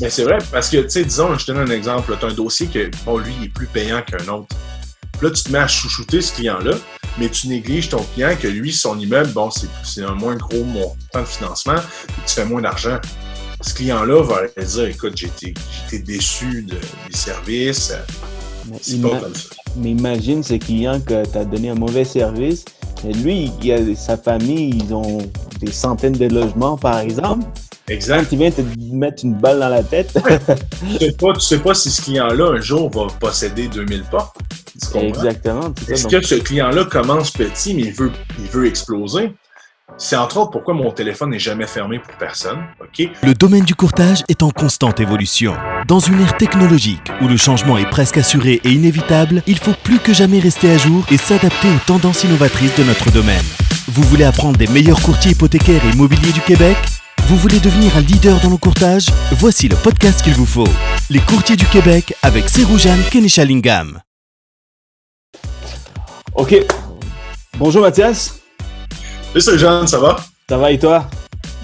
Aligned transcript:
Mais 0.00 0.10
c'est 0.10 0.24
vrai, 0.24 0.38
parce 0.50 0.68
que, 0.68 0.78
tu 0.78 0.90
sais, 0.90 1.04
disons, 1.04 1.38
je 1.38 1.46
te 1.46 1.52
donne 1.52 1.70
un 1.70 1.74
exemple. 1.74 2.16
Tu 2.18 2.24
as 2.24 2.28
un 2.28 2.32
dossier 2.32 2.66
que, 2.66 2.90
bon, 3.04 3.18
lui, 3.18 3.32
il 3.40 3.44
est 3.46 3.48
plus 3.48 3.66
payant 3.66 4.02
qu'un 4.02 4.26
autre. 4.28 4.48
Puis 5.12 5.28
là, 5.28 5.32
tu 5.32 5.44
te 5.44 5.52
mets 5.52 5.58
à 5.58 5.68
chouchouter 5.68 6.20
ce 6.20 6.34
client-là, 6.34 6.72
mais 7.18 7.28
tu 7.28 7.46
négliges 7.48 7.88
ton 7.90 8.04
client 8.14 8.34
que 8.40 8.48
lui, 8.48 8.72
son 8.72 8.98
immeuble, 8.98 9.30
bon, 9.30 9.50
c'est 9.84 10.02
un 10.02 10.14
moins 10.14 10.34
gros 10.34 10.64
montant 10.64 11.20
de 11.20 11.24
financement, 11.24 11.76
et 11.76 12.26
tu 12.26 12.34
fais 12.34 12.44
moins 12.44 12.62
d'argent. 12.62 12.98
Ce 13.60 13.72
client-là 13.74 14.22
va 14.22 14.62
dire 14.62 14.84
Écoute, 14.86 15.16
j'ai 15.16 15.28
été 15.28 15.98
déçu 16.00 16.62
de, 16.62 16.76
des 17.08 17.16
services. 17.16 17.92
C'est 18.80 19.00
pas 19.00 19.20
comme 19.20 19.34
ça. 19.34 19.48
Mais 19.76 19.90
imagine 19.90 20.42
ce 20.42 20.54
client 20.54 21.00
que 21.00 21.24
tu 21.24 21.38
as 21.38 21.44
donné 21.44 21.70
un 21.70 21.74
mauvais 21.74 22.04
service. 22.04 22.64
Lui, 23.04 23.52
il 23.62 23.72
a 23.72 23.94
sa 23.94 24.16
famille, 24.16 24.70
ils 24.70 24.94
ont 24.94 25.18
des 25.60 25.72
centaines 25.72 26.16
de 26.16 26.26
logements, 26.26 26.76
par 26.76 26.98
exemple. 26.98 27.46
Exact. 27.88 28.24
Quand 28.24 28.32
il 28.32 28.38
vient 28.38 28.50
te 28.50 28.62
mettre 28.92 29.24
une 29.24 29.34
balle 29.34 29.60
dans 29.60 29.68
la 29.68 29.82
tête. 29.82 30.12
tu 30.80 30.98
sais 30.98 31.12
pas, 31.12 31.32
tu 31.34 31.40
sais 31.40 31.58
pas 31.58 31.74
si 31.74 31.90
ce 31.90 32.02
client-là, 32.02 32.52
un 32.56 32.60
jour, 32.60 32.90
va 32.90 33.06
posséder 33.20 33.68
2000 33.68 34.04
portes. 34.04 34.36
Exactement. 34.94 35.72
Est-ce 35.88 36.06
que 36.06 36.24
ce 36.24 36.36
client-là 36.36 36.84
commence 36.84 37.30
petit, 37.30 37.74
mais 37.74 37.82
il 37.82 37.92
veut, 37.92 38.10
il 38.38 38.46
veut 38.46 38.66
exploser? 38.66 39.32
C'est 39.96 40.16
entre 40.16 40.38
autres 40.38 40.50
pourquoi 40.50 40.74
mon 40.74 40.90
téléphone 40.90 41.30
n'est 41.30 41.38
jamais 41.38 41.66
fermé 41.66 41.98
pour 41.98 42.14
personne. 42.16 42.58
ok? 42.80 43.08
Le 43.22 43.34
domaine 43.34 43.64
du 43.64 43.74
courtage 43.74 44.24
est 44.28 44.42
en 44.42 44.50
constante 44.50 44.98
évolution. 44.98 45.54
Dans 45.86 46.00
une 46.00 46.20
ère 46.20 46.36
technologique 46.36 47.12
où 47.20 47.28
le 47.28 47.36
changement 47.36 47.78
est 47.78 47.88
presque 47.90 48.16
assuré 48.16 48.60
et 48.64 48.70
inévitable, 48.70 49.42
il 49.46 49.58
faut 49.58 49.74
plus 49.84 49.98
que 49.98 50.12
jamais 50.12 50.40
rester 50.40 50.70
à 50.70 50.78
jour 50.78 51.04
et 51.12 51.18
s'adapter 51.18 51.68
aux 51.68 51.86
tendances 51.86 52.24
innovatrices 52.24 52.74
de 52.76 52.84
notre 52.84 53.12
domaine. 53.12 53.44
Vous 53.88 54.02
voulez 54.02 54.24
apprendre 54.24 54.56
des 54.56 54.66
meilleurs 54.66 55.00
courtiers 55.02 55.32
hypothécaires 55.32 55.84
et 55.84 55.90
immobiliers 55.90 56.32
du 56.32 56.40
Québec? 56.40 56.76
Vous 57.26 57.38
voulez 57.38 57.58
devenir 57.58 57.96
un 57.96 58.02
leader 58.02 58.38
dans 58.42 58.50
le 58.50 58.58
courtage? 58.58 59.06
Voici 59.32 59.66
le 59.66 59.76
podcast 59.76 60.20
qu'il 60.20 60.34
vous 60.34 60.44
faut. 60.44 60.68
Les 61.08 61.20
courtiers 61.20 61.56
du 61.56 61.64
Québec 61.64 62.14
avec 62.20 62.50
Seroujane 62.50 63.00
Kenishalingam. 63.10 64.02
OK. 66.34 66.54
Bonjour 67.56 67.80
Mathias. 67.80 68.40
Salut 69.38 69.58
Jean, 69.58 69.86
ça 69.86 69.98
va? 69.98 70.22
Ça 70.46 70.58
va 70.58 70.70
et 70.70 70.78
toi? 70.78 71.08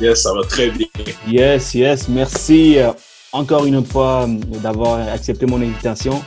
Yes, 0.00 0.22
ça 0.22 0.32
va 0.32 0.44
très 0.44 0.70
bien. 0.70 0.86
Yes, 1.28 1.74
yes. 1.74 2.08
Merci 2.08 2.78
euh, 2.78 2.92
encore 3.32 3.66
une 3.66 3.76
autre 3.76 3.92
fois 3.92 4.22
euh, 4.22 4.38
d'avoir 4.62 5.06
accepté 5.12 5.44
mon 5.44 5.60
invitation. 5.60 6.24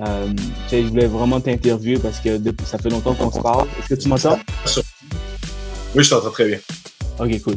Euh, 0.00 0.30
je 0.70 0.82
voulais 0.82 1.06
vraiment 1.06 1.40
t'interviewer 1.40 1.98
parce 1.98 2.20
que 2.20 2.36
depuis, 2.36 2.66
ça 2.66 2.76
fait 2.76 2.90
longtemps 2.90 3.14
qu'on 3.14 3.32
se 3.32 3.40
parle. 3.40 3.68
Est-ce 3.78 3.94
que 3.94 4.00
tu 4.02 4.08
m'entends? 4.08 4.38
Oui, 5.94 6.04
je 6.04 6.10
t'entends 6.10 6.30
très 6.30 6.46
bien. 6.46 6.58
Ok, 7.20 7.42
cool. 7.42 7.56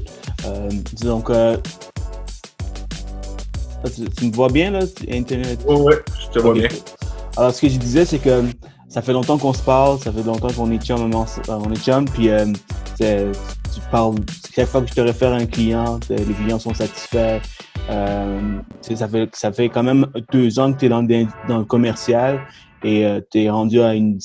donc, 1.04 1.32
tu, 4.18 4.26
me 4.26 4.32
vois 4.32 4.50
bien 4.50 4.72
là? 4.72 4.80
Internet? 5.10 5.60
Oui, 5.68 5.76
oui, 5.80 5.94
je 6.22 6.28
te 6.28 6.40
vois 6.40 6.54
bien. 6.54 6.68
Alors, 7.38 7.54
ce 7.54 7.62
que 7.62 7.70
je 7.70 7.78
disais, 7.78 8.06
c'est 8.06 8.20
que 8.20 8.44
ça 8.90 9.02
fait 9.02 9.14
longtemps 9.14 9.38
qu'on 9.38 9.54
se 9.54 9.62
parle, 9.64 10.00
ça 10.00 10.12
fait 10.12 10.22
longtemps 10.22 10.52
qu'on 10.52 10.70
est 10.72 10.84
chum, 10.84 11.12
on 11.48 11.72
est 11.72 11.84
chum, 11.84 12.06
puis 12.06 12.30
euh, 12.30 12.46
tu 13.00 13.82
parles, 13.92 14.16
chaque 14.54 14.68
fois 14.68 14.82
que 14.82 14.88
je 14.88 14.94
te 14.94 15.02
réfère 15.02 15.34
à 15.34 15.38
un 15.38 15.46
client, 15.46 16.00
les 16.10 16.24
clients 16.24 16.60
sont 16.60 16.74
satisfaits. 16.74 17.40
Euh, 17.90 18.60
ça, 18.82 19.08
fait, 19.08 19.36
ça 19.36 19.52
fait 19.52 19.70
quand 19.70 19.84
même 19.84 20.06
deux 20.32 20.60
ans 20.60 20.72
que 20.72 20.80
tu 20.80 20.86
es 20.86 20.90
dans, 20.90 21.04
dans, 21.04 21.58
le 21.58 21.66
commercial 21.66 22.40
et 22.84 23.06
euh, 23.06 23.20
tu 23.32 23.42
es 23.42 23.50
rendu 23.50 23.82
à 23.82 23.94
une, 23.96 24.20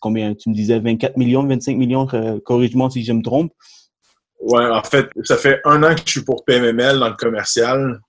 combien, 0.00 0.34
tu 0.34 0.48
me 0.48 0.54
disais 0.54 0.80
24 0.80 1.16
millions, 1.16 1.46
25 1.46 1.76
millions, 1.76 2.06
corrige-moi 2.44 2.90
si 2.90 3.04
je 3.04 3.12
me 3.12 3.22
trompe. 3.22 3.52
Ouais, 4.40 4.66
en 4.66 4.82
fait, 4.82 5.08
ça 5.24 5.36
fait 5.36 5.60
un 5.64 5.82
an 5.82 5.94
que 5.94 6.02
je 6.04 6.10
suis 6.10 6.24
pour 6.24 6.44
PMML 6.44 6.98
dans 6.98 7.08
le 7.08 7.16
commercial. 7.16 8.00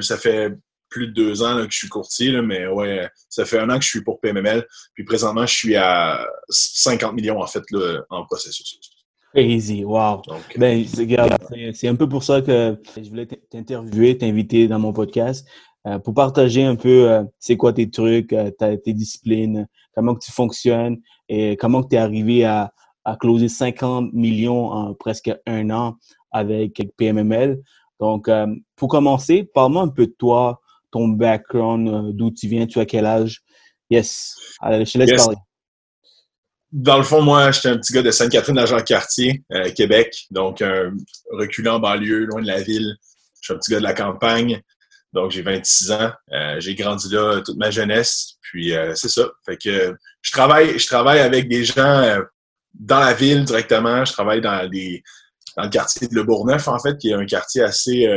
ça 0.00 0.16
fait 0.16 0.52
plus 0.88 1.08
de 1.08 1.12
deux 1.12 1.42
ans 1.42 1.64
que 1.64 1.72
je 1.72 1.78
suis 1.78 1.88
courtier, 1.88 2.40
mais 2.42 2.66
ouais, 2.66 3.08
ça 3.28 3.44
fait 3.44 3.58
un 3.58 3.68
an 3.70 3.78
que 3.78 3.84
je 3.84 3.88
suis 3.88 4.02
pour 4.02 4.20
PMML. 4.20 4.66
Puis 4.94 5.04
présentement, 5.04 5.46
je 5.46 5.54
suis 5.54 5.76
à 5.76 6.26
50 6.48 7.14
millions 7.14 7.40
en 7.40 7.46
fait 7.46 7.62
en 8.10 8.24
processus. 8.24 8.78
Crazy, 9.34 9.84
wow. 9.84 10.22
ben, 10.56 10.86
c'est 11.74 11.88
un 11.88 11.94
peu 11.94 12.08
pour 12.08 12.24
ça 12.24 12.40
que 12.40 12.78
je 12.96 13.08
voulais 13.08 13.26
t'interviewer, 13.26 14.16
t'inviter 14.16 14.66
dans 14.66 14.78
mon 14.78 14.94
podcast 14.94 15.46
euh, 15.86 15.98
pour 15.98 16.14
partager 16.14 16.64
un 16.64 16.74
peu 16.74 17.10
euh, 17.10 17.22
c'est 17.38 17.56
quoi 17.56 17.72
tes 17.74 17.90
trucs, 17.90 18.32
euh, 18.32 18.50
tes 18.50 18.92
disciplines, 18.94 19.68
comment 19.94 20.14
que 20.14 20.24
tu 20.24 20.32
fonctionnes 20.32 20.98
et 21.28 21.56
comment 21.58 21.82
tu 21.84 21.96
es 21.96 21.98
arrivé 21.98 22.44
à, 22.44 22.72
à 23.06 23.16
closer 23.16 23.48
50 23.48 24.12
millions 24.12 24.66
en 24.70 24.92
presque 24.94 25.30
un 25.46 25.70
an 25.70 25.96
avec 26.32 26.82
PMML. 26.98 27.62
Donc, 28.00 28.28
pour 28.74 28.88
commencer, 28.88 29.48
parle-moi 29.54 29.82
un 29.84 29.88
peu 29.88 30.06
de 30.06 30.14
toi, 30.18 30.60
ton 30.90 31.08
background, 31.08 31.88
euh, 31.88 32.12
d'où 32.12 32.30
tu 32.30 32.48
viens, 32.48 32.66
tu 32.66 32.78
as 32.80 32.86
quel 32.86 33.06
âge? 33.06 33.42
Yes. 33.90 34.34
Allez, 34.60 34.84
je 34.84 34.92
te 34.92 34.98
laisse 34.98 35.22
parler. 35.22 35.36
Dans 36.72 36.96
le 36.96 37.04
fond, 37.04 37.22
moi, 37.22 37.50
j'étais 37.52 37.68
un 37.68 37.78
petit 37.78 37.92
gars 37.92 38.02
de 38.02 38.10
Sainte-Catherine, 38.10 38.58
à 38.58 38.82
cartier 38.82 39.44
euh, 39.52 39.70
Québec. 39.70 40.26
Donc, 40.30 40.62
un 40.62 40.92
reculant 41.30 41.78
banlieue, 41.78 42.24
loin 42.24 42.42
de 42.42 42.46
la 42.46 42.62
ville. 42.62 42.96
Je 43.40 43.46
suis 43.46 43.54
un 43.54 43.58
petit 43.58 43.70
gars 43.70 43.78
de 43.78 43.84
la 43.84 43.94
campagne. 43.94 44.60
Donc, 45.12 45.30
j'ai 45.30 45.42
26 45.42 45.92
ans. 45.92 46.10
Euh, 46.32 46.60
j'ai 46.60 46.74
grandi 46.74 47.08
là 47.10 47.40
toute 47.40 47.56
ma 47.56 47.70
jeunesse. 47.70 48.38
Puis, 48.42 48.72
c'est 48.94 49.08
ça. 49.08 49.28
Fait 49.44 49.56
que 49.56 49.94
je 50.22 50.32
travaille, 50.32 50.78
je 50.78 50.86
travaille 50.86 51.20
avec 51.20 51.48
des 51.48 51.64
gens 51.64 52.20
dans 52.78 53.00
la 53.00 53.14
ville 53.14 53.44
directement. 53.44 54.04
Je 54.04 54.12
travaille 54.12 54.40
dans, 54.40 54.68
des, 54.68 55.02
dans 55.56 55.64
le 55.64 55.70
quartier 55.70 56.08
de 56.08 56.14
Le 56.14 56.22
Bourgneuf, 56.22 56.68
en 56.68 56.78
fait, 56.78 56.96
qui 56.98 57.10
est 57.10 57.14
un 57.14 57.26
quartier 57.26 57.62
assez 57.62 58.08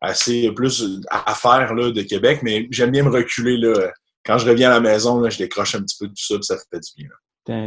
assez 0.00 0.50
plus 0.52 0.84
à 1.10 1.34
faire 1.34 1.74
là, 1.74 1.90
de 1.90 2.02
Québec, 2.02 2.40
mais 2.42 2.66
j'aime 2.70 2.90
bien 2.90 3.02
me 3.02 3.10
reculer. 3.10 3.56
Là. 3.56 3.90
Quand 4.24 4.38
je 4.38 4.48
reviens 4.48 4.70
à 4.70 4.74
la 4.74 4.80
maison, 4.80 5.20
là, 5.20 5.30
je 5.30 5.38
décroche 5.38 5.74
un 5.74 5.82
petit 5.82 5.96
peu 5.98 6.06
de 6.06 6.12
tout 6.12 6.24
ça, 6.24 6.34
puis 6.34 6.44
ça 6.44 6.56
fait 6.56 6.80
du 6.80 7.02
bien. 7.02 7.08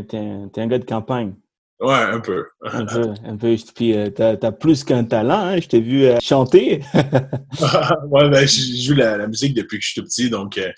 T'es 0.08 0.18
un, 0.18 0.50
un, 0.56 0.68
gars 0.68 0.78
de 0.78 0.86
campagne. 0.86 1.34
Ouais, 1.80 1.94
un 1.94 2.20
peu. 2.20 2.46
un 2.66 2.86
peu, 2.86 3.14
un 3.24 3.38
peu. 3.38 3.56
Puis 3.74 3.96
euh, 3.96 4.10
t'as 4.10 4.36
as 4.42 4.52
plus 4.52 4.84
qu'un 4.84 5.06
talent, 5.06 5.46
hein? 5.46 5.60
Je 5.62 5.68
t'ai 5.70 5.80
vu 5.80 6.04
euh, 6.04 6.18
chanter. 6.22 6.84
ouais, 6.94 8.30
ben, 8.30 8.46
je 8.46 8.86
joue 8.86 8.96
la, 8.96 9.18
la, 9.18 9.28
musique 9.28 9.54
depuis 9.54 9.80
que 9.80 9.86
je 9.86 9.92
suis 9.92 10.02
tout 10.02 10.08
petit, 10.08 10.30
donc 10.30 10.58
euh, 10.58 10.72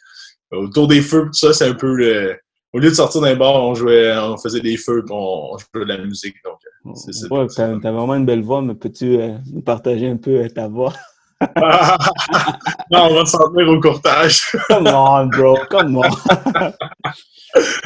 autour 0.52 0.88
des 0.88 1.02
feux, 1.02 1.26
tout 1.26 1.34
ça, 1.34 1.54
c'est 1.54 1.68
un 1.68 1.74
peu 1.74 1.96
le... 1.96 2.38
Au 2.74 2.80
lieu 2.80 2.90
de 2.90 2.96
sortir 2.96 3.22
d'un 3.22 3.36
bar, 3.36 3.56
on 3.56 3.76
jouait, 3.76 4.16
on 4.18 4.38
faisait 4.38 4.62
des 4.62 4.78
feux, 4.78 5.04
puis 5.06 5.14
on, 5.14 5.58
jouait 5.58 5.86
de 5.86 5.90
la 5.90 5.98
musique. 5.98 6.36
Donc, 6.44 6.96
c'est 6.96 7.30
ouais, 7.32 7.46
t'as 7.54 7.92
vraiment 7.92 8.16
une 8.16 8.26
belle 8.26 8.44
voix, 8.44 8.62
mais 8.62 8.76
peux-tu 8.76 9.18
nous 9.52 9.62
partager 9.62 10.08
un 10.08 10.18
peu 10.18 10.48
ta 10.50 10.68
voix? 10.68 10.94
non, 12.92 13.08
on 13.10 13.16
va 13.16 13.26
s'en 13.26 13.52
tenir 13.52 13.68
au 13.70 13.80
courtage. 13.80 14.56
come 14.68 14.88
on, 14.88 15.26
bro, 15.28 15.58
come 15.70 15.98
on. 15.98 16.72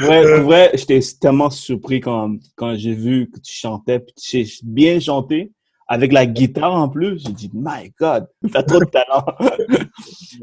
ouais, 0.08 0.40
en 0.40 0.44
vrai, 0.44 0.72
j'étais 0.74 1.00
tellement 1.20 1.50
surpris 1.50 2.02
quand, 2.02 2.36
quand 2.56 2.76
j'ai 2.76 2.94
vu 2.94 3.30
que 3.34 3.40
tu 3.40 3.54
chantais, 3.54 4.00
puis 4.00 4.14
tu 4.16 4.46
sais 4.46 4.60
bien 4.64 5.00
chanté, 5.00 5.52
avec 5.88 6.12
la 6.12 6.26
guitare 6.26 6.74
en 6.74 6.90
plus. 6.90 7.20
J'ai 7.26 7.34
dit, 7.34 7.52
my 7.54 7.94
God, 8.00 8.28
t'as 8.52 8.64
trop 8.64 8.80
de 8.80 8.86
talent. 8.86 9.26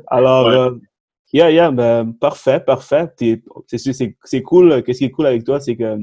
Alors, 0.08 0.46
euh, 0.46 0.70
yeah, 1.32 1.50
yeah, 1.50 1.70
ben, 1.70 2.12
parfait, 2.12 2.60
parfait. 2.60 3.12
C'est 4.24 4.42
cool. 4.42 4.82
Qu'est-ce 4.82 4.98
qui 4.98 5.04
est 5.04 5.10
cool 5.10 5.26
avec 5.26 5.44
toi, 5.44 5.60
c'est 5.60 5.76
que 5.76 5.98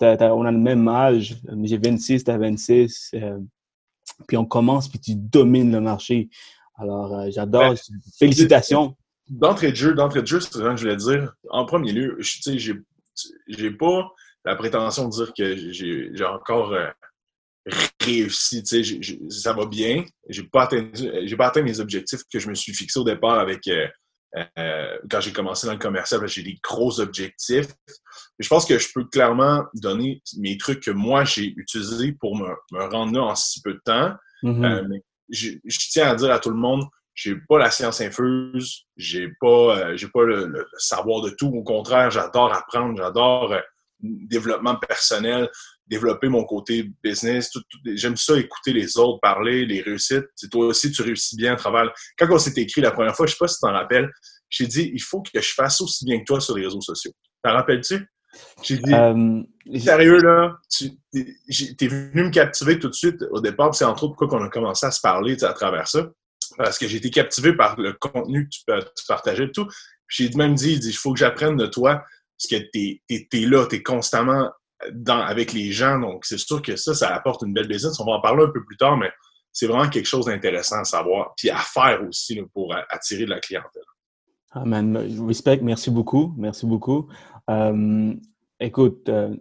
on 0.00 0.44
a 0.44 0.52
le 0.52 0.58
même 0.58 0.86
âge. 0.88 1.36
J'ai 1.64 1.78
26, 1.78 2.24
t'as 2.24 2.36
26 2.36 3.14
puis 4.26 4.36
on 4.36 4.44
commence, 4.44 4.88
puis 4.88 5.00
tu 5.00 5.14
domines 5.14 5.72
le 5.72 5.80
marché. 5.80 6.28
Alors, 6.76 7.14
euh, 7.14 7.28
j'adore. 7.30 7.74
Félicitations. 8.18 8.96
D'entrée 9.28 9.72
de 9.72 9.76
jeu, 9.76 9.94
d'entrée 9.94 10.22
de 10.22 10.26
jeu, 10.26 10.40
c'est 10.40 10.52
ce 10.52 10.58
que 10.58 10.76
je 10.76 10.82
voulais 10.82 10.96
dire. 10.96 11.34
En 11.50 11.64
premier 11.64 11.92
lieu, 11.92 12.16
je 12.20 12.40
sais, 12.40 12.58
j'ai, 12.58 13.70
pas 13.72 14.08
la 14.44 14.54
prétention 14.54 15.08
de 15.08 15.12
dire 15.12 15.32
que 15.36 15.72
j'ai, 15.72 16.24
encore 16.24 16.72
euh, 16.72 16.88
réussi. 18.00 18.62
Tu 18.62 18.84
sais, 18.84 19.18
ça 19.30 19.52
va 19.52 19.66
bien. 19.66 20.04
J'ai 20.28 20.44
pas 20.44 20.64
atteint, 20.64 20.88
j'ai 20.94 21.36
pas 21.36 21.48
atteint 21.48 21.62
mes 21.62 21.80
objectifs 21.80 22.20
que 22.32 22.38
je 22.38 22.48
me 22.48 22.54
suis 22.54 22.72
fixé 22.72 23.00
au 23.00 23.04
départ 23.04 23.38
avec. 23.38 23.68
Euh, 24.58 24.98
quand 25.10 25.20
j'ai 25.20 25.32
commencé 25.32 25.66
dans 25.66 25.72
le 25.72 25.78
commercial, 25.78 26.26
j'ai 26.26 26.42
des 26.42 26.58
gros 26.62 27.00
objectifs. 27.00 27.68
je 28.38 28.48
pense 28.48 28.66
que 28.66 28.78
je 28.78 28.88
peux 28.92 29.04
clairement 29.04 29.64
donner 29.74 30.22
mes 30.38 30.58
trucs 30.58 30.80
que 30.80 30.90
moi 30.90 31.24
j'ai 31.24 31.54
utilisés 31.56 32.12
pour 32.12 32.36
me, 32.36 32.48
me, 32.72 32.84
rendre 32.84 33.14
là 33.14 33.24
en 33.24 33.34
si 33.34 33.62
peu 33.62 33.74
de 33.74 33.80
temps. 33.84 34.14
Mm-hmm. 34.42 34.64
Euh, 34.64 34.84
mais 34.88 35.02
je, 35.30 35.50
tiens 35.90 36.10
à 36.10 36.14
dire 36.14 36.30
à 36.32 36.38
tout 36.38 36.50
le 36.50 36.56
monde, 36.56 36.84
j'ai 37.14 37.34
pas 37.48 37.58
la 37.58 37.70
science 37.70 38.00
infuse, 38.02 38.82
j'ai 38.96 39.28
pas, 39.40 39.78
euh, 39.78 39.96
j'ai 39.96 40.08
pas 40.08 40.24
le, 40.24 40.66
savoir 40.76 41.22
de 41.22 41.30
tout. 41.30 41.48
Au 41.48 41.62
contraire, 41.62 42.10
j'adore 42.10 42.52
apprendre, 42.52 42.96
j'adore 42.96 43.54
développement 44.00 44.76
personnel, 44.76 45.48
développer 45.86 46.28
mon 46.28 46.44
côté 46.44 46.90
business. 47.02 47.50
J'aime 47.84 48.16
ça 48.16 48.38
écouter 48.38 48.72
les 48.72 48.98
autres 48.98 49.20
parler, 49.20 49.66
les 49.66 49.82
réussites. 49.82 50.26
C'est 50.34 50.50
toi 50.50 50.66
aussi, 50.66 50.90
tu 50.90 51.02
réussis 51.02 51.36
bien 51.36 51.54
à 51.54 51.56
travers. 51.56 51.92
Quand 52.18 52.26
on 52.30 52.38
s'est 52.38 52.60
écrit 52.60 52.80
la 52.80 52.90
première 52.90 53.14
fois, 53.14 53.26
je 53.26 53.32
sais 53.32 53.38
pas 53.38 53.48
si 53.48 53.56
tu 53.56 53.60
t'en 53.60 53.72
rappelles, 53.72 54.10
j'ai 54.48 54.66
dit 54.66 54.90
il 54.92 55.02
faut 55.02 55.22
que 55.22 55.40
je 55.40 55.52
fasse 55.54 55.80
aussi 55.80 56.04
bien 56.04 56.18
que 56.20 56.24
toi 56.24 56.40
sur 56.40 56.56
les 56.56 56.64
réseaux 56.64 56.80
sociaux. 56.80 57.12
T'en 57.42 57.52
rappelles-tu? 57.52 58.06
J'ai 58.62 58.78
dit, 58.78 58.92
euh, 58.92 59.42
sérieux, 59.78 60.18
là, 60.18 60.58
tu 60.70 60.90
es 61.14 61.88
venu 61.88 62.24
me 62.24 62.30
captiver 62.30 62.78
tout 62.78 62.88
de 62.88 62.94
suite 62.94 63.24
au 63.30 63.40
départ. 63.40 63.74
C'est 63.74 63.84
entre 63.84 64.04
autres 64.04 64.16
pourquoi 64.16 64.40
on 64.40 64.44
a 64.44 64.48
commencé 64.48 64.86
à 64.86 64.90
se 64.90 65.00
parler 65.00 65.42
à 65.42 65.52
travers 65.52 65.88
ça. 65.88 66.10
parce 66.58 66.78
que 66.78 66.86
j'ai 66.86 66.98
été 66.98 67.10
captivé 67.10 67.54
par 67.54 67.78
le 67.80 67.92
contenu 67.94 68.48
que 68.48 68.50
tu, 68.50 69.06
partageais 69.08 69.44
et 69.44 69.52
tout. 69.52 69.68
J'ai 70.08 70.30
même 70.34 70.54
dit, 70.54 70.74
il 70.74 70.92
faut 70.92 71.12
que 71.12 71.18
j'apprenne 71.18 71.56
de 71.56 71.66
toi, 71.66 72.04
parce 72.38 72.48
que 72.50 72.68
tu 72.72 73.00
es, 73.08 73.46
là, 73.46 73.66
tu 73.66 73.76
es 73.76 73.82
constamment 73.82 74.50
avec 75.08 75.52
les 75.52 75.72
gens, 75.72 75.98
donc 75.98 76.24
c'est 76.24 76.38
sûr 76.38 76.60
que 76.62 76.76
ça, 76.76 76.94
ça 76.94 77.14
apporte 77.14 77.42
une 77.42 77.52
belle 77.52 77.68
business. 77.68 77.98
On 78.00 78.04
va 78.04 78.12
en 78.12 78.20
parler 78.20 78.44
un 78.44 78.50
peu 78.50 78.64
plus 78.64 78.76
tard, 78.76 78.96
mais 78.96 79.10
c'est 79.52 79.66
vraiment 79.66 79.88
quelque 79.88 80.06
chose 80.06 80.26
d'intéressant 80.26 80.80
à 80.80 80.84
savoir, 80.84 81.32
puis 81.36 81.48
à 81.50 81.56
faire 81.56 82.00
aussi 82.06 82.40
pour 82.52 82.74
attirer 82.90 83.24
de 83.24 83.30
la 83.30 83.40
clientèle. 83.40 83.82
Ah, 84.52 84.64
man, 84.64 84.96
respect, 85.26 85.60
merci 85.62 85.90
beaucoup, 85.90 86.34
merci 86.38 86.66
beaucoup. 86.66 87.08
Euh, 87.50 88.14
écoute, 88.60 89.08
euh, 89.08 89.34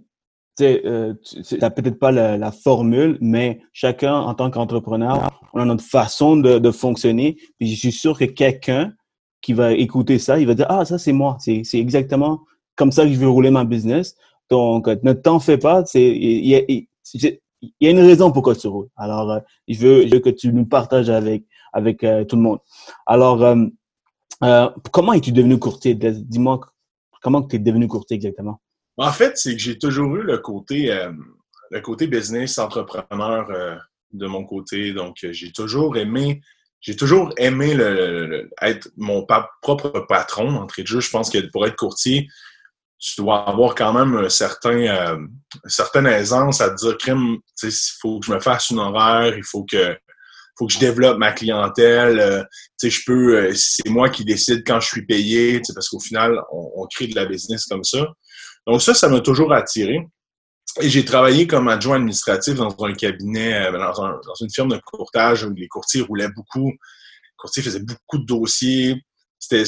euh, 0.62 1.14
tu 1.24 1.58
n'as 1.58 1.70
peut-être 1.70 2.00
pas 2.00 2.12
la, 2.12 2.52
formule, 2.52 3.18
mais 3.22 3.62
chacun, 3.74 4.14
en 4.14 4.34
tant 4.34 4.50
qu'entrepreneur, 4.50 5.30
on 5.54 5.60
a 5.60 5.66
notre 5.66 5.84
façon 5.84 6.38
de, 6.38 6.72
fonctionner. 6.72 7.38
Puis 7.58 7.70
je 7.70 7.80
suis 7.80 7.92
sûr 7.92 8.18
que 8.18 8.26
quelqu'un 8.26 8.94
qui 9.42 9.54
va 9.54 9.74
écouter 9.74 10.20
ça, 10.20 10.40
il 10.40 10.48
va 10.48 10.54
dire, 10.54 10.68
ah, 10.70 10.86
ça, 10.86 10.98
c'est 10.98 11.14
moi. 11.14 11.38
C'est 11.40 11.64
exactement 11.74 12.42
comme 12.76 12.92
ça 12.92 13.06
que 13.06 13.14
je 13.14 13.20
veux 13.20 13.30
rouler 13.30 13.52
ma 13.52 13.64
business. 13.64 14.16
Donc, 14.50 14.88
ne 14.88 15.14
t'en 15.14 15.40
fais 15.40 15.58
pas. 15.58 15.84
Il 15.94 16.46
y, 16.46 16.56
a, 16.56 17.90
une 17.90 18.00
raison 18.00 18.32
pourquoi 18.32 18.56
tu 18.56 18.68
roules. 18.68 18.90
Alors, 18.96 19.32
euh, 19.32 19.40
je, 19.68 19.80
veux, 19.80 20.20
que 20.20 20.30
tu 20.30 20.54
nous 20.54 20.66
partages 20.66 21.10
avec, 21.10 21.46
avec 21.74 22.04
euh, 22.04 22.24
tout 22.26 22.36
le 22.36 22.42
monde. 22.42 22.60
Alors, 23.06 23.56
comment 24.92 25.14
es-tu 25.14 25.32
devenu 25.32 25.58
courtier? 25.58 25.96
Dis-moi, 25.96 26.60
comment 27.22 27.42
tu 27.42 27.56
es 27.56 27.60
devenu 27.60 27.88
courtier 27.88 28.16
exactement? 28.16 28.62
En 28.98 29.12
fait, 29.12 29.38
c'est 29.38 29.54
que 29.54 29.62
j'ai 29.62 29.78
toujours 29.78 30.16
eu 30.16 30.22
le 30.22 30.38
côté, 30.38 30.92
euh, 30.92 31.12
le 31.72 31.82
côté 31.82 32.08
business 32.08 32.58
entrepreneur 32.58 33.50
euh, 33.50 33.76
de 34.14 34.28
mon 34.28 34.46
côté. 34.46 34.94
Donc, 34.94 35.24
euh, 35.24 35.34
j'ai 35.34 35.52
toujours 35.52 35.98
aimé, 35.98 36.42
j'ai 36.80 36.96
toujours 36.96 37.34
aimé 37.38 37.74
le, 37.74 38.50
être 38.62 38.90
mon 38.96 39.26
propre 39.62 40.06
patron 40.08 40.56
entrée 40.56 40.84
de 40.84 40.88
jeu. 40.88 41.02
Je 41.02 41.10
pense 41.10 41.30
que 41.30 41.40
pour 41.52 41.66
être 41.68 41.76
courtier, 41.76 42.28
tu 43.00 43.22
dois 43.22 43.48
avoir 43.48 43.76
quand 43.76 43.94
même 43.94 44.16
un 44.18 44.30
certain, 44.30 45.16
une 45.16 45.30
certaine 45.70 46.08
aisance 46.08 46.62
à 46.62 46.70
te 46.70 46.76
dire, 46.76 46.98
crime, 46.98 47.38
il 47.64 47.72
faut 48.02 48.20
que 48.20 48.26
je 48.26 48.34
me 48.34 48.40
fasse 48.40 48.70
une 48.70 48.80
horaire, 48.80 49.36
il 49.38 49.44
faut 49.44 49.64
que, 49.64 49.98
faut 50.58 50.68
que 50.68 50.74
je 50.74 50.80
développe 50.80 51.18
ma 51.18 51.32
clientèle. 51.32 52.48
sais, 52.78 52.90
je 52.90 53.02
peux, 53.06 53.54
c'est 53.54 53.90
moi 53.90 54.10
qui 54.10 54.24
décide 54.24 54.64
quand 54.66 54.80
je 54.80 54.88
suis 54.88 55.06
payé, 55.06 55.62
parce 55.74 55.90
qu'au 55.90 56.00
final, 56.00 56.42
on, 56.52 56.72
on, 56.76 56.88
crée 56.88 57.08
de 57.08 57.16
la 57.16 57.26
business 57.26 57.66
comme 57.66 57.84
ça. 57.84 58.08
Donc 58.66 58.82
ça, 58.82 58.94
ça 58.94 59.10
m'a 59.10 59.20
toujours 59.20 59.54
attiré. 59.54 60.00
Et 60.82 60.90
j'ai 60.90 61.06
travaillé 61.06 61.48
comme 61.48 61.68
adjoint 61.68 61.96
administratif 61.98 62.56
dans 62.56 62.76
un 62.84 62.94
cabinet, 62.94 63.68
euh, 63.68 63.72
dans, 63.72 64.36
une 64.42 64.52
firme 64.52 64.70
de 64.70 64.80
courtage 64.84 65.46
où 65.46 65.54
les 65.54 65.68
courtiers 65.68 66.02
roulaient 66.02 66.32
beaucoup. 66.36 66.70
Les 66.70 67.36
courtiers 67.38 67.64
faisaient 67.64 67.80
beaucoup 67.80 68.18
de 68.18 68.26
dossiers. 68.26 68.96
C'était 69.40 69.64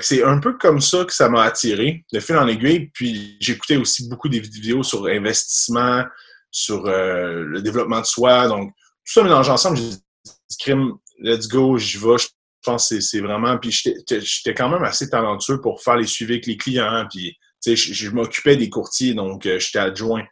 c'est 0.00 0.24
un 0.24 0.38
peu 0.38 0.54
comme 0.54 0.80
ça 0.80 1.04
que 1.04 1.12
ça 1.12 1.28
m'a 1.28 1.42
attiré, 1.42 2.04
de 2.12 2.20
fil 2.20 2.36
en 2.36 2.48
aiguille. 2.48 2.90
Puis 2.94 3.36
j'écoutais 3.40 3.76
aussi 3.76 4.08
beaucoup 4.08 4.28
des 4.28 4.40
vidéos 4.40 4.82
sur 4.82 5.06
investissement, 5.06 6.04
sur 6.50 6.86
euh, 6.86 7.44
le 7.44 7.60
développement 7.60 8.00
de 8.00 8.06
soi. 8.06 8.48
Donc, 8.48 8.70
tout 8.70 9.12
ça 9.12 9.22
mélangé 9.22 9.50
ensemble, 9.50 9.76
j'ai 9.76 9.90
dit, 9.90 10.74
let's 11.18 11.48
go, 11.48 11.76
j'y 11.76 11.98
vais. 11.98 12.18
Je 12.18 12.28
pense 12.62 12.88
que 12.88 13.00
c'est 13.00 13.20
vraiment. 13.20 13.58
Puis 13.58 13.70
j'étais 13.72 14.54
quand 14.54 14.70
même 14.70 14.84
assez 14.84 15.10
talentueux 15.10 15.60
pour 15.60 15.82
faire 15.82 15.96
les 15.96 16.06
suivis 16.06 16.34
avec 16.34 16.46
les 16.46 16.56
clients. 16.56 17.06
Puis 17.10 17.36
je, 17.66 18.10
m'occupais 18.10 18.56
des 18.56 18.70
courtiers, 18.70 19.14
donc 19.14 19.44
euh, 19.46 19.58
j'étais 19.58 19.78
adjoint. 19.78 20.24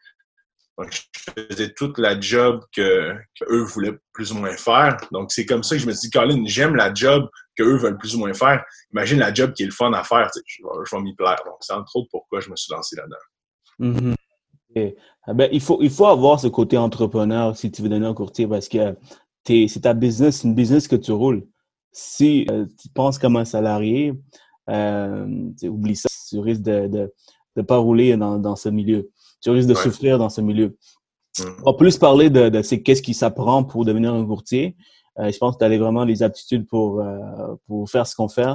Donc, 0.79 0.91
je 0.93 1.45
faisais 1.51 1.73
toute 1.75 1.99
la 1.99 2.19
job 2.19 2.65
que, 2.75 3.15
eux 3.51 3.63
voulaient 3.63 3.99
plus 4.15 4.33
ou 4.33 4.37
moins 4.37 4.57
faire. 4.57 4.97
Donc, 5.11 5.31
c'est 5.31 5.45
comme 5.45 5.63
ça 5.63 5.77
que 5.77 5.83
je 5.83 5.87
me 5.87 5.93
suis 5.93 6.09
dit, 6.09 6.11
Colin, 6.11 6.45
j'aime 6.47 6.77
la 6.77 6.95
job 6.95 7.29
qu'eux 7.57 7.77
veulent 7.77 7.99
plus 7.99 8.15
ou 8.15 8.19
moins 8.19 8.33
faire. 8.35 8.65
Imagine 8.93 9.19
la 9.19 9.33
job 9.33 9.53
qui 9.53 9.63
est 9.63 9.67
le 9.67 9.73
fun 9.73 9.93
à 9.93 10.05
faire. 10.05 10.31
Je, 10.47 10.63
vais 10.63 11.03
m'y 11.03 11.15
plaire. 11.15 11.39
Donc, 11.45 11.57
c'est 11.61 11.75
entre 11.75 11.97
autres 11.97 12.09
pourquoi 12.11 12.41
je 12.41 12.51
me 12.51 12.57
suis 12.57 12.73
lancé 12.73 12.97
là-dedans. 12.97 13.17
Mm-hmm. 13.81 14.15
Ah 15.27 15.35
ben, 15.35 15.49
il, 15.53 15.61
faut, 15.61 15.79
il 15.83 15.91
faut 15.91 16.07
avoir 16.07 16.41
ce 16.41 16.49
côté 16.49 16.77
entrepreneur 16.79 17.57
si 17.57 17.71
tu 17.71 17.83
veux 17.83 17.89
donner 17.89 18.07
un 18.07 18.15
courtier 18.15 18.47
parce 18.47 18.69
que 18.69 18.97
c'est 19.45 19.81
ta 19.83 19.95
business, 19.95 20.39
c'est 20.39 20.49
une 20.49 20.55
business 20.55 20.89
que 20.89 20.97
tu 20.97 21.13
roules. 21.13 21.47
Si 21.93 22.47
euh, 22.51 22.65
tu 22.81 22.89
penses 22.89 23.19
comme 23.19 23.37
un 23.37 23.45
salarié, 23.45 24.15
euh, 24.71 25.27
oublie 25.65 25.97
ça, 25.97 26.09
tu 26.31 26.39
risques 26.39 26.63
de 26.63 27.13
ne 27.57 27.63
pas 27.63 27.77
rouler 27.77 28.17
dans, 28.17 28.39
dans, 28.39 28.57
ce 28.57 28.69
milieu. 28.69 29.11
Tu 29.43 29.51
risques 29.51 29.69
de 29.69 29.75
souffrir 29.75 30.19
dans 30.19 30.31
ce 30.31 30.41
milieu. 30.41 30.77
Mm. 31.39 31.43
On 31.65 31.73
va 31.73 31.77
plus 31.77 31.99
parler 31.99 32.31
de, 32.31 32.49
de 32.49 32.61
qu'est-ce 32.77 33.03
qui 33.03 33.15
s'apprend 33.15 33.65
pour 33.65 33.85
devenir 33.85 34.15
un 34.15 34.25
courtier. 34.25 34.77
Euh, 35.19 35.31
je 35.31 35.39
pense 35.39 35.57
que 35.57 35.59
tu 35.59 35.65
as 35.65 35.79
vraiment 35.79 36.05
les 36.05 36.23
aptitudes 36.23 36.67
pour, 36.67 37.01
euh, 37.01 37.55
pour 37.67 37.89
faire 37.91 38.07
ce 38.07 38.15
qu'on 38.17 38.29
fait. 38.29 38.47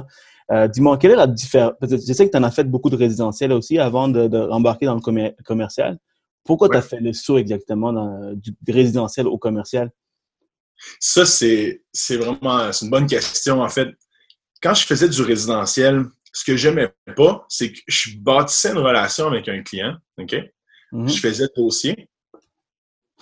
Euh, 0.50 0.66
dis-moi, 0.66 0.96
quelle 0.98 1.12
est 1.12 1.16
la 1.16 1.26
différence? 1.26 1.74
Je 1.82 2.12
sais 2.12 2.26
que 2.26 2.32
tu 2.32 2.38
en 2.38 2.42
as 2.42 2.50
fait 2.50 2.64
beaucoup 2.64 2.90
de 2.90 2.96
résidentiel 2.96 3.52
aussi 3.52 3.78
avant 3.78 4.08
de, 4.08 4.26
dans 4.26 4.58
le 4.58 5.42
commercial. 5.42 5.98
Pourquoi 6.44 6.68
tu 6.68 6.76
as 6.76 6.82
fait 6.82 7.00
le 7.00 7.12
saut 7.12 7.38
exactement 7.38 7.92
dans, 7.92 8.32
du 8.34 8.54
résidentiel 8.66 9.26
au 9.26 9.36
commercial? 9.36 9.90
Ça, 10.98 11.26
c'est 11.26 11.82
vraiment 12.10 12.70
une 12.70 12.90
bonne 12.90 13.06
question. 13.06 13.60
En 13.60 13.68
fait, 13.68 13.88
quand 14.62 14.74
je 14.74 14.86
faisais 14.86 15.08
du 15.08 15.22
résidentiel, 15.22 16.06
ce 16.32 16.44
que 16.44 16.56
j'aimais 16.56 16.92
pas, 17.16 17.44
c'est 17.48 17.72
que 17.72 17.80
je 17.86 18.16
bâtissais 18.18 18.70
une 18.70 18.78
relation 18.78 19.26
avec 19.26 19.48
un 19.48 19.62
client, 19.62 19.96
OK? 20.18 20.36
Mhm. 20.92 21.08
Je 21.08 21.20
faisais 21.20 21.44
le 21.44 21.62
dossier, 21.62 22.08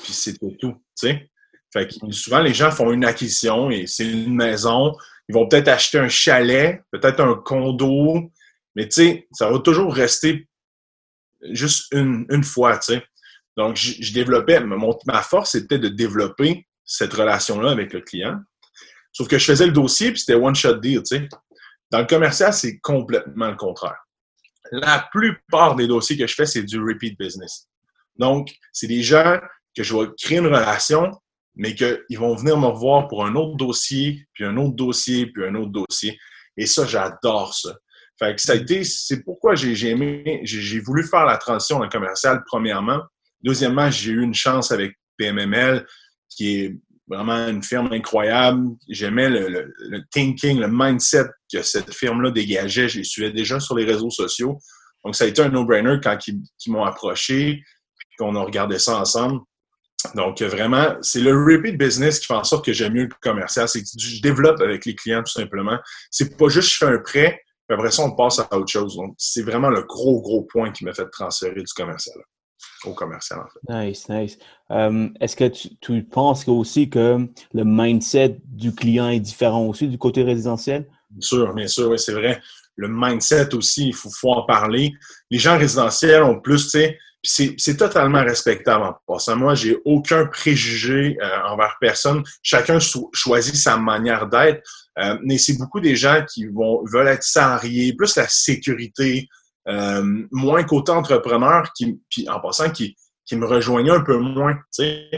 puis 0.02 0.12
c'était 0.12 0.56
tout, 0.60 0.72
tu 0.72 0.78
sais? 0.94 1.30
Fait 1.72 1.88
que 1.88 2.12
souvent, 2.12 2.40
les 2.40 2.54
gens 2.54 2.70
font 2.70 2.92
une 2.92 3.04
acquisition 3.04 3.70
et 3.70 3.86
c'est 3.86 4.06
une 4.06 4.34
maison. 4.34 4.96
Ils 5.28 5.34
vont 5.34 5.48
peut-être 5.48 5.68
acheter 5.68 5.98
un 5.98 6.08
chalet, 6.08 6.82
peut-être 6.92 7.20
un 7.20 7.34
condo, 7.34 8.30
mais 8.74 8.88
tu 8.88 9.02
sais, 9.02 9.28
ça 9.32 9.50
va 9.50 9.58
toujours 9.58 9.92
rester 9.92 10.48
juste 11.50 11.92
une, 11.92 12.44
fois, 12.44 12.78
tu 12.78 12.94
sais. 12.94 13.04
Donc, 13.56 13.76
je, 13.76 14.12
développais, 14.12 14.60
ma 14.60 15.22
force, 15.22 15.52
c'était 15.52 15.78
de 15.78 15.88
développer 15.88 16.66
cette 16.84 17.12
relation-là 17.12 17.70
avec 17.70 17.92
le 17.92 18.00
client. 18.00 18.38
Sauf 19.12 19.28
que 19.28 19.38
je 19.38 19.44
faisais 19.44 19.66
le 19.66 19.72
dossier, 19.72 20.10
puis 20.10 20.20
c'était 20.20 20.34
one-shot 20.34 20.74
deal, 20.74 21.02
tu 21.02 21.16
sais. 21.16 21.28
Dans 21.90 22.00
le 22.00 22.06
commercial, 22.06 22.52
c'est 22.52 22.78
complètement 22.78 23.48
le 23.48 23.56
contraire. 23.56 24.06
La 24.72 25.08
plupart 25.10 25.76
des 25.76 25.86
dossiers 25.86 26.16
que 26.16 26.26
je 26.26 26.34
fais, 26.34 26.46
c'est 26.46 26.62
du 26.62 26.80
repeat 26.80 27.18
business. 27.18 27.68
Donc, 28.16 28.54
c'est 28.72 28.88
des 28.88 29.02
gens 29.02 29.38
que 29.74 29.82
je 29.82 29.96
vais 29.96 30.08
créer 30.20 30.38
une 30.38 30.46
relation, 30.46 31.10
mais 31.56 31.74
qu'ils 31.74 32.18
vont 32.18 32.34
venir 32.34 32.58
me 32.58 32.66
revoir 32.66 33.08
pour 33.08 33.24
un 33.24 33.34
autre 33.34 33.56
dossier, 33.56 34.26
puis 34.34 34.44
un 34.44 34.56
autre 34.56 34.76
dossier, 34.76 35.26
puis 35.26 35.44
un 35.44 35.54
autre 35.54 35.72
dossier. 35.72 36.18
Et 36.56 36.66
ça, 36.66 36.86
j'adore 36.86 37.54
ça. 37.54 37.74
Fait 38.18 38.34
que 38.34 38.40
ça 38.40 38.52
a 38.52 38.56
été, 38.56 38.84
c'est 38.84 39.22
pourquoi 39.22 39.54
j'ai 39.54 39.90
aimé, 39.90 40.40
j'ai 40.44 40.80
voulu 40.80 41.04
faire 41.04 41.26
la 41.26 41.36
transition 41.36 41.80
le 41.80 41.88
commercial, 41.88 42.42
premièrement. 42.46 43.00
Deuxièmement, 43.42 43.90
j'ai 43.90 44.12
eu 44.12 44.22
une 44.22 44.34
chance 44.34 44.72
avec 44.72 44.94
PMML, 45.18 45.86
qui 46.30 46.56
est 46.56 46.76
vraiment 47.08 47.48
une 47.48 47.62
firme 47.62 47.92
incroyable. 47.92 48.68
J'aimais 48.88 49.28
le, 49.28 50.02
thinking, 50.10 50.58
le 50.58 50.68
mindset 50.68 51.26
que 51.52 51.62
cette 51.62 51.92
firme-là 51.92 52.30
dégageait. 52.30 52.88
Je 52.88 52.98
les 52.98 53.04
suivais 53.04 53.30
déjà 53.30 53.60
sur 53.60 53.76
les 53.76 53.84
réseaux 53.84 54.10
sociaux. 54.10 54.58
Donc, 55.04 55.14
ça 55.14 55.24
a 55.24 55.26
été 55.28 55.42
un 55.42 55.48
no-brainer 55.50 55.98
quand 56.02 56.18
ils, 56.26 56.42
m'ont 56.68 56.84
approché, 56.84 57.62
qu'on 58.18 58.34
a 58.34 58.42
regardé 58.42 58.78
ça 58.78 58.98
ensemble. 58.98 59.40
Donc, 60.14 60.40
vraiment, 60.42 60.96
c'est 61.00 61.20
le 61.20 61.32
repeat 61.32 61.78
business 61.78 62.20
qui 62.20 62.26
fait 62.26 62.34
en 62.34 62.44
sorte 62.44 62.64
que 62.64 62.72
j'aime 62.72 62.92
mieux 62.92 63.04
le 63.04 63.14
commercial. 63.20 63.68
C'est 63.68 63.82
que 63.82 63.88
je 63.98 64.20
développe 64.20 64.60
avec 64.60 64.84
les 64.84 64.94
clients 64.94 65.22
tout 65.22 65.32
simplement. 65.32 65.78
C'est 66.10 66.36
pas 66.36 66.48
juste 66.48 66.70
je 66.70 66.76
fais 66.76 66.86
un 66.86 66.98
prêt, 66.98 67.42
puis 67.68 67.76
après 67.76 67.90
ça, 67.90 68.02
on 68.02 68.14
passe 68.14 68.38
à 68.38 68.56
autre 68.56 68.70
chose. 68.70 68.96
Donc, 68.96 69.14
c'est 69.18 69.42
vraiment 69.42 69.70
le 69.70 69.82
gros, 69.82 70.20
gros 70.20 70.42
point 70.42 70.70
qui 70.70 70.84
m'a 70.84 70.92
fait 70.92 71.08
transférer 71.10 71.62
du 71.62 71.72
commercial 71.74 72.18
au 72.84 72.92
commercial, 72.92 73.40
en 73.40 73.46
fait. 73.46 73.86
Nice, 73.86 74.08
nice. 74.08 74.38
Euh, 74.70 75.08
est-ce 75.20 75.36
que 75.36 75.50
tu, 75.80 76.02
penses 76.04 76.46
aussi 76.48 76.88
que 76.88 77.26
le 77.52 77.64
mindset 77.64 78.38
du 78.44 78.74
client 78.74 79.08
est 79.08 79.20
différent 79.20 79.66
aussi 79.66 79.88
du 79.88 79.98
côté 79.98 80.22
résidentiel? 80.22 80.86
Bien 81.10 81.20
sûr, 81.20 81.54
bien 81.54 81.66
sûr, 81.66 81.90
oui, 81.90 81.98
c'est 81.98 82.12
vrai. 82.12 82.40
Le 82.76 82.88
mindset 82.88 83.54
aussi, 83.54 83.88
il 83.88 83.94
faut, 83.94 84.10
en 84.30 84.44
parler. 84.44 84.92
Les 85.30 85.38
gens 85.38 85.58
résidentiels 85.58 86.22
ont 86.22 86.40
plus, 86.40 86.64
tu 86.64 86.70
sais, 86.70 86.98
c'est 87.26 87.76
totalement 87.76 88.22
respectable 88.22 88.84
en 88.84 88.96
passant. 89.06 89.36
Moi, 89.36 89.54
j'ai 89.54 89.76
aucun 89.84 90.26
préjugé 90.26 91.18
euh, 91.20 91.42
envers 91.44 91.76
personne. 91.80 92.22
Chacun 92.42 92.78
choisit 93.12 93.56
sa 93.56 93.76
manière 93.76 94.26
d'être. 94.26 94.62
Euh, 94.98 95.18
mais 95.22 95.36
c'est 95.36 95.58
beaucoup 95.58 95.80
des 95.80 95.96
gens 95.96 96.24
qui 96.32 96.46
vont 96.46 96.82
veulent 96.84 97.08
être 97.08 97.22
salariés, 97.22 97.94
plus 97.94 98.16
la 98.16 98.28
sécurité, 98.28 99.28
euh, 99.68 100.26
moins 100.30 100.64
qu'autant 100.64 100.98
entrepreneur 100.98 101.70
qui, 101.76 102.00
puis 102.10 102.28
en 102.28 102.40
passant, 102.40 102.70
qui, 102.70 102.96
qui 103.24 103.36
me 103.36 103.46
rejoignait 103.46 103.90
un 103.90 104.02
peu 104.02 104.16
moins, 104.16 104.54
tu 104.54 104.84
sais, 104.84 105.10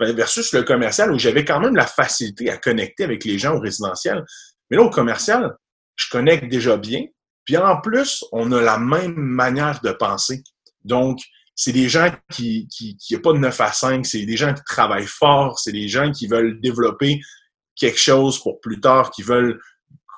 versus 0.00 0.52
le 0.52 0.62
commercial 0.62 1.12
où 1.12 1.18
j'avais 1.18 1.44
quand 1.44 1.60
même 1.60 1.74
la 1.74 1.86
facilité 1.86 2.50
à 2.50 2.56
connecter 2.56 3.04
avec 3.04 3.24
les 3.24 3.38
gens 3.38 3.56
au 3.56 3.60
résidentiel. 3.60 4.24
Mais 4.70 4.76
là, 4.76 4.84
au 4.84 4.90
commercial, 4.90 5.54
je 5.96 6.08
connecte 6.10 6.48
déjà 6.48 6.76
bien. 6.76 7.04
Puis 7.44 7.56
en 7.56 7.80
plus, 7.80 8.24
on 8.32 8.52
a 8.52 8.60
la 8.60 8.78
même 8.78 9.14
manière 9.14 9.80
de 9.80 9.90
penser. 9.92 10.42
Donc, 10.84 11.18
c'est 11.56 11.72
des 11.72 11.88
gens 11.88 12.10
qui, 12.30 12.68
qui, 12.68 12.96
qui 12.98 13.16
pas 13.18 13.32
de 13.32 13.38
9 13.38 13.60
à 13.62 13.72
5, 13.72 14.04
c'est 14.04 14.26
des 14.26 14.36
gens 14.36 14.52
qui 14.52 14.62
travaillent 14.64 15.06
fort, 15.06 15.58
c'est 15.58 15.72
des 15.72 15.88
gens 15.88 16.12
qui 16.12 16.26
veulent 16.26 16.60
développer 16.60 17.18
quelque 17.74 17.98
chose 17.98 18.40
pour 18.42 18.60
plus 18.60 18.78
tard, 18.78 19.10
qui 19.10 19.22
veulent 19.22 19.58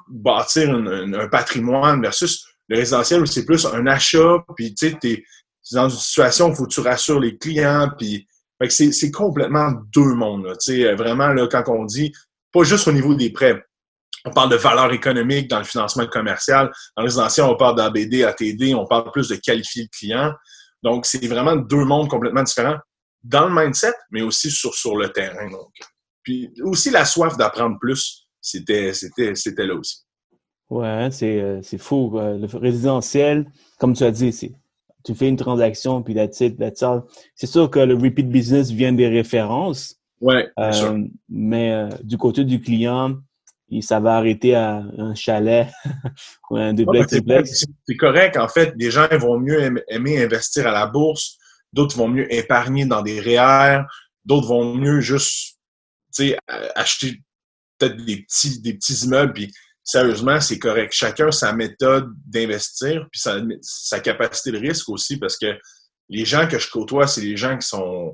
bâtir 0.09 0.71
un, 0.71 1.28
patrimoine 1.28 2.02
versus 2.02 2.45
le 2.68 2.78
résidentiel 2.78 3.23
où 3.23 3.26
c'est 3.26 3.45
plus 3.45 3.66
un 3.66 3.87
achat, 3.87 4.45
puis 4.57 4.75
tu 4.75 4.88
sais, 4.88 4.99
t'es 5.00 5.25
dans 5.73 5.88
une 5.88 5.97
situation 5.97 6.50
où 6.50 6.54
faut 6.54 6.66
que 6.66 6.73
tu 6.73 6.80
rassures 6.80 7.21
les 7.21 7.38
clients, 7.38 7.90
puis 7.97 8.26
c'est 8.68 9.11
complètement 9.12 9.73
deux 9.95 10.14
mondes. 10.14 10.52
Sais, 10.59 10.92
vraiment, 10.95 11.28
là, 11.28 11.47
quand 11.47 11.64
on 11.68 11.85
dit, 11.85 12.12
pas 12.52 12.64
juste 12.64 12.88
au 12.88 12.92
niveau 12.92 13.14
des 13.14 13.30
prêts, 13.30 13.62
on 14.25 14.30
parle 14.30 14.50
de 14.50 14.57
valeur 14.57 14.92
économique 14.92 15.49
dans 15.49 15.59
le 15.59 15.64
financement 15.64 16.07
commercial. 16.07 16.71
Dans 16.97 17.02
le 17.02 17.07
résidentiel, 17.07 17.47
on 17.47 17.57
parle 17.57 17.76
d'ABD, 17.76 18.25
ATD, 18.25 18.75
on 18.75 18.87
parle 18.87 19.11
plus 19.12 19.28
de 19.28 19.37
qualifier 19.37 19.85
le 19.85 19.88
client. 19.97 20.33
Donc, 20.83 21.07
c'est 21.07 21.27
vraiment 21.27 21.57
deux 21.57 21.85
mondes 21.85 22.09
complètement 22.09 22.43
différents 22.43 22.79
dans 23.25 23.49
le 23.49 23.55
mindset, 23.55 23.93
mais 24.11 24.23
aussi 24.23 24.51
sur, 24.51 24.75
sur 24.75 24.97
le 24.97 25.09
terrain. 25.11 25.51
Donc. 25.51 25.73
Puis 26.23 26.51
aussi 26.63 26.91
la 26.91 27.05
soif 27.05 27.37
d'apprendre 27.37 27.79
plus, 27.81 28.29
c'était, 28.41 28.93
c'était, 28.95 29.35
c'était 29.35 29.67
là 29.67 29.75
aussi. 29.75 30.05
Ouais, 30.71 31.09
c'est, 31.11 31.41
euh, 31.41 31.61
c'est 31.63 31.79
fou. 31.79 32.13
Le 32.15 32.47
résidentiel, 32.59 33.51
comme 33.79 33.95
tu 33.95 34.05
as 34.05 34.11
dit, 34.11 34.33
c'est 34.33 34.53
tu 35.05 35.15
fais 35.15 35.29
une 35.29 35.37
transaction, 35.37 36.03
puis 36.03 36.15
that's 36.15 36.41
it, 36.41 36.59
that's 36.59 36.83
all. 36.83 37.03
C'est 37.35 37.47
sûr 37.47 37.71
que 37.71 37.79
le 37.79 37.95
repeat 37.95 38.29
business 38.29 38.71
vient 38.71 38.93
des 38.93 39.09
références. 39.09 39.97
Ouais, 40.21 40.49
euh, 40.59 41.05
Mais 41.29 41.73
euh, 41.73 41.89
du 42.03 42.19
côté 42.19 42.45
du 42.45 42.61
client, 42.61 43.17
ça 43.81 44.01
va 44.01 44.17
arrêter 44.17 44.55
à 44.55 44.83
un 44.99 45.15
chalet 45.15 45.69
ou 46.51 46.57
un 46.57 46.73
duplex. 46.73 47.15
c'est 47.87 47.97
correct. 47.97 48.37
En 48.37 48.49
fait, 48.49 48.77
des 48.77 48.91
gens 48.91 49.07
vont 49.19 49.39
mieux 49.39 49.83
aimer 49.89 50.23
investir 50.23 50.67
à 50.67 50.73
la 50.73 50.87
bourse, 50.87 51.37
d'autres 51.73 51.97
vont 51.97 52.09
mieux 52.09 52.33
épargner 52.33 52.87
dans 52.87 53.03
des 53.03 53.21
REER, 53.21 53.83
d'autres 54.25 54.49
vont 54.49 54.75
mieux 54.75 55.01
juste 55.01 55.59
acheter 56.75 57.23
peut-être 57.79 58.05
des 58.05 58.23
petits, 58.23 58.61
des 58.61 58.75
petits 58.75 59.05
immeubles. 59.05 59.33
Puis, 59.33 59.53
sérieusement, 59.85 60.41
c'est 60.41 60.59
correct. 60.59 60.93
Chacun 60.93 61.31
sa 61.31 61.53
méthode 61.53 62.11
d'investir, 62.27 63.07
puis 63.13 63.21
sa, 63.21 63.39
sa 63.63 64.01
capacité 64.01 64.51
de 64.53 64.59
risque 64.59 64.89
aussi, 64.89 65.19
parce 65.19 65.37
que 65.37 65.57
les 66.09 66.25
gens 66.25 66.49
que 66.49 66.59
je 66.59 66.71
côtoie, 66.71 67.07
c'est 67.07 67.21
les 67.21 67.37
gens 67.37 67.57
qui 67.57 67.67
sont 67.67 68.13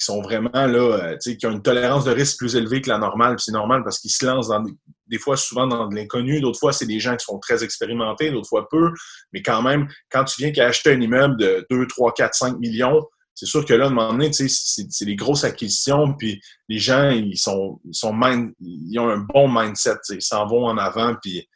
qui 0.00 0.06
sont 0.06 0.22
vraiment 0.22 0.50
là, 0.52 1.12
euh, 1.12 1.16
qui 1.18 1.46
ont 1.46 1.50
une 1.50 1.62
tolérance 1.62 2.04
de 2.04 2.10
risque 2.10 2.38
plus 2.38 2.56
élevée 2.56 2.80
que 2.80 2.88
la 2.88 2.96
normale. 2.96 3.36
C'est 3.38 3.52
normal 3.52 3.82
parce 3.84 3.98
qu'ils 3.98 4.10
se 4.10 4.24
lancent 4.24 4.48
dans 4.48 4.64
des, 5.06 5.18
fois 5.18 5.36
souvent 5.36 5.66
dans 5.66 5.88
de 5.88 5.94
l'inconnu. 5.94 6.40
D'autres 6.40 6.58
fois, 6.58 6.72
c'est 6.72 6.86
des 6.86 6.98
gens 6.98 7.14
qui 7.16 7.24
sont 7.26 7.38
très 7.38 7.62
expérimentés, 7.62 8.30
d'autres 8.30 8.48
fois 8.48 8.66
peu. 8.70 8.92
Mais 9.34 9.42
quand 9.42 9.60
même, 9.60 9.88
quand 10.10 10.24
tu 10.24 10.40
viens 10.42 10.52
qu'acheter 10.52 10.92
un 10.92 11.00
immeuble 11.00 11.36
de 11.36 11.66
2, 11.70 11.86
3, 11.86 12.14
4, 12.14 12.34
5 12.34 12.58
millions, 12.58 13.06
c'est 13.34 13.44
sûr 13.44 13.64
que 13.64 13.74
là, 13.74 13.84
à 13.84 13.88
un 13.88 13.90
moment 13.90 14.12
donné, 14.12 14.32
c'est 14.32 15.04
des 15.04 15.16
grosses 15.16 15.44
acquisitions, 15.44 16.14
puis 16.14 16.40
les 16.68 16.78
gens, 16.78 17.10
ils 17.10 17.38
sont, 17.38 17.80
ils 17.84 17.94
sont 17.94 18.18
ils 18.60 18.98
ont 18.98 19.08
un 19.08 19.18
bon 19.18 19.48
mindset, 19.48 19.96
ils 20.10 20.22
s'en 20.22 20.46
vont 20.46 20.64
en 20.66 20.78
avant, 20.78 21.14
puis 21.22 21.46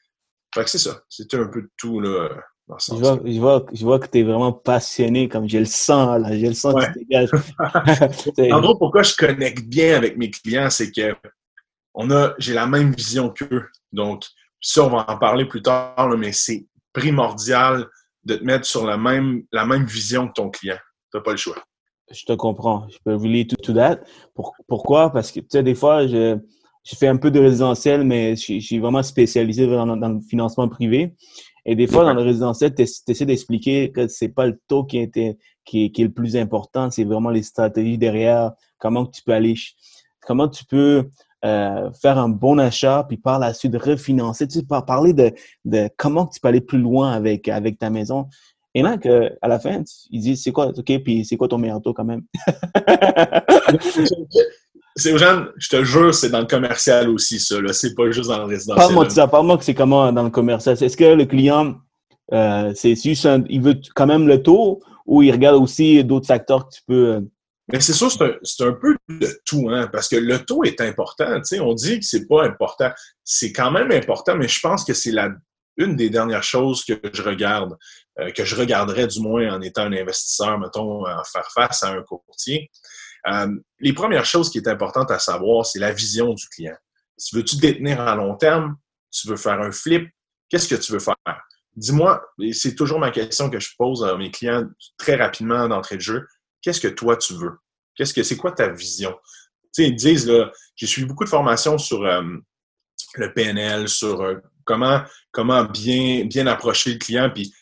fait 0.54 0.64
que 0.64 0.70
c'est 0.70 0.78
ça. 0.78 1.00
C'était 1.08 1.38
un 1.38 1.48
peu 1.48 1.62
de 1.62 1.70
tout, 1.78 2.00
là. 2.00 2.28
Je 2.66 2.94
vois, 2.94 3.20
je, 3.24 3.38
vois, 3.38 3.66
je 3.74 3.84
vois, 3.84 3.98
que 3.98 4.06
tu 4.06 4.18
es 4.18 4.22
vraiment 4.22 4.52
passionné, 4.52 5.28
comme 5.28 5.46
j'ai 5.46 5.58
le 5.58 5.66
sens, 5.66 6.18
là, 6.18 6.36
j'ai 6.36 6.48
le 6.48 6.54
sens 6.54 6.74
qui 6.94 7.04
se 7.10 8.52
en 8.52 8.60
gros, 8.60 8.76
pourquoi 8.76 9.02
je 9.02 9.14
connecte 9.14 9.66
bien 9.66 9.96
avec 9.96 10.16
mes 10.16 10.30
clients, 10.30 10.70
c'est 10.70 10.90
que 10.90 11.14
on 11.92 12.10
a, 12.10 12.34
j'ai 12.38 12.54
la 12.54 12.66
même 12.66 12.92
vision 12.92 13.28
qu'eux. 13.28 13.66
Donc, 13.92 14.24
ça, 14.60 14.84
on 14.84 14.88
va 14.88 15.04
en 15.08 15.18
parler 15.18 15.44
plus 15.44 15.62
tard, 15.62 16.08
mais 16.16 16.32
c'est 16.32 16.66
primordial 16.92 17.86
de 18.24 18.36
te 18.36 18.44
mettre 18.44 18.64
sur 18.64 18.86
la 18.86 18.96
même, 18.96 19.44
la 19.52 19.66
même 19.66 19.84
vision 19.84 20.26
que 20.28 20.32
ton 20.32 20.50
client. 20.50 20.78
Tu 21.12 21.18
n'as 21.18 21.22
pas 21.22 21.32
le 21.32 21.36
choix. 21.36 21.62
Je 22.10 22.24
te 22.24 22.32
comprends. 22.32 22.88
Je 22.88 22.96
peux 23.04 23.14
relire 23.14 23.46
tout, 23.48 23.56
tout 23.56 23.74
that. 23.74 24.00
pourquoi? 24.66 25.10
Parce 25.10 25.30
que, 25.30 25.40
tu 25.40 25.46
sais, 25.50 25.62
des 25.62 25.74
fois, 25.74 26.06
je, 26.06 26.38
je 26.84 26.96
fais 26.96 27.08
un 27.08 27.16
peu 27.16 27.30
de 27.30 27.40
résidentiel, 27.40 28.04
mais 28.04 28.36
je, 28.36 28.54
je 28.54 28.66
suis 28.66 28.78
vraiment 28.78 29.02
spécialisé 29.02 29.66
dans, 29.66 29.96
dans, 29.96 30.08
le 30.08 30.20
financement 30.20 30.68
privé. 30.68 31.14
Et 31.66 31.76
des 31.76 31.86
fois, 31.86 32.04
dans 32.04 32.14
le 32.14 32.22
résidentiel, 32.22 32.74
tu 32.74 32.82
essaies 32.82 33.26
d'expliquer 33.26 33.90
que 33.90 34.06
c'est 34.06 34.28
pas 34.28 34.46
le 34.46 34.60
taux 34.68 34.84
qui, 34.84 34.98
était, 34.98 35.38
qui, 35.64 35.86
est, 35.86 35.90
qui 35.90 36.02
est 36.02 36.06
le 36.06 36.12
plus 36.12 36.36
important, 36.36 36.90
c'est 36.90 37.04
vraiment 37.04 37.30
les 37.30 37.42
stratégies 37.42 37.98
derrière, 37.98 38.52
comment 38.78 39.06
tu 39.06 39.22
peux 39.22 39.32
aller, 39.32 39.54
comment 40.20 40.48
tu 40.48 40.64
peux 40.64 41.08
euh, 41.44 41.90
faire 41.92 42.18
un 42.18 42.28
bon 42.28 42.58
achat, 42.58 43.04
puis 43.08 43.16
par 43.16 43.38
la 43.38 43.54
suite 43.54 43.76
refinancer. 43.76 44.46
Tu 44.46 44.60
sais, 44.60 44.66
parler 44.86 45.12
de, 45.12 45.32
de 45.64 45.88
comment 45.96 46.26
tu 46.26 46.40
peux 46.40 46.48
aller 46.48 46.60
plus 46.60 46.78
loin 46.78 47.12
avec, 47.12 47.48
avec 47.48 47.78
ta 47.78 47.90
maison. 47.90 48.28
Et 48.74 48.82
là, 48.82 48.98
que, 48.98 49.32
à 49.40 49.48
la 49.48 49.60
fin, 49.60 49.82
ils 50.10 50.20
disent, 50.20 50.42
c'est 50.42 50.52
quoi, 50.52 50.68
OK, 50.68 50.98
puis 51.02 51.24
c'est 51.24 51.36
quoi 51.36 51.48
ton 51.48 51.58
meilleur 51.58 51.80
taux 51.80 51.94
quand 51.94 52.04
même? 52.04 52.24
C'est 54.96 55.16
gens, 55.18 55.46
je 55.56 55.68
te 55.68 55.82
jure, 55.82 56.14
c'est 56.14 56.30
dans 56.30 56.40
le 56.40 56.46
commercial 56.46 57.08
aussi, 57.08 57.40
ça. 57.40 57.56
C'est 57.72 57.94
pas 57.94 58.10
juste 58.10 58.28
dans 58.28 58.38
le 58.38 58.44
résidentiel. 58.44 58.76
Parle-moi 58.76 59.04
de 59.06 59.10
ça. 59.10 59.26
Parle-moi 59.26 59.58
que 59.58 59.64
c'est 59.64 59.74
comment 59.74 60.12
dans 60.12 60.22
le 60.22 60.30
commercial. 60.30 60.80
Est-ce 60.80 60.96
que 60.96 61.04
le 61.04 61.24
client, 61.24 61.76
euh, 62.32 62.72
c'est 62.76 62.94
juste 62.94 63.28
il 63.48 63.60
veut 63.60 63.80
quand 63.94 64.06
même 64.06 64.28
le 64.28 64.42
taux 64.42 64.80
ou 65.06 65.22
il 65.22 65.32
regarde 65.32 65.60
aussi 65.60 66.02
d'autres 66.04 66.26
facteurs 66.26 66.68
que 66.68 66.76
tu 66.76 66.82
peux. 66.86 67.08
Euh, 67.14 67.20
mais 67.72 67.80
c'est 67.80 67.94
sûr, 67.94 68.10
c'est 68.10 68.64
un, 68.64 68.72
peu 68.72 68.94
de 69.08 69.28
tout, 69.46 69.70
hein, 69.70 69.88
parce 69.90 70.08
que 70.08 70.16
le 70.16 70.38
taux 70.44 70.64
est 70.64 70.80
important. 70.82 71.34
Tu 71.36 71.44
sais, 71.44 71.60
on 71.60 71.72
dit 71.72 71.98
que 71.98 72.04
c'est 72.04 72.26
pas 72.26 72.44
important. 72.44 72.90
C'est 73.24 73.52
quand 73.52 73.70
même 73.70 73.90
important, 73.90 74.36
mais 74.36 74.48
je 74.48 74.60
pense 74.60 74.84
que 74.84 74.92
c'est 74.92 75.12
la 75.12 75.30
une 75.76 75.96
des 75.96 76.08
dernières 76.08 76.42
choses 76.44 76.84
que 76.84 76.94
je 77.12 77.22
regarde, 77.22 77.76
euh, 78.20 78.30
que 78.30 78.44
je 78.44 78.54
regarderais 78.54 79.08
du 79.08 79.20
moins 79.20 79.54
en 79.54 79.60
étant 79.60 79.82
un 79.82 79.92
investisseur, 79.92 80.58
mettons, 80.58 81.04
en 81.04 81.24
faire 81.24 81.48
face 81.52 81.82
à 81.82 81.90
un 81.90 82.02
courtier. 82.02 82.70
Euh, 83.28 83.48
les 83.80 83.92
premières 83.92 84.24
choses 84.24 84.50
qui 84.50 84.58
est 84.58 84.68
importantes 84.68 85.10
à 85.10 85.18
savoir, 85.18 85.64
c'est 85.64 85.78
la 85.78 85.92
vision 85.92 86.34
du 86.34 86.46
client. 86.48 86.76
Tu 87.18 87.36
veux-tu 87.36 87.56
détenir 87.56 88.00
à 88.00 88.14
long 88.16 88.36
terme? 88.36 88.76
Tu 89.10 89.28
veux 89.28 89.36
faire 89.36 89.60
un 89.60 89.70
flip? 89.70 90.08
Qu'est-ce 90.48 90.68
que 90.68 90.74
tu 90.74 90.92
veux 90.92 90.98
faire? 90.98 91.16
Dis-moi, 91.76 92.24
c'est 92.52 92.74
toujours 92.74 92.98
ma 92.98 93.10
question 93.10 93.50
que 93.50 93.58
je 93.58 93.70
pose 93.76 94.04
à 94.04 94.16
mes 94.16 94.30
clients 94.30 94.64
très 94.96 95.16
rapidement 95.16 95.68
d'entrée 95.68 95.96
de 95.96 96.02
jeu. 96.02 96.26
Qu'est-ce 96.62 96.80
que 96.80 96.88
toi 96.88 97.16
tu 97.16 97.34
veux? 97.34 97.58
Qu'est-ce 97.96 98.14
que 98.14 98.22
c'est 98.22 98.36
quoi 98.36 98.52
ta 98.52 98.68
vision? 98.68 99.14
Tu 99.74 99.82
sais, 99.82 99.88
ils 99.88 99.96
disent 99.96 100.28
là, 100.28 100.50
j'ai 100.76 100.86
suivi 100.86 101.06
beaucoup 101.06 101.24
de 101.24 101.28
formations 101.28 101.78
sur 101.78 102.04
euh, 102.04 102.22
le 103.16 103.32
PNL, 103.32 103.88
sur 103.88 104.20
euh, 104.20 104.36
comment, 104.64 105.02
comment 105.32 105.64
bien, 105.64 106.24
bien 106.26 106.46
approcher 106.46 106.92
le 106.92 106.98
client. 106.98 107.30
Puis 107.30 107.52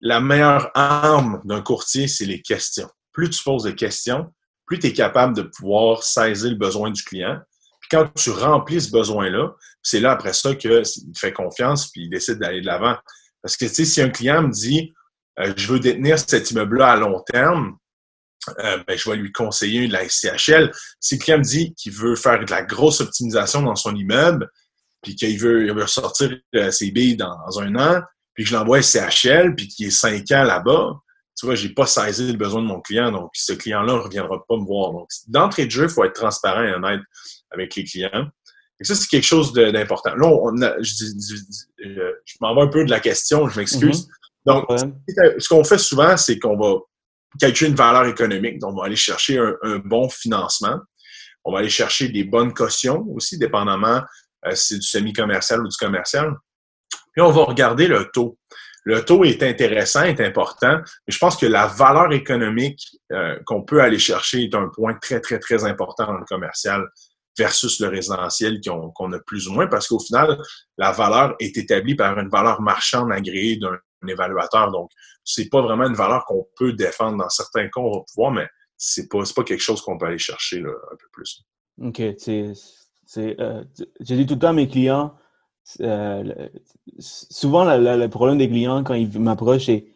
la 0.00 0.20
meilleure 0.20 0.70
arme 0.74 1.40
d'un 1.44 1.62
courtier, 1.62 2.06
c'est 2.08 2.24
les 2.24 2.42
questions. 2.42 2.88
Plus 3.12 3.30
tu 3.30 3.42
poses 3.42 3.64
de 3.64 3.70
questions, 3.70 4.32
plus 4.66 4.78
tu 4.78 4.88
es 4.88 4.92
capable 4.92 5.34
de 5.36 5.42
pouvoir 5.42 6.02
saisir 6.02 6.50
le 6.50 6.56
besoin 6.56 6.90
du 6.90 7.02
client. 7.02 7.38
Puis 7.80 7.88
quand 7.90 8.08
tu 8.14 8.30
remplis 8.30 8.80
ce 8.80 8.90
besoin-là, 8.90 9.54
c'est 9.82 10.00
là 10.00 10.12
après 10.12 10.32
ça 10.32 10.54
qu'il 10.54 10.70
te 10.70 11.18
fait 11.18 11.32
confiance 11.32 11.90
puis 11.90 12.02
il 12.02 12.10
décide 12.10 12.38
d'aller 12.38 12.60
de 12.60 12.66
l'avant. 12.66 12.96
Parce 13.42 13.56
que, 13.56 13.68
si 13.68 14.02
un 14.02 14.08
client 14.08 14.42
me 14.42 14.50
dit 14.50 14.92
euh, 15.38 15.52
je 15.56 15.72
veux 15.72 15.78
détenir 15.78 16.18
cet 16.18 16.50
immeuble-là 16.50 16.92
à 16.92 16.96
long 16.96 17.22
terme, 17.30 17.76
euh, 18.60 18.78
ben, 18.86 18.96
je 18.96 19.10
vais 19.10 19.16
lui 19.16 19.32
conseiller 19.32 19.88
de 19.88 19.92
la 19.92 20.08
SCHL. 20.08 20.72
Si 21.00 21.16
le 21.16 21.20
client 21.20 21.38
me 21.38 21.42
dit 21.42 21.74
qu'il 21.74 21.92
veut 21.92 22.16
faire 22.16 22.44
de 22.44 22.50
la 22.50 22.62
grosse 22.62 23.00
optimisation 23.00 23.62
dans 23.62 23.76
son 23.76 23.94
immeuble, 23.94 24.50
puis 25.02 25.14
qu'il 25.14 25.38
veut, 25.38 25.72
veut 25.72 25.86
sortir 25.86 26.36
euh, 26.54 26.70
ses 26.70 26.90
billes 26.90 27.16
dans, 27.16 27.60
un 27.60 27.74
an, 27.76 28.02
puis 28.34 28.44
que 28.44 28.50
je 28.50 28.56
l'envoie 28.56 28.78
à 28.78 28.82
SCHL, 28.82 29.54
puis 29.54 29.68
qu'il 29.68 29.86
est 29.86 29.90
cinq 29.90 30.30
ans 30.32 30.44
là-bas, 30.44 30.94
tu 31.36 31.46
vois, 31.46 31.54
j'ai 31.54 31.68
pas 31.68 31.86
saisi 31.86 32.32
le 32.32 32.38
besoin 32.38 32.62
de 32.62 32.66
mon 32.66 32.80
client, 32.80 33.12
donc 33.12 33.30
ce 33.34 33.52
client-là 33.52 33.92
ne 33.92 33.98
reviendra 33.98 34.42
pas 34.48 34.56
me 34.56 34.64
voir. 34.64 34.92
Donc, 34.92 35.08
d'entrée 35.28 35.66
de 35.66 35.70
jeu, 35.70 35.84
il 35.84 35.90
faut 35.90 36.04
être 36.04 36.14
transparent 36.14 36.62
et 36.62 36.72
honnête 36.72 37.00
avec 37.50 37.76
les 37.76 37.84
clients. 37.84 38.28
Et 38.80 38.84
ça, 38.84 38.94
c'est 38.94 39.08
quelque 39.08 39.24
chose 39.24 39.52
d'important. 39.52 40.14
Là, 40.14 40.26
on 40.26 40.54
je, 40.82 42.36
m'en 42.40 42.54
vais 42.54 42.62
un 42.62 42.68
peu 42.68 42.84
de 42.84 42.90
la 42.90 43.00
question, 43.00 43.48
je 43.48 43.58
m'excuse. 43.58 44.06
Mm-hmm. 44.06 44.08
Donc, 44.46 44.64
ce 45.38 45.48
qu'on 45.48 45.64
fait 45.64 45.78
souvent, 45.78 46.16
c'est 46.16 46.38
qu'on 46.38 46.56
va 46.56 46.78
calculer 47.38 47.70
une 47.70 47.76
valeur 47.76 48.06
économique. 48.06 48.58
Donc, 48.58 48.72
on 48.72 48.80
va 48.80 48.86
aller 48.86 48.96
chercher 48.96 49.38
un, 49.38 49.78
bon 49.78 50.08
financement. 50.08 50.78
On 51.44 51.52
va 51.52 51.60
aller 51.60 51.68
chercher 51.68 52.08
des 52.08 52.24
bonnes 52.24 52.52
cautions 52.52 53.04
aussi, 53.14 53.38
dépendamment 53.38 54.02
euh, 54.46 54.54
si 54.54 54.74
c'est 54.74 54.78
du 54.78 54.86
semi-commercial 54.86 55.60
ou 55.60 55.68
du 55.68 55.76
commercial. 55.76 56.34
Puis, 57.12 57.22
on 57.22 57.30
va 57.30 57.44
regarder 57.44 57.88
le 57.88 58.08
taux 58.12 58.38
le 58.86 59.04
taux 59.04 59.24
est 59.24 59.42
intéressant, 59.42 60.04
est 60.04 60.20
important, 60.20 60.78
mais 60.78 61.12
je 61.12 61.18
pense 61.18 61.36
que 61.36 61.44
la 61.44 61.66
valeur 61.66 62.12
économique 62.12 62.86
euh, 63.12 63.36
qu'on 63.44 63.62
peut 63.62 63.82
aller 63.82 63.98
chercher 63.98 64.44
est 64.44 64.54
un 64.54 64.68
point 64.68 64.94
très, 64.94 65.20
très, 65.20 65.40
très 65.40 65.64
important 65.64 66.06
dans 66.06 66.18
le 66.18 66.24
commercial 66.24 66.86
versus 67.36 67.80
le 67.80 67.88
résidentiel 67.88 68.60
qu'on 68.94 69.12
a 69.12 69.18
plus 69.26 69.48
ou 69.48 69.52
moins, 69.52 69.66
parce 69.66 69.88
qu'au 69.88 69.98
final, 69.98 70.38
la 70.78 70.92
valeur 70.92 71.34
est 71.40 71.58
établie 71.58 71.96
par 71.96 72.16
une 72.16 72.28
valeur 72.28 72.62
marchande 72.62 73.12
agréée 73.12 73.56
d'un 73.56 73.76
évaluateur. 74.08 74.70
Donc, 74.70 74.90
c'est 75.24 75.48
pas 75.50 75.60
vraiment 75.60 75.88
une 75.88 75.96
valeur 75.96 76.24
qu'on 76.24 76.46
peut 76.56 76.72
défendre. 76.72 77.18
Dans 77.18 77.28
certains 77.28 77.64
cas, 77.64 77.80
on 77.80 77.90
va 77.90 78.04
pouvoir, 78.14 78.30
mais 78.30 78.46
c'est 78.76 79.08
pas, 79.08 79.18
pas 79.34 79.42
quelque 79.42 79.62
chose 79.62 79.82
qu'on 79.82 79.98
peut 79.98 80.06
aller 80.06 80.18
chercher 80.18 80.60
un 80.60 80.96
peu 80.96 81.08
plus. 81.12 81.42
OK. 81.82 82.00
Euh, 82.00 83.64
j'ai 84.00 84.16
dit 84.16 84.26
tout 84.26 84.34
le 84.34 84.40
temps 84.40 84.48
à 84.48 84.52
mes 84.52 84.68
clients, 84.68 85.16
euh, 85.80 86.48
souvent, 86.98 87.64
le 87.64 88.06
problème 88.08 88.38
des 88.38 88.48
clients, 88.48 88.82
quand 88.84 88.94
ils 88.94 89.18
m'approchent, 89.18 89.66
c'est 89.66 89.86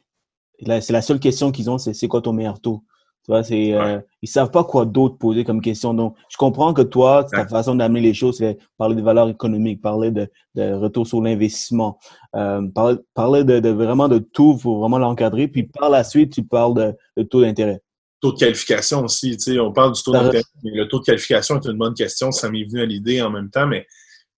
la 0.67 1.03
seule 1.03 1.21
question 1.21 1.53
qu'ils 1.53 1.71
ont, 1.71 1.79
c'est 1.79 1.95
c'est 1.95 2.09
quoi 2.09 2.21
ton 2.21 2.33
meilleur 2.33 2.61
taux? 2.61 2.83
Tu 3.25 3.33
vois, 3.33 3.45
c'est, 3.45 3.75
euh, 3.75 4.01
ils 4.23 4.29
savent 4.29 4.51
pas 4.51 4.65
quoi 4.65 4.87
d'autre 4.87 5.19
poser 5.19 5.45
comme 5.45 5.61
question. 5.61 5.93
Donc, 5.93 6.17
je 6.31 6.39
comprends 6.39 6.73
que 6.73 6.81
toi, 6.81 7.25
ta 7.31 7.47
façon 7.47 7.75
d'amener 7.75 8.01
les 8.01 8.15
choses, 8.15 8.39
c'est 8.39 8.57
parler 8.79 8.97
de 8.97 9.03
valeurs 9.03 9.29
économiques, 9.29 9.83
parler 9.83 10.11
de, 10.11 10.27
de 10.55 10.73
retour 10.73 11.07
sur 11.07 11.21
l'investissement, 11.21 11.99
euh, 12.35 12.67
parler, 12.75 12.97
parler 13.13 13.45
de, 13.45 13.61
de, 13.61 13.69
vraiment 13.69 14.09
de 14.09 14.19
tout 14.19 14.57
pour 14.57 14.81
vraiment 14.81 14.99
l'encadrer. 14.99 15.49
Puis 15.49 15.65
par 15.65 15.91
la 15.91 16.03
suite, 16.03 16.33
tu 16.33 16.45
parles 16.45 16.75
de, 16.75 16.95
de 17.19 17.23
taux 17.23 17.43
d'intérêt. 17.43 17.83
Taux 18.23 18.33
de 18.33 18.39
qualification 18.39 19.05
aussi, 19.05 19.37
tu 19.37 19.53
sais, 19.53 19.61
on 19.61 19.73
parle 19.73 19.93
du 19.93 20.03
taux 20.03 20.13
d'intérêt. 20.13 20.43
Le 20.65 20.85
taux 20.85 21.01
de 21.01 21.05
qualification 21.05 21.61
est 21.61 21.67
une 21.67 21.77
bonne 21.77 21.95
question. 21.95 22.33
Ça 22.33 22.51
m'est 22.51 22.65
venu 22.65 22.81
à 22.81 22.87
l'idée 22.87 23.21
en 23.21 23.31
même 23.31 23.51
temps, 23.51 23.67
mais 23.67 23.87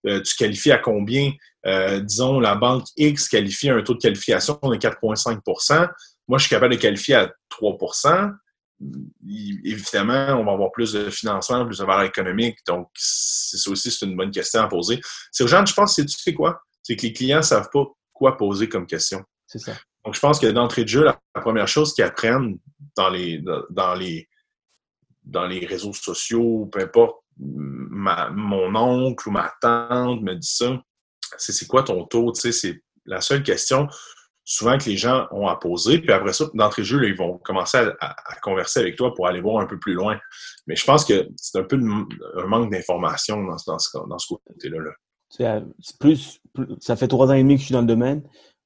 euh, 0.07 0.21
tu 0.21 0.35
qualifies 0.35 0.71
à 0.71 0.77
combien? 0.77 1.31
Euh, 1.65 1.99
disons, 1.99 2.39
la 2.39 2.55
banque 2.55 2.85
X 2.97 3.29
qualifie 3.29 3.69
un 3.69 3.81
taux 3.81 3.93
de 3.93 3.99
qualification 3.99 4.59
de 4.63 4.75
4,5% 4.75 5.89
Moi, 6.27 6.37
je 6.37 6.43
suis 6.43 6.49
capable 6.49 6.75
de 6.75 6.79
qualifier 6.79 7.15
à 7.15 7.31
3% 7.49 8.33
Évidemment, 9.63 10.39
on 10.39 10.45
va 10.45 10.51
avoir 10.51 10.71
plus 10.71 10.91
de 10.91 11.09
financement, 11.09 11.65
plus 11.65 11.77
de 11.77 11.85
valeur 11.85 12.03
économique. 12.03 12.57
Donc, 12.67 12.89
c'est 12.95 13.69
aussi 13.69 13.91
c'est 13.91 14.05
une 14.05 14.17
bonne 14.17 14.31
question 14.31 14.61
à 14.61 14.67
poser. 14.67 14.99
C'est 15.31 15.43
aux 15.43 15.47
gens, 15.47 15.65
je 15.65 15.73
pense, 15.73 15.95
c'est 15.95 16.05
tu 16.05 16.17
sais 16.17 16.33
quoi? 16.33 16.61
C'est 16.81 16.97
que 16.97 17.03
les 17.03 17.13
clients 17.13 17.37
ne 17.37 17.43
savent 17.43 17.69
pas 17.71 17.85
quoi 18.11 18.35
poser 18.35 18.67
comme 18.67 18.85
question. 18.85 19.23
C'est 19.47 19.59
ça. 19.59 19.73
Donc, 20.03 20.15
je 20.15 20.19
pense 20.19 20.39
que 20.39 20.47
d'entrée 20.47 20.83
de 20.83 20.89
jeu, 20.89 21.03
la, 21.03 21.17
première 21.35 21.67
chose 21.67 21.93
qu'ils 21.93 22.03
apprennent 22.03 22.57
dans 22.97 23.09
les, 23.09 23.41
dans 23.69 23.93
les, 23.93 24.27
dans 25.23 25.45
les 25.45 25.65
réseaux 25.65 25.93
sociaux, 25.93 26.67
peu 26.71 26.81
importe, 26.81 27.23
mon 28.31 28.75
oncle 28.75 29.29
ou 29.29 29.31
ma 29.31 29.51
tante 29.61 30.21
me 30.21 30.35
dit 30.35 30.51
ça, 30.51 30.81
c'est 31.37 31.67
quoi 31.67 31.83
ton 31.83 32.05
taux? 32.05 32.31
Tu 32.31 32.41
sais, 32.41 32.51
c'est 32.51 32.83
la 33.05 33.21
seule 33.21 33.43
question 33.43 33.87
souvent 34.45 34.77
que 34.77 34.89
les 34.89 34.97
gens 34.97 35.27
ont 35.31 35.47
à 35.47 35.55
poser. 35.55 35.99
Puis 35.99 36.11
après 36.11 36.33
ça, 36.33 36.45
d'entrée 36.53 36.81
de 36.81 36.87
jeu, 36.87 37.07
ils 37.07 37.15
vont 37.15 37.37
commencer 37.37 37.77
à, 37.99 38.15
converser 38.41 38.81
avec 38.81 38.95
toi 38.95 39.13
pour 39.13 39.27
aller 39.27 39.41
voir 39.41 39.61
un 39.61 39.65
peu 39.65 39.79
plus 39.79 39.93
loin. 39.93 40.19
Mais 40.67 40.75
je 40.75 40.85
pense 40.85 41.05
que 41.05 41.27
c'est 41.37 41.59
un 41.59 41.63
peu 41.63 41.77
un 41.77 42.45
manque 42.45 42.71
d'information 42.71 43.41
dans, 43.43 43.55
dans, 43.67 43.79
ce, 43.79 43.97
dans 44.07 44.17
ce 44.17 44.33
côté-là. 44.33 44.91
Euh, 45.41 45.61
plus, 45.99 46.39
ça 46.79 46.95
fait 46.95 47.07
trois 47.07 47.27
ans 47.27 47.33
et 47.33 47.41
demi 47.41 47.55
que 47.55 47.61
je 47.61 47.65
suis 47.65 47.73
dans 47.73 47.81
le 47.81 47.87
domaine. 47.87 48.23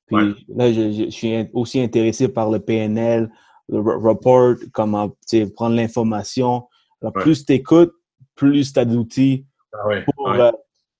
Puis 0.07 0.45
là, 0.49 0.71
je, 0.71 1.09
suis 1.09 1.47
aussi 1.53 1.81
intéressé 1.81 2.29
par 2.29 2.49
le 2.49 2.59
PNL, 2.59 3.29
le 3.69 3.79
report, 3.79 4.55
comment 4.73 5.15
prendre 5.55 5.75
l'information. 5.75 6.63
Plus 7.15 7.45
tu 7.45 7.53
écoutes, 7.53 7.93
plus 8.37 8.71
tu 8.71 8.79
as 8.79 8.85
d'outils 8.85 9.45
ah 9.73 9.79
pour, 10.15 10.31
euh, 10.31 10.51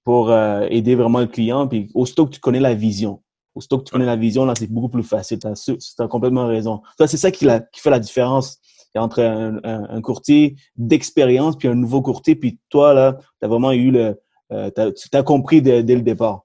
pour 0.03 0.32
euh, 0.32 0.67
aider 0.70 0.96
vraiment 0.96 1.20
le 1.20 1.27
client. 1.27 1.67
Puis 1.67 1.89
aussitôt 1.94 2.25
que 2.25 2.32
tu 2.32 2.41
connais 2.41 2.60
la 2.60 2.74
vision, 2.74 3.24
aussitôt 3.56 3.77
que 3.77 3.86
tu 3.86 3.91
connais 3.91 4.06
la 4.06 4.17
vision, 4.17 4.46
là, 4.46 4.53
c'est 4.58 4.70
beaucoup 4.70 4.89
plus 4.89 5.03
facile. 5.03 5.39
Tu 5.39 5.48
as, 5.48 6.08
complètement 6.08 6.48
raison. 6.48 6.82
C'est 7.00 7.15
ça 7.15 7.32
qui, 7.32 7.46
la, 7.46 7.62
qui, 7.62 7.79
fait 7.79 7.89
la 7.89 8.00
différence 8.00 8.60
entre 8.96 9.22
un, 9.22 10.01
courtier 10.01 10.56
d'expérience 10.75 11.56
puis 11.56 11.67
un 11.67 11.75
nouveau 11.75 12.01
courtier. 12.01 12.36
Puis 12.36 12.60
toi, 12.70 12.94
là, 12.94 13.17
tu 13.39 13.46
as 13.46 13.48
vraiment 13.48 13.72
eu 13.72 13.91
le. 13.91 14.20
Euh, 14.51 14.72
tu 14.75 15.15
as 15.15 15.24
compris 15.24 15.62
dès, 15.62 15.82
le 15.82 16.01
départ. 16.01 16.44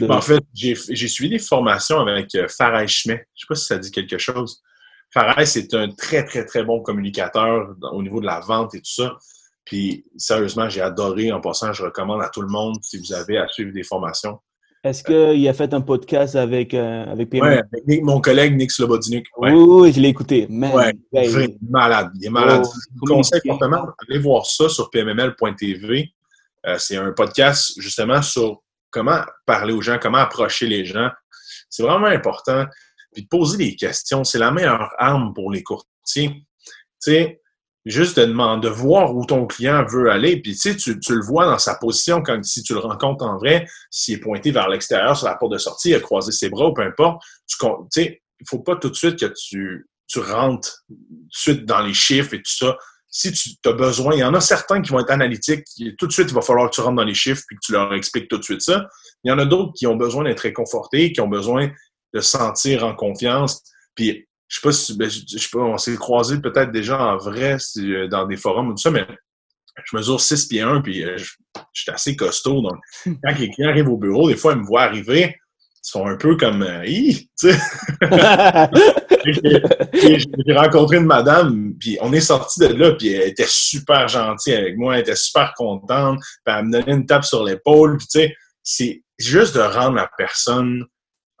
Ben, 0.00 0.10
en 0.10 0.20
fait, 0.20 0.42
j'ai 0.52 0.74
suivi 1.08 1.30
des 1.30 1.38
formations 1.38 2.00
avec 2.00 2.36
Farai 2.48 2.86
Schmet. 2.88 3.14
Je 3.14 3.20
ne 3.20 3.24
sais 3.24 3.46
pas 3.48 3.54
si 3.54 3.64
ça 3.64 3.78
dit 3.78 3.90
quelque 3.90 4.18
chose. 4.18 4.62
Farai, 5.14 5.46
c'est 5.46 5.72
un 5.72 5.88
très, 5.88 6.24
très, 6.24 6.44
très 6.44 6.62
bon 6.62 6.82
communicateur 6.82 7.74
au 7.92 8.02
niveau 8.02 8.20
de 8.20 8.26
la 8.26 8.40
vente 8.40 8.74
et 8.74 8.80
tout 8.80 8.92
ça. 8.92 9.16
Puis, 9.68 10.06
sérieusement, 10.16 10.70
j'ai 10.70 10.80
adoré. 10.80 11.30
En 11.30 11.42
passant, 11.42 11.74
je 11.74 11.82
recommande 11.82 12.22
à 12.22 12.30
tout 12.30 12.40
le 12.40 12.48
monde, 12.48 12.76
si 12.80 12.96
vous 12.96 13.12
avez 13.12 13.36
à 13.36 13.46
suivre 13.48 13.70
des 13.70 13.82
formations. 13.82 14.38
Est-ce 14.82 15.04
qu'il 15.04 15.46
a 15.46 15.52
fait 15.52 15.74
un 15.74 15.82
podcast 15.82 16.36
avec, 16.36 16.72
euh, 16.72 17.04
avec 17.04 17.28
Oui, 17.34 17.40
avec 17.42 18.02
mon 18.02 18.18
collègue 18.22 18.56
Nick 18.56 18.70
Slobodnik. 18.70 19.26
Oui, 19.36 19.50
oui, 19.50 19.92
je 19.92 20.00
l'ai 20.00 20.08
écouté. 20.08 20.46
Ouais, 20.48 20.94
il 21.12 21.18
est 21.18 21.58
malade. 21.68 22.08
Il 22.14 22.26
est 22.26 22.30
malade. 22.30 22.62
Oh, 22.64 22.70
je 22.74 22.98
vous 22.98 23.14
conseille 23.14 23.42
fortement 23.46 23.86
d'aller 24.00 24.20
voir 24.22 24.46
ça 24.46 24.70
sur 24.70 24.88
pmml.tv. 24.88 26.14
Euh, 26.66 26.78
c'est 26.78 26.96
un 26.96 27.12
podcast 27.12 27.74
justement 27.78 28.22
sur 28.22 28.62
comment 28.88 29.20
parler 29.44 29.74
aux 29.74 29.82
gens, 29.82 29.98
comment 30.00 30.18
approcher 30.18 30.66
les 30.66 30.86
gens. 30.86 31.10
C'est 31.68 31.82
vraiment 31.82 32.06
important. 32.06 32.64
Puis 33.12 33.24
de 33.24 33.28
poser 33.28 33.58
des 33.58 33.76
questions, 33.76 34.24
c'est 34.24 34.38
la 34.38 34.50
meilleure 34.50 34.94
arme 34.96 35.34
pour 35.34 35.52
les 35.52 35.62
courtiers. 35.62 36.30
Tu 36.30 37.12
sais, 37.12 37.42
juste 37.90 38.18
de 38.18 38.24
demander, 38.24 38.68
de 38.68 38.72
voir 38.72 39.14
où 39.14 39.24
ton 39.24 39.46
client 39.46 39.84
veut 39.86 40.10
aller. 40.10 40.40
Puis 40.40 40.52
tu 40.52 40.58
sais, 40.58 40.76
tu, 40.76 40.94
le 40.94 41.24
vois 41.24 41.46
dans 41.46 41.58
sa 41.58 41.74
position 41.74 42.22
quand 42.22 42.42
si 42.44 42.62
tu 42.62 42.74
le 42.74 42.80
rencontres 42.80 43.24
en 43.24 43.36
vrai, 43.36 43.66
s'il 43.90 44.14
est 44.14 44.20
pointé 44.20 44.50
vers 44.50 44.68
l'extérieur 44.68 45.16
sur 45.16 45.26
la 45.26 45.36
porte 45.36 45.52
de 45.52 45.58
sortie, 45.58 45.90
il 45.90 45.94
a 45.94 46.00
croisé 46.00 46.32
ses 46.32 46.48
bras 46.48 46.68
ou 46.68 46.74
peu 46.74 46.82
importe. 46.82 47.22
Tu 47.46 47.56
sais, 47.90 48.22
il 48.40 48.48
faut 48.48 48.60
pas 48.60 48.76
tout 48.76 48.90
de 48.90 48.94
suite 48.94 49.18
que 49.18 49.32
tu, 49.34 49.86
rentres 50.16 50.84
tout 50.88 50.94
de 50.94 51.28
suite 51.30 51.64
dans 51.64 51.80
les 51.80 51.94
chiffres 51.94 52.34
et 52.34 52.38
tout 52.38 52.50
ça. 52.50 52.76
Si 53.10 53.32
tu 53.32 53.56
as 53.64 53.72
besoin, 53.72 54.14
il 54.14 54.20
y 54.20 54.24
en 54.24 54.34
a 54.34 54.40
certains 54.40 54.82
qui 54.82 54.90
vont 54.90 55.00
être 55.00 55.10
analytiques, 55.10 55.64
tout 55.96 56.06
de 56.06 56.12
suite, 56.12 56.28
il 56.28 56.34
va 56.34 56.42
falloir 56.42 56.68
que 56.68 56.74
tu 56.74 56.82
rentres 56.82 56.96
dans 56.96 57.04
les 57.04 57.14
chiffres 57.14 57.42
et 57.50 57.54
que 57.54 57.60
tu 57.62 57.72
leur 57.72 57.92
expliques 57.94 58.28
tout 58.28 58.36
de 58.36 58.44
suite 58.44 58.60
ça. 58.60 58.86
Il 59.24 59.30
y 59.30 59.32
en 59.32 59.38
a 59.38 59.46
d'autres 59.46 59.72
qui 59.74 59.86
ont 59.86 59.96
besoin 59.96 60.24
d'être 60.24 60.40
réconfortés, 60.40 61.12
qui 61.12 61.20
ont 61.22 61.28
besoin 61.28 61.70
de 62.12 62.20
se 62.20 62.30
sentir 62.30 62.84
en 62.84 62.94
confiance. 62.94 63.62
Puis 63.94 64.27
je 64.48 64.56
sais 64.56 64.62
pas 64.62 64.72
si, 64.72 64.96
ben, 64.96 65.08
je, 65.10 65.38
sais 65.38 65.48
pas, 65.52 65.60
on 65.60 65.76
s'est 65.76 65.96
croisés 65.96 66.40
peut-être 66.40 66.72
déjà 66.72 67.00
en 67.00 67.18
vrai 67.18 67.58
euh, 67.76 68.08
dans 68.08 68.26
des 68.26 68.36
forums 68.36 68.68
ou 68.68 68.72
tout 68.72 68.78
ça, 68.78 68.90
mais 68.90 69.06
je 69.84 69.96
mesure 69.96 70.20
6 70.20 70.46
pieds 70.46 70.62
1, 70.62 70.80
puis 70.80 71.04
euh, 71.04 71.16
je, 71.18 71.24
suis 71.72 71.90
assez 71.90 72.16
costaud. 72.16 72.62
Donc, 72.62 72.78
quand 73.04 73.38
les 73.38 73.50
clients 73.50 73.68
arrivent 73.68 73.88
au 73.88 73.98
bureau, 73.98 74.28
des 74.28 74.36
fois, 74.36 74.52
ils 74.54 74.60
me 74.60 74.64
voient 74.66 74.82
arriver, 74.82 75.36
ils 75.36 75.90
sont 75.90 76.06
un 76.06 76.16
peu 76.16 76.36
comme 76.36 76.62
euh, 76.62 76.82
tu 76.84 77.28
sais. 77.36 77.58
J'ai 79.24 80.54
rencontré 80.54 80.96
une 80.96 81.06
madame, 81.06 81.74
puis 81.78 81.98
on 82.00 82.12
est 82.12 82.20
sorti 82.20 82.60
de 82.60 82.68
là, 82.68 82.92
puis 82.92 83.08
elle 83.12 83.28
était 83.28 83.46
super 83.46 84.08
gentille 84.08 84.54
avec 84.54 84.76
moi, 84.76 84.94
elle 84.94 85.02
était 85.02 85.14
super 85.14 85.52
contente, 85.54 86.20
puis 86.44 86.54
elle 86.56 86.64
me 86.64 86.72
donnait 86.72 86.92
une 86.92 87.06
tape 87.06 87.24
sur 87.24 87.44
l'épaule, 87.44 87.98
puis 87.98 88.06
tu 88.06 88.20
sais, 88.20 88.34
c'est 88.62 89.02
juste 89.18 89.54
de 89.56 89.60
rendre 89.60 89.96
la 89.96 90.10
personne 90.16 90.84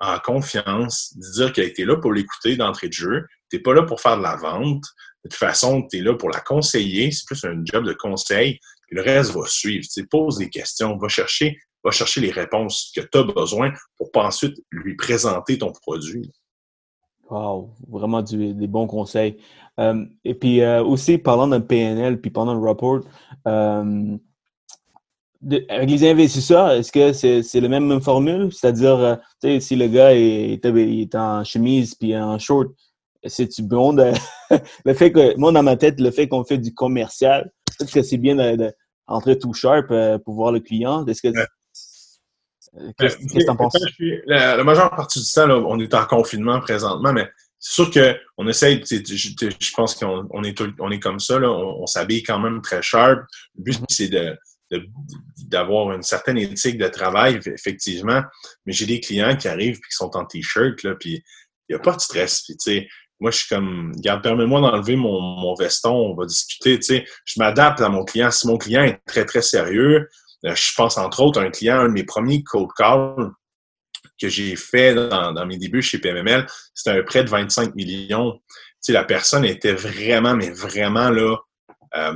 en 0.00 0.18
confiance, 0.18 1.14
de 1.16 1.32
dire 1.32 1.52
qu'elle 1.52 1.66
était 1.66 1.84
là 1.84 1.96
pour 1.96 2.12
l'écouter 2.12 2.56
d'entrée 2.56 2.88
de 2.88 2.92
jeu. 2.92 3.26
Tu 3.50 3.62
pas 3.62 3.74
là 3.74 3.82
pour 3.82 4.00
faire 4.00 4.16
de 4.16 4.22
la 4.22 4.36
vente. 4.36 4.84
De 5.24 5.30
toute 5.30 5.34
façon, 5.34 5.86
tu 5.90 5.98
es 5.98 6.02
là 6.02 6.14
pour 6.14 6.30
la 6.30 6.40
conseiller. 6.40 7.10
C'est 7.10 7.26
plus 7.26 7.44
un 7.44 7.60
job 7.64 7.84
de 7.84 7.92
conseil. 7.92 8.58
Le 8.90 9.02
reste 9.02 9.32
va 9.32 9.46
suivre. 9.46 9.86
Tu 9.92 10.06
pose 10.06 10.38
des 10.38 10.50
questions, 10.50 10.96
va 10.96 11.08
chercher, 11.08 11.58
va 11.84 11.90
chercher 11.90 12.20
les 12.20 12.30
réponses 12.30 12.92
que 12.94 13.00
tu 13.00 13.18
as 13.18 13.22
besoin 13.24 13.72
pour 13.96 14.10
pas 14.12 14.24
ensuite 14.24 14.56
lui 14.70 14.96
présenter 14.96 15.58
ton 15.58 15.72
produit. 15.72 16.30
Wow, 17.30 17.74
vraiment 17.88 18.22
des 18.22 18.66
bons 18.66 18.86
conseils. 18.86 19.38
Euh, 19.78 20.04
et 20.24 20.34
puis 20.34 20.60
euh, 20.60 20.82
aussi, 20.82 21.18
parlant 21.18 21.46
d'un 21.46 21.60
PNL, 21.60 22.20
puis 22.20 22.30
pendant 22.30 22.54
le 22.54 22.60
rapport, 22.60 23.00
euh, 23.46 24.16
avec 25.68 25.88
les 25.88 26.08
investisseurs, 26.08 26.72
est-ce 26.72 26.90
que 26.90 27.12
c'est 27.12 27.60
la 27.60 27.68
même 27.68 28.00
formule? 28.00 28.52
C'est-à-dire, 28.52 29.20
euh, 29.44 29.60
si 29.60 29.76
le 29.76 29.86
gars 29.86 30.14
est, 30.14 30.64
est, 30.64 31.14
en 31.14 31.44
chemise 31.44 31.94
puis 31.94 32.16
en 32.16 32.38
short, 32.38 32.68
c'est-tu 33.24 33.62
bon 33.62 33.92
de... 33.92 34.12
le 34.84 34.94
fait 34.94 35.12
que, 35.12 35.36
moi, 35.36 35.52
dans 35.52 35.62
ma 35.62 35.76
tête, 35.76 36.00
le 36.00 36.10
fait 36.10 36.28
qu'on 36.28 36.44
fait 36.44 36.58
du 36.58 36.74
commercial, 36.74 37.50
peut-être 37.66 37.92
que 37.92 38.02
c'est 38.02 38.16
bien 38.16 38.34
d'entrer 38.34 39.38
tout 39.38 39.52
sharp 39.52 39.90
euh, 39.90 40.18
pour 40.18 40.34
voir 40.34 40.52
le 40.52 40.60
client. 40.60 41.06
Est-ce 41.06 41.22
que... 41.22 41.28
Qu'est-ce 42.98 43.16
que 43.16 43.44
tu 43.44 43.50
en 43.50 43.56
penses? 43.56 43.76
La, 44.26 44.62
majeure 44.62 44.90
partie 44.90 45.20
du 45.20 45.32
temps, 45.32 45.48
on 45.48 45.78
est 45.80 45.94
en 45.94 46.04
confinement 46.04 46.60
présentement, 46.60 47.12
mais 47.12 47.28
c'est 47.58 47.82
sûr 47.82 47.90
qu'on 48.36 48.46
essaye, 48.46 48.82
je, 48.84 49.72
pense 49.74 49.94
qu'on 49.94 50.42
est, 50.44 50.62
on 50.78 50.90
est 50.90 51.00
comme 51.00 51.18
ça, 51.18 51.38
là, 51.38 51.50
on, 51.50 51.82
on 51.82 51.86
s'habille 51.86 52.22
quand 52.22 52.38
même 52.38 52.60
très 52.60 52.82
sharp. 52.82 53.20
Le 53.56 53.64
but, 53.64 53.80
mm-hmm. 53.80 53.84
c'est 53.88 54.08
de 54.08 54.36
d'avoir 55.46 55.92
une 55.92 56.02
certaine 56.02 56.38
éthique 56.38 56.78
de 56.78 56.88
travail, 56.88 57.40
effectivement. 57.46 58.22
Mais 58.66 58.72
j'ai 58.72 58.86
des 58.86 59.00
clients 59.00 59.36
qui 59.36 59.48
arrivent 59.48 59.76
et 59.76 59.88
qui 59.88 59.96
sont 59.96 60.16
en 60.16 60.24
t-shirt, 60.24 60.82
là, 60.82 60.94
puis 60.94 61.22
il 61.68 61.74
n'y 61.74 61.76
a 61.76 61.78
pas 61.78 61.94
de 61.94 62.00
stress. 62.00 62.44
Moi, 63.20 63.32
je 63.32 63.38
suis 63.38 63.48
comme, 63.48 63.92
regarde, 63.96 64.22
permets-moi 64.22 64.60
d'enlever 64.60 64.94
mon, 64.94 65.20
mon, 65.20 65.54
veston, 65.54 65.92
on 65.92 66.14
va 66.14 66.24
discuter. 66.24 67.04
Je 67.24 67.34
m'adapte 67.38 67.80
à 67.80 67.88
mon 67.88 68.04
client. 68.04 68.30
Si 68.30 68.46
mon 68.46 68.58
client 68.58 68.84
est 68.84 69.00
très, 69.06 69.24
très 69.24 69.42
sérieux, 69.42 70.08
euh, 70.44 70.54
je 70.54 70.74
pense 70.76 70.98
entre 70.98 71.20
autres 71.20 71.40
à 71.40 71.44
un 71.44 71.50
client, 71.50 71.80
un 71.80 71.88
de 71.88 71.94
mes 71.94 72.04
premiers 72.04 72.42
cold 72.44 72.68
calls 72.76 73.32
que 74.20 74.28
j'ai 74.28 74.56
fait 74.56 74.94
dans, 74.94 75.46
mes 75.46 75.58
débuts 75.58 75.82
chez 75.82 75.98
PMML, 75.98 76.46
c'était 76.74 76.98
un 76.98 77.02
prêt 77.02 77.24
de 77.24 77.30
25 77.30 77.74
millions. 77.74 78.40
La 78.88 79.04
personne 79.04 79.44
était 79.44 79.74
vraiment, 79.74 80.34
mais 80.34 80.50
vraiment 80.50 81.10
là, 81.10 81.36
euh, 81.96 82.14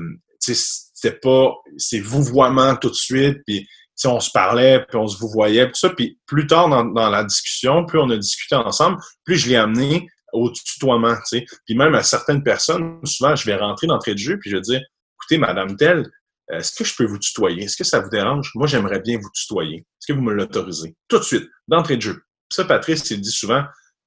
c'était 1.02 1.18
pas, 1.18 1.54
c'est 1.76 2.00
vouvoiement 2.00 2.76
tout 2.76 2.90
de 2.90 2.94
suite, 2.94 3.38
puis 3.46 3.66
on 4.04 4.20
se 4.20 4.30
parlait, 4.30 4.84
puis 4.88 4.96
on 4.96 5.06
se 5.06 5.18
vous 5.18 5.28
voyait, 5.28 5.66
tout 5.66 5.78
ça. 5.78 5.90
Puis 5.90 6.18
plus 6.26 6.46
tard 6.46 6.68
dans, 6.68 7.10
la 7.10 7.24
discussion, 7.24 7.84
plus 7.86 7.98
on 7.98 8.10
a 8.10 8.16
discuté 8.16 8.54
ensemble, 8.54 8.98
plus 9.24 9.36
je 9.36 9.48
l'ai 9.48 9.56
amené 9.56 10.08
au 10.32 10.50
tutoiement, 10.50 11.14
tu 11.14 11.38
sais. 11.38 11.46
Puis 11.66 11.76
même 11.76 11.94
à 11.94 12.02
certaines 12.02 12.42
personnes, 12.42 12.98
souvent, 13.04 13.36
je 13.36 13.44
vais 13.44 13.56
rentrer 13.56 13.86
d'entrée 13.86 14.14
de 14.14 14.18
jeu, 14.18 14.38
puis 14.40 14.50
je 14.50 14.56
vais 14.56 14.62
dire, 14.62 14.80
écoutez, 15.16 15.38
Madame 15.38 15.76
telle, 15.76 16.08
est-ce 16.50 16.74
que 16.74 16.84
je 16.84 16.94
peux 16.96 17.04
vous 17.04 17.18
tutoyer? 17.18 17.64
Est-ce 17.64 17.76
que 17.76 17.84
ça 17.84 18.00
vous 18.00 18.10
dérange? 18.10 18.50
Moi, 18.54 18.66
j'aimerais 18.66 19.00
bien 19.00 19.18
vous 19.18 19.30
tutoyer. 19.32 19.78
Est-ce 19.78 20.12
que 20.12 20.12
vous 20.12 20.22
me 20.22 20.32
l'autorisez? 20.32 20.96
Tout 21.08 21.18
de 21.18 21.24
suite, 21.24 21.48
d'entrée 21.68 21.96
de 21.96 22.02
jeu. 22.02 22.22
Ça, 22.50 22.64
Patrice, 22.64 23.08
il 23.10 23.20
dit 23.20 23.30
souvent, 23.30 23.64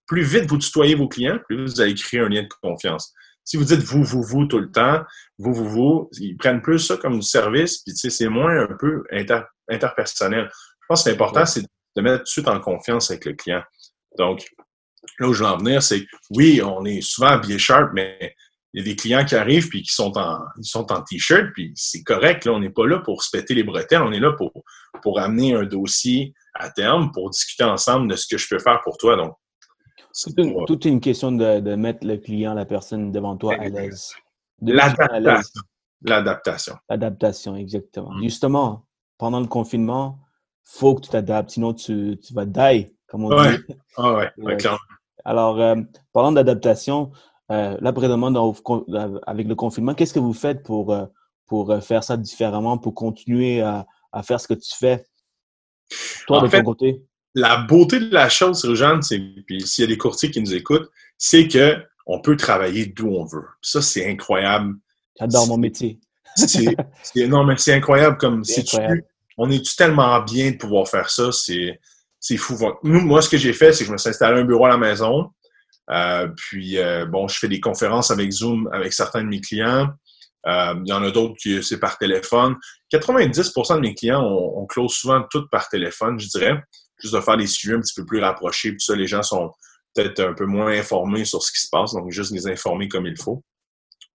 plus 0.08 0.24
vite 0.24 0.46
vous 0.46 0.58
tutoyez 0.58 0.96
vos 0.96 1.08
clients, 1.08 1.40
plus 1.48 1.64
vous 1.64 1.82
allez 1.82 1.96
créer 1.96 2.20
un 2.20 2.30
lien 2.30 2.44
de 2.44 2.50
confiance. 2.62 3.14
Si 3.46 3.58
vous 3.58 3.64
dites 3.64 3.82
vous, 3.82 4.04
vous, 4.04 4.24
vous 4.24 4.46
tout 4.46 4.60
le 4.60 4.72
temps, 4.72 5.04
vous, 5.38 5.54
vous, 5.54 5.70
vous, 5.70 6.10
ils 6.20 6.36
prennent 6.36 6.62
plus 6.62 6.80
ça 6.80 6.98
comme 6.98 7.20
du 7.20 7.26
service, 7.26 7.84
puis 7.84 7.94
c'est 7.96 8.28
moins 8.28 8.60
un 8.60 8.76
peu 8.78 9.04
interpersonnel. 9.70 10.50
Je 10.52 10.86
pense 10.90 11.04
que 11.04 11.10
c'est 11.10 11.16
important, 11.16 11.46
c'est 11.46 11.62
de 11.62 12.02
mettre 12.02 12.18
tout 12.18 12.24
de 12.24 12.28
suite 12.28 12.48
en 12.48 12.60
confiance 12.60 13.12
avec 13.12 13.26
le 13.26 13.34
client. 13.34 13.64
Donc, 14.18 14.46
là 15.20 15.28
où 15.28 15.34
je 15.34 15.44
veux 15.44 15.50
en 15.50 15.58
venir, 15.58 15.82
c'est 15.82 16.06
oui, 16.32 16.62
on 16.64 16.84
est 16.86 17.02
souvent 17.02 17.28
habillé 17.28 17.60
sharp, 17.60 17.92
mais 17.94 18.36
il 18.74 18.80
y 18.80 18.82
a 18.82 18.92
des 18.92 18.96
clients 18.96 19.24
qui 19.24 19.36
arrivent 19.36 19.70
puis 19.70 19.84
qui 19.84 19.94
sont 19.94 20.18
en, 20.18 20.40
ils 20.58 20.66
sont 20.66 20.92
en 20.92 21.02
t-shirt, 21.02 21.54
puis 21.54 21.72
c'est 21.76 22.04
correct. 22.04 22.46
Là, 22.46 22.54
on 22.54 22.60
n'est 22.60 22.70
pas 22.70 22.86
là 22.86 23.00
pour 23.00 23.24
se 23.24 23.30
péter 23.30 23.54
les 23.54 23.64
bretelles, 23.64 24.02
on 24.02 24.12
est 24.12 24.20
là 24.20 24.34
pour, 24.34 24.52
pour 25.02 25.20
amener 25.20 25.54
un 25.54 25.64
dossier 25.64 26.34
à 26.56 26.70
terme, 26.70 27.12
pour 27.14 27.30
discuter 27.30 27.64
ensemble 27.64 28.10
de 28.10 28.16
ce 28.16 28.28
que 28.28 28.38
je 28.38 28.48
peux 28.50 28.60
faire 28.60 28.82
pour 28.84 28.98
toi. 28.98 29.16
Donc, 29.16 29.36
c'est 30.16 30.38
une, 30.38 30.66
toute 30.66 30.86
une 30.86 31.02
question 31.02 31.34
de, 31.34 31.60
de, 31.60 31.76
mettre 31.76 32.08
le 32.08 32.16
client, 32.16 32.54
la 32.54 32.66
personne 32.66 33.12
devant 33.12 33.36
toi 33.36 33.56
à 33.60 33.68
l'aise. 33.68 34.14
L'adaptation. 34.62 35.62
L'adaptation. 36.02 36.76
L'adaptation, 36.90 37.56
exactement. 37.58 38.14
Mm. 38.14 38.24
Justement, 38.24 38.86
pendant 39.18 39.42
le 39.42 39.48
confinement, 39.48 40.20
faut 40.64 40.96
que 40.96 41.02
tu 41.02 41.10
t'adaptes, 41.10 41.50
sinon 41.52 41.74
tu, 41.74 42.18
tu 42.24 42.34
vas 42.34 42.46
die, 42.46 42.96
comme 43.08 43.26
on 43.26 43.30
dit. 43.30 43.58
Ah 43.98 44.14
ouais, 44.14 44.32
ouais, 44.38 44.56
clairement. 44.56 44.80
Alors, 45.26 45.60
euh, 45.60 45.76
parlant 46.14 46.32
d'adaptation, 46.32 47.12
euh, 47.52 47.78
là, 47.82 47.92
présentement, 47.92 48.54
avec 49.28 49.48
le 49.48 49.56
confinement, 49.56 49.96
qu'est-ce 49.96 50.14
que 50.14 50.20
vous 50.20 50.34
faites 50.34 50.64
pour, 50.64 50.94
euh, 50.94 51.06
pour 51.46 51.72
euh, 51.72 51.82
faire 51.82 52.06
ça 52.06 52.16
différemment, 52.16 52.78
pour 52.78 52.94
continuer 52.94 53.62
à, 53.62 53.86
à 54.14 54.24
faire 54.24 54.40
ce 54.40 54.48
que 54.48 54.54
tu 54.54 54.74
fais? 54.78 55.06
Toi, 56.26 56.42
de 56.42 56.48
ton 56.48 56.64
côté? 56.64 57.06
La 57.36 57.58
beauté 57.58 58.00
de 58.00 58.14
la 58.14 58.30
chose, 58.30 58.66
Rujane, 58.66 59.02
c'est, 59.02 59.20
puis 59.46 59.62
s'il 59.68 59.84
y 59.84 59.86
a 59.86 59.90
des 59.90 59.98
courtiers 59.98 60.32
qui 60.32 60.42
nous 60.42 60.56
écoutent, 60.56 60.90
c'est 61.18 61.48
que 61.48 61.78
on 62.08 62.22
peut 62.22 62.38
travailler 62.38 62.86
d'où 62.86 63.10
on 63.10 63.26
veut. 63.26 63.46
Ça, 63.62 63.82
c'est 63.82 64.10
incroyable. 64.10 64.76
J'adore 65.20 65.48
mon 65.48 65.58
métier. 65.58 66.00
c'est, 66.36 66.76
non, 67.28 67.44
mais 67.44 67.58
c'est 67.58 67.74
incroyable 67.74 68.18
comme 68.18 68.44
si 68.44 68.64
tu, 68.64 68.78
on 69.38 69.50
est 69.50 69.76
tellement 69.78 70.20
bien 70.22 70.52
de 70.52 70.58
pouvoir 70.58 70.88
faire 70.88 71.10
ça, 71.10 71.32
c'est, 71.32 71.80
c'est 72.20 72.38
fou. 72.38 72.56
Nous, 72.84 73.02
moi, 73.02 73.22
ce 73.22 73.30
que 73.30 73.38
j'ai 73.38 73.54
fait, 73.54 73.74
c'est 73.74 73.84
que 73.84 73.88
je 73.88 73.92
me 73.94 73.98
suis 73.98 74.10
installé 74.10 74.40
un 74.42 74.46
bureau 74.46 74.66
à 74.66 74.70
la 74.70 74.78
maison. 74.78 75.30
Euh, 75.92 76.28
puis, 76.36 76.78
euh, 76.78 77.06
bon, 77.06 77.28
je 77.28 77.38
fais 77.38 77.48
des 77.48 77.60
conférences 77.60 78.12
avec 78.12 78.32
Zoom 78.32 78.70
avec 78.74 78.94
certains 78.94 79.24
de 79.24 79.28
mes 79.28 79.42
clients. 79.42 79.90
Euh, 80.48 80.76
il 80.86 80.90
y 80.90 80.94
en 80.94 81.04
a 81.04 81.12
d'autres 81.12 81.36
qui 81.42 81.62
c'est 81.64 81.80
par 81.80 81.98
téléphone. 81.98 82.56
90% 82.94 83.76
de 83.76 83.80
mes 83.82 83.96
clients, 83.96 84.24
on, 84.24 84.66
close 84.66 84.94
souvent 84.94 85.24
tout 85.30 85.48
par 85.50 85.70
téléphone, 85.70 86.20
je 86.20 86.28
dirais. 86.28 86.62
Juste 87.00 87.14
de 87.14 87.20
faire 87.20 87.38
des 87.38 87.48
suivis 87.48 87.76
un 87.76 87.82
petit 87.82 87.94
peu 87.96 88.06
plus 88.06 88.20
rapprochés. 88.20 88.72
Puis 88.72 88.82
ça, 88.82 88.96
les 88.96 89.08
gens 89.08 89.24
sont 89.24 89.52
peut-être 89.94 90.20
un 90.20 90.34
peu 90.34 90.46
moins 90.46 90.72
informés 90.72 91.26
sur 91.26 91.42
ce 91.42 91.52
qui 91.52 91.60
se 91.60 91.70
passe, 91.72 91.94
donc 91.94 92.12
juste 92.12 92.32
les 92.32 92.48
informer 92.48 92.88
comme 92.88 93.06
il 93.06 93.18
faut. 93.18 93.44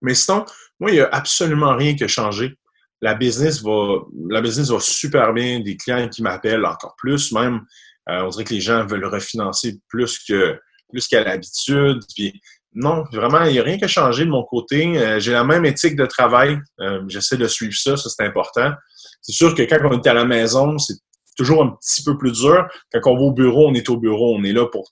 Mais 0.01 0.13
sinon, 0.13 0.45
moi, 0.79 0.91
il 0.91 0.95
n'y 0.95 1.01
a 1.01 1.09
absolument 1.11 1.75
rien 1.75 1.95
qui 1.95 2.03
a 2.03 2.07
changé. 2.07 2.57
La 3.01 3.15
business 3.15 3.61
va, 3.61 3.99
la 4.29 4.41
business 4.41 4.69
va 4.69 4.79
super 4.79 5.33
bien. 5.33 5.61
Des 5.61 5.77
clients 5.77 6.07
qui 6.09 6.21
m'appellent 6.21 6.65
encore 6.65 6.95
plus, 6.97 7.31
même. 7.31 7.61
on 8.07 8.27
dirait 8.29 8.43
que 8.43 8.53
les 8.53 8.61
gens 8.61 8.85
veulent 8.85 9.05
refinancer 9.05 9.79
plus 9.87 10.19
que 10.19 10.59
plus 10.89 11.07
qu'à 11.07 11.23
l'habitude. 11.23 11.99
Puis 12.15 12.41
non, 12.73 13.03
vraiment, 13.11 13.43
il 13.45 13.53
n'y 13.53 13.59
a 13.59 13.63
rien 13.63 13.77
qui 13.77 13.85
a 13.85 13.87
changé 13.87 14.25
de 14.25 14.29
mon 14.29 14.43
côté. 14.43 14.97
Euh, 14.97 15.19
j'ai 15.19 15.31
la 15.31 15.43
même 15.43 15.65
éthique 15.65 15.95
de 15.95 16.05
travail. 16.05 16.59
Euh, 16.79 17.01
j'essaie 17.07 17.37
de 17.37 17.47
suivre 17.47 17.73
ça, 17.75 17.97
ça 17.97 18.09
c'est 18.09 18.25
important. 18.25 18.71
C'est 19.21 19.31
sûr 19.31 19.55
que 19.55 19.63
quand 19.63 19.79
on 19.83 19.99
est 19.99 20.07
à 20.07 20.13
la 20.13 20.25
maison, 20.25 20.77
c'est 20.77 20.95
toujours 21.39 21.63
un 21.63 21.69
petit 21.69 22.03
peu 22.03 22.17
plus 22.17 22.31
dur. 22.31 22.67
Quand 22.93 23.11
on 23.11 23.15
va 23.15 23.21
au 23.21 23.31
bureau, 23.31 23.67
on 23.69 23.73
est 23.73 23.89
au 23.89 23.97
bureau, 23.97 24.35
on 24.37 24.43
est 24.43 24.53
là 24.53 24.67
pour 24.67 24.91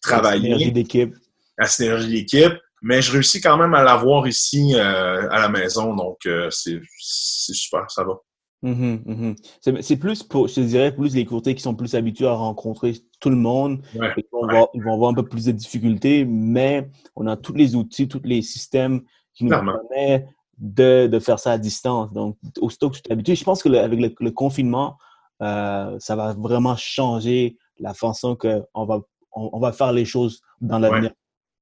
travailler. 0.00 0.48
La 0.50 0.56
synergie 0.56 0.72
d'équipe. 0.72 1.14
La 1.58 1.66
synergie 1.66 2.12
d'équipe. 2.12 2.52
Mais 2.82 3.02
je 3.02 3.12
réussis 3.12 3.42
quand 3.42 3.58
même 3.58 3.74
à 3.74 3.82
l'avoir 3.82 4.26
ici 4.26 4.72
euh, 4.74 5.28
à 5.30 5.38
la 5.38 5.48
maison, 5.50 5.94
donc 5.94 6.26
c'est 6.50 6.80
super, 6.98 7.90
ça 7.90 8.04
va. 8.04 8.14
Mhm, 8.62 9.02
mhm. 9.06 9.36
C'est 9.80 9.96
plus, 9.96 10.22
pour, 10.22 10.48
je 10.48 10.56
te 10.56 10.60
dirais, 10.60 10.94
plus 10.94 11.14
les 11.14 11.24
courtiers 11.24 11.54
qui 11.54 11.62
sont 11.62 11.74
plus 11.74 11.94
habitués 11.94 12.26
à 12.26 12.32
rencontrer 12.32 12.94
tout 13.18 13.30
le 13.30 13.36
monde. 13.36 13.82
ils, 13.94 14.24
vont 14.32 14.92
avoir, 14.92 15.10
un 15.10 15.14
peu 15.14 15.24
plus 15.24 15.46
de 15.46 15.52
difficultés, 15.52 16.24
mais 16.24 16.90
on 17.16 17.26
a 17.26 17.36
tous 17.36 17.54
les 17.54 17.74
outils, 17.74 18.08
tous 18.08 18.20
les 18.24 18.42
systèmes 18.42 19.02
qui 19.34 19.44
nous 19.44 19.50
permettent 19.50 20.28
de, 20.58 21.06
de, 21.06 21.18
faire 21.18 21.38
ça 21.38 21.52
à 21.52 21.58
distance. 21.58 22.12
Donc, 22.12 22.36
aussitôt 22.60 22.90
que 22.90 22.96
tu 22.96 23.02
t'habitues, 23.02 23.36
je 23.36 23.44
pense 23.44 23.62
qu'avec 23.62 23.98
le, 23.98 24.14
le, 24.18 24.30
confinement, 24.30 24.98
euh, 25.42 25.98
ça 25.98 26.16
va 26.16 26.34
vraiment 26.34 26.76
changer 26.76 27.56
la 27.78 27.94
façon 27.94 28.36
qu'on 28.36 28.84
va, 28.84 29.00
on, 29.32 29.58
va 29.58 29.72
faire 29.72 29.92
les 29.92 30.04
choses 30.04 30.40
dans 30.60 30.78
l'avenir. 30.78 31.12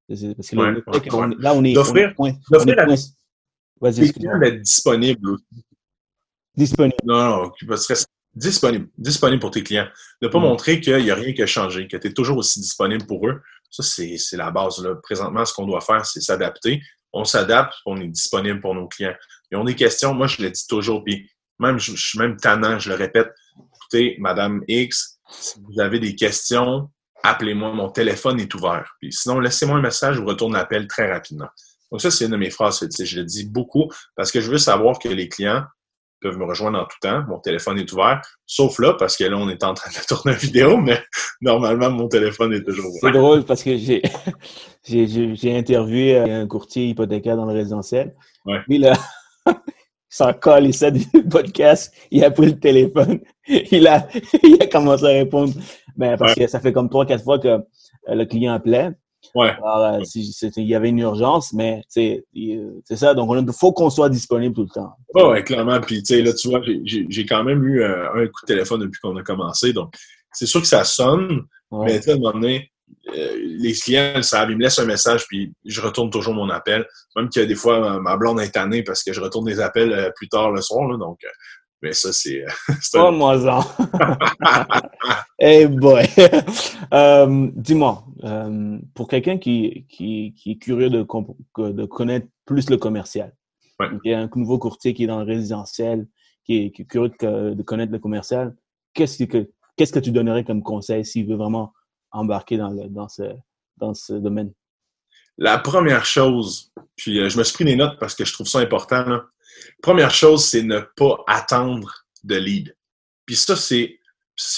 Parce 0.07 0.49
que 0.49 1.41
là, 1.41 1.53
on 1.53 1.63
est. 1.63 1.73
D'offrir 1.73 2.13
la, 2.17 2.85
d'être 4.39 4.61
disponible 4.61 5.37
Disponible. 6.55 6.97
Non, 7.05 7.43
non, 7.43 7.51
disponible. 8.35 8.89
Disponible 8.97 9.39
pour 9.39 9.51
tes 9.51 9.63
clients. 9.63 9.87
Ne 10.21 10.27
pas 10.27 10.39
mm. 10.39 10.41
montrer 10.41 10.81
qu'il 10.81 11.01
n'y 11.03 11.11
a 11.11 11.15
rien 11.15 11.33
qui 11.33 11.41
a 11.41 11.47
changé, 11.47 11.87
que 11.87 11.97
tu 11.97 12.07
es 12.07 12.13
toujours 12.13 12.37
aussi 12.37 12.59
disponible 12.59 13.05
pour 13.05 13.27
eux. 13.27 13.41
Ça, 13.69 13.83
c'est 13.83 14.37
la 14.37 14.51
base. 14.51 14.83
Là. 14.83 14.95
Présentement, 14.95 15.45
ce 15.45 15.53
qu'on 15.53 15.65
doit 15.65 15.81
faire, 15.81 16.05
c'est 16.05 16.21
s'adapter. 16.21 16.81
On 17.13 17.23
s'adapte, 17.23 17.73
on 17.85 17.99
est 18.01 18.07
disponible 18.07 18.61
pour 18.61 18.75
nos 18.75 18.87
clients. 18.87 19.15
Ils 19.51 19.57
ont 19.57 19.63
des 19.63 19.75
questions, 19.75 20.13
moi, 20.13 20.27
je 20.27 20.41
le 20.41 20.51
dis 20.51 20.67
toujours, 20.67 21.03
puis 21.03 21.29
même, 21.59 21.79
je, 21.79 21.95
suis 21.95 22.19
même 22.19 22.37
tannant, 22.37 22.77
je 22.77 22.89
le 22.89 22.95
répète. 22.95 23.29
Écoutez, 23.91 24.17
Madame 24.19 24.63
X, 24.67 25.19
si 25.31 25.59
vous 25.61 25.81
avez 25.81 25.99
des 25.99 26.13
questions, 26.13 26.89
appelez-moi, 27.23 27.73
mon 27.73 27.89
téléphone 27.89 28.39
est 28.39 28.53
ouvert. 28.53 28.95
Puis 29.01 29.11
sinon, 29.11 29.39
laissez-moi 29.39 29.77
un 29.77 29.81
message, 29.81 30.17
je 30.17 30.21
vous 30.21 30.27
retourne 30.27 30.53
l'appel 30.53 30.87
très 30.87 31.11
rapidement. 31.11 31.47
Donc 31.91 31.99
ça, 31.99 32.11
c'est 32.11 32.25
une 32.25 32.31
de 32.31 32.37
mes 32.37 32.51
phrases. 32.51 32.87
Je 33.03 33.19
le 33.19 33.25
dis 33.25 33.49
beaucoup 33.49 33.89
parce 34.15 34.31
que 34.31 34.41
je 34.41 34.51
veux 34.51 34.59
savoir 34.59 34.99
que 34.99 35.09
les 35.09 35.27
clients 35.27 35.63
peuvent 36.21 36.37
me 36.37 36.45
rejoindre 36.45 36.77
en 36.77 36.83
tout 36.83 36.97
temps. 37.01 37.23
Mon 37.27 37.39
téléphone 37.39 37.79
est 37.79 37.91
ouvert, 37.91 38.21
sauf 38.45 38.77
là, 38.77 38.93
parce 38.93 39.17
que 39.17 39.23
là, 39.23 39.37
on 39.37 39.49
est 39.49 39.63
en 39.63 39.73
train 39.73 39.89
de 39.89 40.05
tourner 40.07 40.33
une 40.33 40.39
vidéo, 40.39 40.77
mais 40.77 41.03
normalement, 41.41 41.89
mon 41.89 42.07
téléphone 42.07 42.53
est 42.53 42.63
toujours 42.63 42.89
ouvert. 42.89 42.99
C'est 43.01 43.11
drôle 43.11 43.43
parce 43.43 43.63
que 43.63 43.75
j'ai, 43.75 44.03
j'ai, 44.83 45.57
interviewé 45.57 46.19
un 46.19 46.45
courtier 46.45 46.89
hypothécaire 46.89 47.37
dans 47.37 47.45
le 47.45 47.53
résidentiel. 47.53 48.13
Ouais. 48.45 48.61
Lui, 48.67 48.77
là, 48.77 48.93
s'en 50.09 50.33
colle, 50.33 50.65
il 50.65 50.73
sait 50.73 50.91
du 50.91 51.05
podcast, 51.29 51.93
il 52.11 52.23
a 52.23 52.31
pris 52.31 52.47
le 52.47 52.59
téléphone, 52.59 53.19
il 53.47 53.87
a, 53.87 54.07
il 54.43 54.57
a 54.61 54.67
commencé 54.67 55.05
à 55.05 55.09
répondre. 55.09 55.53
Mais 55.97 56.17
parce 56.17 56.35
que 56.35 56.47
ça 56.47 56.59
fait 56.59 56.73
comme 56.73 56.89
trois, 56.89 57.05
quatre 57.05 57.23
fois 57.23 57.39
que 57.39 57.47
euh, 57.47 57.59
le 58.07 58.25
client 58.25 58.53
appelait. 58.53 58.91
Ouais. 59.35 59.49
Alors, 59.49 59.99
euh, 59.99 60.03
il 60.15 60.63
y 60.63 60.75
avait 60.75 60.89
une 60.89 60.99
urgence, 60.99 61.53
mais 61.53 61.81
c'est 61.87 62.23
ça. 62.85 63.13
Donc, 63.13 63.29
il 63.37 63.53
faut 63.53 63.73
qu'on 63.73 63.89
soit 63.89 64.09
disponible 64.09 64.55
tout 64.55 64.63
le 64.63 64.69
temps. 64.69 64.93
Oh, 65.13 65.31
ouais, 65.31 65.43
clairement. 65.43 65.79
Puis, 65.81 66.01
tu 66.01 66.15
sais, 66.15 66.21
là, 66.21 66.33
tu 66.33 66.49
vois, 66.49 66.61
j'ai 66.85 67.25
quand 67.25 67.43
même 67.43 67.63
eu 67.65 67.81
euh, 67.81 68.09
un 68.13 68.25
coup 68.27 68.41
de 68.43 68.47
téléphone 68.47 68.81
depuis 68.81 68.99
qu'on 69.01 69.17
a 69.17 69.23
commencé. 69.23 69.73
Donc, 69.73 69.93
c'est 70.31 70.45
sûr 70.45 70.61
que 70.61 70.67
ça 70.67 70.83
sonne, 70.83 71.41
mais 71.71 72.09
à 72.09 72.13
un 72.13 72.15
moment 72.15 72.31
donné, 72.31 72.71
les 73.13 73.73
clients 73.73 74.13
le 74.15 74.21
savent, 74.21 74.51
ils 74.51 74.57
me 74.57 74.61
laissent 74.61 74.79
un 74.79 74.85
message, 74.85 75.25
puis 75.27 75.53
je 75.65 75.81
retourne 75.81 76.09
toujours 76.09 76.33
mon 76.33 76.49
appel. 76.49 76.85
Même 77.15 77.29
a 77.35 77.45
des 77.45 77.55
fois, 77.55 77.99
ma 77.99 78.17
blonde 78.17 78.39
est 78.39 78.51
tannée 78.51 78.83
parce 78.83 79.03
que 79.03 79.13
je 79.13 79.21
retourne 79.21 79.45
des 79.45 79.59
appels 79.59 80.11
plus 80.15 80.29
tard 80.29 80.51
le 80.51 80.61
soir. 80.61 80.87
Là, 80.87 80.97
donc, 80.97 81.19
mais 81.81 81.93
ça, 81.93 82.11
c'est. 82.11 82.43
Pas 82.93 83.11
moi 83.11 83.37
hey 85.39 85.67
boy! 85.67 86.05
Euh, 86.91 87.51
dis-moi, 87.53 88.03
euh, 88.23 88.79
pour 88.95 89.07
quelqu'un 89.07 89.37
qui, 89.37 89.85
qui, 89.89 90.33
qui, 90.35 90.53
est 90.53 90.55
curieux 90.55 90.89
de, 90.89 91.03
de 91.03 91.85
connaître 91.85 92.25
plus 92.47 92.67
le 92.71 92.77
commercial, 92.77 93.31
il 93.79 94.09
y 94.09 94.13
a 94.15 94.21
un 94.21 94.29
nouveau 94.35 94.57
courtier 94.57 94.95
qui 94.95 95.03
est 95.03 95.07
dans 95.07 95.19
le 95.19 95.25
résidentiel, 95.25 96.07
qui 96.45 96.65
est, 96.65 96.85
curieux 96.85 97.11
de, 97.21 97.61
connaître 97.61 97.91
le 97.91 97.99
commercial, 97.99 98.55
qu'est-ce 98.95 99.23
que, 99.25 99.51
qu'est-ce 99.77 99.93
que 99.93 99.99
tu 99.99 100.11
donnerais 100.11 100.43
comme 100.43 100.63
conseil 100.63 101.05
s'il 101.05 101.27
veut 101.27 101.35
vraiment 101.35 101.73
embarquer 102.11 102.57
dans, 102.57 102.69
le, 102.69 102.87
dans, 102.89 103.07
ce, 103.07 103.23
dans 103.77 103.93
ce 103.93 104.13
domaine? 104.13 104.53
La 105.37 105.57
première 105.57 106.05
chose, 106.05 106.71
puis 106.95 107.19
euh, 107.19 107.29
je 107.29 107.37
me 107.37 107.43
suis 107.43 107.53
pris 107.53 107.65
des 107.65 107.75
notes 107.75 107.97
parce 107.99 108.15
que 108.15 108.25
je 108.25 108.33
trouve 108.33 108.47
ça 108.47 108.59
important, 108.59 109.05
là. 109.05 109.25
Première 109.81 110.11
chose, 110.11 110.45
c'est 110.45 110.63
ne 110.63 110.79
pas 110.79 111.17
attendre 111.27 112.05
de 112.23 112.35
lead. 112.35 112.75
Puis 113.25 113.35
ça, 113.35 113.55
c'est 113.55 113.99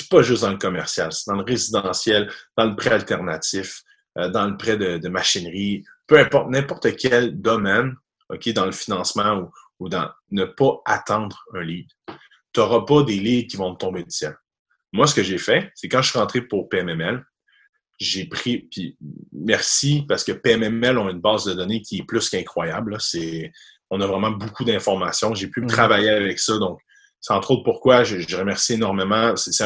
pas 0.09 0.21
juste 0.21 0.41
dans 0.41 0.51
le 0.51 0.57
commercial, 0.57 1.11
c'est 1.11 1.29
dans 1.29 1.37
le 1.37 1.43
résidentiel, 1.43 2.31
dans 2.57 2.65
le 2.65 2.75
prêt 2.75 2.91
alternatif, 2.91 3.83
euh, 4.17 4.29
dans 4.29 4.47
le 4.47 4.57
prêt 4.57 4.77
de, 4.77 5.07
machinerie, 5.07 5.83
peu 6.07 6.17
importe, 6.19 6.49
n'importe 6.49 6.95
quel 6.95 7.39
domaine, 7.39 7.95
OK, 8.29 8.49
dans 8.49 8.65
le 8.65 8.71
financement 8.71 9.39
ou, 9.39 9.49
ou 9.79 9.89
dans 9.89 10.09
ne 10.31 10.45
pas 10.45 10.81
attendre 10.85 11.45
un 11.53 11.61
lead. 11.61 11.87
Tu 12.53 12.59
n'auras 12.59 12.85
pas 12.85 13.03
des 13.03 13.19
leads 13.19 13.47
qui 13.47 13.57
vont 13.57 13.73
te 13.75 13.85
tomber 13.85 14.03
du 14.03 14.11
ciel. 14.11 14.35
Moi, 14.93 15.07
ce 15.07 15.15
que 15.15 15.23
j'ai 15.23 15.37
fait, 15.37 15.71
c'est 15.75 15.87
quand 15.87 16.01
je 16.01 16.09
suis 16.09 16.19
rentré 16.19 16.41
pour 16.41 16.69
PMML, 16.69 17.25
j'ai 17.99 18.25
pris, 18.25 18.67
puis 18.71 18.97
merci, 19.31 20.05
parce 20.07 20.23
que 20.23 20.31
PMML 20.31 20.97
ont 20.97 21.09
une 21.09 21.21
base 21.21 21.45
de 21.45 21.53
données 21.53 21.81
qui 21.81 21.99
est 21.99 22.03
plus 22.03 22.29
qu'incroyable. 22.29 22.97
C'est 22.99 23.51
on 23.91 24.01
a 24.01 24.07
vraiment 24.07 24.31
beaucoup 24.31 24.63
d'informations. 24.63 25.35
J'ai 25.35 25.47
pu 25.47 25.61
mm. 25.61 25.67
travailler 25.67 26.09
avec 26.09 26.39
ça. 26.39 26.57
Donc, 26.57 26.79
c'est 27.19 27.33
entre 27.33 27.51
autres 27.51 27.63
pourquoi 27.63 28.03
je, 28.03 28.35
remercie 28.35 28.73
énormément. 28.73 29.35
C'est 29.35 29.63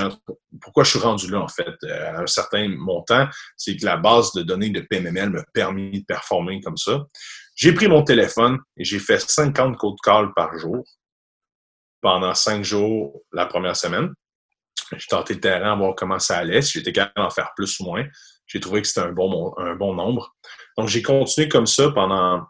pourquoi 0.61 0.83
je 0.83 0.89
suis 0.89 0.99
rendu 0.99 1.31
là, 1.31 1.39
en 1.39 1.47
fait, 1.47 1.75
euh, 1.85 2.17
à 2.17 2.23
un 2.23 2.27
certain 2.27 2.67
montant. 2.67 3.27
C'est 3.55 3.77
que 3.77 3.85
la 3.85 3.95
base 3.95 4.33
de 4.33 4.41
données 4.41 4.71
de 4.71 4.81
PMML 4.81 5.29
m'a 5.29 5.43
permis 5.53 6.01
de 6.01 6.05
performer 6.05 6.59
comme 6.59 6.75
ça. 6.75 7.05
J'ai 7.55 7.71
pris 7.71 7.87
mon 7.87 8.03
téléphone 8.03 8.57
et 8.75 8.83
j'ai 8.83 8.99
fait 8.99 9.21
50 9.21 9.77
cold 9.77 9.95
calls 10.03 10.33
par 10.35 10.57
jour 10.57 10.83
pendant 12.01 12.35
cinq 12.35 12.63
jours 12.63 13.21
la 13.31 13.45
première 13.45 13.77
semaine. 13.77 14.09
J'ai 14.91 15.07
tenté 15.07 15.33
le 15.33 15.39
terrain, 15.39 15.75
voir 15.75 15.95
comment 15.95 16.19
ça 16.19 16.37
allait, 16.37 16.61
si 16.61 16.73
j'étais 16.73 16.91
capable 16.91 17.25
d'en 17.25 17.29
faire 17.29 17.51
plus 17.55 17.79
ou 17.79 17.85
moins. 17.85 18.05
J'ai 18.47 18.59
trouvé 18.59 18.81
que 18.81 18.87
c'était 18.87 19.07
un 19.07 19.11
bon, 19.11 19.53
un 19.57 19.75
bon 19.75 19.93
nombre. 19.93 20.35
Donc, 20.77 20.87
j'ai 20.87 21.01
continué 21.01 21.49
comme 21.49 21.65
ça 21.65 21.89
pendant, 21.91 22.45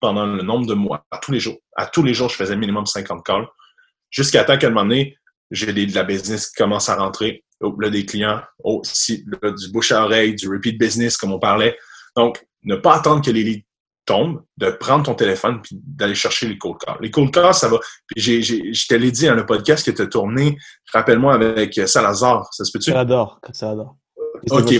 pendant 0.00 0.26
le 0.26 0.42
nombre 0.42 0.66
de 0.66 0.74
mois, 0.74 1.04
à 1.10 1.18
tous 1.18 1.32
les 1.32 1.40
jours. 1.40 1.58
À 1.76 1.86
tous 1.86 2.02
les 2.02 2.14
jours, 2.14 2.28
je 2.28 2.36
faisais 2.36 2.56
minimum 2.56 2.86
50 2.86 3.24
calls. 3.24 3.46
Jusqu'à 4.10 4.44
temps 4.44 4.58
qu'à 4.58 4.66
un 4.66 4.70
moment 4.70 4.82
donné, 4.82 5.16
j'ai 5.50 5.72
de 5.72 5.94
la 5.94 6.04
business 6.04 6.50
qui 6.50 6.56
commence 6.56 6.88
à 6.88 6.96
rentrer. 6.96 7.44
Oh, 7.60 7.74
là, 7.80 7.90
des 7.90 8.04
clients, 8.04 8.42
oh, 8.62 8.80
si, 8.84 9.24
du 9.24 9.72
bouche 9.72 9.92
à 9.92 10.04
oreille, 10.04 10.34
du 10.34 10.48
repeat 10.48 10.78
business, 10.78 11.16
comme 11.16 11.32
on 11.32 11.38
parlait. 11.38 11.78
Donc, 12.16 12.44
ne 12.64 12.76
pas 12.76 12.96
attendre 12.96 13.24
que 13.24 13.30
les 13.30 13.44
leads 13.44 13.64
tombent, 14.06 14.42
de 14.56 14.70
prendre 14.70 15.04
ton 15.04 15.14
téléphone 15.14 15.60
puis 15.62 15.78
d'aller 15.82 16.14
chercher 16.14 16.46
les 16.46 16.58
cold 16.58 16.76
calls. 16.78 16.98
Les 17.00 17.10
cold 17.10 17.32
calls, 17.32 17.54
ça 17.54 17.68
va. 17.68 17.78
Puis 18.06 18.20
j'ai, 18.20 18.42
je 18.42 18.86
te 18.86 18.94
l'ai 18.94 19.10
dit 19.10 19.26
dans 19.26 19.34
le 19.34 19.46
podcast 19.46 19.84
que 19.84 19.90
tu 19.90 20.02
as 20.02 20.06
tourné, 20.06 20.56
rappelle-moi, 20.92 21.34
avec 21.34 21.74
Salazar. 21.86 22.46
Ça 22.52 22.64
se 22.64 22.72
peut-tu? 22.72 22.90
Salazar. 22.90 23.40
Salazar. 23.52 23.94
OK. 24.50 24.74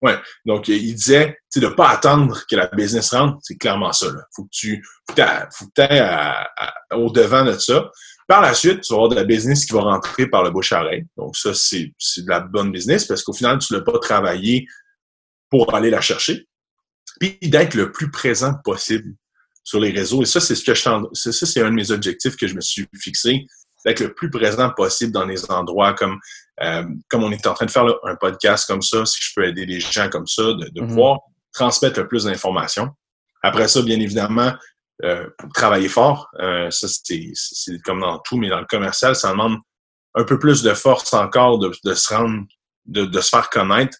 Ouais. 0.00 0.16
Donc, 0.46 0.68
il 0.68 0.94
disait, 0.94 1.38
tu 1.52 1.58
sais, 1.58 1.60
de 1.60 1.72
pas 1.72 1.88
attendre 1.88 2.40
que 2.48 2.54
la 2.54 2.68
business 2.68 3.12
rentre, 3.12 3.38
c'est 3.42 3.56
clairement 3.56 3.92
ça. 3.92 4.06
Là. 4.06 4.22
Faut 4.34 4.44
que 4.44 4.50
tu, 4.52 4.84
faut 5.08 5.14
que 5.14 5.86
tu 6.90 6.94
au 6.94 7.10
devant 7.10 7.44
de 7.44 7.52
ça. 7.52 7.90
Par 8.28 8.42
la 8.42 8.54
suite, 8.54 8.82
tu 8.82 8.92
vas 8.92 8.98
avoir 8.98 9.08
de 9.08 9.16
la 9.16 9.24
business 9.24 9.64
qui 9.66 9.72
va 9.72 9.80
rentrer 9.80 10.28
par 10.28 10.44
le 10.44 10.50
bouche 10.50 10.72
à 10.72 10.82
oreille. 10.82 11.06
Donc, 11.16 11.36
ça, 11.36 11.52
c'est, 11.54 11.92
c'est 11.98 12.24
de 12.24 12.30
la 12.30 12.40
bonne 12.40 12.70
business 12.70 13.06
parce 13.06 13.22
qu'au 13.22 13.32
final, 13.32 13.58
tu 13.58 13.74
l'as 13.74 13.80
pas 13.80 13.98
travaillé 13.98 14.66
pour 15.50 15.74
aller 15.74 15.90
la 15.90 16.00
chercher. 16.00 16.46
Puis 17.18 17.38
d'être 17.42 17.74
le 17.74 17.92
plus 17.92 18.10
présent 18.10 18.54
possible 18.64 19.14
sur 19.64 19.80
les 19.80 19.90
réseaux. 19.90 20.22
Et 20.22 20.26
ça, 20.26 20.40
c'est 20.40 20.54
ce 20.54 20.64
que 20.64 20.74
je 20.74 20.82
ça, 20.82 21.32
c'est 21.32 21.60
un 21.60 21.70
de 21.70 21.74
mes 21.74 21.90
objectifs 21.90 22.36
que 22.36 22.46
je 22.46 22.54
me 22.54 22.60
suis 22.60 22.86
fixé, 22.98 23.46
d'être 23.84 24.00
le 24.00 24.14
plus 24.14 24.30
présent 24.30 24.70
possible 24.70 25.12
dans 25.12 25.26
les 25.26 25.50
endroits 25.50 25.94
comme 25.94 26.18
euh, 26.62 26.84
comme 27.08 27.22
on 27.22 27.30
est 27.30 27.46
en 27.46 27.54
train 27.54 27.66
de 27.66 27.70
faire 27.70 27.86
un 28.04 28.16
podcast 28.16 28.66
comme 28.66 28.82
ça, 28.82 29.06
si 29.06 29.18
je 29.20 29.32
peux 29.36 29.46
aider 29.46 29.64
les 29.64 29.78
gens 29.78 30.08
comme 30.08 30.26
ça, 30.26 30.42
de, 30.42 30.68
de 30.68 30.80
mm-hmm. 30.80 30.88
pouvoir 30.88 31.18
transmettre 31.52 32.00
le 32.00 32.08
plus 32.08 32.24
d'informations. 32.24 32.90
Après 33.42 33.68
ça, 33.68 33.82
bien 33.82 34.00
évidemment, 34.00 34.52
euh, 35.04 35.28
travailler 35.54 35.88
fort. 35.88 36.28
Euh, 36.40 36.70
ça, 36.70 36.88
c'est 36.88 37.82
comme 37.84 38.00
dans 38.00 38.18
tout, 38.18 38.36
mais 38.36 38.48
dans 38.48 38.58
le 38.58 38.66
commercial, 38.66 39.14
ça 39.14 39.30
demande 39.30 39.58
un 40.14 40.24
peu 40.24 40.38
plus 40.38 40.62
de 40.62 40.74
force 40.74 41.12
encore 41.14 41.58
de, 41.60 41.70
de 41.84 41.94
se 41.94 42.12
rendre, 42.12 42.44
de, 42.86 43.04
de, 43.04 43.20
se 43.20 43.28
faire 43.28 43.48
connaître. 43.50 43.96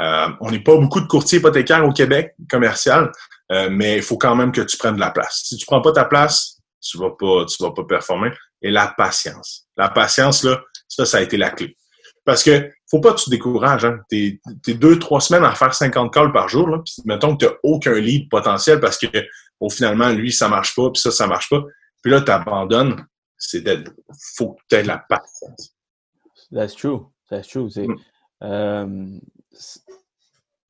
Euh, 0.00 0.28
on 0.40 0.50
n'est 0.50 0.62
pas 0.62 0.76
beaucoup 0.76 1.00
de 1.00 1.06
courtiers 1.06 1.38
hypothécaires 1.38 1.84
au 1.84 1.92
Québec 1.92 2.34
commercial, 2.50 3.12
euh, 3.52 3.68
mais 3.70 3.96
il 3.96 4.02
faut 4.02 4.16
quand 4.16 4.34
même 4.34 4.52
que 4.52 4.62
tu 4.62 4.76
prennes 4.76 4.94
de 4.94 5.00
la 5.00 5.10
place. 5.10 5.42
Si 5.44 5.56
tu 5.56 5.66
prends 5.66 5.82
pas 5.82 5.92
ta 5.92 6.04
place, 6.04 6.60
tu 6.80 6.98
vas 6.98 7.10
pas, 7.10 7.44
tu 7.44 7.62
vas 7.62 7.72
pas 7.72 7.84
performer. 7.84 8.30
Et 8.62 8.70
la 8.70 8.94
patience. 8.96 9.66
La 9.76 9.88
patience, 9.88 10.44
là, 10.44 10.60
ça, 10.88 11.04
ça 11.04 11.18
a 11.18 11.20
été 11.20 11.36
la 11.36 11.50
clé. 11.50 11.76
Parce 12.24 12.42
que 12.42 12.70
faut 12.90 13.00
pas 13.00 13.12
que 13.12 13.18
tu 13.18 13.26
te 13.26 13.30
décourages. 13.30 13.84
Hein. 13.84 14.00
Tu 14.10 14.40
es, 14.66 14.74
deux, 14.74 14.98
trois 14.98 15.20
semaines 15.20 15.44
à 15.44 15.54
faire 15.54 15.74
50 15.74 16.12
calls 16.12 16.32
par 16.32 16.48
jour. 16.48 16.68
Là, 16.68 16.78
puis 16.84 16.94
mettons 17.04 17.36
que 17.36 17.44
tu 17.44 17.50
n'as 17.50 17.56
aucun 17.62 17.94
lead 17.94 18.28
potentiel 18.28 18.80
parce 18.80 18.98
que 18.98 19.06
au 19.58 19.68
finalement, 19.68 20.10
lui, 20.10 20.32
ça 20.32 20.48
marche 20.48 20.74
pas, 20.74 20.90
puis 20.90 21.00
ça, 21.00 21.10
ça 21.10 21.26
marche 21.26 21.48
pas. 21.50 21.62
Puis 22.02 22.10
là, 22.10 22.20
tu 22.22 22.30
abandonnes. 22.30 23.06
C'est 23.36 23.64
faut 24.36 24.52
que 24.52 24.60
tu 24.68 24.76
aies 24.76 24.82
de 24.82 24.88
la 24.88 24.98
patience. 24.98 25.74
That's 26.52 26.74
true. 26.74 27.06
That's 27.30 27.48
true. 27.48 27.68
Mm. 27.74 27.96
Euh, 28.42 29.18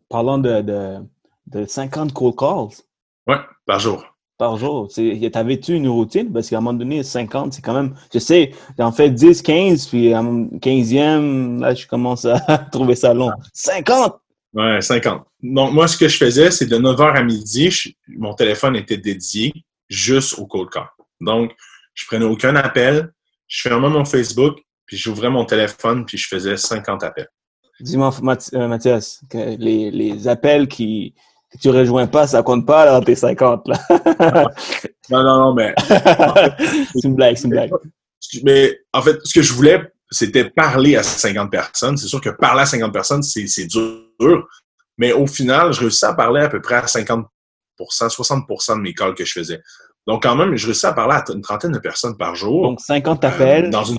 parlons 0.09 0.39
de, 0.39 0.63
de, 0.63 0.99
de 1.47 1.67
50 1.67 2.13
cold 2.13 2.37
calls. 2.37 2.83
Oui, 3.27 3.37
par 3.67 3.81
jour 3.81 4.05
par 4.41 4.57
jour. 4.57 4.89
T'avais-tu 5.33 5.75
une 5.75 5.87
routine? 5.87 6.33
Parce 6.33 6.49
qu'à 6.49 6.57
un 6.57 6.61
moment 6.63 6.79
donné, 6.79 7.03
50, 7.03 7.53
c'est 7.53 7.63
quand 7.63 7.75
même. 7.75 7.95
Je 8.13 8.19
sais, 8.19 8.53
j'en 8.79 8.91
fais 8.91 9.11
10, 9.11 9.43
15, 9.43 9.87
puis 9.89 10.15
à 10.15 10.23
15e, 10.23 11.61
là, 11.61 11.75
je 11.75 11.87
commence 11.87 12.25
à 12.25 12.39
trouver 12.73 12.97
ça 12.97 13.13
long. 13.13 13.31
50! 13.53 14.19
Ouais, 14.55 14.81
50. 14.81 15.27
Donc, 15.43 15.75
moi, 15.75 15.87
ce 15.87 15.99
que 15.99 16.09
je 16.09 16.17
faisais, 16.17 16.51
c'est 16.51 16.65
de 16.65 16.79
9h 16.79 17.17
à 17.17 17.23
midi, 17.23 17.95
mon 18.09 18.33
téléphone 18.33 18.77
était 18.77 18.97
dédié 18.97 19.53
juste 19.91 20.39
au 20.39 20.47
cold 20.47 20.71
call. 20.71 20.89
Donc, 21.21 21.53
je 21.93 22.07
prenais 22.07 22.25
aucun 22.25 22.57
appel, 22.57 23.13
je 23.47 23.61
fermais 23.61 23.91
mon 23.91 24.07
Facebook, 24.07 24.59
puis 24.87 24.97
j'ouvrais 24.97 25.29
mon 25.29 25.45
téléphone, 25.45 26.07
puis 26.07 26.17
je 26.17 26.27
faisais 26.27 26.57
50 26.57 27.05
appels. 27.05 27.29
Dis-moi, 27.81 28.11
euh, 28.55 28.69
Mathias, 28.69 29.23
les, 29.33 29.91
les 29.91 30.29
appels 30.29 30.69
qui, 30.69 31.15
que 31.51 31.59
tu 31.59 31.71
rejoins 31.71 32.07
pas, 32.07 32.27
ça 32.27 32.43
compte 32.43 32.67
pas 32.67 32.87
dans 32.87 33.03
tes 33.05 33.15
50. 33.15 33.69
Là. 33.69 33.79
non, 35.11 35.23
non, 35.23 35.39
non, 35.39 35.55
mais. 35.55 35.75
c'est 35.89 37.05
une 37.05 37.15
blague, 37.15 37.37
c'est 37.37 37.45
une 37.45 37.51
blague. 37.51 37.71
Mais 38.45 38.79
en 38.93 39.03
fait, 39.03 39.19
ce 39.25 39.35
que 39.35 39.43
je 39.43 39.53
voulais, 39.53 39.83
c'était 40.11 40.49
parler 40.49 40.97
à 40.97 41.03
50 41.03 41.51
personnes. 41.51 41.97
C'est 41.97 42.09
sûr 42.09 42.21
que 42.21 42.31
parler 42.31 42.63
à 42.63 42.67
50 42.67 42.93
personnes, 42.93 43.23
c'est 43.23 43.67
dur. 43.67 44.49
Mais 44.99 45.13
au 45.13 45.27
final, 45.27 45.73
je 45.73 45.81
réussis 45.81 46.05
à 46.05 46.15
parler 46.15 46.43
à 46.43 46.49
peu 46.49 46.61
près 46.61 46.77
à 46.77 46.85
50% 46.85 47.25
60% 47.81 48.77
de 48.77 48.81
mes 48.83 48.93
calls 48.93 49.15
que 49.15 49.25
je 49.25 49.33
faisais. 49.33 49.61
Donc, 50.07 50.23
quand 50.23 50.37
même, 50.37 50.57
je 50.57 50.67
réussis 50.67 50.87
à 50.87 50.93
parler 50.93 51.15
à 51.15 51.25
une 51.33 51.41
trentaine 51.41 51.73
de 51.73 51.79
personnes 51.79 52.17
par 52.17 52.35
jour. 52.35 52.63
Donc, 52.63 52.81
50 52.81 53.25
appels. 53.25 53.67
Euh, 53.67 53.71
dans 53.71 53.85
une... 53.85 53.99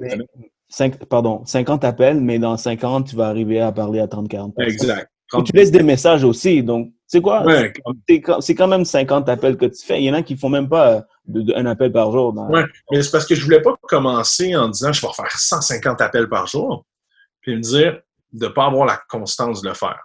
5, 0.71 1.05
pardon, 1.05 1.45
50 1.45 1.84
appels, 1.84 2.21
mais 2.21 2.39
dans 2.39 2.55
50, 2.55 3.10
tu 3.10 3.15
vas 3.15 3.27
arriver 3.27 3.60
à 3.60 3.71
parler 3.71 3.99
à 3.99 4.07
30-40 4.07 4.53
personnes. 4.53 4.53
Exact. 4.60 5.12
Et 5.38 5.43
tu 5.43 5.51
laisses 5.53 5.71
des 5.71 5.84
messages 5.84 6.23
aussi. 6.23 6.63
Donc, 6.63 6.91
c'est 7.07 7.21
quoi? 7.21 7.45
C'est 8.39 8.55
quand 8.55 8.67
même 8.67 8.86
50 8.86 9.29
appels 9.29 9.57
que 9.57 9.65
tu 9.65 9.86
fais. 9.86 10.01
Il 10.01 10.05
y 10.05 10.12
en 10.12 10.13
a 10.13 10.23
qui 10.23 10.36
font 10.38 10.49
même 10.49 10.67
pas 10.67 11.05
un 11.55 11.65
appel 11.65 11.91
par 11.91 12.12
jour. 12.12 12.34
Oui, 12.49 12.62
mais 12.89 13.01
c'est 13.01 13.12
parce 13.12 13.25
que 13.25 13.36
je 13.36 13.43
voulais 13.43 13.62
pas 13.62 13.75
commencer 13.84 14.55
en 14.55 14.69
disant 14.69 14.91
je 14.91 15.05
vais 15.05 15.13
faire 15.13 15.31
150 15.31 16.01
appels 16.01 16.27
par 16.27 16.47
jour, 16.47 16.86
puis 17.41 17.55
me 17.55 17.62
dire 17.62 17.99
de 18.34 18.45
ne 18.45 18.51
pas 18.51 18.65
avoir 18.65 18.86
la 18.86 18.99
constance 19.10 19.62
de 19.62 19.69
le 19.69 19.73
faire. 19.73 19.99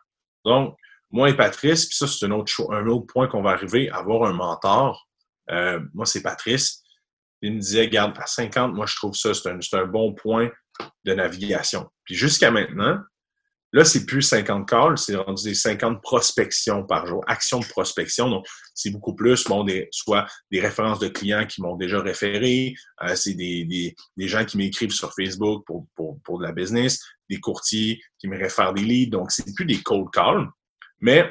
Donc, 0.44 0.76
moi 1.10 1.30
et 1.30 1.34
Patrice, 1.34 1.86
puis 1.86 1.96
ça, 1.96 2.06
c'est 2.06 2.26
un 2.26 2.32
autre, 2.32 2.52
un 2.72 2.86
autre 2.86 3.06
point 3.06 3.28
qu'on 3.28 3.42
va 3.42 3.50
arriver, 3.50 3.88
avoir 3.90 4.28
un 4.28 4.32
mentor. 4.32 5.08
Euh, 5.50 5.80
moi, 5.94 6.06
c'est 6.06 6.22
Patrice. 6.22 6.82
Il 7.42 7.54
me 7.54 7.60
disait, 7.60 7.88
garde, 7.88 8.16
à 8.18 8.26
50, 8.26 8.74
moi, 8.74 8.86
je 8.86 8.96
trouve 8.96 9.14
ça, 9.14 9.32
c'est 9.34 9.48
un, 9.48 9.58
un 9.72 9.86
bon 9.86 10.14
point 10.14 10.50
de 11.04 11.14
navigation. 11.14 11.88
Puis 12.04 12.14
jusqu'à 12.14 12.50
maintenant, 12.50 12.98
Là, 13.76 13.84
c'est 13.84 14.06
plus 14.06 14.22
50 14.22 14.66
calls, 14.66 14.96
c'est 14.96 15.16
rendu 15.16 15.42
des 15.42 15.54
50 15.54 16.00
prospections 16.00 16.86
par 16.86 17.06
jour, 17.06 17.22
actions 17.26 17.58
de 17.60 17.66
prospection. 17.66 18.30
Donc, 18.30 18.46
c'est 18.74 18.90
beaucoup 18.90 19.14
plus, 19.14 19.44
bon, 19.44 19.64
des, 19.64 19.88
soit 19.90 20.26
des 20.50 20.60
références 20.60 20.98
de 20.98 21.08
clients 21.08 21.44
qui 21.46 21.60
m'ont 21.60 21.76
déjà 21.76 22.00
référé, 22.00 22.74
euh, 23.02 23.14
c'est 23.16 23.34
des, 23.34 23.64
des, 23.64 23.94
des, 24.16 24.28
gens 24.28 24.44
qui 24.44 24.56
m'écrivent 24.56 24.92
sur 24.92 25.12
Facebook 25.12 25.64
pour, 25.66 25.86
pour, 25.94 26.18
pour, 26.22 26.38
de 26.38 26.44
la 26.44 26.52
business, 26.52 27.00
des 27.28 27.38
courtiers 27.38 28.00
qui 28.18 28.28
me 28.28 28.38
réfèrent 28.38 28.72
des 28.72 28.82
leads. 28.82 29.10
Donc, 29.10 29.32
c'est 29.32 29.54
plus 29.54 29.66
des 29.66 29.82
cold 29.82 30.08
calls, 30.10 30.48
mais 31.00 31.30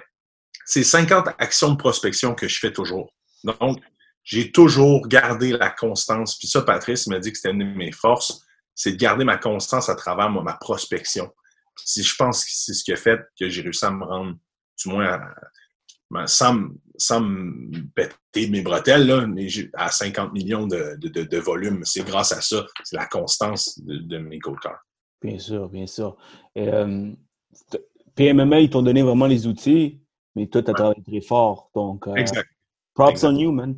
c'est 0.65 0.83
50 0.83 1.29
actions 1.39 1.71
de 1.71 1.77
prospection 1.77 2.35
que 2.35 2.47
je 2.47 2.59
fais 2.59 2.71
toujours. 2.71 3.11
Donc, 3.43 3.79
j'ai 4.25 4.51
toujours 4.51 5.07
gardé 5.07 5.51
la 5.51 5.69
constance. 5.69 6.37
Puis 6.37 6.49
ça, 6.49 6.61
Patrice 6.63 7.07
m'a 7.07 7.19
dit 7.19 7.31
que 7.31 7.37
c'était 7.37 7.51
une 7.51 7.59
de 7.59 7.77
mes 7.77 7.93
forces, 7.93 8.45
c'est 8.73 8.91
de 8.91 8.97
garder 8.97 9.23
ma 9.23 9.37
constance 9.37 9.87
à 9.87 9.95
travers 9.95 10.29
ma 10.29 10.53
prospection 10.53 11.31
je 11.83 12.15
pense 12.17 12.45
que 12.45 12.51
c'est 12.53 12.73
ce 12.73 12.83
qui 12.83 12.93
a 12.93 12.95
fait 12.95 13.21
que 13.39 13.49
j'ai 13.49 13.61
réussi 13.61 13.85
à 13.85 13.91
me 13.91 14.03
rendre, 14.03 14.35
du 14.83 14.89
moins, 14.89 15.19
à, 16.13 16.27
sans, 16.27 16.53
me 16.53 17.81
péter 17.93 18.49
mes 18.49 18.61
bretelles, 18.61 19.07
là, 19.07 19.27
mais 19.27 19.47
à 19.73 19.89
50 19.89 20.33
millions 20.33 20.67
de, 20.67 20.95
de, 20.97 21.23
de, 21.23 21.37
volume. 21.37 21.83
C'est 21.83 22.05
grâce 22.05 22.31
à 22.31 22.41
ça, 22.41 22.65
c'est 22.83 22.95
la 22.95 23.05
constance 23.05 23.79
de, 23.83 24.17
mes 24.17 24.39
cold 24.39 24.59
Bien 25.21 25.39
sûr, 25.39 25.69
bien 25.69 25.87
sûr. 25.87 26.15
Euh, 26.57 27.11
PMMA, 28.15 28.61
ils 28.61 28.69
t'ont 28.69 28.83
donné 28.83 29.01
vraiment 29.01 29.27
les 29.27 29.47
outils, 29.47 30.01
mais 30.35 30.47
toi, 30.47 30.61
tu 30.63 30.71
as 30.71 30.73
travaillé 30.73 31.03
très 31.03 31.21
fort. 31.21 31.69
Donc, 31.73 32.07
euh, 32.07 32.15
exact. 32.15 32.49
Props 32.95 33.23
on 33.23 33.35
you, 33.35 33.51
man. 33.51 33.77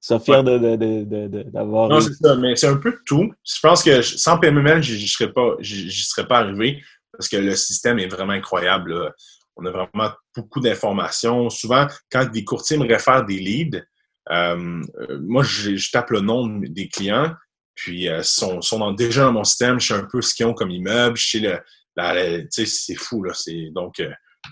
Sois 0.00 0.20
fier 0.20 0.44
d'avoir. 0.44 1.88
Non, 1.88 2.00
c'est 2.00 2.14
ça, 2.14 2.36
mais 2.36 2.54
c'est 2.56 2.68
un 2.68 2.76
peu 2.76 2.98
tout. 3.04 3.32
Je 3.44 3.60
pense 3.60 3.82
que 3.82 4.00
sans 4.02 4.38
PMML, 4.38 4.82
je 4.82 4.94
n'y 4.94 5.08
serais, 5.08 5.32
pas, 5.32 5.56
serais 5.62 6.26
pas 6.26 6.38
arrivé 6.38 6.82
parce 7.12 7.28
que 7.28 7.36
le 7.36 7.56
système 7.56 7.98
est 7.98 8.06
vraiment 8.06 8.32
incroyable. 8.32 9.12
On 9.56 9.66
a 9.66 9.70
vraiment 9.70 10.12
beaucoup 10.36 10.60
d'informations. 10.60 11.50
Souvent, 11.50 11.88
quand 12.12 12.30
des 12.30 12.44
courtiers 12.44 12.78
me 12.78 12.86
réfèrent 12.86 13.24
des 13.24 13.38
leads, 13.38 13.82
euh, 14.30 14.82
euh, 15.00 15.18
moi, 15.20 15.42
je, 15.42 15.90
tape 15.90 16.10
le 16.10 16.20
nom 16.20 16.46
des 16.46 16.88
clients, 16.88 17.34
puis 17.74 18.08
euh, 18.08 18.22
sont, 18.22 18.60
sont 18.60 18.92
déjà 18.92 19.24
dans 19.24 19.32
mon 19.32 19.44
système. 19.44 19.80
Je 19.80 19.88
sais 19.88 19.94
un 19.94 20.06
peu 20.10 20.22
ce 20.22 20.34
qu'ils 20.34 20.46
ont 20.46 20.54
comme 20.54 20.70
immeuble. 20.70 21.16
Je 21.16 21.28
sais 21.28 21.40
le, 21.40 22.46
c'est 22.50 22.94
fou. 22.94 23.24
Là. 23.24 23.32
Donc, 23.72 24.00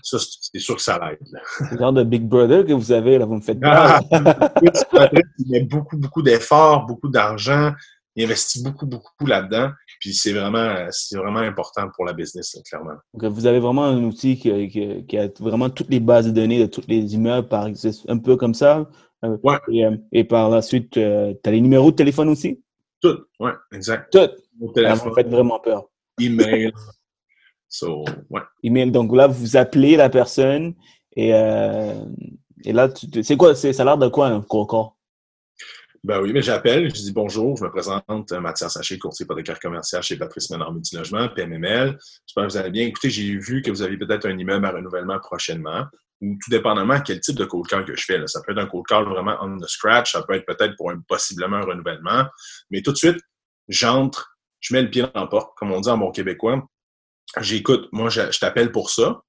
ça, 0.03 0.17
c'est 0.19 0.59
sûr 0.59 0.75
que 0.75 0.81
ça 0.81 0.99
l'aide. 0.99 1.19
C'est 1.59 1.71
le 1.71 1.77
genre 1.77 1.93
de 1.93 2.03
Big 2.03 2.23
Brother 2.23 2.65
que 2.65 2.73
vous 2.73 2.91
avez, 2.91 3.17
là, 3.17 3.25
vous 3.25 3.35
me 3.35 3.41
faites 3.41 3.59
peur. 3.59 3.99
il 5.39 5.51
met 5.51 5.61
beaucoup, 5.61 5.97
beaucoup 5.97 6.21
d'efforts, 6.21 6.85
beaucoup 6.85 7.09
d'argent. 7.09 7.73
Il 8.15 8.25
investit 8.25 8.63
beaucoup, 8.63 8.87
beaucoup 8.87 9.25
là-dedans. 9.25 9.71
Puis 9.99 10.13
c'est 10.13 10.33
vraiment, 10.33 10.87
c'est 10.91 11.17
vraiment 11.17 11.39
important 11.39 11.87
pour 11.95 12.05
la 12.05 12.13
business, 12.13 12.59
clairement. 12.67 12.95
Donc, 13.13 13.31
vous 13.31 13.45
avez 13.45 13.59
vraiment 13.59 13.85
un 13.85 14.03
outil 14.03 14.37
qui, 14.37 15.17
a 15.17 15.27
vraiment 15.39 15.69
toutes 15.69 15.89
les 15.89 15.99
bases 15.99 16.25
de 16.25 16.31
données 16.31 16.59
de 16.59 16.65
tous 16.65 16.83
les 16.87 17.13
immeubles, 17.13 17.47
par 17.47 17.67
un 18.07 18.17
peu 18.17 18.35
comme 18.35 18.53
ça. 18.53 18.89
Euh, 19.25 19.37
ouais. 19.43 19.57
Euh, 19.69 19.97
et, 20.11 20.23
par 20.23 20.49
la 20.49 20.61
suite, 20.61 20.91
tu 20.91 21.01
as 21.01 21.51
les 21.51 21.61
numéros 21.61 21.91
de 21.91 21.95
téléphone 21.95 22.29
aussi? 22.29 22.61
Tout, 23.01 23.19
oui, 23.39 23.51
exact. 23.71 24.11
Tout. 24.11 24.29
Ça 24.75 24.93
vous 24.95 25.13
fait 25.13 25.27
vraiment 25.27 25.59
peur. 25.59 25.85
Email. 26.19 26.71
So, 27.69 28.03
ouais. 28.29 28.41
Email. 28.63 28.91
Donc 28.91 29.15
là, 29.15 29.27
vous 29.27 29.57
appelez 29.57 29.95
la 29.95 30.09
personne 30.09 30.73
et, 31.15 31.29
et 31.29 32.73
là, 32.73 32.89
c'est 33.21 33.37
quoi? 33.37 33.55
Ça 33.55 33.69
a 33.69 33.85
l'air 33.85 33.97
de 33.97 34.07
quoi 34.07 34.27
un 34.27 34.41
coco? 34.41 34.93
Ben 36.03 36.21
oui, 36.21 36.31
mais 36.31 36.41
j'appelle, 36.41 36.89
je 36.89 37.01
dis 37.01 37.11
bonjour, 37.11 37.57
je 37.57 37.65
me 37.65 37.69
présente, 37.69 38.31
euh, 38.31 38.39
Mathias 38.39 38.73
Saché, 38.73 38.97
courtier 38.97 39.25
hypothécaire 39.25 39.59
commercial 39.59 40.01
chez 40.01 40.15
Patrice 40.15 40.49
Ménard 40.49 40.71
Multilogement, 40.71 41.27
PMML. 41.29 41.97
J'espère 42.25 42.47
que 42.47 42.51
vous 42.51 42.57
allez 42.57 42.69
bien. 42.69 42.85
Écoutez, 42.85 43.09
j'ai 43.09 43.37
vu 43.37 43.61
que 43.61 43.71
vous 43.71 43.81
avez 43.81 43.97
peut-être 43.97 44.25
un 44.25 44.37
immeuble 44.37 44.65
à 44.65 44.71
renouvellement 44.71 45.19
prochainement, 45.19 45.85
ou 46.21 46.37
tout 46.41 46.49
dépendamment 46.49 47.01
quel 47.01 47.19
type 47.19 47.35
de 47.35 47.45
cold 47.45 47.67
call 47.67 47.83
que 47.83 47.95
je 47.95 48.05
fais. 48.05 48.17
Là. 48.19 48.27
Ça 48.27 48.41
peut 48.41 48.53
être 48.53 48.59
un 48.59 48.67
cold 48.67 48.85
call 48.87 49.05
vraiment 49.05 49.37
on 49.41 49.57
the 49.57 49.67
scratch, 49.67 50.13
ça 50.13 50.23
peut 50.23 50.35
être 50.35 50.45
peut-être 50.45 50.75
pour 50.77 50.91
un, 50.91 51.01
possiblement 51.07 51.57
un 51.57 51.65
renouvellement. 51.65 52.25
Mais 52.69 52.81
tout 52.81 52.91
de 52.91 52.97
suite, 52.97 53.19
j'entre, 53.67 54.37
je 54.59 54.73
mets 54.73 54.83
le 54.83 54.89
pied 54.89 55.01
dans 55.01 55.11
la 55.13 55.27
porte, 55.27 55.57
comme 55.57 55.71
on 55.71 55.81
dit 55.81 55.89
en 55.89 55.97
bon 55.97 56.11
québécois. 56.11 56.65
J'écoute, 57.41 57.89
moi, 57.91 58.09
je, 58.09 58.37
t'appelle 58.39 58.71
pour 58.71 58.89
ça. 58.89 59.21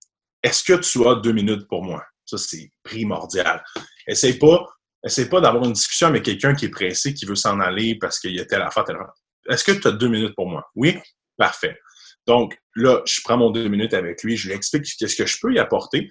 Est-ce 0.42 0.62
que 0.62 0.74
tu 0.74 1.06
as 1.06 1.16
deux 1.16 1.32
minutes 1.32 1.66
pour 1.68 1.82
moi? 1.82 2.04
Ça, 2.24 2.38
c'est 2.38 2.70
primordial. 2.82 3.62
Essaye 4.06 4.38
pas 4.38 4.66
Essaye 5.04 5.26
pas 5.26 5.40
d'avoir 5.40 5.64
une 5.64 5.72
discussion 5.72 6.08
avec 6.08 6.24
quelqu'un 6.24 6.54
qui 6.54 6.64
est 6.64 6.70
pressé, 6.70 7.14
qui 7.14 7.24
veut 7.24 7.36
s'en 7.36 7.60
aller 7.60 7.96
parce 8.00 8.18
qu'il 8.18 8.34
y 8.34 8.40
a 8.40 8.44
telle 8.44 8.62
affaire, 8.62 8.84
telle 8.84 8.96
affaire. 8.96 9.12
Est-ce 9.48 9.64
que 9.64 9.72
tu 9.72 9.86
as 9.86 9.92
deux 9.92 10.08
minutes 10.08 10.34
pour 10.34 10.48
moi? 10.48 10.68
Oui? 10.74 10.98
Parfait. 11.36 11.78
Donc, 12.26 12.58
là, 12.74 13.00
je 13.06 13.20
prends 13.22 13.38
mon 13.38 13.50
deux 13.50 13.68
minutes 13.68 13.94
avec 13.94 14.22
lui, 14.22 14.36
je 14.36 14.48
lui 14.48 14.54
explique 14.54 14.84
qu'est-ce 14.98 15.16
que 15.16 15.24
je 15.24 15.38
peux 15.40 15.54
y 15.54 15.58
apporter. 15.58 16.08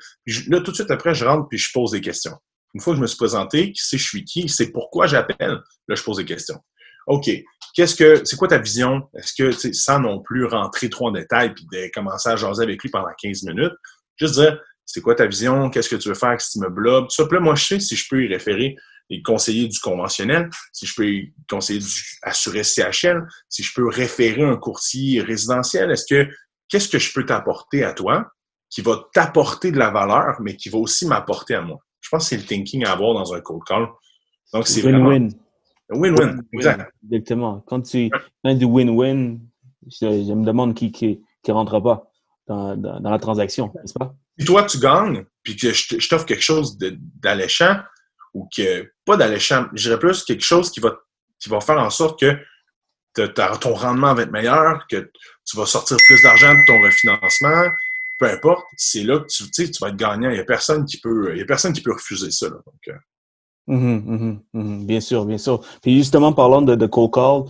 là, 0.47 0.62
tout 0.62 0.71
de 0.71 0.76
suite 0.76 0.89
après, 0.89 1.13
je 1.13 1.26
rentre 1.26 1.47
puis 1.50 1.58
je 1.58 1.71
pose 1.71 1.91
des 1.91 2.02
questions. 2.02 2.36
Une 2.73 2.82
fois 2.82 2.93
que 2.93 2.97
je 2.97 3.02
me 3.02 3.08
suis 3.08 3.17
présenté, 3.17 3.71
qui 3.71 3.82
sait 3.82 3.97
je 3.97 4.08
suis 4.08 4.23
qui, 4.23 4.50
c'est 4.50 4.71
pourquoi 4.71 5.06
j'appelle, 5.06 5.60
là, 5.88 5.95
je 5.95 6.04
pose 6.04 6.17
des 6.17 6.26
questions. 6.26 6.60
OK, 7.08 7.30
qu'est-ce 7.74 7.96
que, 7.96 8.24
c'est 8.26 8.36
quoi 8.36 8.48
ta 8.48 8.58
vision? 8.58 9.10
Est-ce 9.17 9.34
que, 9.34 9.74
sans 9.74 10.00
non 10.00 10.22
plus 10.22 10.46
rentrer 10.46 10.89
trop 10.89 11.08
en 11.08 11.12
détail 11.12 11.54
puis 11.54 11.65
de 11.72 11.89
commencer 11.93 12.30
à 12.30 12.36
jaser 12.36 12.63
avec 12.63 12.82
lui 12.84 12.89
pendant 12.89 13.08
15 13.22 13.43
minutes, 13.43 13.74
juste 14.17 14.36
dire, 14.36 14.60
c'est 14.86 15.02
quoi 15.02 15.15
ta 15.15 15.26
vision, 15.26 15.70
qu'est-ce 15.70 15.89
que 15.89 15.96
tu 15.96 16.10
veux 16.10 16.15
faire 16.15 16.30
avec 16.30 16.41
cet 16.41 16.56
immeuble-là? 16.56 17.02
Tout 17.02 17.10
ça. 17.10 17.26
Puis 17.26 17.36
là, 17.36 17.39
moi, 17.41 17.56
je 17.56 17.65
sais 17.65 17.80
si 17.80 17.96
je 17.96 18.06
peux 18.10 18.24
y 18.24 18.28
référer 18.28 18.76
et 19.10 19.22
conseiller 19.22 19.67
du 19.67 19.80
conventionnel, 19.80 20.50
si 20.74 20.86
je 20.86 20.93
peux 20.96 21.08
y 21.08 21.34
conseiller 21.50 21.80
du 21.80 22.20
assuré 22.24 22.63
CHL, 22.63 23.26
si 23.50 23.63
je 23.63 23.72
peux 23.74 23.88
référer 23.88 24.43
un 24.43 24.58
courtier 24.58 25.22
résidentiel. 25.22 25.91
Est-ce 25.91 26.06
que, 26.10 26.30
qu'est-ce 26.70 26.89
que 26.89 27.00
je 27.00 27.13
peux 27.13 27.26
t'apporter 27.26 27.84
à 27.84 27.93
toi 27.93 28.30
qui 28.70 28.82
va 28.82 29.06
t'apporter 29.13 29.72
de 29.72 29.80
la 29.80 29.91
valeur, 29.91 30.36
mais 30.41 30.58
qui 30.58 30.70
va 30.70 30.78
aussi 30.78 31.06
m'apporter 31.06 31.56
à 31.56 31.62
moi? 31.62 31.78
Je 32.02 32.10
pense 32.10 32.24
que 32.24 32.30
c'est 32.30 32.38
le 32.38 32.43
thinking 32.43 32.86
à 32.86 32.91
avoir 32.91 33.13
dans 33.13 33.34
un 33.34 33.39
cold 33.41 33.63
call. 33.65 33.88
Donc, 34.54 34.67
c'est 34.67 34.82
win-win. 34.82 35.30
Win-win, 35.89 36.41
exact. 36.54 36.91
Exactement. 37.04 37.63
Quand 37.67 37.82
tu 37.82 38.10
as 38.43 38.54
du 38.54 38.65
win-win, 38.65 39.39
je, 39.88 40.34
me 40.34 40.45
demande 40.45 40.76
qui, 40.76 40.91
qui, 40.91 41.21
qui 41.43 41.52
rentre 41.52 41.80
pas 41.80 42.10
dans, 42.47 42.76
dans 42.76 43.10
la 43.10 43.19
transaction, 43.19 43.71
n'est-ce 43.76 43.93
pas? 43.93 44.15
Si 44.38 44.45
toi, 44.45 44.63
tu 44.63 44.80
gagnes, 44.80 45.26
puis 45.43 45.56
que 45.56 45.71
je 45.73 46.10
t'offre 46.10 46.26
quelque 46.26 46.43
chose 46.43 46.78
d'alléchant, 46.78 47.78
ou 48.34 48.47
que, 48.56 48.91
pas 49.06 49.17
d'alléchant, 49.17 49.67
je 49.73 49.84
dirais 49.84 50.00
plus 50.00 50.23
quelque 50.23 50.43
chose 50.43 50.69
qui 50.69 50.80
va, 50.80 50.95
qui 51.39 51.50
va 51.50 51.60
faire 51.60 51.80
en 51.80 51.89
sorte 51.89 52.19
que 52.19 52.38
ton 53.26 53.73
rendement 53.73 54.13
va 54.13 54.23
être 54.23 54.32
meilleur, 54.32 54.86
que 54.88 55.12
tu 55.45 55.58
vas 55.58 55.65
sortir 55.65 55.97
plus 56.06 56.21
d'argent 56.21 56.54
de 56.54 56.65
ton 56.67 56.82
refinancement, 56.82 57.71
peu 58.19 58.30
importe, 58.30 58.65
c'est 58.76 59.04
là 59.04 59.19
que 59.19 59.28
tu, 59.28 59.71
tu 59.71 59.80
vas 59.82 59.89
être 59.89 59.95
gagnant. 59.95 60.30
Il 60.30 60.34
n'y 60.34 60.39
a 60.39 60.43
personne 60.43 60.86
qui 60.86 61.00
peut, 61.00 61.32
il 61.34 61.39
y 61.39 61.41
a 61.41 61.45
personne 61.45 61.73
qui 61.73 61.82
peut 61.82 61.93
refuser 61.93 62.32
ça. 62.32 62.50
donc, 62.50 62.97
mm-hmm, 63.67 64.03
mm-hmm, 64.06 64.39
mm-hmm. 64.53 64.86
bien 64.86 64.99
sûr, 64.99 65.25
bien 65.25 65.38
sûr. 65.38 65.62
Puis 65.82 65.97
justement, 65.97 66.34
parlant 66.34 66.62
de, 66.62 66.75
de 66.75 66.86
cold 66.86 67.12
call, 67.12 67.43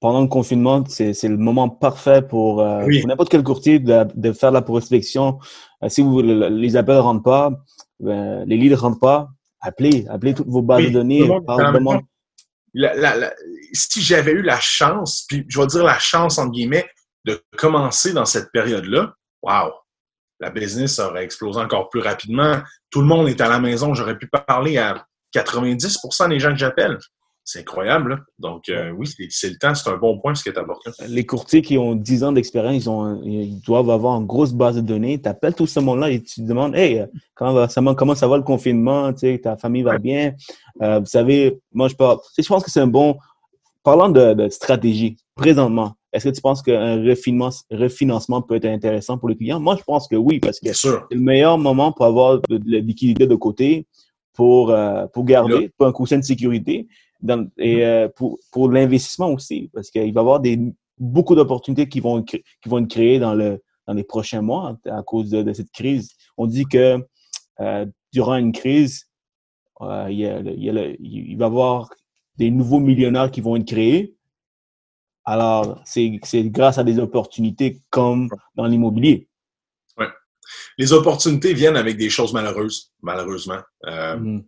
pendant 0.00 0.20
le 0.20 0.28
confinement, 0.28 0.84
c'est 0.86 1.22
le 1.24 1.36
moment 1.36 1.68
parfait 1.68 2.22
pour, 2.22 2.60
euh, 2.60 2.86
n'importe 3.06 3.30
quel 3.30 3.42
courtier 3.42 3.78
de, 3.78 4.32
faire 4.32 4.50
la 4.50 4.62
prospection. 4.62 5.38
Euh, 5.82 5.88
si 5.88 6.02
vous, 6.02 6.20
les 6.22 6.76
appels 6.76 6.96
ne 6.96 7.00
rentrent 7.00 7.22
pas, 7.22 7.50
ben, 8.00 8.44
les 8.46 8.56
leads 8.56 8.76
ne 8.76 8.80
rentrent 8.80 9.00
pas, 9.00 9.28
appelez, 9.60 10.06
appelez 10.08 10.34
toutes 10.34 10.48
vos 10.48 10.62
bases 10.62 10.84
de 10.84 10.90
données. 10.90 11.28
si 13.72 14.02
j'avais 14.02 14.32
eu 14.32 14.42
la 14.42 14.60
chance, 14.60 15.24
puis 15.28 15.44
je 15.48 15.60
vais 15.60 15.66
dire 15.66 15.84
la 15.84 15.98
chance 15.98 16.38
entre 16.38 16.52
guillemets, 16.52 16.86
de 17.24 17.42
commencer 17.56 18.12
dans 18.12 18.26
cette 18.26 18.52
période-là, 18.52 19.14
wow, 19.42 19.72
la 20.38 20.50
business 20.50 20.98
aurait 20.98 21.24
explosé 21.24 21.58
encore 21.58 21.88
plus 21.88 22.00
rapidement. 22.00 22.60
Tout 22.90 23.00
le 23.00 23.06
monde 23.06 23.28
est 23.28 23.40
à 23.40 23.48
la 23.48 23.58
maison, 23.58 23.94
j'aurais 23.94 24.18
pu 24.18 24.28
parler 24.28 24.78
à 24.78 25.06
90% 25.42 26.28
des 26.28 26.38
gens 26.38 26.50
que 26.50 26.58
j'appelle 26.58 26.98
c'est 27.46 27.60
incroyable. 27.60 28.24
Donc, 28.40 28.68
euh, 28.68 28.90
oui, 28.90 29.08
c'est 29.30 29.48
le 29.48 29.56
temps, 29.56 29.72
c'est 29.72 29.88
un 29.88 29.96
bon 29.96 30.18
point 30.18 30.34
ce 30.34 30.42
que 30.42 30.50
tu 30.50 30.58
apporté. 30.58 30.90
Les 31.06 31.24
courtiers 31.24 31.62
qui 31.62 31.78
ont 31.78 31.94
10 31.94 32.24
ans 32.24 32.32
d'expérience, 32.32 32.88
ils, 33.24 33.32
ils, 33.32 33.60
doivent 33.60 33.88
avoir 33.88 34.20
une 34.20 34.26
grosse 34.26 34.52
base 34.52 34.74
de 34.74 34.80
données. 34.80 35.22
Tu 35.22 35.28
appelles 35.28 35.54
tout 35.54 35.68
ce 35.68 35.78
monde-là 35.78 36.10
et 36.10 36.20
tu 36.20 36.40
te 36.40 36.46
demandes 36.46 36.74
Hey, 36.74 36.98
euh, 36.98 37.06
comment, 37.36 37.68
ça, 37.68 37.80
comment 37.96 38.16
ça 38.16 38.26
va 38.26 38.36
le 38.36 38.42
confinement 38.42 39.12
Ta 39.12 39.56
famille 39.56 39.84
va 39.84 39.96
bien? 39.98 40.34
Euh, 40.82 40.98
Vous 40.98 41.06
savez, 41.06 41.60
moi, 41.72 41.86
je, 41.86 41.94
parle, 41.94 42.18
je 42.36 42.46
pense 42.48 42.64
que 42.64 42.70
c'est 42.70 42.80
un 42.80 42.88
bon. 42.88 43.16
Parlant 43.84 44.08
de, 44.08 44.48
stratégie, 44.48 45.16
présentement, 45.36 45.94
est-ce 46.12 46.28
que 46.28 46.34
tu 46.34 46.40
penses 46.40 46.60
qu'un 46.60 46.96
refinancement 47.00 48.42
peut 48.42 48.56
être 48.56 48.64
intéressant 48.64 49.18
pour 49.18 49.28
les 49.28 49.36
clients? 49.36 49.60
Moi, 49.60 49.76
je 49.78 49.84
pense 49.84 50.08
que 50.08 50.16
oui, 50.16 50.40
parce 50.40 50.58
que 50.58 50.72
c'est 50.72 50.88
le 51.12 51.20
meilleur 51.20 51.56
moment 51.56 51.92
pour 51.92 52.06
avoir 52.06 52.40
de, 52.48 52.60
la 52.66 52.80
liquidité 52.80 53.28
de 53.28 53.34
côté, 53.36 53.86
pour, 54.36 54.72
pour 55.12 55.24
garder, 55.24 55.70
pour 55.76 55.86
un 55.86 55.92
coussin 55.92 56.18
de 56.18 56.24
sécurité 56.24 56.86
et 57.58 57.84
euh, 57.84 58.08
pour, 58.08 58.38
pour 58.52 58.70
l'investissement 58.70 59.32
aussi, 59.32 59.70
parce 59.72 59.90
qu'il 59.90 60.12
va 60.12 60.20
y 60.20 60.22
avoir 60.22 60.40
des, 60.40 60.58
beaucoup 60.98 61.34
d'opportunités 61.34 61.88
qui 61.88 62.00
vont, 62.00 62.22
qui 62.22 62.42
vont 62.66 62.78
être 62.78 62.88
créées 62.88 63.18
dans, 63.18 63.34
le, 63.34 63.62
dans 63.86 63.94
les 63.94 64.04
prochains 64.04 64.42
mois 64.42 64.76
à 64.86 65.02
cause 65.02 65.30
de, 65.30 65.52
cette 65.52 65.70
crise. 65.70 66.12
On 66.36 66.46
dit 66.46 66.64
que 66.64 67.04
euh, 67.60 67.86
durant 68.12 68.36
une 68.36 68.52
crise, 68.52 69.08
euh, 69.80 70.06
il, 70.10 70.56
il, 71.00 71.36
va 71.36 71.44
y 71.44 71.48
avoir 71.48 71.90
des 72.36 72.50
nouveaux 72.50 72.80
millionnaires 72.80 73.30
qui 73.30 73.40
vont 73.40 73.56
être 73.56 73.66
créés. 73.66 74.14
Alors, 75.24 75.82
c'est 75.84 76.20
grâce 76.44 76.78
à 76.78 76.84
des 76.84 76.98
opportunités 76.98 77.80
comme 77.90 78.28
dans 78.54 78.66
l'immobilier. 78.66 79.28
Les 80.78 80.92
opportunités 80.92 81.54
viennent 81.54 81.76
avec 81.76 81.96
des 81.96 82.10
choses 82.10 82.32
malheureuses, 82.32 82.92
malheureusement. 83.02 83.60
Mm-hmm 83.84 84.44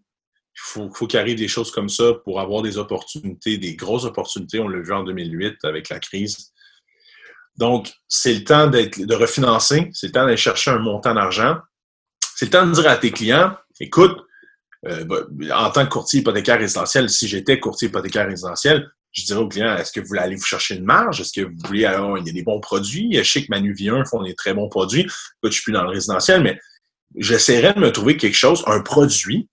faut, 0.60 0.90
faut 0.92 1.06
qu'il 1.06 1.18
arrive 1.18 1.38
des 1.38 1.48
choses 1.48 1.70
comme 1.70 1.88
ça 1.88 2.14
pour 2.24 2.40
avoir 2.40 2.62
des 2.62 2.78
opportunités, 2.78 3.58
des 3.58 3.76
grosses 3.76 4.04
opportunités. 4.04 4.58
On 4.58 4.68
l'a 4.68 4.80
vu 4.80 4.92
en 4.92 5.04
2008 5.04 5.64
avec 5.64 5.88
la 5.88 6.00
crise. 6.00 6.52
Donc, 7.56 7.90
c'est 8.06 8.34
le 8.34 8.44
temps 8.44 8.66
de 8.68 9.14
refinancer, 9.14 9.90
c'est 9.92 10.08
le 10.08 10.12
temps 10.12 10.24
d'aller 10.24 10.36
chercher 10.36 10.70
un 10.70 10.78
montant 10.78 11.14
d'argent. 11.14 11.56
C'est 12.36 12.46
le 12.46 12.50
temps 12.50 12.66
de 12.66 12.72
dire 12.72 12.88
à 12.88 12.96
tes 12.96 13.10
clients, 13.10 13.56
écoute, 13.80 14.16
euh, 14.86 15.04
bah, 15.04 15.24
en 15.54 15.70
tant 15.70 15.84
que 15.84 15.90
courtier 15.90 16.20
hypothécaire 16.20 16.58
résidentiel, 16.58 17.10
si 17.10 17.26
j'étais 17.26 17.58
courtier 17.58 17.88
hypothécaire 17.88 18.28
résidentiel, 18.28 18.88
je 19.20 19.26
dirais 19.26 19.40
aux 19.40 19.48
clients, 19.48 19.76
est-ce 19.76 19.92
que 19.92 20.00
vous 20.00 20.06
voulez 20.06 20.20
aller 20.20 20.36
vous 20.36 20.44
chercher 20.44 20.76
une 20.76 20.84
marge? 20.84 21.20
Est-ce 21.20 21.32
que 21.32 21.46
vous 21.46 21.56
voulez 21.66 21.84
avoir, 21.84 22.18
il 22.18 22.26
y 22.26 22.30
a 22.30 22.32
des 22.32 22.42
bons 22.42 22.60
produits? 22.60 23.14
Je 23.14 23.22
sais 23.22 23.42
que 23.42 23.48
Manu 23.50 23.72
Vieux 23.72 24.04
font 24.04 24.22
des 24.22 24.34
très 24.34 24.54
bons 24.54 24.68
produits. 24.68 25.06
Je 25.42 25.50
suis 25.50 25.62
plus 25.62 25.72
dans 25.72 25.82
le 25.82 25.90
résidentiel, 25.90 26.42
mais 26.42 26.58
j'essaierais 27.16 27.74
de 27.74 27.80
me 27.80 27.92
trouver 27.92 28.16
quelque 28.16 28.36
chose, 28.36 28.62
un 28.66 28.80
produit 28.80 29.48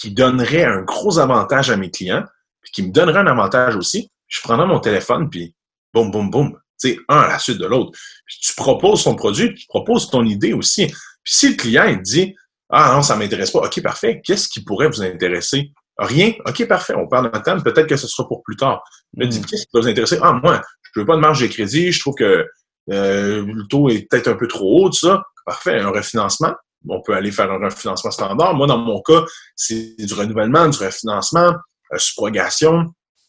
qui 0.00 0.10
donnerait 0.10 0.64
un 0.64 0.82
gros 0.82 1.18
avantage 1.18 1.70
à 1.70 1.76
mes 1.76 1.90
clients, 1.90 2.24
puis 2.62 2.72
qui 2.72 2.82
me 2.82 2.92
donnerait 2.92 3.20
un 3.20 3.26
avantage 3.26 3.76
aussi, 3.76 4.10
je 4.26 4.40
prendrais 4.42 4.66
mon 4.66 4.80
téléphone, 4.80 5.30
puis 5.30 5.54
boum, 5.92 6.10
boum, 6.10 6.30
boum, 6.30 6.52
tu 6.80 6.90
sais, 6.90 6.98
un 7.08 7.20
à 7.20 7.28
la 7.28 7.38
suite 7.38 7.58
de 7.58 7.66
l'autre. 7.66 7.98
Tu 8.26 8.54
proposes 8.54 9.04
ton 9.04 9.14
produit, 9.14 9.54
tu 9.54 9.66
proposes 9.66 10.10
ton 10.10 10.24
idée 10.24 10.52
aussi. 10.52 10.86
Puis 10.86 11.34
si 11.34 11.48
le 11.50 11.56
client, 11.56 11.96
dit, 11.96 12.34
ah 12.70 12.92
non, 12.94 13.02
ça 13.02 13.14
ne 13.14 13.20
m'intéresse 13.20 13.50
pas, 13.50 13.60
OK, 13.60 13.82
parfait, 13.82 14.20
qu'est-ce 14.22 14.48
qui 14.48 14.62
pourrait 14.62 14.88
vous 14.88 15.02
intéresser? 15.02 15.72
Rien? 15.98 16.32
OK, 16.46 16.66
parfait, 16.66 16.94
on 16.94 17.08
parle 17.08 17.30
d'un 17.30 17.40
temps, 17.40 17.60
peut-être 17.60 17.88
que 17.88 17.96
ce 17.96 18.06
sera 18.06 18.26
pour 18.28 18.42
plus 18.42 18.56
tard. 18.56 18.82
Mais 19.16 19.26
hmm. 19.26 19.44
qu'est-ce 19.44 19.62
qui 19.62 19.68
peut 19.72 19.80
vous 19.80 19.88
intéresser? 19.88 20.18
Ah, 20.22 20.32
moi, 20.32 20.62
je 20.94 21.00
veux 21.00 21.06
pas 21.06 21.16
de 21.16 21.20
marge 21.20 21.40
de 21.40 21.46
crédit, 21.48 21.92
je 21.92 22.00
trouve 22.00 22.14
que 22.14 22.46
euh, 22.90 23.44
le 23.44 23.66
taux 23.68 23.88
est 23.90 24.08
peut-être 24.08 24.28
un 24.28 24.34
peu 24.34 24.46
trop 24.46 24.84
haut, 24.84 24.88
tout 24.88 25.06
ça. 25.06 25.22
Parfait, 25.44 25.78
un 25.78 25.90
refinancement 25.90 26.54
on 26.88 27.02
peut 27.02 27.14
aller 27.14 27.32
faire 27.32 27.50
un 27.50 27.58
refinancement 27.58 28.10
standard. 28.10 28.54
Moi, 28.54 28.66
dans 28.66 28.78
mon 28.78 29.00
cas, 29.02 29.24
c'est 29.56 29.96
du 29.98 30.14
renouvellement, 30.14 30.68
du 30.68 30.78
refinancement, 30.78 31.52
euh, 31.92 31.98
subrogation. 31.98 32.86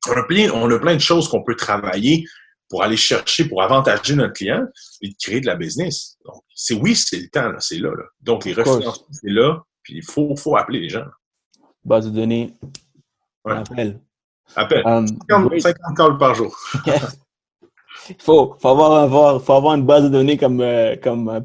On 0.07 0.13
a, 0.13 0.23
plein, 0.23 0.49
on 0.51 0.69
a 0.71 0.79
plein 0.79 0.95
de 0.95 1.01
choses 1.01 1.27
qu'on 1.27 1.43
peut 1.43 1.55
travailler 1.55 2.25
pour 2.69 2.83
aller 2.83 2.97
chercher, 2.97 3.45
pour 3.45 3.63
avantager 3.63 4.15
notre 4.15 4.33
client 4.33 4.63
et 5.01 5.09
de 5.09 5.15
créer 5.21 5.41
de 5.41 5.47
la 5.47 5.55
business. 5.55 6.17
Donc, 6.25 6.43
c'est 6.53 6.75
oui, 6.75 6.95
c'est 6.95 7.19
le 7.19 7.29
temps, 7.29 7.51
c'est 7.59 7.79
là, 7.79 7.89
Donc, 8.21 8.45
les 8.45 8.53
refinancements, 8.53 9.07
c'est 9.11 9.31
là, 9.31 9.61
puis 9.81 9.95
il 9.97 10.03
faut, 10.03 10.35
faut 10.35 10.55
appeler 10.55 10.81
les 10.81 10.89
gens. 10.89 11.05
Base 11.89 12.05
de 12.05 12.11
données, 12.11 12.53
appel. 13.43 13.99
Appel. 14.55 14.83
50, 14.83 15.59
50 15.59 15.97
calls 15.97 16.17
par 16.19 16.35
jour. 16.35 16.55
Il 16.85 16.93
faut, 18.19 18.55
faut, 18.61 18.67
avoir, 18.67 18.91
avoir, 19.01 19.43
faut 19.43 19.53
avoir 19.53 19.73
une 19.73 19.87
base 19.87 20.03
de 20.03 20.09
données 20.09 20.37
comme, 20.37 20.61
euh, 20.61 20.95
comme 21.01 21.29
euh, 21.29 21.39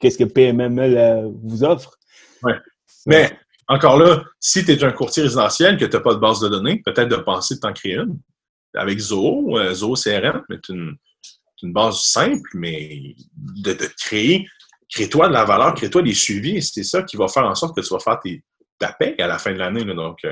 qu'est-ce 0.00 0.18
que 0.18 0.24
PMML 0.24 0.96
euh, 0.96 1.30
vous 1.44 1.62
offre. 1.62 1.96
Oui. 2.42 2.54
Mais 3.06 3.38
encore 3.68 3.96
là, 3.96 4.24
si 4.40 4.64
tu 4.64 4.72
es 4.72 4.82
un 4.82 4.90
courtier 4.90 5.22
résidentiel 5.22 5.76
que 5.76 5.84
tu 5.84 5.94
n'as 5.94 6.02
pas 6.02 6.14
de 6.14 6.18
base 6.18 6.40
de 6.40 6.48
données, 6.48 6.82
peut-être 6.84 7.08
de 7.08 7.16
penser 7.16 7.54
de 7.54 7.60
t'en 7.60 7.72
créer 7.72 7.94
une. 7.94 8.18
Avec 8.74 8.98
Zoho, 8.98 9.56
Zoho 9.74 9.94
CRM, 9.94 10.42
c'est 10.50 10.68
une, 10.70 10.96
une, 11.62 11.72
base 11.72 12.00
simple, 12.00 12.50
mais 12.54 13.14
de, 13.36 13.74
de 13.74 13.88
créer, 13.96 14.48
crée-toi 14.90 15.28
de 15.28 15.32
la 15.32 15.44
valeur, 15.44 15.72
crée-toi 15.74 16.02
des 16.02 16.14
suivis. 16.14 16.60
C'est 16.60 16.82
ça 16.82 17.04
qui 17.04 17.16
va 17.16 17.28
faire 17.28 17.44
en 17.44 17.54
sorte 17.54 17.76
que 17.76 17.80
tu 17.80 17.94
vas 17.94 18.00
faire 18.00 18.18
tes, 18.18 18.42
ta 18.84 18.92
paix 18.92 19.14
à 19.18 19.26
la 19.26 19.38
fin 19.38 19.52
de 19.52 19.58
l'année. 19.58 19.84
Donc, 19.84 20.26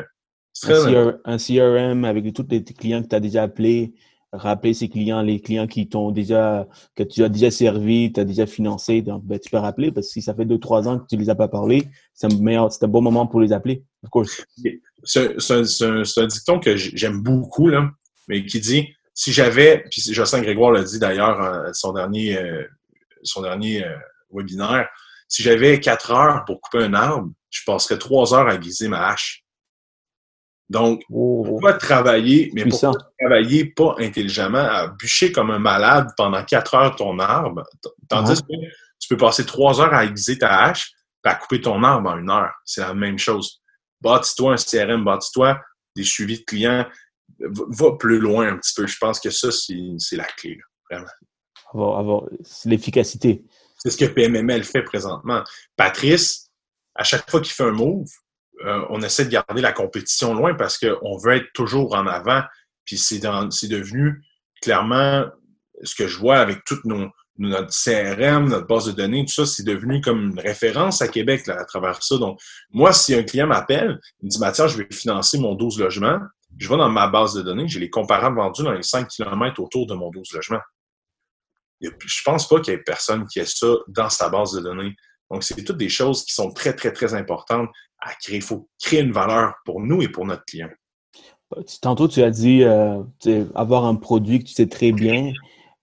un, 0.65 1.37
CRM 1.39 2.05
avec 2.05 2.33
tous 2.35 2.47
les 2.51 2.63
clients 2.63 3.03
que 3.03 3.09
tu 3.09 3.17
as 3.17 3.21
déjà 3.21 3.45
appelés, 3.45 3.95
rappeler 4.33 4.75
ces 4.75 4.89
clients, 4.89 5.23
les 5.23 5.41
clients 5.41 5.67
qui 5.67 5.89
t'ont 5.89 6.11
déjà, 6.11 6.67
que 6.95 7.03
tu 7.03 7.23
as 7.23 7.29
déjà 7.29 7.51
servi, 7.51 8.13
tu 8.13 8.21
as 8.21 8.25
déjà 8.25 8.47
financé, 8.47 9.03
donc 9.03 9.25
ben, 9.25 9.39
tu 9.39 9.51
peux 9.51 9.59
rappeler 9.59 9.93
parce 9.93 10.09
que 10.09 10.13
si 10.15 10.23
ça 10.23 10.35
fait 10.35 10.45
deux, 10.45 10.59
trois 10.59 10.89
ans 10.89 10.99
que 10.99 11.07
tu 11.09 11.17
ne 11.17 11.21
les 11.21 11.31
as 11.31 11.35
pas 11.35 11.49
parlé, 11.49 11.89
c'est 12.15 12.27
un, 12.27 12.47
un 12.47 12.89
bon 12.89 13.03
moment 13.03 13.27
pour 13.27 13.41
les 13.41 13.53
appeler, 13.53 13.85
of 14.03 14.11
course. 14.11 14.45
C'est 15.05 15.51
un, 15.51 16.27
dicton 16.27 16.61
que 16.61 16.77
j'aime 16.77 17.23
beaucoup, 17.23 17.69
là, 17.69 17.91
mais 18.29 18.45
qui 18.45 18.61
dit 18.61 18.89
si 19.15 19.33
j'avais, 19.33 19.85
puis 19.91 20.01
Jocelyn 20.01 20.43
Grégoire 20.43 20.73
l'a 20.73 20.83
dit 20.83 20.99
d'ailleurs 20.99 21.75
son 21.75 21.93
dernier, 21.93 22.39
euh, 22.39 22.65
son 23.23 23.43
dernier 23.43 23.85
euh, 23.85 23.97
webinaire, 24.31 24.89
si 25.29 25.43
j'avais 25.43 25.81
quatre 25.81 26.11
heures 26.13 26.45
pour 26.47 26.61
couper 26.61 26.85
un 26.85 26.95
arbre, 26.95 27.31
je 27.53 27.61
passerais 27.65 27.99
trois 27.99 28.35
heures 28.35 28.49
à 28.49 28.55
aiguiser 28.55 28.89
ma 28.89 29.09
hache. 29.09 29.45
Donc, 30.69 31.03
oh. 31.11 31.43
pourquoi 31.45 31.75
travailler, 31.75 32.51
mais 32.55 32.65
pourquoi 32.65 32.95
travailler 33.21 33.67
pas 33.67 33.95
intelligemment, 33.99 34.59
à 34.59 34.89
bûcher 34.89 35.31
comme 35.31 35.51
un 35.51 35.59
malade 35.59 36.09
pendant 36.17 36.43
quatre 36.45 36.75
heures 36.75 36.97
ton 36.97 37.19
arbre, 37.19 37.63
tandis 38.09 38.41
que 38.41 38.57
tu 38.99 39.09
peux 39.09 39.19
passer 39.19 39.45
trois 39.45 39.81
heures 39.81 39.93
à 39.93 40.05
aiguiser 40.07 40.39
ta 40.39 40.65
hache, 40.65 40.93
et 41.25 41.29
à 41.29 41.35
couper 41.35 41.61
ton 41.61 41.83
arbre 41.85 42.11
en 42.11 42.19
une 42.19 42.31
heure. 42.31 42.53
C'est 42.65 42.81
la 42.81 42.95
même 42.95 43.19
chose. 43.19 43.61
Bâtis-toi 44.01 44.55
un 44.55 44.57
CRM, 44.57 45.05
bâtis-toi 45.05 45.61
des 45.95 46.05
suivis 46.05 46.39
de 46.39 46.45
clients, 46.45 46.87
va 47.39 47.93
plus 47.99 48.19
loin 48.19 48.49
un 48.49 48.57
petit 48.57 48.73
peu. 48.75 48.87
Je 48.87 48.97
pense 48.99 49.21
que 49.21 49.31
ça, 49.31 49.51
c'est 49.53 50.17
la 50.17 50.25
clé, 50.25 50.59
vraiment. 50.91 51.07
Avoir, 51.75 51.99
avoir 51.99 52.23
l'efficacité. 52.65 53.45
C'est 53.77 53.91
ce 53.91 53.97
que 53.97 54.05
PMML 54.07 54.65
fait 54.65 54.83
présentement. 54.83 55.43
Patrice, 55.77 56.42
à 56.95 57.05
chaque 57.05 57.31
fois 57.31 57.41
qu'il 57.41 57.53
fait 57.53 57.65
un 57.65 57.73
move, 57.73 58.09
euh, 58.65 58.85
on 58.91 59.03
essaie 59.03 59.25
de 59.25 59.31
garder 59.31 59.61
la 59.61 59.73
compétition 59.73 60.35
loin 60.35 60.55
parce 60.55 60.79
qu'on 60.79 61.17
veut 61.19 61.37
être 61.37 61.53
toujours 61.55 61.95
en 61.95 62.07
avant. 62.07 62.43
Puis 62.85 62.99
c'est 62.99 63.19
devenu 63.19 64.23
clairement 64.61 65.27
ce 65.83 65.95
que 65.95 66.07
je 66.07 66.19
vois 66.19 66.39
avec 66.39 66.65
toute 66.65 66.85
notre 66.85 67.71
CRM, 67.71 68.49
notre 68.49 68.67
base 68.67 68.87
de 68.87 68.93
données, 68.93 69.25
tout 69.25 69.33
ça, 69.33 69.47
c'est 69.47 69.65
devenu 69.65 70.01
comme 70.01 70.31
une 70.31 70.39
référence 70.39 71.03
à 71.03 71.09
Québec 71.09 71.49
à 71.49 71.65
travers 71.65 72.03
ça. 72.03 72.19
Donc, 72.19 72.41
moi, 72.71 72.93
si 72.93 73.15
un 73.15 73.23
client 73.23 73.47
m'appelle, 73.47 73.99
il 74.21 74.27
me 74.27 74.31
dit, 74.31 74.39
Mathieu, 74.39 74.69
je 74.69 74.77
vais 74.77 74.87
financer 74.91 75.39
mon 75.39 75.55
12 75.55 75.81
logements, 75.81 76.21
je 76.59 76.69
vais 76.69 76.77
dans 76.77 76.89
ma 76.89 77.09
base 77.09 77.35
de 77.35 77.43
données, 77.43 77.67
j'ai 77.67 77.81
les 77.81 77.91
comparables 77.91 78.37
vendus 78.37 78.63
dans 78.63 78.73
les 78.73 78.83
5 78.83 79.09
km 79.09 79.61
autour 79.61 79.87
de 79.87 79.95
mon 79.95 80.11
12 80.11 80.33
logements. 80.33 80.61
Je 81.81 82.23
pense 82.25 82.47
pas 82.47 82.61
qu'il 82.61 82.75
y 82.75 82.77
ait 82.77 82.83
personne 82.83 83.27
qui 83.27 83.41
ait 83.41 83.47
ça 83.47 83.75
dans 83.89 84.09
sa 84.09 84.29
base 84.29 84.53
de 84.53 84.61
données. 84.61 84.95
Donc, 85.33 85.45
c'est 85.45 85.65
toutes 85.65 85.79
des 85.79 85.89
choses 85.89 86.25
qui 86.25 86.35
sont 86.35 86.53
très, 86.53 86.75
très, 86.75 86.93
très 86.93 87.15
importantes 87.15 87.71
à 87.99 88.15
créer. 88.15 88.37
Il 88.37 88.43
faut 88.43 88.69
créer 88.79 89.01
une 89.01 89.13
valeur 89.13 89.55
pour 89.65 89.81
nous 89.81 90.03
et 90.03 90.09
pour 90.09 90.27
notre 90.27 90.45
client. 90.45 90.69
Tantôt, 91.81 92.07
tu 92.07 92.23
as 92.23 92.31
dit 92.31 92.63
euh, 92.63 93.03
avoir 93.55 93.87
un 93.87 93.95
produit 93.95 94.41
que 94.41 94.45
tu 94.45 94.53
sais 94.53 94.67
très 94.67 94.93
bien 94.93 95.33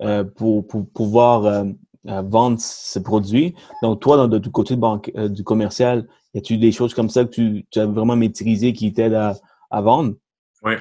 euh, 0.03 0.23
pour, 0.23 0.67
pouvoir 0.93 1.45
euh, 1.45 1.63
vendre 2.03 2.59
ce 2.59 2.99
produit. 2.99 3.55
Donc, 3.81 4.01
toi, 4.01 4.27
de, 4.27 4.37
du 4.37 4.51
côté 4.51 4.75
banque, 4.75 5.11
du 5.15 5.43
commercial, 5.43 6.07
y 6.35 6.37
a-tu 6.37 6.57
des 6.57 6.71
choses 6.71 6.93
comme 6.93 7.09
ça 7.09 7.25
que 7.25 7.31
tu, 7.31 7.65
as 7.75 7.85
vraiment 7.87 8.15
maîtrisé 8.15 8.73
qui 8.73 8.93
t'aident 8.93 9.33
à, 9.71 9.81
vendre? 9.81 10.13
Oui. 10.61 10.73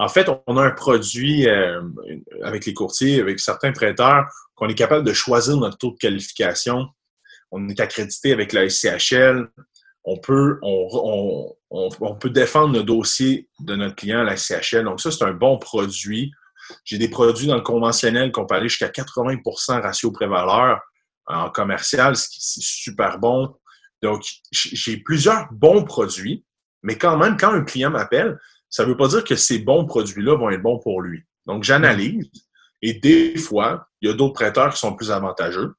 En 0.00 0.08
fait, 0.08 0.28
on 0.46 0.56
a 0.56 0.62
un 0.64 0.70
produit 0.70 1.46
avec 2.42 2.66
les 2.66 2.74
courtiers, 2.74 3.20
avec 3.20 3.38
certains 3.38 3.72
prêteurs, 3.72 4.24
qu'on 4.56 4.68
est 4.68 4.74
capable 4.74 5.06
de 5.06 5.12
choisir 5.12 5.56
notre 5.56 5.78
taux 5.78 5.92
de 5.92 5.98
qualification 5.98 6.88
on 7.50 7.68
est 7.68 7.80
accrédité 7.80 8.32
avec 8.32 8.52
la 8.52 8.68
SCHL, 8.68 9.48
on 10.04 10.16
peut, 10.18 10.58
défendre 12.30 12.74
le 12.74 12.82
dossier 12.82 13.48
de 13.60 13.76
notre 13.76 13.94
client 13.94 14.20
à 14.20 14.24
la 14.24 14.36
SCHL. 14.36 14.84
Donc, 14.84 15.00
ça, 15.00 15.10
c'est 15.10 15.24
un 15.24 15.32
bon 15.32 15.58
produit. 15.58 16.32
J'ai 16.84 16.98
des 16.98 17.08
produits 17.08 17.46
dans 17.46 17.56
le 17.56 17.62
conventionnel 17.62 18.32
qu'on 18.32 18.46
peut 18.46 18.60
jusqu'à 18.62 18.88
80% 18.88 19.80
ratio 19.82 20.10
pré-valeur 20.10 20.80
en 21.26 21.50
commercial, 21.50 22.16
ce 22.16 22.28
qui 22.28 22.38
est 22.38 22.62
super 22.62 23.18
bon. 23.18 23.54
Donc, 24.02 24.24
j'ai 24.52 24.96
plusieurs 24.98 25.48
bons 25.52 25.84
produits, 25.84 26.44
mais 26.82 26.96
quand 26.96 27.18
même, 27.18 27.36
quand 27.36 27.52
un 27.52 27.64
client 27.64 27.90
m'appelle, 27.90 28.38
ça 28.70 28.84
ne 28.84 28.90
veut 28.90 28.96
pas 28.96 29.08
dire 29.08 29.24
que 29.24 29.36
ces 29.36 29.58
bons 29.58 29.86
produits-là 29.86 30.36
vont 30.36 30.50
être 30.50 30.62
bons 30.62 30.78
pour 30.78 31.02
lui. 31.02 31.24
Donc, 31.46 31.64
j'analyse 31.64 32.30
et 32.82 32.94
des 32.94 33.36
fois, 33.36 33.88
il 34.00 34.08
y 34.08 34.12
a 34.12 34.14
d'autres 34.14 34.34
prêteurs 34.34 34.72
qui 34.72 34.78
sont 34.78 34.94
plus 34.94 35.10
avantageux. 35.10 35.74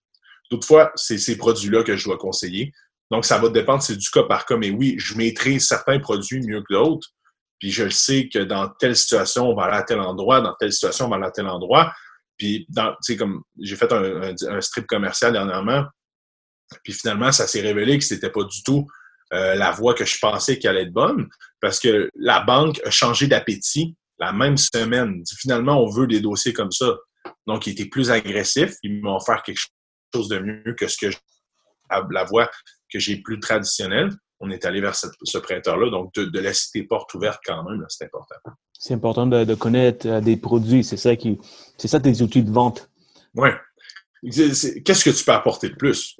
D'autres 0.50 0.68
fois, 0.68 0.91
c'est 0.95 1.18
ces 1.18 1.38
produits-là 1.38 1.84
que 1.84 1.95
je 1.95 2.06
dois 2.06 2.18
conseiller. 2.18 2.72
Donc, 3.12 3.26
ça 3.26 3.38
va 3.38 3.50
dépendre, 3.50 3.82
c'est 3.82 3.95
du 3.95 4.10
cas 4.10 4.24
par 4.24 4.45
cas. 4.45 4.58
Mais 4.58 4.70
oui, 4.70 4.95
je 4.97 5.16
maîtrise 5.16 5.68
certains 5.68 6.00
produits 6.00 6.41
mieux 6.41 6.62
que 6.62 6.74
d'autres. 6.74 7.08
Puis 7.60 7.72
je 7.72 7.89
sais 7.89 8.30
que 8.30 8.39
dans 8.39 8.70
telle 8.70 8.95
situation, 8.95 9.50
on 9.50 9.56
va 9.56 9.66
aller 9.66 9.78
à 9.78 9.84
tel 9.84 10.00
endroit, 10.00 10.41
dans 10.41 10.56
telle 10.60 10.72
situation, 10.72 11.06
on 11.06 11.10
va 11.10 11.18
aller 11.18 11.26
à 11.26 11.32
tel 11.32 11.47
endroit. 11.47 11.93
Puis, 12.38 12.66
tu 12.74 12.84
sais, 13.02 13.18
comme 13.18 13.41
j'ai 13.60 13.76
fait 13.76 13.91
un, 13.91 14.62
strip 14.62 14.88
commercial 14.88 15.34
dernièrement, 15.34 15.86
puis 16.84 16.93
finalement, 16.93 17.32
ça 17.32 17.47
s'est 17.47 17.62
révélé 17.62 17.97
que 17.97 18.06
c'était 18.06 18.30
pas 18.30 18.43
du 18.43 18.64
tout 18.64 18.88
euh, 19.34 19.56
la 19.56 19.72
voie 19.72 19.93
que 19.93 20.06
je 20.06 20.18
pensais 20.20 20.58
qu'elle 20.58 20.72
allait 20.72 20.84
être 20.84 20.93
bonne, 20.93 21.28
parce 21.60 21.80
que 21.80 22.10
la 22.16 22.39
banque 22.39 22.80
a 22.86 22.91
changé 22.91 23.28
d'appétit 23.28 23.95
la 24.20 24.32
même 24.32 24.56
semaine. 24.56 25.22
Finalement, 25.38 25.84
on 25.84 25.89
veut 25.89 26.08
des 26.08 26.22
dossiers 26.22 26.54
comme 26.54 26.72
ça. 26.72 26.95
Donc, 27.45 27.68
il 27.68 27.72
était 27.72 27.89
plus 27.89 28.10
agressif. 28.10 28.76
Ils 28.84 29.02
m'ont 29.02 29.18
offert 29.18 29.43
quelque 29.43 29.60
chose 30.14 30.30
de 30.30 30.39
mieux 30.39 30.74
que 30.74 30.88
ce 30.88 30.97
que 30.97 31.12
je, 31.12 31.18
la 32.12 32.24
voie 32.24 32.49
que 32.91 32.99
j'ai 32.99 33.18
plus 33.18 33.39
traditionnelle. 33.39 34.10
On 34.39 34.49
est 34.49 34.66
allé 34.66 34.80
vers 34.80 34.95
ce 34.95 35.38
prêteur-là. 35.38 35.89
Donc, 35.89 36.14
de, 36.16 36.39
laisser 36.39 36.70
tes 36.72 36.84
portes 36.84 37.14
ouvertes 37.14 37.41
quand 37.45 37.64
même, 37.70 37.86
c'est 37.89 38.05
important. 38.05 38.36
C'est 38.74 38.93
important 38.93 39.28
de, 39.28 39.55
connaître 39.55 40.07
euh, 40.07 40.22
des 40.22 40.38
produits. 40.38 40.84
C'est 40.84 40.97
ça 40.97 41.16
qui, 41.16 41.38
c'est 41.78 41.89
ça 41.89 41.99
tes 41.99 42.22
outils 42.22 42.43
de 42.43 42.51
vente. 42.51 42.89
Oui. 43.36 43.49
Qu'est-ce 44.24 45.03
que 45.03 45.10
tu 45.10 45.26
peux 45.26 45.34
apporter 45.34 45.70
de 45.70 45.76
plus? 45.76 46.18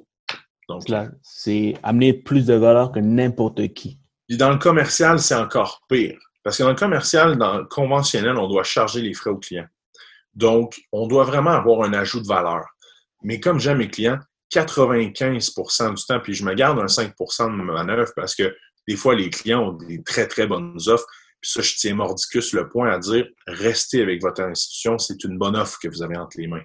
Donc, 0.68 0.82
c'est 1.22 1.74
amener 1.82 2.12
plus 2.12 2.46
de 2.46 2.54
valeur 2.54 2.92
que 2.92 3.00
n'importe 3.00 3.72
qui. 3.72 3.98
Puis 4.28 4.36
dans 4.36 4.50
le 4.50 4.58
commercial, 4.58 5.18
c'est 5.18 5.34
encore 5.34 5.82
pire. 5.88 6.18
Parce 6.44 6.58
que 6.58 6.62
dans 6.62 6.68
le 6.68 6.76
commercial, 6.76 7.36
dans 7.36 7.58
le 7.58 7.64
conventionnel, 7.64 8.36
on 8.36 8.48
doit 8.48 8.62
charger 8.62 9.02
les 9.02 9.12
frais 9.12 9.30
aux 9.30 9.38
clients. 9.38 9.66
Donc, 10.34 10.80
on 10.92 11.08
doit 11.08 11.24
vraiment 11.24 11.50
avoir 11.50 11.82
un 11.82 11.92
ajout 11.92 12.20
de 12.20 12.26
valeur. 12.26 12.64
Mais 13.22 13.40
comme 13.40 13.60
j'aime 13.60 13.78
mes 13.78 13.88
clients, 13.88 14.18
95% 14.52 15.94
du 15.94 16.04
temps, 16.04 16.20
puis 16.20 16.34
je 16.34 16.44
me 16.44 16.54
garde 16.54 16.78
un 16.78 16.86
5% 16.86 17.46
de 17.46 17.62
manœuvre 17.62 18.10
parce 18.16 18.34
que 18.34 18.54
des 18.88 18.96
fois, 18.96 19.14
les 19.14 19.30
clients 19.30 19.68
ont 19.68 19.72
des 19.72 20.02
très, 20.02 20.26
très 20.26 20.46
bonnes 20.46 20.76
offres. 20.88 21.06
Puis 21.40 21.52
ça, 21.52 21.62
je 21.62 21.74
tiens 21.76 21.94
mordicus 21.94 22.52
le 22.52 22.68
point 22.68 22.90
à 22.90 22.98
dire, 22.98 23.26
restez 23.46 24.02
avec 24.02 24.20
votre 24.20 24.42
institution, 24.42 24.98
c'est 24.98 25.22
une 25.24 25.38
bonne 25.38 25.56
offre 25.56 25.78
que 25.80 25.88
vous 25.88 26.02
avez 26.02 26.16
entre 26.16 26.36
les 26.38 26.48
mains. 26.48 26.64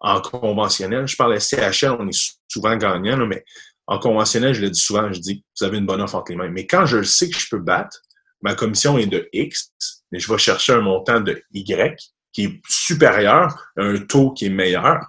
En 0.00 0.20
conventionnel, 0.20 1.06
je 1.06 1.16
parle 1.16 1.38
CHL, 1.40 1.96
on 1.98 2.08
est 2.08 2.34
souvent 2.48 2.76
gagnant, 2.76 3.26
mais 3.26 3.44
en 3.86 3.98
conventionnel, 3.98 4.54
je 4.54 4.62
le 4.62 4.70
dis 4.70 4.80
souvent, 4.80 5.12
je 5.12 5.20
dis, 5.20 5.44
vous 5.58 5.66
avez 5.66 5.78
une 5.78 5.86
bonne 5.86 6.00
offre 6.00 6.14
entre 6.14 6.32
les 6.32 6.36
mains. 6.36 6.48
Mais 6.48 6.66
quand 6.66 6.86
je 6.86 7.02
sais 7.02 7.28
que 7.28 7.38
je 7.38 7.48
peux 7.50 7.58
battre, 7.58 8.00
ma 8.40 8.54
commission 8.54 8.96
est 8.96 9.06
de 9.06 9.28
X, 9.32 9.72
mais 10.10 10.18
je 10.18 10.30
vais 10.30 10.38
chercher 10.38 10.74
un 10.74 10.80
montant 10.80 11.20
de 11.20 11.42
Y 11.52 11.98
qui 12.32 12.44
est 12.44 12.60
supérieur, 12.68 13.72
un 13.76 13.98
taux 13.98 14.32
qui 14.32 14.46
est 14.46 14.50
meilleur, 14.50 15.00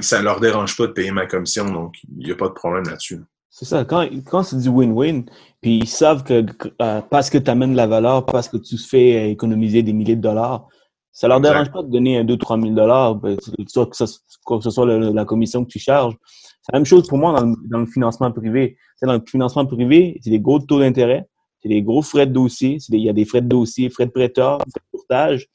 ça 0.00 0.18
ne 0.18 0.24
leur 0.24 0.40
dérange 0.40 0.76
pas 0.76 0.86
de 0.86 0.92
payer 0.92 1.10
ma 1.10 1.26
commission, 1.26 1.70
donc 1.70 1.96
il 2.16 2.26
n'y 2.26 2.32
a 2.32 2.36
pas 2.36 2.48
de 2.48 2.54
problème 2.54 2.84
là-dessus. 2.84 3.20
C'est 3.50 3.66
ça. 3.66 3.84
Quand, 3.84 4.04
quand 4.26 4.42
c'est 4.42 4.58
du 4.58 4.68
win-win, 4.68 5.24
puis 5.60 5.78
ils 5.78 5.88
savent 5.88 6.24
que 6.24 6.44
euh, 6.82 7.00
parce 7.02 7.30
que 7.30 7.38
tu 7.38 7.50
amènes 7.50 7.76
la 7.76 7.86
valeur, 7.86 8.26
parce 8.26 8.48
que 8.48 8.56
tu 8.56 8.76
fais 8.76 9.30
économiser 9.30 9.82
des 9.82 9.92
milliers 9.92 10.16
de 10.16 10.20
dollars, 10.20 10.66
ça 11.12 11.28
leur 11.28 11.40
dérange 11.40 11.70
pas 11.70 11.84
de 11.84 11.88
donner 11.88 12.18
un 12.18 12.24
2-3 12.24 12.60
000 12.60 12.74
dollars, 12.74 13.20
soit 13.68 13.86
que, 13.86 13.96
ce 13.96 14.70
soit 14.70 14.86
la 14.86 15.24
commission 15.24 15.64
que 15.64 15.70
tu 15.70 15.78
charges. 15.78 16.16
C'est 16.62 16.72
la 16.72 16.80
même 16.80 16.86
chose 16.86 17.06
pour 17.06 17.18
moi 17.18 17.40
dans 17.40 17.78
le, 17.78 17.86
financement 17.86 18.32
privé. 18.32 18.76
Dans 19.00 19.12
le 19.12 19.22
financement 19.24 19.64
privé, 19.64 20.18
c'est 20.22 20.30
des 20.30 20.40
gros 20.40 20.58
taux 20.58 20.80
d'intérêt, 20.80 21.28
c'est 21.62 21.68
des 21.68 21.82
gros 21.82 22.02
frais 22.02 22.26
de 22.26 22.32
dossier, 22.32 22.78
il 22.88 22.98
y 23.00 23.08
a 23.08 23.12
des 23.12 23.24
frais 23.24 23.42
de 23.42 23.46
dossier, 23.46 23.90
frais 23.90 24.06
de 24.06 24.10
prêteur, 24.10 24.58
frais 24.58 24.80
de 24.80 24.98
portage. 24.98 25.46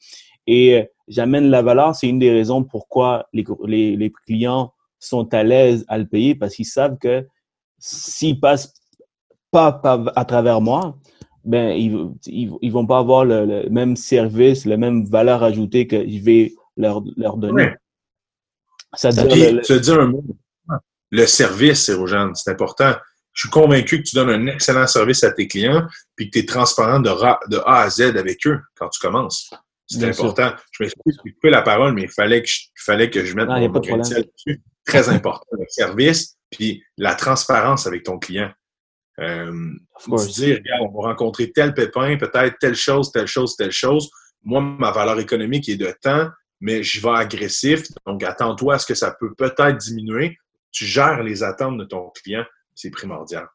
Et 0.52 0.74
euh, 0.74 0.84
j'amène 1.06 1.48
la 1.48 1.62
valeur, 1.62 1.94
c'est 1.94 2.08
une 2.08 2.18
des 2.18 2.32
raisons 2.32 2.64
pourquoi 2.64 3.28
les, 3.32 3.44
les, 3.96 4.12
clients 4.26 4.74
sont 4.98 5.32
à 5.32 5.44
l'aise 5.44 5.84
à 5.86 5.96
le 5.96 6.06
payer 6.06 6.34
parce 6.34 6.56
qu'ils 6.56 6.66
savent 6.66 6.98
que 6.98 7.24
s'ils 7.78 8.40
passent 8.40 8.74
pas, 9.52 9.80
à 10.16 10.24
travers 10.24 10.60
moi, 10.60 10.98
ben 11.44 11.70
ils, 11.70 11.96
ils, 12.26 12.72
vont 12.72 12.84
pas 12.84 12.98
avoir 12.98 13.24
le, 13.24 13.68
même 13.70 13.94
service, 13.94 14.64
la 14.66 14.76
même 14.76 15.04
valeur 15.04 15.44
ajoutée 15.44 15.86
que 15.86 15.96
je 15.96 16.18
vais 16.18 16.52
leur, 16.76 17.04
leur 17.16 17.36
donner. 17.36 17.74
Ça 18.94 19.10
Puis, 19.10 19.60
tu 19.62 19.80
dire 19.80 20.00
un 20.00 20.08
mot. 20.08 20.24
Le 21.12 21.26
service, 21.26 21.90
Rojan, 21.90 22.34
c'est 22.34 22.50
important. 22.50 22.92
Je 23.32 23.42
suis 23.42 23.50
convaincu 23.50 24.02
que 24.02 24.08
tu 24.08 24.16
donnes 24.16 24.30
un 24.30 24.46
excellent 24.48 24.88
service 24.88 25.22
à 25.22 25.30
tes 25.30 25.46
clients 25.46 25.86
puis 26.16 26.28
que 26.28 26.38
tu 26.38 26.38
es 26.40 26.46
transparent 26.46 26.98
de, 26.98 27.10
de, 27.48 27.58
A 27.64 27.82
à 27.82 27.90
Z 27.90 28.16
avec 28.16 28.44
eux 28.48 28.60
quand 28.74 28.88
tu 28.88 29.00
commences. 29.00 29.50
C'est 29.90 30.04
important. 30.04 30.52
Je 30.72 30.84
m'excuse 30.84 31.16
de 31.16 31.32
couper 31.32 31.50
la 31.50 31.62
parole, 31.62 31.94
mais 31.94 32.02
il 32.02 32.10
fallait 32.10 32.42
que 32.42 32.48
je, 32.48 32.60
fallait 32.76 33.10
que 33.10 33.24
je 33.24 33.34
mette 33.34 33.48
mon 33.48 33.68
grain 33.68 33.98
dessus. 33.98 34.62
Très 34.86 35.08
important. 35.10 35.46
Le 35.52 35.64
service 35.68 36.36
puis 36.50 36.82
la 36.96 37.14
transparence 37.14 37.86
avec 37.86 38.02
ton 38.02 38.18
client. 38.18 38.50
Euh, 39.20 39.52
dire, 40.34 40.56
regarde, 40.56 40.90
on 40.92 41.00
va 41.00 41.08
rencontrer 41.08 41.52
tel 41.52 41.74
pépin, 41.74 42.16
peut-être 42.16 42.56
telle 42.58 42.74
chose, 42.74 43.12
telle 43.12 43.26
chose, 43.26 43.54
telle 43.56 43.72
chose. 43.72 44.10
Moi, 44.42 44.60
ma 44.60 44.90
valeur 44.90 45.20
économique 45.20 45.68
est 45.68 45.76
de 45.76 45.94
temps, 46.02 46.28
mais 46.60 46.82
je 46.82 47.00
vais 47.02 47.14
agressif. 47.16 47.86
Donc, 48.06 48.22
attends-toi 48.22 48.74
à 48.74 48.78
ce 48.78 48.86
que 48.86 48.94
ça 48.94 49.14
peut 49.18 49.34
peut-être 49.34 49.76
diminuer. 49.76 50.38
Tu 50.72 50.86
gères 50.86 51.22
les 51.22 51.42
attentes 51.42 51.76
de 51.76 51.84
ton 51.84 52.10
client. 52.10 52.44
C'est 52.74 52.90
primordial. 52.90 53.46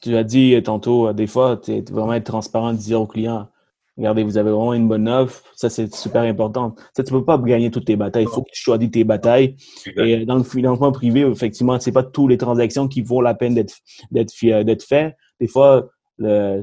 Tu 0.00 0.16
as 0.16 0.24
dit 0.24 0.60
tantôt, 0.62 1.08
euh, 1.08 1.12
des 1.12 1.26
fois, 1.26 1.58
tu 1.58 1.72
es 1.72 1.84
vraiment 1.90 2.18
transparent, 2.20 2.72
de 2.72 2.78
dire 2.78 3.00
au 3.00 3.06
client, 3.06 3.50
regardez, 4.00 4.24
vous 4.24 4.38
avez 4.38 4.50
vraiment 4.50 4.74
une 4.74 4.88
bonne 4.88 5.08
offre. 5.08 5.42
Ça, 5.54 5.68
c'est 5.70 5.94
super 5.94 6.22
important. 6.22 6.74
Ça, 6.96 7.04
tu 7.04 7.12
peux 7.12 7.24
pas 7.24 7.38
gagner 7.38 7.70
toutes 7.70 7.84
tes 7.84 7.96
batailles. 7.96 8.24
Il 8.24 8.28
faut 8.28 8.42
que 8.42 8.50
tu 8.50 8.60
choisisses 8.60 8.90
tes 8.90 9.04
batailles. 9.04 9.56
Et 9.96 10.16
euh, 10.16 10.24
dans 10.24 10.36
le 10.36 10.42
financement 10.42 10.90
privé, 10.90 11.20
effectivement, 11.20 11.78
c'est 11.78 11.92
pas 11.92 12.02
toutes 12.02 12.30
les 12.30 12.38
transactions 12.38 12.88
qui 12.88 13.02
vaut 13.02 13.20
la 13.20 13.34
peine 13.34 13.54
d'être 13.54 13.74
d'être 14.10 14.32
faites. 14.82 15.16
Des 15.38 15.46
fois, 15.46 15.88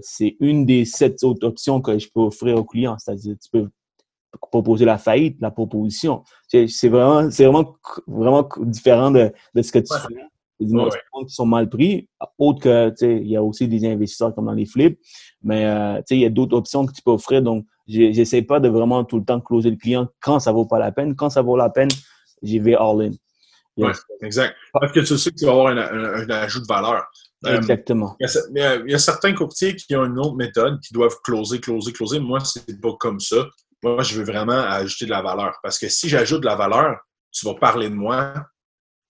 c'est 0.01 0.35
une 0.39 0.65
des 0.65 0.85
sept 0.85 1.23
autres 1.23 1.45
options 1.47 1.81
que 1.81 1.97
je 1.97 2.07
peux 2.13 2.21
offrir 2.21 2.57
au 2.57 2.63
client. 2.63 2.95
C'est-à-dire, 2.99 3.35
tu 3.41 3.49
peux 3.51 3.69
proposer 4.51 4.85
la 4.85 4.97
faillite, 4.97 5.37
la 5.39 5.51
proposition. 5.51 6.23
C'est 6.47 6.89
vraiment, 6.89 7.29
c'est 7.31 7.45
vraiment, 7.45 7.75
vraiment 8.07 8.47
différent 8.59 9.11
de, 9.11 9.31
de 9.55 9.61
ce 9.61 9.71
que 9.71 9.79
tu 9.79 9.93
fais. 9.93 10.21
Il 10.59 10.69
y 10.69 10.79
a 10.79 10.85
des 10.85 11.25
qui 11.27 11.33
sont 11.33 11.45
mal 11.45 11.69
pris. 11.69 12.09
Autre 12.37 12.61
que, 12.61 12.89
tu 12.89 12.95
sais, 12.97 13.17
il 13.17 13.27
y 13.27 13.35
a 13.35 13.43
aussi 13.43 13.67
des 13.67 13.85
investisseurs 13.87 14.33
comme 14.33 14.45
dans 14.45 14.53
les 14.53 14.65
flips. 14.65 14.99
Mais, 15.43 15.65
euh, 15.65 15.97
tu 15.97 16.03
sais, 16.07 16.15
il 16.15 16.21
y 16.21 16.25
a 16.25 16.29
d'autres 16.29 16.55
options 16.55 16.85
que 16.85 16.93
tu 16.93 17.01
peux 17.01 17.11
offrir. 17.11 17.41
Donc, 17.41 17.65
j'essaie 17.87 18.41
pas 18.41 18.59
de 18.59 18.67
vraiment 18.67 19.03
tout 19.03 19.19
le 19.19 19.25
temps 19.25 19.39
closer 19.39 19.69
le 19.69 19.77
client 19.77 20.07
quand 20.19 20.39
ça 20.39 20.51
vaut 20.51 20.65
pas 20.65 20.79
la 20.79 20.91
peine. 20.91 21.15
Quand 21.15 21.29
ça 21.29 21.41
vaut 21.41 21.57
la 21.57 21.69
peine, 21.69 21.89
j'y 22.41 22.59
vais 22.59 22.75
all-in. 22.75 23.11
Oui, 23.77 23.91
exact. 24.21 24.55
Parce 24.73 24.91
que 24.91 25.01
tu 25.01 25.17
sais 25.17 25.29
que 25.29 25.35
tu 25.35 25.45
vas 25.45 25.51
avoir 25.51 25.67
un, 25.67 26.29
ajout 26.29 26.61
de 26.61 26.67
valeur. 26.67 27.05
Euh, 27.45 27.57
Exactement. 27.57 28.15
il, 28.19 28.25
y 28.55 28.61
a, 28.61 28.75
il, 28.77 28.89
y 28.89 28.95
a, 28.95 28.97
certains 28.97 29.31
courtiers 29.33 29.75
qui 29.75 29.95
ont 29.95 30.05
une 30.05 30.17
autre 30.17 30.35
méthode, 30.35 30.79
qui 30.79 30.91
doivent 30.91 31.17
closer, 31.23 31.59
closer, 31.59 31.93
closer. 31.93 32.19
Moi, 32.19 32.39
c'est 32.39 32.81
pas 32.81 32.93
comme 32.99 33.19
ça. 33.19 33.45
Moi, 33.83 34.01
je 34.01 34.17
veux 34.17 34.25
vraiment 34.25 34.53
ajouter 34.59 35.05
de 35.05 35.11
la 35.11 35.21
valeur. 35.21 35.59
Parce 35.61 35.77
que 35.77 35.87
si 35.87 36.09
j'ajoute 36.09 36.41
de 36.41 36.47
la 36.47 36.55
valeur, 36.55 36.97
tu 37.31 37.45
vas 37.45 37.53
parler 37.53 37.89
de 37.89 37.95
moi, 37.95 38.33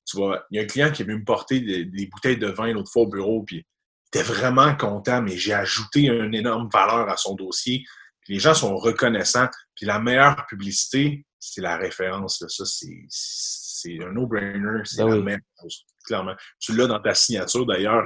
tu 0.08 0.18
vois, 0.18 0.46
il 0.50 0.58
y 0.58 0.60
a 0.60 0.64
un 0.64 0.68
client 0.68 0.92
qui 0.92 1.02
est 1.02 1.06
venu 1.06 1.20
me 1.20 1.26
porter 1.26 1.60
des, 1.60 2.06
bouteilles 2.08 2.38
de 2.38 2.48
vin 2.48 2.72
l'autre 2.72 2.92
fois 2.92 3.04
au 3.04 3.08
bureau, 3.08 3.44
puis 3.44 3.58
il 3.58 4.18
était 4.18 4.24
vraiment 4.24 4.76
content, 4.76 5.22
mais 5.22 5.38
j'ai 5.38 5.54
ajouté 5.54 6.04
une 6.04 6.34
énorme 6.34 6.70
valeur 6.72 7.10
à 7.10 7.18
son 7.18 7.36
dossier. 7.36 7.84
Puis 8.22 8.36
les 8.36 8.40
gens 8.40 8.54
sont 8.54 8.78
reconnaissants. 8.78 9.50
Puis 9.76 9.86
la 9.86 10.00
meilleure 10.00 10.46
publicité, 10.48 11.26
c'est 11.40 11.62
la 11.62 11.76
référence. 11.76 12.44
Ça, 12.48 12.64
c'est 12.66 14.02
un 14.02 14.12
no-brainer. 14.14 14.82
C'est 14.86 15.04
ben 15.04 15.16
la 15.16 15.22
même 15.22 15.42
chose, 15.62 15.86
clairement. 16.06 16.36
Tu 16.60 16.74
l'as 16.74 16.88
dans 16.88 17.02
ta 17.02 17.14
signature, 17.14 17.66
d'ailleurs. 17.66 18.06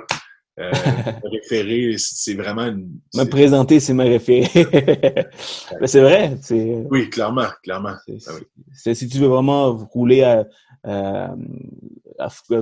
Euh, 0.62 0.72
référé, 1.24 1.96
c'est 1.98 2.36
vraiment 2.36 2.66
une. 2.66 3.00
Me 3.16 3.24
présenter, 3.24 3.80
c'est 3.80 3.94
ma 3.94 4.04
référé. 4.04 4.48
c'est 5.86 6.02
vrai. 6.02 6.38
Oui, 6.90 7.10
clairement, 7.10 7.48
clairement. 7.64 7.96
Ah 8.28 8.32
si 8.94 9.08
tu 9.08 9.18
veux 9.18 9.28
vraiment 9.28 9.74
rouler 9.92 10.24
à, 10.84 11.36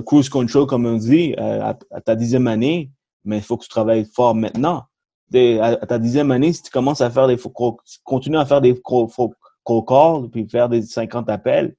cruise 0.06 0.28
control, 0.28 0.66
comme 0.66 0.86
on 0.86 0.96
dit, 0.96 1.34
à, 1.36 1.76
ta 2.04 2.16
dixième 2.16 2.46
année, 2.46 2.90
mais 3.24 3.38
il 3.38 3.42
faut 3.42 3.56
que 3.56 3.64
tu 3.64 3.70
travailles 3.70 4.06
fort 4.14 4.34
maintenant. 4.34 4.84
à, 5.34 5.86
ta 5.86 5.98
dixième 5.98 6.30
année, 6.30 6.52
si 6.52 6.62
tu 6.62 6.70
commences 6.70 7.00
à 7.00 7.10
faire 7.10 7.26
des 7.26 7.36
continuer 8.04 8.38
à 8.38 8.46
faire 8.46 8.60
des 8.60 8.74
cold 8.80 9.10
calls, 9.86 10.30
puis 10.30 10.48
faire 10.48 10.68
des 10.68 10.82
50 10.82 11.28
appels, 11.28 11.74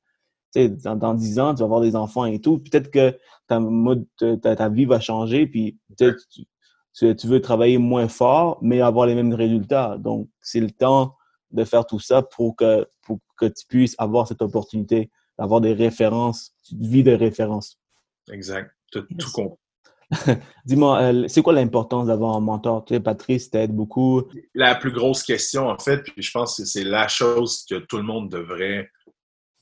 dans, 0.55 0.95
dans 0.95 1.13
10 1.13 1.39
ans, 1.39 1.53
tu 1.53 1.59
vas 1.59 1.65
avoir 1.65 1.81
des 1.81 1.95
enfants 1.95 2.25
et 2.25 2.39
tout. 2.39 2.59
Peut-être 2.59 2.91
que 2.91 3.17
ta, 3.47 3.59
mode, 3.59 4.05
ta, 4.17 4.55
ta, 4.55 4.69
vie 4.69 4.85
va 4.85 4.99
changer, 4.99 5.47
puis 5.47 5.77
peut-être 5.97 6.19
tu, 6.93 7.15
tu, 7.15 7.27
veux 7.27 7.41
travailler 7.41 7.77
moins 7.77 8.07
fort, 8.07 8.59
mais 8.61 8.81
avoir 8.81 9.07
les 9.07 9.15
mêmes 9.15 9.33
résultats. 9.33 9.97
Donc, 9.97 10.27
c'est 10.41 10.59
le 10.59 10.71
temps 10.71 11.15
de 11.51 11.63
faire 11.63 11.85
tout 11.85 11.99
ça 11.99 12.21
pour 12.21 12.55
que, 12.55 12.87
pour 13.01 13.19
que 13.37 13.45
tu 13.45 13.65
puisses 13.67 13.95
avoir 13.97 14.27
cette 14.27 14.41
opportunité 14.41 15.09
avoir 15.41 15.61
des 15.61 15.73
références, 15.73 16.53
une 16.71 16.87
vie 16.87 17.03
de 17.03 17.11
référence. 17.11 17.79
Exact. 18.31 18.71
Tout, 18.91 19.05
tout 19.17 19.31
compris. 19.31 19.57
Dis-moi, 20.65 21.01
euh, 21.01 21.27
c'est 21.27 21.41
quoi 21.41 21.53
l'importance 21.53 22.07
d'avoir 22.07 22.35
un 22.35 22.41
mentor? 22.41 22.83
Tu 22.85 22.93
sais, 22.93 22.99
Patrice 22.99 23.49
t'aide 23.49 23.73
beaucoup. 23.73 24.23
La 24.53 24.75
plus 24.75 24.91
grosse 24.91 25.23
question, 25.23 25.69
en 25.69 25.79
fait, 25.79 26.03
puis 26.03 26.21
je 26.21 26.31
pense 26.31 26.57
que 26.57 26.65
c'est 26.65 26.83
la 26.83 27.07
chose 27.07 27.65
que 27.69 27.75
tout 27.75 27.97
le 27.97 28.03
monde 28.03 28.29
devrait. 28.29 28.89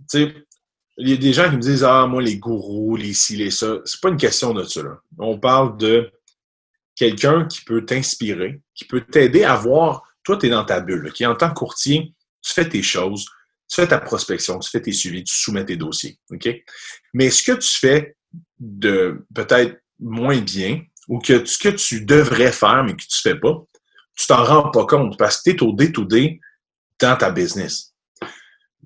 Tu 0.09 0.25
sais, 0.25 0.33
il 0.99 1.09
y 1.09 1.13
a 1.13 1.17
des 1.17 1.33
gens 1.33 1.49
qui 1.49 1.55
me 1.55 1.61
disent 1.61 1.83
Ah, 1.83 2.05
moi, 2.07 2.21
les 2.21 2.37
gourous, 2.37 2.95
les 2.95 3.13
ci, 3.13 3.35
les 3.35 3.51
ça. 3.51 3.79
C'est 3.85 4.01
pas 4.01 4.09
une 4.09 4.17
question 4.17 4.53
de 4.53 4.63
ça. 4.63 4.81
On 5.17 5.39
parle 5.39 5.77
de 5.77 6.11
quelqu'un 6.95 7.45
qui 7.45 7.61
peut 7.61 7.85
t'inspirer, 7.85 8.61
qui 8.75 8.85
peut 8.85 9.01
t'aider 9.01 9.43
à 9.43 9.55
voir. 9.55 10.03
Toi, 10.23 10.37
tu 10.37 10.47
es 10.47 10.49
dans 10.49 10.65
ta 10.65 10.81
bulle, 10.81 11.11
qui 11.13 11.25
en 11.25 11.35
tant 11.35 11.49
que 11.49 11.55
courtier, 11.55 12.13
tu 12.41 12.53
fais 12.53 12.67
tes 12.67 12.83
choses, 12.83 13.25
tu 13.69 13.75
fais 13.75 13.87
ta 13.87 13.99
prospection, 13.99 14.59
tu 14.59 14.69
fais 14.69 14.81
tes 14.81 14.91
suivis, 14.91 15.23
tu 15.23 15.33
soumets 15.33 15.65
tes 15.65 15.77
dossiers. 15.77 16.19
OK? 16.31 16.49
Mais 17.13 17.29
ce 17.29 17.43
que 17.43 17.53
tu 17.53 17.69
fais 17.79 18.15
de 18.59 19.25
peut-être 19.33 19.81
moins 19.99 20.39
bien 20.39 20.81
ou 21.07 21.19
que 21.19 21.45
ce 21.45 21.57
que 21.57 21.69
tu 21.69 22.05
devrais 22.05 22.51
faire 22.51 22.83
mais 22.83 22.93
que 22.93 23.01
tu 23.01 23.07
ne 23.25 23.31
fais 23.31 23.39
pas, 23.39 23.63
tu 24.15 24.27
t'en 24.27 24.43
rends 24.43 24.69
pas 24.69 24.85
compte 24.85 25.17
parce 25.17 25.37
que 25.37 25.51
tu 25.51 25.55
es 25.55 25.63
au 25.63 25.71
day-to-day 25.71 26.39
dans 26.99 27.15
ta 27.15 27.31
business. 27.31 27.88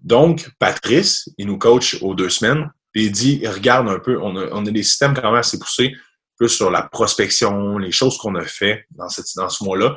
Donc, 0.04 0.50
Patrice, 0.60 1.30
il 1.38 1.48
nous 1.48 1.58
coach 1.58 1.98
aux 2.02 2.14
deux 2.14 2.30
semaines, 2.30 2.70
et 2.96 3.06
il 3.06 3.12
dit, 3.12 3.48
regarde 3.48 3.90
un 3.90 4.00
peu, 4.00 4.22
on 4.22 4.36
a, 4.36 4.48
on 4.52 4.66
a 4.66 4.72
des 4.72 4.84
systèmes 4.84 5.16
quand 5.16 5.24
même 5.24 5.36
assez 5.36 5.58
poussés, 5.58 5.96
plus 6.38 6.50
sur 6.50 6.70
la 6.70 6.84
prospection, 6.84 7.78
les 7.78 7.92
choses 7.92 8.18
qu'on 8.18 8.36
a 8.36 8.44
fait 8.44 8.86
dans, 8.92 9.10
cette, 9.10 9.26
dans 9.36 9.50
ce 9.50 9.64
mois-là. 9.64 9.96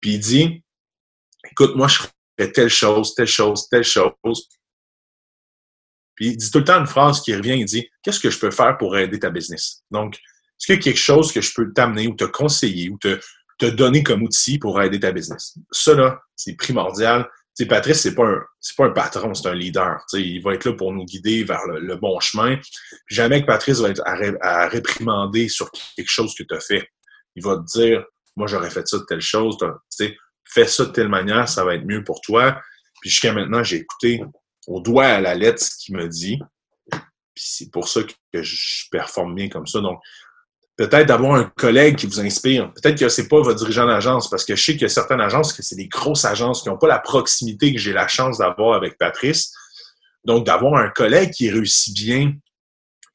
Puis 0.00 0.14
il 0.14 0.20
dit, 0.20 0.62
écoute, 1.50 1.74
moi, 1.74 1.88
je 1.88 2.02
telle 2.46 2.68
chose, 2.68 3.14
telle 3.14 3.26
chose, 3.26 3.68
telle 3.68 3.84
chose. 3.84 4.48
Puis 6.14 6.28
il 6.28 6.36
dit 6.36 6.50
tout 6.50 6.58
le 6.58 6.64
temps 6.64 6.78
une 6.78 6.86
phrase 6.86 7.20
qui 7.20 7.34
revient, 7.34 7.58
il 7.58 7.64
dit 7.64 7.88
Qu'est-ce 8.02 8.20
que 8.20 8.30
je 8.30 8.38
peux 8.38 8.50
faire 8.50 8.76
pour 8.78 8.96
aider 8.96 9.18
ta 9.18 9.30
business? 9.30 9.82
Donc, 9.90 10.16
est-ce 10.16 10.66
qu'il 10.66 10.76
y 10.76 10.78
a 10.78 10.82
quelque 10.82 10.98
chose 10.98 11.32
que 11.32 11.40
je 11.40 11.52
peux 11.54 11.72
t'amener 11.72 12.06
ou 12.06 12.14
te 12.14 12.24
conseiller 12.24 12.90
ou 12.90 12.98
te, 12.98 13.20
te 13.58 13.66
donner 13.66 14.02
comme 14.02 14.22
outil 14.22 14.58
pour 14.58 14.80
aider 14.80 15.00
ta 15.00 15.12
business? 15.12 15.56
Ça, 15.70 16.20
c'est 16.36 16.54
primordial. 16.54 17.28
Patrice, 17.66 18.02
c'est 18.02 18.14
pas 18.14 18.26
un, 18.26 18.44
pas 18.76 18.86
un 18.86 18.90
patron, 18.90 19.34
c'est 19.34 19.48
un 19.48 19.54
leader. 19.54 19.98
Il 20.12 20.42
va 20.42 20.54
être 20.54 20.64
là 20.64 20.74
pour 20.74 20.92
nous 20.92 21.04
guider 21.04 21.44
vers 21.44 21.66
le, 21.66 21.96
bon 21.96 22.20
chemin. 22.20 22.58
jamais 23.08 23.40
que 23.40 23.46
Patrice 23.46 23.78
va 23.80 23.88
être 23.90 24.02
à, 24.04 24.68
réprimander 24.68 25.48
sur 25.48 25.70
quelque 25.96 26.08
chose 26.08 26.34
que 26.34 26.44
tu 26.44 26.54
as 26.54 26.60
fait. 26.60 26.88
Il 27.34 27.42
va 27.42 27.56
te 27.56 27.78
dire, 27.78 28.04
moi, 28.36 28.46
j'aurais 28.46 28.70
fait 28.70 28.86
ça 28.86 28.98
de 28.98 29.04
telle 29.04 29.20
chose. 29.20 29.56
Fais 30.50 30.66
ça 30.66 30.84
de 30.84 30.90
telle 30.90 31.08
manière, 31.08 31.48
ça 31.48 31.64
va 31.64 31.74
être 31.74 31.84
mieux 31.84 32.04
pour 32.04 32.20
toi. 32.20 32.60
Puis 33.00 33.10
jusqu'à 33.10 33.32
maintenant, 33.32 33.62
j'ai 33.62 33.76
écouté 33.76 34.22
au 34.66 34.80
doigt 34.80 35.06
à 35.06 35.20
la 35.20 35.34
lettre 35.34 35.62
ce 35.62 35.76
qu'il 35.78 35.96
me 35.96 36.08
dit. 36.08 36.38
Puis 36.90 37.44
c'est 37.44 37.70
pour 37.70 37.88
ça 37.88 38.02
que 38.02 38.42
je 38.42 38.84
performe 38.90 39.34
bien 39.34 39.48
comme 39.48 39.66
ça. 39.66 39.80
Donc, 39.80 40.00
peut-être 40.78 41.08
d'avoir 41.08 41.34
un 41.34 41.44
collègue 41.56 41.96
qui 41.96 42.06
vous 42.06 42.20
inspire. 42.20 42.72
Peut-être 42.72 42.98
que 42.98 43.08
c'est 43.08 43.26
pas 43.26 43.40
votre 43.40 43.58
dirigeant 43.58 43.86
d'agence, 43.86 44.30
parce 44.30 44.44
que 44.44 44.54
je 44.54 44.62
sais 44.62 44.72
qu'il 44.72 44.82
y 44.82 44.84
a 44.84 44.88
certaines 44.88 45.20
agences 45.20 45.52
que 45.52 45.62
c'est 45.62 45.74
des 45.74 45.88
grosses 45.88 46.24
agences 46.24 46.62
qui 46.62 46.68
n'ont 46.68 46.78
pas 46.78 46.86
la 46.86 47.00
proximité 47.00 47.72
que 47.74 47.80
j'ai 47.80 47.92
la 47.92 48.06
chance 48.06 48.38
d'avoir 48.38 48.76
avec 48.76 48.96
Patrice. 48.96 49.52
Donc, 50.24 50.46
d'avoir 50.46 50.76
un 50.76 50.88
collègue 50.88 51.32
qui 51.32 51.50
réussit 51.50 51.94
bien, 51.94 52.32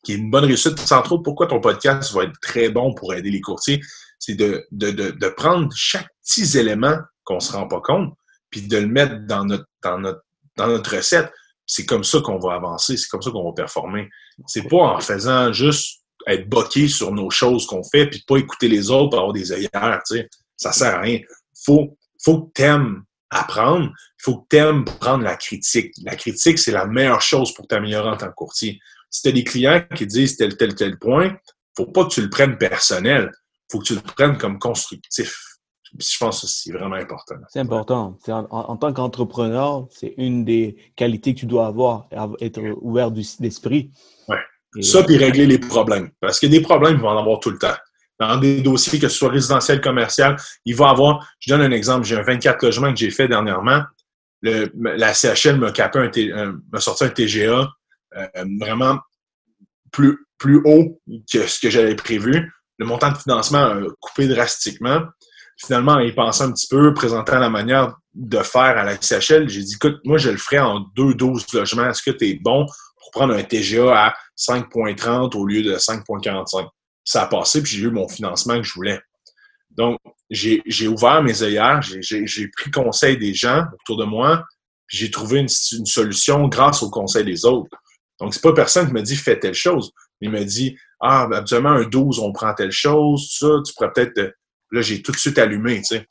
qui 0.03 0.11
est 0.11 0.15
une 0.15 0.29
bonne 0.29 0.43
réussite. 0.43 0.77
Entre 0.91 1.13
autres, 1.13 1.23
pourquoi 1.23 1.47
ton 1.47 1.61
podcast 1.61 2.11
va 2.13 2.25
être 2.25 2.37
très 2.41 2.67
bon 2.67 2.93
pour 2.93 3.13
aider 3.13 3.31
les 3.31 3.41
courtiers, 3.41 3.79
c'est 4.19 4.35
de, 4.35 4.65
de, 4.71 4.91
de, 4.91 5.11
de, 5.11 5.27
prendre 5.29 5.71
chaque 5.73 6.07
petit 6.21 6.57
élément 6.57 6.97
qu'on 7.23 7.39
se 7.39 7.53
rend 7.53 7.67
pas 7.69 7.79
compte, 7.79 8.13
puis 8.49 8.63
de 8.63 8.77
le 8.77 8.87
mettre 8.87 9.25
dans 9.25 9.45
notre, 9.45 9.65
dans 9.81 9.99
notre, 9.99 10.21
dans 10.57 10.67
notre 10.67 10.97
recette. 10.97 11.31
C'est 11.65 11.85
comme 11.85 12.03
ça 12.03 12.19
qu'on 12.19 12.39
va 12.39 12.55
avancer, 12.55 12.97
c'est 12.97 13.07
comme 13.07 13.21
ça 13.21 13.31
qu'on 13.31 13.45
va 13.45 13.53
performer. 13.53 14.09
C'est 14.47 14.67
pas 14.67 14.77
en 14.77 14.99
faisant 14.99 15.53
juste 15.53 16.02
être 16.27 16.49
boqué 16.49 16.87
sur 16.87 17.11
nos 17.11 17.29
choses 17.29 17.65
qu'on 17.65 17.83
fait, 17.83 18.07
puis 18.07 18.23
pas 18.27 18.37
écouter 18.37 18.67
les 18.67 18.89
autres 18.91 19.09
pour 19.09 19.19
avoir 19.19 19.33
des 19.33 19.51
œillères, 19.51 20.01
tu 20.07 20.17
sais. 20.17 20.29
Ça 20.55 20.71
sert 20.71 20.95
à 20.95 21.01
rien. 21.01 21.19
Faut, 21.65 21.97
faut 22.23 22.43
que 22.43 22.51
t'aimes 22.53 23.03
apprendre, 23.29 23.91
il 23.91 24.23
faut 24.23 24.37
que 24.37 24.47
t'aimes 24.49 24.85
prendre 24.85 25.23
la 25.23 25.35
critique. 25.35 25.93
La 26.03 26.15
critique, 26.15 26.59
c'est 26.59 26.71
la 26.71 26.85
meilleure 26.85 27.21
chose 27.21 27.53
pour 27.53 27.67
t'améliorer 27.67 28.09
en 28.09 28.17
tant 28.17 28.27
que 28.27 28.35
courtier. 28.35 28.79
Si 29.09 29.21
tu 29.23 29.29
as 29.29 29.31
des 29.31 29.43
clients 29.43 29.83
qui 29.95 30.05
disent 30.05 30.37
tel, 30.37 30.55
tel, 30.55 30.75
tel 30.75 30.97
point, 30.99 31.35
faut 31.75 31.87
pas 31.87 32.05
que 32.05 32.09
tu 32.09 32.21
le 32.21 32.29
prennes 32.29 32.57
personnel. 32.57 33.31
faut 33.71 33.79
que 33.79 33.85
tu 33.85 33.95
le 33.95 34.01
prennes 34.01 34.37
comme 34.37 34.59
constructif 34.59 35.53
je 35.99 36.17
pense 36.17 36.41
que 36.41 36.47
c'est 36.47 36.71
vraiment 36.71 36.95
important. 36.95 37.35
C'est 37.49 37.59
important. 37.59 38.17
En, 38.27 38.77
tant 38.77 38.93
qu'entrepreneur, 38.93 39.87
c'est 39.91 40.13
une 40.17 40.43
des 40.43 40.75
qualités 40.95 41.33
que 41.33 41.41
tu 41.41 41.45
dois 41.45 41.67
avoir, 41.67 42.07
être 42.41 42.61
ouvert 42.81 43.11
d'esprit. 43.11 43.91
Ouais. 44.27 44.37
Ça, 44.81 45.03
puis 45.03 45.17
régler 45.17 45.45
les 45.45 45.59
problèmes. 45.59 46.09
Parce 46.19 46.39
que 46.39 46.47
des 46.47 46.61
problèmes, 46.61 46.95
il 46.95 47.01
va 47.01 47.09
en 47.09 47.19
avoir 47.19 47.39
tout 47.39 47.51
le 47.51 47.57
temps. 47.57 47.75
Dans 48.19 48.37
des 48.37 48.61
dossiers, 48.61 48.99
que 48.99 49.07
ce 49.07 49.17
soit 49.17 49.29
résidentiel, 49.29 49.81
commercial, 49.81 50.37
il 50.65 50.75
va 50.75 50.89
avoir, 50.89 51.27
je 51.39 51.53
donne 51.53 51.61
un 51.61 51.71
exemple, 51.71 52.05
j'ai 52.05 52.15
un 52.15 52.23
24 52.23 52.63
logements 52.63 52.91
que 52.91 52.99
j'ai 52.99 53.11
fait 53.11 53.27
dernièrement. 53.27 53.83
La 54.41 55.13
CHL 55.13 55.57
m'a 55.57 55.71
m'a 56.71 56.79
sorti 56.79 57.03
un 57.03 57.09
TGA 57.09 57.69
euh, 58.15 58.27
vraiment 58.59 58.99
plus, 59.91 60.17
plus 60.37 60.61
haut 60.65 60.99
que 61.31 61.47
ce 61.47 61.59
que 61.59 61.69
j'avais 61.69 61.95
prévu. 61.95 62.51
Le 62.77 62.85
montant 62.85 63.11
de 63.11 63.17
financement 63.17 63.65
a 63.65 63.81
coupé 63.99 64.27
drastiquement. 64.27 65.03
Finalement, 65.57 65.99
il 65.99 66.13
pensait 66.13 66.43
un 66.43 66.51
petit 66.51 66.67
peu, 66.67 66.93
présentant 66.93 67.39
la 67.39 67.49
manière 67.49 67.95
de 68.13 68.39
faire 68.39 68.77
à 68.77 68.83
la 68.83 68.99
CHL, 68.99 69.49
j'ai 69.49 69.63
dit, 69.63 69.75
écoute, 69.75 69.99
moi, 70.03 70.17
je 70.17 70.29
le 70.29 70.37
ferai 70.37 70.59
en 70.59 70.81
deux 70.95 71.13
12 71.13 71.45
logements. 71.53 71.89
Est-ce 71.89 72.03
que 72.03 72.11
tu 72.11 72.29
es 72.29 72.39
bon 72.41 72.65
pour 72.97 73.11
prendre 73.11 73.33
un 73.33 73.43
TGA 73.43 74.07
à 74.07 74.13
5,30 74.37 75.35
au 75.35 75.45
lieu 75.45 75.61
de 75.61 75.75
5,45? 75.75 76.67
Ça 77.05 77.23
a 77.23 77.27
passé, 77.27 77.61
puis 77.61 77.73
j'ai 77.73 77.83
eu 77.83 77.91
mon 77.91 78.07
financement 78.07 78.57
que 78.57 78.63
je 78.63 78.73
voulais. 78.73 78.99
Donc, 79.71 79.99
j'ai 80.29 80.87
ouvert 80.87 81.23
mes 81.23 81.43
œillères, 81.43 81.81
j'ai 81.81 82.47
pris 82.49 82.71
conseil 82.71 83.17
des 83.17 83.33
gens 83.33 83.65
autour 83.81 83.97
de 83.97 84.05
moi, 84.05 84.43
puis 84.87 84.97
j'ai 84.97 85.11
trouvé 85.11 85.39
une, 85.39 85.47
solution 85.47 86.47
grâce 86.47 86.83
au 86.83 86.89
conseil 86.89 87.25
des 87.25 87.45
autres. 87.45 87.69
Donc, 88.19 88.33
c'est 88.33 88.43
pas 88.43 88.53
personne 88.53 88.87
qui 88.87 88.93
me 88.93 89.01
dit 89.01 89.15
fais 89.15 89.39
telle 89.39 89.53
chose. 89.53 89.91
Il 90.21 90.29
me 90.29 90.43
dit 90.43 90.77
Ah, 90.99 91.27
habituellement, 91.31 91.71
un 91.71 91.83
12, 91.83 92.19
on 92.19 92.31
prend 92.31 92.53
telle 92.53 92.71
chose, 92.71 93.35
ça, 93.37 93.47
tu 93.65 93.73
pourrais 93.73 93.91
peut-être. 93.91 94.35
Là, 94.71 94.81
j'ai 94.81 95.01
tout 95.01 95.11
de 95.11 95.17
suite 95.17 95.37
allumé, 95.37 95.77
tu 95.77 95.97
sais. 95.97 96.07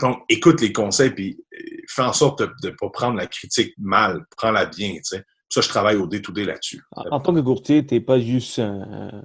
Donc, 0.00 0.22
écoute 0.28 0.60
les 0.60 0.72
conseils, 0.72 1.10
puis 1.10 1.38
euh, 1.54 1.58
fais 1.88 2.02
en 2.02 2.12
sorte 2.12 2.40
de 2.40 2.50
ne 2.64 2.70
pas 2.70 2.90
prendre 2.90 3.16
la 3.16 3.26
critique 3.26 3.72
mal, 3.78 4.24
prends-la 4.36 4.66
bien, 4.66 4.94
tu 4.96 5.04
sais. 5.04 5.24
Ça, 5.48 5.60
je 5.60 5.68
travaille 5.68 5.96
au 5.96 6.06
day-to-day 6.06 6.44
là-dessus. 6.44 6.82
En, 6.92 7.20
tant 7.20 7.34
que 7.34 7.40
courtier, 7.40 7.86
tu 7.86 7.94
n'es 7.94 8.00
pas 8.00 8.18
juste 8.18 8.58
un, 8.58 9.22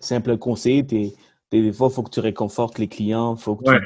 simple 0.00 0.38
conseiller, 0.38 0.82
des 0.82 1.12
fois, 1.72 1.88
il 1.90 1.94
faut 1.94 2.02
que 2.02 2.10
tu 2.10 2.20
réconfortes 2.20 2.78
les 2.78 2.88
clients, 2.88 3.36
il 3.36 3.40
faut 3.40 3.56
que 3.56 3.64
tu 3.64 3.70
donnes 3.70 3.82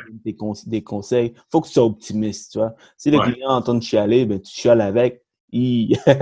des, 0.67 0.83
conseils, 0.83 1.33
il 1.35 1.41
faut 1.51 1.61
que 1.61 1.67
tu 1.67 1.75
sois 1.75 1.85
optimiste, 1.85 2.53
tu 2.53 2.59
vois. 2.59 2.75
Si 2.97 3.11
le 3.11 3.19
client 3.21 3.51
entend 3.51 3.81
chialer, 3.81 4.27
ben, 4.27 4.41
tu 4.41 4.53
chiales 4.53 4.81
avec, 4.81 5.23
il... 5.51 5.97
faut 6.05 6.13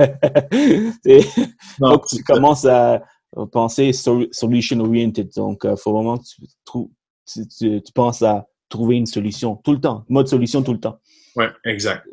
que 1.99 2.15
tu 2.15 2.23
commences 2.23 2.65
à 2.65 3.03
penser 3.51 3.93
solution 3.93 4.79
oriented. 4.79 5.29
Donc, 5.35 5.61
il 5.63 5.71
euh, 5.71 5.75
faut 5.75 5.93
vraiment 5.93 6.17
que 6.17 6.23
tu, 7.25 7.81
tu, 7.81 7.93
penses 7.93 8.21
à 8.21 8.47
trouver 8.69 8.95
une 8.95 9.05
solution 9.05 9.55
tout 9.57 9.73
le 9.73 9.79
temps, 9.79 10.05
mode 10.09 10.27
solution 10.27 10.63
tout 10.63 10.73
le 10.73 10.79
temps. 10.79 10.99
Oui, 11.35 11.45
exact. 11.65 12.07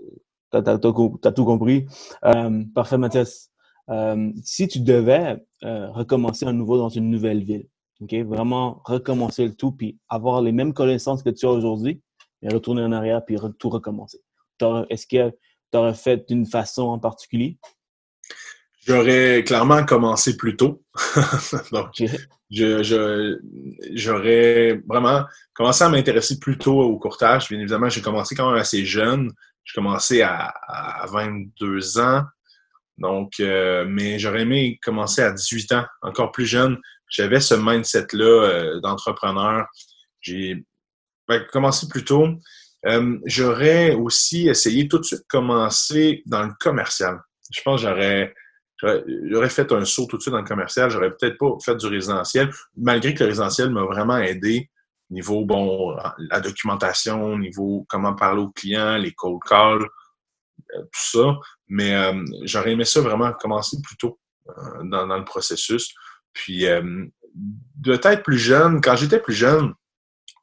Tu 0.62 0.70
as, 0.70 1.32
tout 1.32 1.44
compris. 1.44 1.86
Euh, 2.24 2.62
parfait, 2.74 2.98
Mathias. 2.98 3.50
Euh, 3.90 4.30
si 4.42 4.68
tu 4.68 4.80
devais 4.80 5.44
recommencer 5.62 6.46
à 6.46 6.52
nouveau 6.52 6.78
dans 6.78 6.88
une 6.88 7.10
nouvelle 7.10 7.42
ville, 7.42 7.66
ok, 8.00 8.14
vraiment 8.26 8.82
recommencer 8.84 9.46
le 9.46 9.54
tout, 9.54 9.72
puis 9.72 9.98
avoir 10.08 10.42
les 10.42 10.52
mêmes 10.52 10.74
connaissances 10.74 11.22
que 11.22 11.30
tu 11.30 11.46
as 11.46 11.50
aujourd'hui, 11.50 12.02
et 12.42 12.48
retourner 12.52 12.82
en 12.82 12.92
arrière, 12.92 13.24
puis 13.24 13.36
tout 13.58 13.70
recommencer. 13.70 14.20
Est-ce 14.90 15.06
que 15.06 15.30
tu 15.30 15.78
aurais 15.78 15.94
fait 15.94 16.28
d'une 16.28 16.46
façon 16.46 16.82
en 16.82 16.98
particulier? 16.98 17.58
J'aurais 18.86 19.42
clairement 19.44 19.84
commencé 19.84 20.36
plus 20.36 20.56
tôt. 20.56 20.82
Donc, 21.72 22.02
je, 22.50 23.38
j'aurais 23.94 24.82
vraiment 24.86 25.24
commencé 25.54 25.84
à 25.84 25.88
m'intéresser 25.88 26.38
plus 26.38 26.58
tôt 26.58 26.80
au 26.82 26.98
courtage. 26.98 27.48
Bien 27.48 27.58
évidemment, 27.58 27.88
j'ai 27.88 28.02
commencé 28.02 28.34
quand 28.34 28.50
même 28.50 28.60
assez 28.60 28.84
jeune. 28.84 29.32
J'ai 29.64 29.74
commencé 29.74 30.22
à, 30.22 31.06
22 31.10 31.98
ans. 31.98 32.24
Donc, 32.98 33.32
euh, 33.40 33.84
mais 33.88 34.18
j'aurais 34.18 34.42
aimé 34.42 34.78
commencer 34.82 35.22
à 35.22 35.32
18 35.32 35.72
ans, 35.72 35.86
encore 36.02 36.30
plus 36.32 36.46
jeune. 36.46 36.78
J'avais 37.08 37.40
ce 37.40 37.54
mindset-là 37.54 38.24
euh, 38.24 38.80
d'entrepreneur. 38.80 39.66
J'ai 40.20 40.64
commencé 41.52 41.88
plus 41.88 42.04
tôt. 42.04 42.28
Euh, 42.86 43.18
j'aurais 43.24 43.94
aussi 43.94 44.48
essayé 44.48 44.86
tout 44.86 44.98
de 44.98 45.04
suite 45.04 45.24
commencer 45.28 46.22
dans 46.26 46.44
le 46.44 46.52
commercial. 46.60 47.18
Je 47.50 47.60
pense 47.62 47.82
que 47.82 47.88
j'aurais 47.88 48.34
J'aurais 49.30 49.48
fait 49.48 49.70
un 49.72 49.84
saut 49.84 50.06
tout 50.06 50.16
de 50.16 50.22
suite 50.22 50.32
dans 50.32 50.40
le 50.40 50.46
commercial. 50.46 50.90
J'aurais 50.90 51.10
peut-être 51.10 51.38
pas 51.38 51.56
fait 51.64 51.76
du 51.76 51.86
résidentiel, 51.86 52.50
malgré 52.76 53.14
que 53.14 53.22
le 53.22 53.30
résidentiel 53.30 53.70
m'a 53.70 53.84
vraiment 53.84 54.18
aidé 54.18 54.70
niveau, 55.14 55.44
bon, 55.44 55.96
la 56.18 56.40
documentation, 56.40 57.38
niveau 57.38 57.86
comment 57.88 58.14
parler 58.14 58.42
aux 58.42 58.50
clients, 58.50 58.98
les 58.98 59.12
cold 59.12 59.40
calls, 59.48 59.88
euh, 60.74 60.82
tout 60.82 61.18
ça. 61.18 61.38
Mais 61.68 61.94
euh, 61.94 62.22
j'aurais 62.42 62.72
aimé 62.72 62.84
ça 62.84 63.00
vraiment 63.00 63.32
commencer 63.32 63.78
plus 63.82 63.96
tôt 63.96 64.18
euh, 64.48 64.82
dans, 64.84 65.16
le 65.16 65.24
processus. 65.24 65.94
Puis, 66.32 66.66
peut-être 67.84 68.24
plus 68.24 68.38
jeune, 68.38 68.80
quand 68.80 68.96
j'étais 68.96 69.20
plus 69.20 69.34
jeune, 69.34 69.72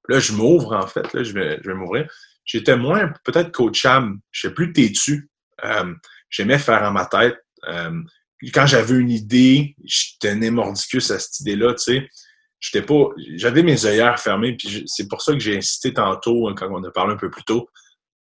là, 0.08 0.20
je 0.20 0.32
m'ouvre 0.32 0.74
en 0.74 0.88
fait, 0.88 1.14
là, 1.14 1.24
je 1.24 1.34
vais, 1.34 1.60
je 1.62 1.70
vais 1.70 1.76
m'ouvrir. 1.76 2.10
J'étais 2.46 2.78
moins 2.78 3.12
peut-être 3.26 3.52
coachable, 3.52 4.18
je 4.32 4.48
sais 4.48 4.54
plus 4.54 4.72
têtu. 4.72 5.30
J'aimais 6.30 6.58
faire 6.58 6.82
en 6.84 6.92
ma 6.92 7.06
tête 7.06 7.38
quand 8.50 8.66
j'avais 8.66 8.96
une 8.96 9.12
idée, 9.12 9.76
je 9.86 10.18
tenais 10.20 10.50
mordicus 10.50 11.12
à 11.12 11.20
cette 11.20 11.42
idée-là, 11.42 11.76
tu 11.76 11.84
sais. 11.84 12.10
J'étais 12.62 12.86
pas. 12.86 13.10
J'avais 13.36 13.64
mes 13.64 13.86
œillères 13.86 14.20
fermées, 14.20 14.56
puis 14.56 14.84
c'est 14.86 15.08
pour 15.08 15.22
ça 15.22 15.34
que 15.34 15.40
j'ai 15.40 15.58
insisté 15.58 15.94
tantôt, 15.94 16.48
hein, 16.48 16.54
quand 16.56 16.70
on 16.72 16.84
a 16.84 16.92
parlé 16.92 17.14
un 17.14 17.18
peu 17.18 17.30
plus 17.30 17.44
tôt, 17.44 17.70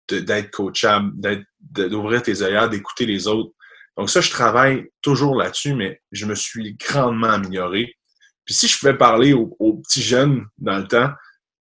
d'être 0.10 0.50
coachable, 0.50 1.14
d'ouvrir 1.60 2.24
tes 2.24 2.42
œillères, 2.42 2.70
d'écouter 2.70 3.06
les 3.06 3.28
autres. 3.28 3.52
Donc 3.98 4.10
ça, 4.10 4.22
je 4.22 4.30
travaille 4.30 4.90
toujours 5.02 5.36
là-dessus, 5.36 5.76
mais 5.76 6.02
je 6.12 6.26
me 6.26 6.34
suis 6.34 6.76
grandement 6.76 7.32
amélioré. 7.32 7.94
Puis 8.46 8.56
si 8.56 8.68
je 8.68 8.80
pouvais 8.80 8.98
parler 8.98 9.34
aux, 9.34 9.82
petits 9.84 10.02
jeunes 10.02 10.46
dans 10.58 10.78
le 10.78 10.88
temps, 10.88 11.12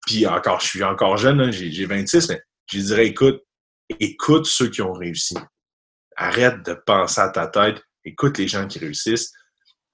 puis 0.06 0.26
encore, 0.26 0.60
je 0.60 0.66
suis 0.66 0.84
encore 0.84 1.16
jeune, 1.16 1.40
hein, 1.40 1.50
j'ai 1.50 1.86
26, 1.86 2.28
mais 2.28 2.42
je 2.70 2.78
dirais, 2.78 3.06
écoute, 3.06 3.42
écoute 3.98 4.46
ceux 4.46 4.68
qui 4.68 4.82
ont 4.82 4.92
réussi. 4.92 5.34
Arrête 6.14 6.64
de 6.64 6.74
penser 6.74 7.20
à 7.20 7.30
ta 7.30 7.46
tête 7.48 7.82
écoute 8.04 8.38
les 8.38 8.48
gens 8.48 8.66
qui 8.66 8.78
réussissent, 8.78 9.32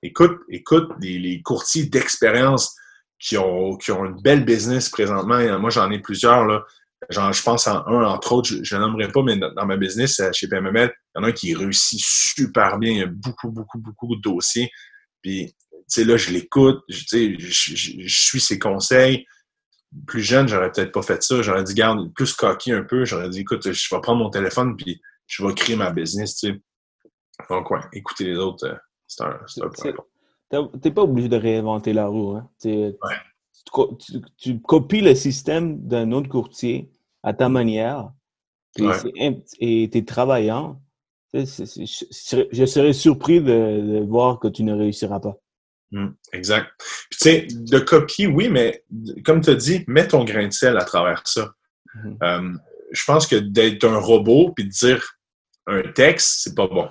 écoute, 0.06 0.38
écoute 0.48 0.88
les, 1.00 1.42
courtiers 1.42 1.86
d'expérience 1.86 2.74
qui 3.18 3.36
ont, 3.38 3.76
qui 3.76 3.92
ont 3.92 4.04
une 4.04 4.20
belle 4.20 4.44
business 4.44 4.88
présentement. 4.88 5.58
Moi, 5.58 5.70
j'en 5.70 5.90
ai 5.90 6.00
plusieurs. 6.00 6.44
Là. 6.44 6.64
Genre, 7.10 7.32
je 7.32 7.42
pense 7.42 7.66
en 7.66 7.86
un, 7.86 8.04
entre 8.04 8.32
autres, 8.32 8.50
je 8.62 8.76
ne 8.76 8.80
nommerai 8.80 9.10
pas, 9.12 9.22
mais 9.22 9.36
dans, 9.36 9.66
ma 9.66 9.76
business 9.76 10.18
euh, 10.20 10.30
chez 10.32 10.48
PMML, 10.48 10.92
il 11.14 11.18
y 11.18 11.20
en 11.20 11.24
a 11.24 11.28
un 11.28 11.32
qui 11.32 11.54
réussit 11.54 12.00
super 12.02 12.78
bien. 12.78 12.90
Il 12.90 12.98
y 12.98 13.02
a 13.02 13.06
beaucoup, 13.06 13.50
beaucoup, 13.50 13.78
beaucoup 13.78 14.16
de 14.16 14.20
dossiers. 14.20 14.70
Puis, 15.22 15.54
tu 15.70 15.76
sais, 15.88 16.04
là, 16.04 16.16
je 16.16 16.30
l'écoute, 16.30 16.82
je, 16.88 17.36
je, 17.38 17.74
je, 18.06 18.24
suis 18.24 18.40
ses 18.40 18.58
conseils. 18.58 19.26
Plus 20.06 20.22
jeune, 20.22 20.48
j'aurais 20.48 20.72
peut-être 20.72 20.92
pas 20.92 21.02
fait 21.02 21.22
ça. 21.22 21.42
J'aurais 21.42 21.64
dit, 21.64 21.74
garde, 21.74 22.12
plus 22.14 22.32
coquille 22.32 22.72
un 22.72 22.82
peu. 22.82 23.04
J'aurais 23.04 23.28
dit, 23.28 23.40
écoute, 23.40 23.70
je 23.70 23.94
vais 23.94 24.00
prendre 24.00 24.18
mon 24.18 24.30
téléphone 24.30 24.76
puis 24.76 25.00
je 25.26 25.44
vais 25.44 25.54
créer 25.54 25.76
ma 25.76 25.90
business, 25.90 26.36
tu 26.36 26.48
sais. 26.48 26.60
Donc, 27.50 27.70
ouais, 27.70 27.80
écouter 27.92 28.24
les 28.24 28.36
autres, 28.36 28.66
euh, 28.66 28.74
c'est 29.06 29.24
un, 29.24 29.28
un 29.28 29.70
Tu 30.50 30.88
n'es 30.88 30.94
pas 30.94 31.02
obligé 31.02 31.28
de 31.28 31.36
réinventer 31.36 31.92
la 31.92 32.06
roue. 32.06 32.36
Hein? 32.36 32.48
Tu, 34.38 34.60
copies 34.60 35.00
le 35.00 35.14
système 35.14 35.86
d'un 35.86 36.12
autre 36.12 36.28
courtier 36.28 36.90
à 37.22 37.34
ta 37.34 37.48
manière 37.48 38.10
et 38.78 39.88
tu 39.90 39.98
es 39.98 40.04
travaillant. 40.04 40.80
je 41.32 42.66
serais 42.66 42.92
surpris 42.92 43.40
de, 43.40 44.04
voir 44.06 44.38
que 44.38 44.48
tu 44.48 44.62
ne 44.62 44.74
réussiras 44.74 45.20
pas. 45.20 45.36
Hum, 45.92 46.16
exact. 46.32 46.72
tu 47.12 47.18
sais, 47.18 47.46
de 47.48 47.78
copier, 47.78 48.26
oui, 48.26 48.48
mais 48.48 48.84
comme 49.24 49.40
tu 49.40 49.50
as 49.50 49.54
dit, 49.54 49.84
mets 49.86 50.08
ton 50.08 50.24
grain 50.24 50.48
de 50.48 50.52
sel 50.52 50.76
à 50.76 50.84
travers 50.84 51.22
ça. 51.26 51.52
Mhm. 51.94 52.18
Euh, 52.22 52.52
je 52.90 53.04
pense 53.04 53.26
que 53.26 53.36
d'être 53.36 53.84
un 53.84 53.98
robot 53.98 54.52
puis 54.52 54.64
de 54.64 54.70
dire 54.70 55.16
un 55.66 55.82
texte, 55.92 56.40
c'est 56.42 56.56
pas 56.56 56.66
bon 56.66 56.88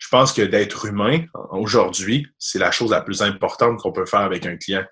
je 0.00 0.08
pense 0.08 0.32
que 0.32 0.42
d'être 0.42 0.86
humain 0.86 1.24
aujourd'hui, 1.50 2.26
c'est 2.38 2.58
la 2.58 2.70
chose 2.70 2.90
la 2.90 3.02
plus 3.02 3.22
importante 3.22 3.78
qu'on 3.78 3.92
peut 3.92 4.06
faire 4.06 4.20
avec 4.20 4.46
un 4.46 4.56
client. 4.56 4.84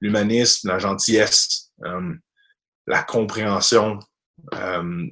L'humanisme, 0.00 0.68
la 0.68 0.78
gentillesse, 0.78 1.72
euh, 1.84 2.14
la 2.86 3.02
compréhension. 3.02 3.98
Euh, 4.54 5.06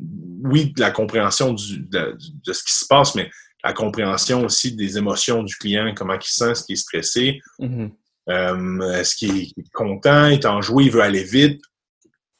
oui, 0.44 0.72
la 0.78 0.90
compréhension 0.90 1.52
du, 1.52 1.80
de, 1.80 2.16
ce 2.46 2.64
qui 2.64 2.72
se 2.72 2.86
passe, 2.86 3.14
mais 3.14 3.30
la 3.62 3.74
compréhension 3.74 4.44
aussi 4.44 4.74
des 4.74 4.96
émotions 4.96 5.42
du 5.42 5.54
client, 5.56 5.92
comment 5.94 6.14
il 6.14 6.22
se 6.22 6.34
sent, 6.34 6.50
est-ce 6.50 6.64
qu'il 6.64 6.74
est 6.74 6.76
stressé, 6.76 7.40
mm-hmm. 7.58 7.92
euh, 8.30 8.92
est-ce 8.92 9.14
qu'il 9.14 9.42
est 9.42 9.72
content, 9.72 10.26
il 10.26 10.34
est 10.34 10.46
enjoué, 10.46 10.84
il 10.84 10.90
veut 10.90 11.02
aller 11.02 11.24
vite. 11.24 11.62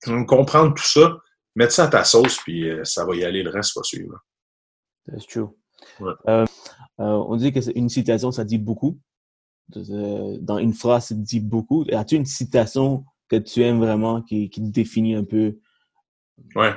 Donc, 0.06 0.28
comprendre 0.28 0.74
tout 0.74 0.84
ça, 0.84 1.18
mettre 1.54 1.72
ça 1.72 1.84
à 1.84 1.88
ta 1.88 2.04
sauce, 2.04 2.38
puis 2.38 2.70
ça 2.82 3.04
va 3.04 3.14
y 3.14 3.24
aller, 3.24 3.42
le 3.42 3.50
reste 3.50 3.76
va 3.76 3.82
suivre. 3.82 4.18
C'est 5.06 5.26
true. 5.28 5.48
On 6.98 7.36
dit 7.36 7.52
qu'une 7.52 7.88
citation, 7.88 8.30
ça 8.30 8.44
dit 8.44 8.58
beaucoup. 8.58 8.98
Dans 9.68 10.58
une 10.58 10.74
phrase, 10.74 11.06
ça 11.06 11.14
dit 11.14 11.40
beaucoup. 11.40 11.84
As-tu 11.92 12.16
une 12.16 12.26
citation 12.26 13.04
que 13.28 13.36
tu 13.36 13.62
aimes 13.62 13.78
vraiment, 13.78 14.22
qui, 14.22 14.50
qui 14.50 14.60
définit 14.60 15.14
un 15.14 15.24
peu? 15.24 15.56
Ouais. 16.54 16.72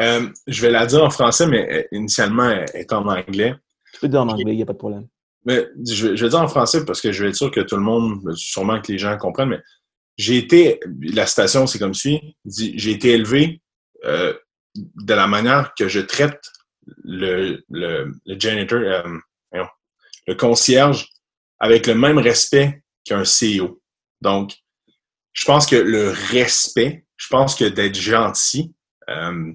Euh, 0.00 0.28
je 0.46 0.62
vais 0.62 0.70
la 0.70 0.86
dire 0.86 1.02
en 1.02 1.10
français, 1.10 1.46
mais 1.46 1.88
initialement, 1.92 2.50
elle 2.50 2.68
est 2.74 2.92
en 2.92 3.06
anglais. 3.06 3.54
Tu 3.92 4.00
peux 4.00 4.08
dire 4.08 4.22
en 4.22 4.28
anglais, 4.28 4.52
il 4.52 4.56
n'y 4.56 4.62
a 4.62 4.66
pas 4.66 4.72
de 4.72 4.78
problème. 4.78 5.06
Mais 5.44 5.66
je, 5.84 6.08
vais 6.08 6.28
dire 6.28 6.40
en 6.40 6.48
français 6.48 6.84
parce 6.84 7.00
que 7.00 7.10
je 7.10 7.22
vais 7.22 7.30
être 7.30 7.36
sûr 7.36 7.50
que 7.50 7.60
tout 7.60 7.76
le 7.76 7.82
monde, 7.82 8.20
sûrement 8.36 8.80
que 8.80 8.92
les 8.92 8.98
gens 8.98 9.16
comprennent, 9.18 9.50
mais 9.50 9.60
j'ai 10.16 10.36
été, 10.36 10.78
la 11.00 11.26
citation, 11.26 11.66
c'est 11.66 11.78
comme 11.78 11.94
suit, 11.94 12.36
j'ai 12.44 12.90
été 12.90 13.10
élevé 13.10 13.60
euh, 14.04 14.34
de 14.76 15.14
la 15.14 15.26
manière 15.26 15.74
que 15.76 15.88
je 15.88 16.00
traite 16.00 16.40
le, 17.02 17.64
le, 17.70 18.12
le 18.24 18.40
janitor, 18.40 18.80
euh, 18.80 19.18
le 20.26 20.34
concierge, 20.34 21.08
avec 21.58 21.86
le 21.86 21.94
même 21.94 22.18
respect 22.18 22.82
qu'un 23.04 23.22
CEO. 23.22 23.80
Donc, 24.20 24.54
je 25.32 25.44
pense 25.44 25.66
que 25.66 25.76
le 25.76 26.10
respect, 26.30 27.06
je 27.16 27.28
pense 27.28 27.54
que 27.54 27.64
d'être 27.64 27.94
gentil, 27.94 28.74
euh, 29.08 29.52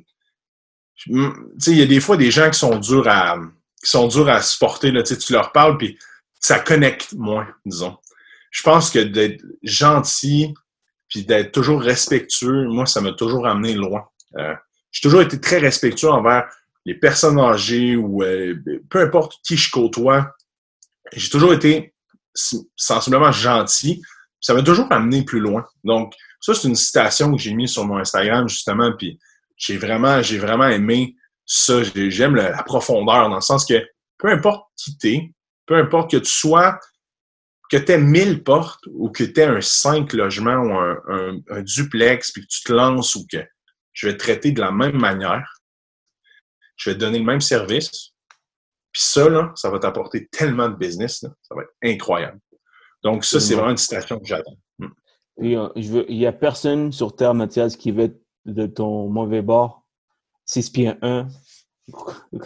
il 1.06 1.78
y 1.78 1.82
a 1.82 1.86
des 1.86 2.00
fois 2.00 2.18
des 2.18 2.32
gens 2.32 2.50
qui 2.50 2.60
sont 2.60 2.78
durs 2.78 3.08
à, 3.08 3.38
qui 3.84 3.92
sont 3.92 4.08
durs 4.08 4.30
à 4.30 4.42
supporter. 4.42 4.92
Là, 4.92 5.04
tu 5.04 5.34
leur 5.34 5.52
parles, 5.52 5.78
puis 5.78 5.98
ça 6.40 6.60
connecte 6.60 7.14
moins, 7.14 7.48
disons. 7.66 7.98
Je 8.52 8.64
pense 8.64 8.90
que 8.90 9.00
d'être 9.00 9.44
gentil, 9.64 10.54
puis 11.10 11.24
d'être 11.24 11.52
toujours 11.52 11.82
respectueux, 11.82 12.68
moi, 12.68 12.86
ça 12.86 13.02
m'a 13.02 13.14
toujours 13.14 13.48
amené 13.48 13.74
loin. 13.74 14.08
Euh, 14.38 14.56
j'ai 14.92 15.02
toujours 15.02 15.22
été 15.22 15.40
très 15.40 15.60
respectueux 15.60 16.10
envers 16.10 16.50
les 16.86 16.96
personnes 16.96 17.40
âgées 17.40 17.96
ou 17.96 18.24
euh, 18.24 18.56
peu 18.90 19.02
importe 19.02 19.36
qui 19.44 19.58
je 19.58 19.70
côtoie. 19.70 20.36
J'ai 21.14 21.30
toujours 21.30 21.54
été 21.54 21.94
sensiblement 22.76 23.32
gentil. 23.32 24.02
Ça 24.40 24.54
m'a 24.54 24.62
toujours 24.62 24.92
amené 24.92 25.24
plus 25.24 25.40
loin. 25.40 25.66
Donc, 25.84 26.14
ça, 26.40 26.54
c'est 26.54 26.68
une 26.68 26.76
citation 26.76 27.32
que 27.36 27.42
j'ai 27.42 27.54
mise 27.54 27.72
sur 27.72 27.86
mon 27.86 27.98
Instagram, 27.98 28.48
justement, 28.48 28.94
puis 28.98 29.20
j'ai 29.56 29.78
vraiment, 29.78 30.22
j'ai 30.22 30.38
vraiment 30.38 30.68
aimé 30.68 31.16
ça. 31.46 31.82
J'aime 31.84 32.36
la, 32.36 32.64
profondeur, 32.64 33.30
dans 33.30 33.36
le 33.36 33.42
sens 33.42 33.66
que 33.66 33.86
peu 34.18 34.30
importe 34.30 34.68
qui 34.76 34.98
t'es, 34.98 35.32
peu 35.66 35.76
importe 35.76 36.12
que 36.12 36.18
tu 36.18 36.32
sois, 36.32 36.80
que 37.70 37.78
tu 37.78 37.92
aies 37.92 37.98
1000 37.98 38.44
portes 38.44 38.84
ou 38.88 39.10
que 39.10 39.24
tu 39.24 39.40
aies 39.40 39.46
un 39.46 39.62
5 39.62 40.14
logements 40.14 40.58
ou 40.58 40.74
un, 40.74 41.62
duplex, 41.62 42.32
puis 42.32 42.44
que 42.44 42.48
tu 42.48 42.64
te 42.64 42.74
lances 42.74 43.16
ou 43.16 43.26
que 43.30 43.44
je 43.94 44.08
vais 44.08 44.14
te 44.14 44.20
traiter 44.20 44.52
de 44.52 44.62
la 44.62 44.72
même 44.72 44.98
manière, 44.98 45.62
je 46.76 46.90
vais 46.90 46.96
te 46.96 47.00
donner 47.00 47.20
le 47.20 47.26
même 47.26 47.42
service, 47.42 48.14
puis 48.98 49.06
ça, 49.06 49.30
là, 49.30 49.52
ça 49.54 49.70
va 49.70 49.78
t'apporter 49.78 50.28
tellement 50.32 50.70
de 50.70 50.76
business, 50.76 51.20
ça 51.20 51.56
va 51.56 51.62
être 51.62 51.74
incroyable. 51.84 52.40
Donc, 53.04 53.26
ça, 53.26 53.40
c'est 53.40 53.54
vraiment 53.54 53.70
une 53.70 53.78
situation 53.78 54.18
que 54.18 54.26
j'attends. 54.26 54.58
Hmm. 54.80 54.88
Euh, 55.44 55.70
il 55.76 56.18
n'y 56.18 56.26
a 56.26 56.32
personne 56.32 56.92
sur 56.92 57.16
Terre, 57.16 57.36
Mathias, 57.36 57.76
qui 57.76 57.92
va 57.92 58.06
être 58.06 58.20
de 58.46 58.66
ton 58.66 59.08
mauvais 59.08 59.44
bord. 59.44 59.86
6 60.46 60.70
pieds 60.72 60.94
1. 61.04 61.28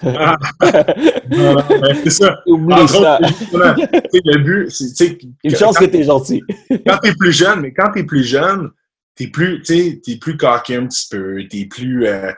Ah. 0.03 0.37
c'est 2.03 2.09
ça. 2.09 2.41
Oublie 2.45 2.85
ça. 2.89 3.17
le 3.21 4.37
but, 4.43 4.69
c'est. 4.71 5.19
Une 5.45 5.55
chance 5.55 5.77
que 5.77 5.85
tu 5.85 5.99
es 5.99 6.03
gentil. 6.03 6.43
quand 6.85 6.97
tu 6.97 7.11
es 7.11 7.15
plus 7.15 7.31
jeune, 7.31 7.61
mais 7.61 7.73
quand 7.73 7.93
tu 7.93 7.99
es 7.99 8.03
plus 8.03 8.25
jeune, 8.25 8.71
tu 9.15 9.23
es 9.23 9.27
plus, 9.29 9.63
es 9.69 10.17
plus 10.19 10.35
coqué 10.35 10.75
un 10.75 10.87
petit 10.87 11.07
peu, 11.09 11.47
tu 11.49 11.61
es 11.61 11.65
plus. 11.65 12.07
Euh, 12.07 12.33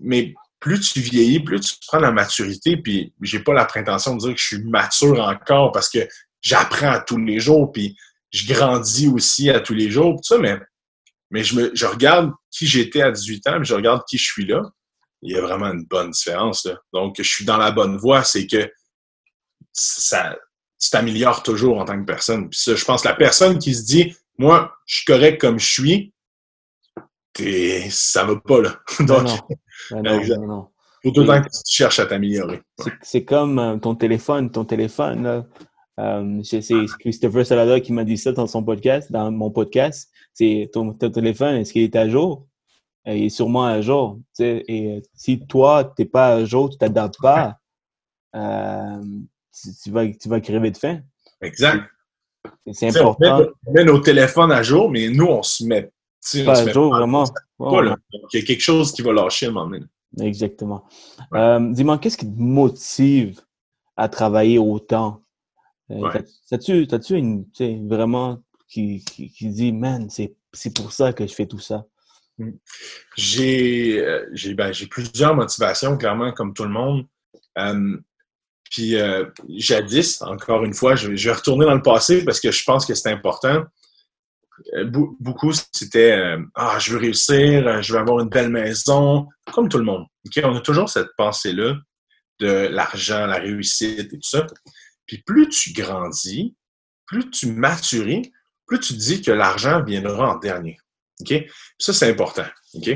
mais 0.00 0.32
plus 0.60 0.80
tu 0.80 1.00
vieillis, 1.00 1.40
plus 1.40 1.60
tu 1.60 1.74
prends 1.86 1.98
la 1.98 2.10
maturité, 2.10 2.76
puis 2.76 3.12
j'ai 3.22 3.40
pas 3.40 3.54
la 3.54 3.64
prétention 3.64 4.14
de 4.16 4.20
dire 4.20 4.34
que 4.34 4.40
je 4.40 4.46
suis 4.46 4.64
mature 4.64 5.20
encore 5.20 5.72
parce 5.72 5.88
que 5.88 6.08
j'apprends 6.40 7.00
tous 7.06 7.18
les 7.18 7.40
jours, 7.40 7.72
puis 7.72 7.96
je 8.32 8.52
grandis 8.52 9.08
aussi 9.08 9.50
à 9.50 9.60
tous 9.60 9.74
les 9.74 9.90
jours, 9.90 10.16
tout 10.16 10.34
ça, 10.34 10.38
mais 10.38 10.58
mais 11.30 11.42
je 11.42 11.86
regarde 11.86 12.32
qui 12.50 12.66
j'étais 12.66 13.02
à 13.02 13.10
18 13.10 13.48
ans, 13.48 13.58
mais 13.58 13.64
je 13.64 13.74
regarde 13.74 14.02
qui 14.08 14.16
je 14.18 14.24
suis 14.24 14.46
là. 14.46 14.62
Il 15.22 15.32
y 15.32 15.36
a 15.36 15.40
vraiment 15.40 15.66
une 15.66 15.84
bonne 15.84 16.10
différence. 16.10 16.64
Là. 16.66 16.78
Donc, 16.92 17.16
je 17.18 17.28
suis 17.28 17.44
dans 17.44 17.56
la 17.56 17.72
bonne 17.72 17.96
voie, 17.96 18.22
c'est 18.22 18.46
que 18.46 18.70
ça, 19.72 20.36
tu 20.80 20.90
t'améliores 20.90 21.42
toujours 21.42 21.78
en 21.78 21.84
tant 21.84 21.98
que 21.98 22.06
personne. 22.06 22.48
Puis 22.48 22.60
ça, 22.60 22.74
je 22.74 22.84
pense 22.84 23.02
que 23.02 23.08
la 23.08 23.14
personne 23.14 23.58
qui 23.58 23.74
se 23.74 23.82
dit, 23.82 24.14
moi, 24.38 24.72
je 24.86 24.96
suis 24.96 25.04
correct 25.04 25.40
comme 25.40 25.58
je 25.58 25.66
suis, 25.66 26.14
ça 27.90 28.24
va 28.24 28.36
pas, 28.36 28.62
là. 28.62 28.78
Donc, 29.00 29.28
non, 29.90 30.02
non, 30.02 30.46
non, 30.46 30.68
Faut 31.02 31.10
tout 31.10 31.20
le 31.20 31.26
temps 31.26 31.42
que 31.42 31.48
tu 31.48 31.74
cherches 31.74 31.98
à 31.98 32.06
t'améliorer. 32.06 32.62
C'est 33.02 33.24
comme 33.24 33.58
euh, 33.58 33.76
ton 33.76 33.94
téléphone. 33.94 34.50
Ton 34.50 34.64
téléphone, 34.64 35.22
là, 35.22 35.46
euh, 36.00 36.42
c'est 36.42 36.62
Christopher 37.00 37.46
Salada 37.46 37.80
qui 37.80 37.92
m'a 37.92 38.04
dit 38.04 38.18
ça 38.18 38.32
dans 38.32 38.46
son 38.46 38.62
podcast, 38.62 39.10
dans 39.12 39.30
mon 39.30 39.50
podcast. 39.50 40.10
C'est 40.32 40.70
ton, 40.72 40.92
téléphone, 40.92 41.56
est-ce 41.56 41.72
qu'il 41.72 41.82
est 41.82 41.96
à 41.96 42.08
jour? 42.08 42.46
Euh, 43.08 43.14
il 43.14 43.24
est 43.24 43.30
sûrement 43.30 43.66
à 43.66 43.80
jour. 43.80 44.20
Et 44.38 45.02
si 45.14 45.46
toi, 45.46 45.92
tu 45.96 46.02
n'es 46.02 46.08
pas 46.08 46.34
à 46.34 46.44
jour, 46.44 46.70
tu 46.70 46.78
t'adaptes 46.78 47.20
pas, 47.20 47.58
tu, 48.34 49.90
vas, 49.90 50.08
tu 50.08 50.28
vas 50.28 50.40
crever 50.40 50.70
de 50.70 50.76
faim. 50.76 51.00
Exact. 51.40 51.82
C'est 52.72 52.88
important. 52.88 53.46
On 53.66 53.72
met, 53.72 53.84
nos 53.84 53.98
téléphones 54.00 54.52
à 54.52 54.62
jour, 54.62 54.90
mais 54.90 55.08
nous, 55.08 55.26
on 55.26 55.42
se 55.42 55.64
met. 55.64 55.90
Pas 56.44 56.60
à 56.60 56.72
jour, 56.72 56.90
vraiment. 56.90 57.24
il 57.60 58.40
y 58.40 58.42
a 58.42 58.44
quelque 58.44 58.60
chose 58.60 58.92
qui 58.92 59.02
va 59.02 59.12
lâcher 59.12 59.46
à 59.46 59.48
un 59.50 59.52
moment 59.52 59.70
donné. 59.70 59.86
Exactement. 60.20 60.84
Dis-moi, 61.32 61.98
qu'est-ce 61.98 62.16
qui 62.16 62.26
te 62.26 62.40
motive 62.40 63.40
à 63.96 64.08
travailler 64.08 64.58
autant? 64.58 65.22
Euh, 65.90 66.10
T'as-tu 66.50 67.16
une, 67.16 67.46
vraiment 67.88 68.42
qui, 68.68 69.04
qui, 69.04 69.30
qui, 69.30 69.48
dit, 69.50 69.72
man, 69.72 70.08
c'est 70.10 70.74
pour 70.74 70.92
ça 70.92 71.12
que 71.12 71.26
je 71.26 71.32
fais 71.32 71.46
tout 71.46 71.60
ça? 71.60 71.86
J'ai 73.16 74.04
euh, 74.04 74.26
ben, 74.54 74.72
plusieurs 74.90 75.34
motivations, 75.34 75.96
clairement, 75.96 76.32
comme 76.32 76.52
tout 76.52 76.64
le 76.64 76.70
monde. 76.70 77.06
Euh, 77.58 77.96
puis 78.70 78.96
euh, 78.96 79.24
jadis, 79.48 80.20
encore 80.22 80.64
une 80.64 80.74
fois, 80.74 80.96
je, 80.96 81.14
je, 81.14 81.28
vais 81.28 81.34
retourner 81.34 81.64
dans 81.64 81.74
le 81.74 81.82
passé 81.82 82.24
parce 82.24 82.40
que 82.40 82.50
je 82.50 82.64
pense 82.64 82.84
que 82.84 82.94
c'est 82.94 83.10
important. 83.10 83.64
Beaucoup, 85.20 85.52
c'était 85.72 86.36
Ah, 86.54 86.78
je 86.78 86.92
veux 86.92 86.98
réussir, 86.98 87.82
je 87.82 87.92
veux 87.92 87.98
avoir 87.98 88.20
une 88.20 88.28
belle 88.28 88.50
maison, 88.50 89.28
comme 89.52 89.68
tout 89.68 89.78
le 89.78 89.84
monde. 89.84 90.06
On 90.42 90.56
a 90.56 90.60
toujours 90.60 90.88
cette 90.88 91.10
pensée-là 91.16 91.76
de 92.40 92.68
l'argent, 92.70 93.26
la 93.26 93.36
réussite 93.36 94.12
et 94.12 94.18
tout 94.18 94.20
ça. 94.22 94.46
Puis 95.06 95.22
plus 95.24 95.48
tu 95.48 95.72
grandis, 95.72 96.54
plus 97.06 97.30
tu 97.30 97.46
maturis, 97.46 98.32
plus 98.66 98.80
tu 98.80 98.94
dis 98.94 99.22
que 99.22 99.30
l'argent 99.30 99.82
viendra 99.82 100.34
en 100.34 100.38
dernier. 100.38 100.78
OK? 101.20 101.34
Ça, 101.78 101.92
c'est 101.92 102.10
important. 102.10 102.46
OK? 102.74 102.90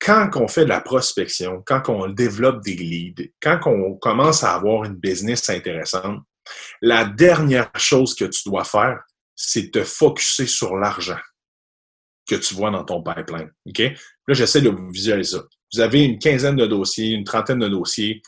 Quand 0.00 0.30
on 0.34 0.48
fait 0.48 0.64
de 0.64 0.70
la 0.70 0.80
prospection, 0.80 1.62
quand 1.64 1.88
on 1.88 2.08
développe 2.08 2.64
des 2.64 2.74
leads, 2.74 3.30
quand 3.40 3.60
on 3.66 3.94
commence 3.94 4.42
à 4.42 4.54
avoir 4.54 4.84
une 4.84 4.96
business 4.96 5.48
intéressante, 5.48 6.22
la 6.80 7.04
dernière 7.04 7.70
chose 7.76 8.16
que 8.16 8.24
tu 8.24 8.48
dois 8.48 8.64
faire, 8.64 9.04
c'est 9.44 9.72
te 9.72 9.82
focuser 9.82 10.46
sur 10.46 10.76
l'argent 10.76 11.18
que 12.28 12.36
tu 12.36 12.54
vois 12.54 12.70
dans 12.70 12.84
ton 12.84 13.02
pipeline. 13.02 13.50
OK? 13.66 13.78
Là, 13.78 14.34
j'essaie 14.34 14.60
de 14.60 14.70
vous 14.70 14.88
visualiser 14.90 15.36
ça. 15.36 15.44
Vous 15.72 15.80
avez 15.80 16.04
une 16.04 16.18
quinzaine 16.18 16.54
de 16.54 16.66
dossiers, 16.66 17.10
une 17.10 17.24
trentaine 17.24 17.58
de 17.58 17.68
dossiers. 17.68 18.22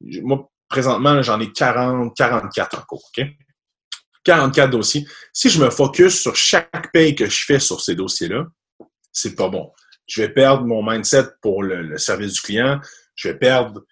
Moi, 0.00 0.50
présentement, 0.68 1.22
j'en 1.22 1.38
ai 1.38 1.52
40, 1.52 2.16
44 2.16 2.78
en 2.78 2.82
cours. 2.82 3.10
44 4.24 4.70
dossiers. 4.70 5.06
Si 5.32 5.48
je 5.48 5.62
me 5.62 5.70
focus 5.70 6.20
sur 6.20 6.34
chaque 6.34 6.90
paye 6.92 7.14
que 7.14 7.26
je 7.26 7.44
fais 7.44 7.60
sur 7.60 7.80
ces 7.80 7.94
dossiers-là, 7.94 8.46
c'est 9.12 9.36
pas 9.36 9.48
bon. 9.48 9.70
Je 10.08 10.22
vais 10.22 10.28
perdre 10.28 10.64
mon 10.64 10.82
mindset 10.82 11.28
pour 11.40 11.62
le, 11.62 11.96
service 11.98 12.32
du 12.32 12.40
client. 12.40 12.80
Je 13.14 13.28
vais 13.28 13.38
perdre, 13.38 13.82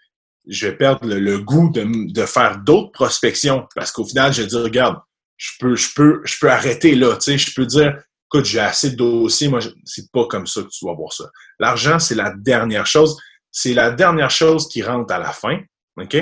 je 0.48 0.66
vais 0.66 0.76
perdre 0.76 1.06
le, 1.06 1.38
goût 1.38 1.70
de, 1.70 2.26
faire 2.26 2.58
d'autres 2.58 2.90
prospections 2.90 3.68
parce 3.76 3.92
qu'au 3.92 4.04
final, 4.04 4.32
je 4.32 4.42
vais 4.42 4.48
dire, 4.48 4.62
regarde, 4.62 4.96
je 5.40 5.52
peux, 5.58 5.74
je 5.74 5.88
peux, 5.94 6.20
je 6.24 6.36
peux 6.38 6.50
arrêter 6.50 6.94
là. 6.94 7.16
Tu 7.16 7.32
sais, 7.32 7.38
je 7.38 7.54
peux 7.54 7.64
dire, 7.64 7.98
écoute, 8.26 8.44
j'ai 8.44 8.60
assez 8.60 8.90
de 8.90 8.96
dossiers. 8.96 9.48
Moi, 9.48 9.60
c'est 9.86 10.12
pas 10.12 10.26
comme 10.26 10.46
ça 10.46 10.62
que 10.62 10.68
tu 10.68 10.84
dois 10.84 10.94
voir 10.94 11.14
ça. 11.14 11.24
L'argent, 11.58 11.98
c'est 11.98 12.14
la 12.14 12.34
dernière 12.36 12.86
chose. 12.86 13.16
C'est 13.50 13.72
la 13.72 13.90
dernière 13.90 14.30
chose 14.30 14.68
qui 14.68 14.82
rentre 14.82 15.12
à 15.14 15.18
la 15.18 15.32
fin. 15.32 15.58
OK? 15.96 16.14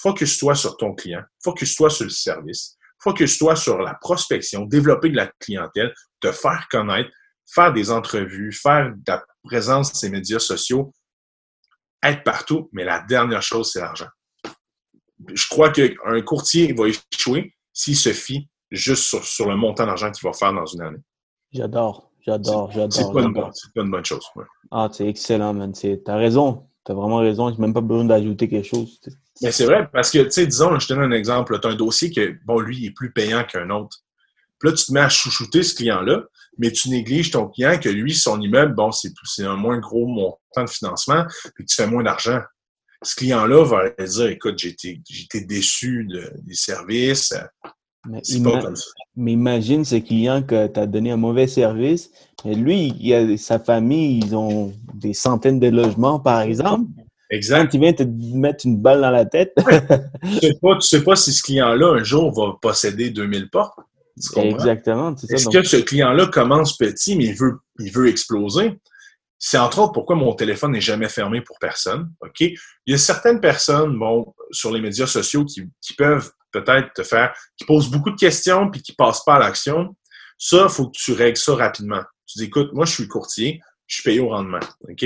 Focus-toi 0.00 0.54
sur 0.54 0.78
ton 0.78 0.94
client, 0.94 1.22
focus-toi 1.44 1.90
sur 1.90 2.04
le 2.04 2.10
service, 2.10 2.76
focus-toi 3.02 3.54
sur 3.56 3.78
la 3.78 3.94
prospection, 3.94 4.64
développer 4.64 5.10
de 5.10 5.16
la 5.16 5.30
clientèle, 5.40 5.92
te 6.20 6.32
faire 6.32 6.68
connaître, 6.70 7.10
faire 7.52 7.72
des 7.72 7.90
entrevues, 7.90 8.52
faire 8.52 8.92
de 8.94 9.02
la 9.08 9.24
présence 9.42 9.92
sur 9.92 10.06
les 10.06 10.12
médias 10.12 10.38
sociaux, 10.38 10.94
être 12.02 12.22
partout, 12.22 12.70
mais 12.72 12.84
la 12.84 13.00
dernière 13.00 13.42
chose, 13.42 13.72
c'est 13.72 13.80
l'argent. 13.80 14.08
Je 15.34 15.48
crois 15.48 15.70
qu'un 15.70 16.22
courtier 16.22 16.72
va 16.72 16.84
échouer 16.86 17.57
s'il 17.78 17.96
se 17.96 18.12
fie 18.12 18.48
juste 18.72 19.22
sur, 19.22 19.48
le 19.48 19.54
montant 19.54 19.86
d'argent 19.86 20.10
qu'il 20.10 20.28
va 20.28 20.32
faire 20.32 20.52
dans 20.52 20.66
une 20.66 20.82
année. 20.82 20.98
J'adore, 21.52 22.10
j'adore, 22.26 22.72
j'adore. 22.72 22.92
C'est 22.92 23.12
pas, 23.12 23.82
une 23.82 23.90
bonne 23.90 24.04
chose. 24.04 24.24
Ah, 24.72 24.88
c'est 24.92 25.06
excellent, 25.06 25.54
man. 25.54 25.72
T'as 26.04 26.16
raison. 26.16 26.66
T'as 26.84 26.94
vraiment 26.94 27.18
raison. 27.18 27.50
J'ai 27.50 27.58
même 27.58 27.72
pas 27.72 27.80
besoin 27.80 28.04
d'ajouter 28.04 28.48
quelque 28.48 28.66
chose. 28.66 29.00
Mais 29.42 29.52
c'est 29.52 29.64
vrai, 29.64 29.88
parce 29.92 30.10
que, 30.10 30.18
tu 30.18 30.30
sais, 30.32 30.46
disons, 30.46 30.76
je 30.80 30.88
te 30.88 30.92
donne 30.92 31.04
un 31.04 31.16
exemple. 31.16 31.58
Tu 31.60 31.68
as 31.68 31.70
un 31.70 31.76
dossier 31.76 32.10
que, 32.10 32.36
bon, 32.44 32.58
lui, 32.58 32.78
il 32.78 32.86
est 32.86 32.90
plus 32.90 33.12
payant 33.12 33.44
qu'un 33.44 33.70
autre. 33.70 33.98
Puis 34.58 34.70
là, 34.70 34.74
tu 34.74 34.86
te 34.86 34.92
mets 34.92 35.00
à 35.00 35.08
chouchouter 35.08 35.62
ce 35.62 35.76
client-là, 35.76 36.24
mais 36.58 36.72
tu 36.72 36.90
négliges 36.90 37.30
ton 37.30 37.46
client 37.46 37.78
que 37.78 37.88
lui, 37.88 38.12
son 38.12 38.40
immeuble, 38.40 38.74
bon, 38.74 38.90
c'est 38.90 39.44
un 39.44 39.54
moins 39.54 39.78
gros 39.78 40.08
montant 40.08 40.64
de 40.64 40.68
financement, 40.68 41.24
puis 41.54 41.64
tu 41.64 41.76
fais 41.76 41.86
moins 41.86 42.02
d'argent. 42.02 42.40
Ce 43.02 43.14
client-là 43.14 43.64
va 43.64 43.90
dire, 44.04 44.26
écoute, 44.26 44.64
été, 44.64 45.00
déçu 45.46 46.08
des 46.44 46.54
services. 46.54 47.34
Mais, 48.08 48.22
mais 49.16 49.32
imagine 49.32 49.84
ce 49.84 49.96
client 49.96 50.42
que 50.42 50.66
tu 50.66 50.80
as 50.80 50.86
donné 50.86 51.10
un 51.10 51.16
mauvais 51.16 51.46
service. 51.46 52.10
Mais 52.44 52.54
lui, 52.54 52.94
il 52.98 53.14
a 53.14 53.36
sa 53.36 53.58
famille, 53.58 54.20
ils 54.24 54.34
ont 54.34 54.72
des 54.94 55.12
centaines 55.12 55.60
de 55.60 55.68
logements, 55.68 56.18
par 56.18 56.40
exemple. 56.40 56.90
Exact. 57.30 57.64
Quand 57.64 57.74
il 57.74 57.80
vient 57.80 57.92
te 57.92 58.02
mettre 58.02 58.66
une 58.66 58.78
balle 58.78 59.02
dans 59.02 59.10
la 59.10 59.26
tête. 59.26 59.52
tu 60.24 60.38
sais 60.40 60.58
pas, 60.60 60.80
sais 60.80 61.04
pas 61.04 61.16
si 61.16 61.32
ce 61.32 61.42
client-là, 61.42 61.88
un 61.88 62.04
jour, 62.04 62.32
va 62.32 62.56
posséder 62.60 63.10
2000 63.10 63.50
portes. 63.50 63.78
Exactement. 64.36 65.14
Est-ce 65.28 65.48
que 65.48 65.62
ce 65.62 65.76
client-là 65.76 66.26
commence 66.26 66.76
petit, 66.76 67.16
mais 67.16 67.26
il 67.26 67.34
veut, 67.34 67.58
il 67.78 67.92
veut 67.92 68.08
exploser? 68.08 68.72
C'est 69.38 69.58
entre 69.58 69.78
autres 69.78 69.92
pourquoi 69.92 70.16
mon 70.16 70.34
téléphone 70.34 70.72
n'est 70.72 70.80
jamais 70.80 71.08
fermé 71.08 71.40
pour 71.40 71.58
personne. 71.58 72.12
OK? 72.20 72.40
Il 72.40 72.58
y 72.86 72.94
a 72.94 72.98
certaines 72.98 73.40
personnes, 73.40 73.98
bon, 73.98 74.34
sur 74.50 74.72
les 74.72 74.80
médias 74.80 75.06
sociaux 75.06 75.44
qui, 75.44 75.70
peuvent 75.96 76.30
peut-être 76.50 76.92
te 76.94 77.02
faire, 77.02 77.34
qui 77.56 77.64
posent 77.64 77.90
beaucoup 77.90 78.10
de 78.10 78.18
questions 78.18 78.70
puis 78.70 78.82
qui 78.82 78.94
passent 78.94 79.24
pas 79.24 79.36
à 79.36 79.38
l'action. 79.38 79.96
Ça, 80.38 80.64
il 80.68 80.72
faut 80.72 80.88
que 80.88 80.98
tu 80.98 81.12
règles 81.12 81.36
ça 81.36 81.54
rapidement. 81.54 82.02
Tu 82.26 82.38
dis, 82.38 82.44
écoute, 82.44 82.72
moi, 82.72 82.84
je 82.84 82.92
suis 82.92 83.08
courtier, 83.08 83.60
je 83.86 83.96
suis 83.96 84.02
payé 84.02 84.20
au 84.20 84.28
rendement. 84.28 84.60
OK? 84.88 85.04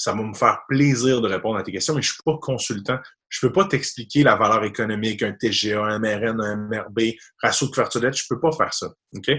ça 0.00 0.14
va 0.14 0.22
me 0.22 0.32
faire 0.32 0.60
plaisir 0.66 1.20
de 1.20 1.28
répondre 1.28 1.58
à 1.58 1.62
tes 1.62 1.72
questions, 1.72 1.94
mais 1.94 2.00
je 2.00 2.12
suis 2.12 2.22
pas 2.24 2.38
consultant. 2.40 2.98
Je 3.30 3.46
ne 3.46 3.48
peux 3.48 3.52
pas 3.54 3.64
t'expliquer 3.66 4.24
la 4.24 4.34
valeur 4.34 4.64
économique, 4.64 5.22
un 5.22 5.32
TGA, 5.32 5.82
un 5.82 5.98
MRN, 6.00 6.40
un 6.40 6.56
MRB, 6.56 7.14
ratio 7.40 7.68
de 7.68 7.72
couverture 7.72 8.00
dette. 8.00 8.16
Je 8.16 8.24
ne 8.28 8.34
peux 8.34 8.40
pas 8.40 8.52
faire 8.52 8.74
ça. 8.74 8.88
OK? 9.16 9.30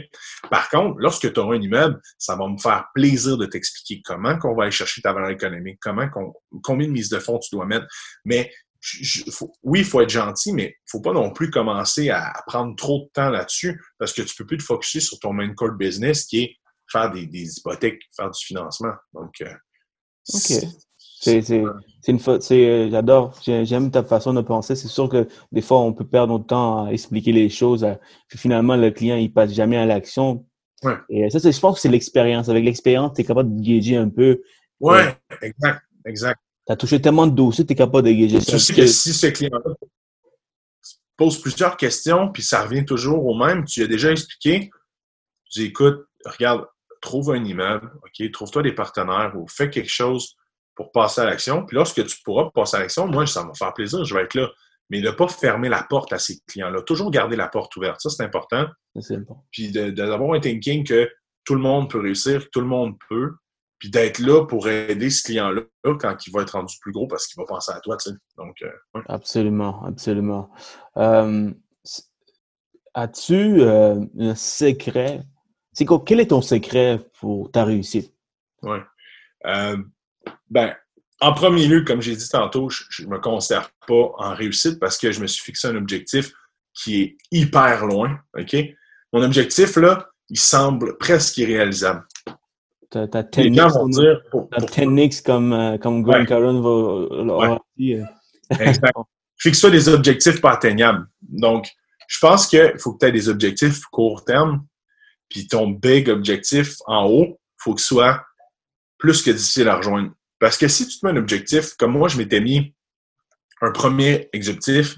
Par 0.50 0.70
contre, 0.70 0.96
lorsque 1.00 1.32
tu 1.32 1.40
auras 1.40 1.56
un 1.56 1.62
immeuble, 1.62 2.02
ça 2.18 2.36
va 2.36 2.48
me 2.48 2.58
faire 2.58 2.86
plaisir 2.96 3.38
de 3.38 3.46
t'expliquer 3.46 4.02
comment 4.04 4.40
qu'on 4.40 4.56
va 4.56 4.64
aller 4.64 4.72
chercher 4.72 5.02
ta 5.02 5.12
valeur 5.12 5.30
économique, 5.30 5.78
comment 5.82 6.08
combien 6.64 6.88
de 6.88 6.94
mise 6.94 7.10
de 7.10 7.20
fonds 7.20 7.38
tu 7.38 7.54
dois 7.54 7.66
mettre. 7.66 7.86
Mais 8.24 8.50
oui, 9.64 9.80
il 9.80 9.86
faut 9.86 10.02
être 10.02 10.10
gentil, 10.10 10.54
mais 10.54 10.64
il 10.64 10.68
ne 10.68 10.90
faut 10.90 11.02
pas 11.02 11.14
non 11.14 11.32
plus 11.32 11.50
commencer 11.52 12.10
à, 12.10 12.34
prendre 12.48 12.76
trop 12.76 13.06
de 13.06 13.12
temps 13.14 13.30
là-dessus 13.30 13.80
parce 14.00 14.14
que 14.14 14.22
tu 14.22 14.34
ne 14.34 14.38
peux 14.38 14.46
plus 14.46 14.58
te 14.58 14.64
focuser 14.64 15.02
sur 15.02 15.20
ton 15.20 15.34
main 15.34 15.54
core 15.54 15.74
business 15.74 16.26
qui 16.26 16.44
est 16.44 16.56
faire 16.92 17.12
des, 17.12 17.58
hypothèques, 17.58 18.02
faire 18.16 18.32
du 18.32 18.44
financement. 18.44 18.94
Donc, 19.14 19.34
euh, 19.42 19.54
OK. 20.34 20.64
C'est 21.22 22.08
une 22.08 22.20
euh, 22.28 22.90
J'adore, 22.90 23.40
j'aime 23.44 23.92
ta 23.92 24.04
façon 24.04 24.34
de 24.34 24.42
penser. 24.42 24.76
C'est 24.76 24.88
sûr 24.88 25.08
que 25.08 25.28
des 25.52 25.62
fois, 25.62 25.80
on 25.82 25.94
peut 25.94 26.06
perdre 26.06 26.34
notre 26.34 26.48
temps 26.48 26.86
à 26.86 26.92
expliquer 26.92 27.32
les 27.32 27.50
choses. 27.50 27.86
puis 28.28 28.40
finalement, 28.40 28.76
le 28.76 28.90
client, 28.90 29.16
il 29.16 29.32
passe 29.32 29.54
jamais 29.54 29.78
à 29.78 29.86
l'action. 29.86 30.46
Ouais. 30.84 30.96
Et 31.10 31.30
ça, 31.30 31.38
je 31.40 31.60
pense 31.60 31.76
que 31.76 31.82
c'est 31.82 31.90
l'expérience. 31.90 32.50
Avec 32.50 32.66
l'expérience, 32.66 33.14
tu 33.14 33.22
es 33.22 33.24
capable 33.24 33.56
de 33.56 33.62
gager 33.62 33.98
un 33.98 34.10
peu. 34.10 34.42
Ouais, 34.80 35.16
exact, 35.44 35.82
exact. 36.06 36.40
Tu 36.66 36.74
as 36.74 36.76
touché 36.76 37.00
tellement 37.00 37.28
de 37.28 37.36
dossiers, 37.36 37.66
tu 37.66 37.74
es 37.74 37.76
capable 37.76 38.08
de 38.08 38.14
gager 38.14 38.42
ça. 38.42 38.74
Que 38.74 38.88
si 38.88 39.14
ce 39.14 39.28
client-là 39.28 39.76
pose 41.16 41.40
plusieurs 41.40 41.78
questions, 41.78 42.32
puis 42.32 42.42
ça 42.42 42.64
revient 42.64 42.84
toujours 42.84 43.24
au 43.24 43.36
même, 43.36 43.64
tu 43.66 43.84
as 43.84 43.88
déjà 43.88 44.12
expliqué, 44.12 44.72
tu 45.52 45.60
dis, 45.60 45.66
écoute, 45.68 46.08
regarde, 46.26 46.66
trouve 47.00 47.32
un 47.32 47.44
immeuble, 47.44 47.92
OK, 47.98 48.32
trouve-toi 48.32 48.64
des 48.64 48.74
partenaires 48.74 49.34
ou 49.36 49.48
fais 49.48 49.70
quelque 49.70 49.92
chose 49.92 50.36
pour 50.82 50.92
passer 50.92 51.22
à 51.22 51.26
l'action. 51.26 51.66
Puis 51.66 51.76
lorsque 51.76 52.04
tu 52.06 52.18
pourras 52.24 52.50
passer 52.52 52.78
à 52.78 52.80
l'action, 52.80 53.08
moi, 53.08 53.28
ça 53.28 53.42
va 53.42 53.50
me 53.50 53.54
faire 53.54 53.74
plaisir, 53.74 54.04
je 54.04 54.16
vais 54.16 54.24
être 54.24 54.36
là. 54.36 54.50
Mais 54.90 55.00
ne 55.00 55.12
pas 55.12 55.28
fermer 55.28 55.70
la 55.70 55.84
porte 55.84 56.12
à 56.12 56.20
ces 56.20 56.40
clients-là. 56.48 56.82
Toujours 56.82 57.12
garder 57.12 57.38
la 57.38 57.48
porte 57.48 57.76
ouverte. 57.78 58.02
Ça, 58.02 58.10
c'est 58.10 58.24
important. 58.24 58.66
C'est 59.00 59.16
important. 59.16 59.46
Puis 59.52 59.72
d'avoir 59.72 60.34
un 60.34 60.40
thinking 60.40 60.86
que 60.86 61.10
tout 61.46 61.56
le 61.56 61.62
monde 61.62 61.90
peut 61.90 62.02
réussir, 62.02 62.46
que 62.46 62.50
tout 62.50 62.60
le 62.60 62.68
monde 62.68 62.96
peut. 63.08 63.32
Puis 63.80 63.90
d'être 63.90 64.20
là 64.20 64.46
pour 64.46 64.68
aider 64.68 65.10
ce 65.10 65.24
client-là 65.24 65.62
quand 65.84 66.28
il 66.28 66.32
va 66.34 66.42
être 66.42 66.52
rendu 66.52 66.76
plus 66.82 66.92
gros 66.92 67.08
parce 67.08 67.26
qu'il 67.26 67.42
va 67.42 67.48
penser 67.48 67.72
à 67.72 67.80
toi, 67.80 67.98
tu 67.98 68.10
sais. 68.10 68.16
Donc, 68.38 68.62
euh, 68.62 69.02
Absolument, 69.08 69.84
absolument. 69.86 70.52
Euh, 70.98 71.52
as-tu 72.94 73.62
euh, 73.62 74.06
un 74.20 74.36
secret? 74.36 75.22
C'est 75.72 75.86
quoi, 75.86 76.04
quel 76.06 76.20
est 76.20 76.28
ton 76.28 76.42
secret 76.42 77.00
pour 77.20 77.50
ta 77.50 77.64
réussite? 77.64 78.14
Oui. 78.62 78.78
Euh, 80.52 80.68
ben, 80.68 80.76
en 81.20 81.34
premier 81.34 81.68
lieu, 81.68 81.84
comme 81.84 82.02
j'ai 82.02 82.16
dit 82.16 82.30
tantôt, 82.30 82.70
je 82.70 83.04
ne 83.04 83.10
me 83.10 83.20
considère 83.20 83.72
pas 83.88 84.12
en 84.18 84.34
réussite 84.34 84.80
parce 84.80 84.98
que 84.98 85.12
je 85.12 85.22
me 85.22 85.28
suis 85.28 85.44
fixé 85.44 85.68
un 85.68 85.76
objectif 85.76 86.32
qui 86.74 87.02
est 87.02 87.18
hyper 87.32 87.86
loin. 87.86 88.20
OK? 88.38 88.56
Mon 89.14 89.24
objectif, 89.24 89.76
là, 89.76 90.10
il 90.30 90.40
semble 90.40 90.98
presque 90.98 91.38
irréalisable. 91.38 92.06
Ta, 92.90 93.08
ta 93.08 93.24
technique, 93.24 93.62
vont 93.62 93.88
dire 93.88 94.22
technique 94.74 95.22
comme, 95.24 95.54
euh, 95.54 95.78
comme 95.78 96.04
Grant 96.04 96.26
va, 96.26 97.60
dire. 97.78 98.06
Euh. 98.52 98.56
Exact. 98.60 98.94
Fixe-toi 99.38 99.70
des 99.70 99.90
objectifs 99.90 100.42
pas 100.42 100.52
atteignables. 100.52 101.08
Donc, 101.22 101.70
je 102.08 102.20
pense 102.20 102.48
qu'il 102.48 102.74
faut 102.78 102.94
que 102.94 103.00
tu 103.00 103.06
aies 103.06 103.12
des 103.12 103.30
objectifs 103.30 103.82
court 103.86 104.26
terme 104.26 104.66
puis 105.32 105.48
ton 105.48 105.70
big 105.70 106.10
objectif 106.10 106.76
en 106.86 107.06
haut, 107.06 107.40
faut 107.58 107.74
que 107.74 107.82
ce 107.82 107.88
soit 107.88 108.26
plus 108.98 109.22
que 109.22 109.32
difficile 109.32 109.70
à 109.70 109.78
rejoindre. 109.78 110.12
Parce 110.42 110.58
que 110.58 110.68
si 110.68 110.88
tu 110.88 110.98
te 111.00 111.06
mets 111.06 111.12
un 111.12 111.18
objectif, 111.18 111.76
comme 111.76 111.92
moi, 111.92 112.10
je 112.10 112.18
m'étais 112.18 112.42
mis 112.42 112.74
un 113.62 113.72
premier 113.72 114.28
objectif, 114.34 114.98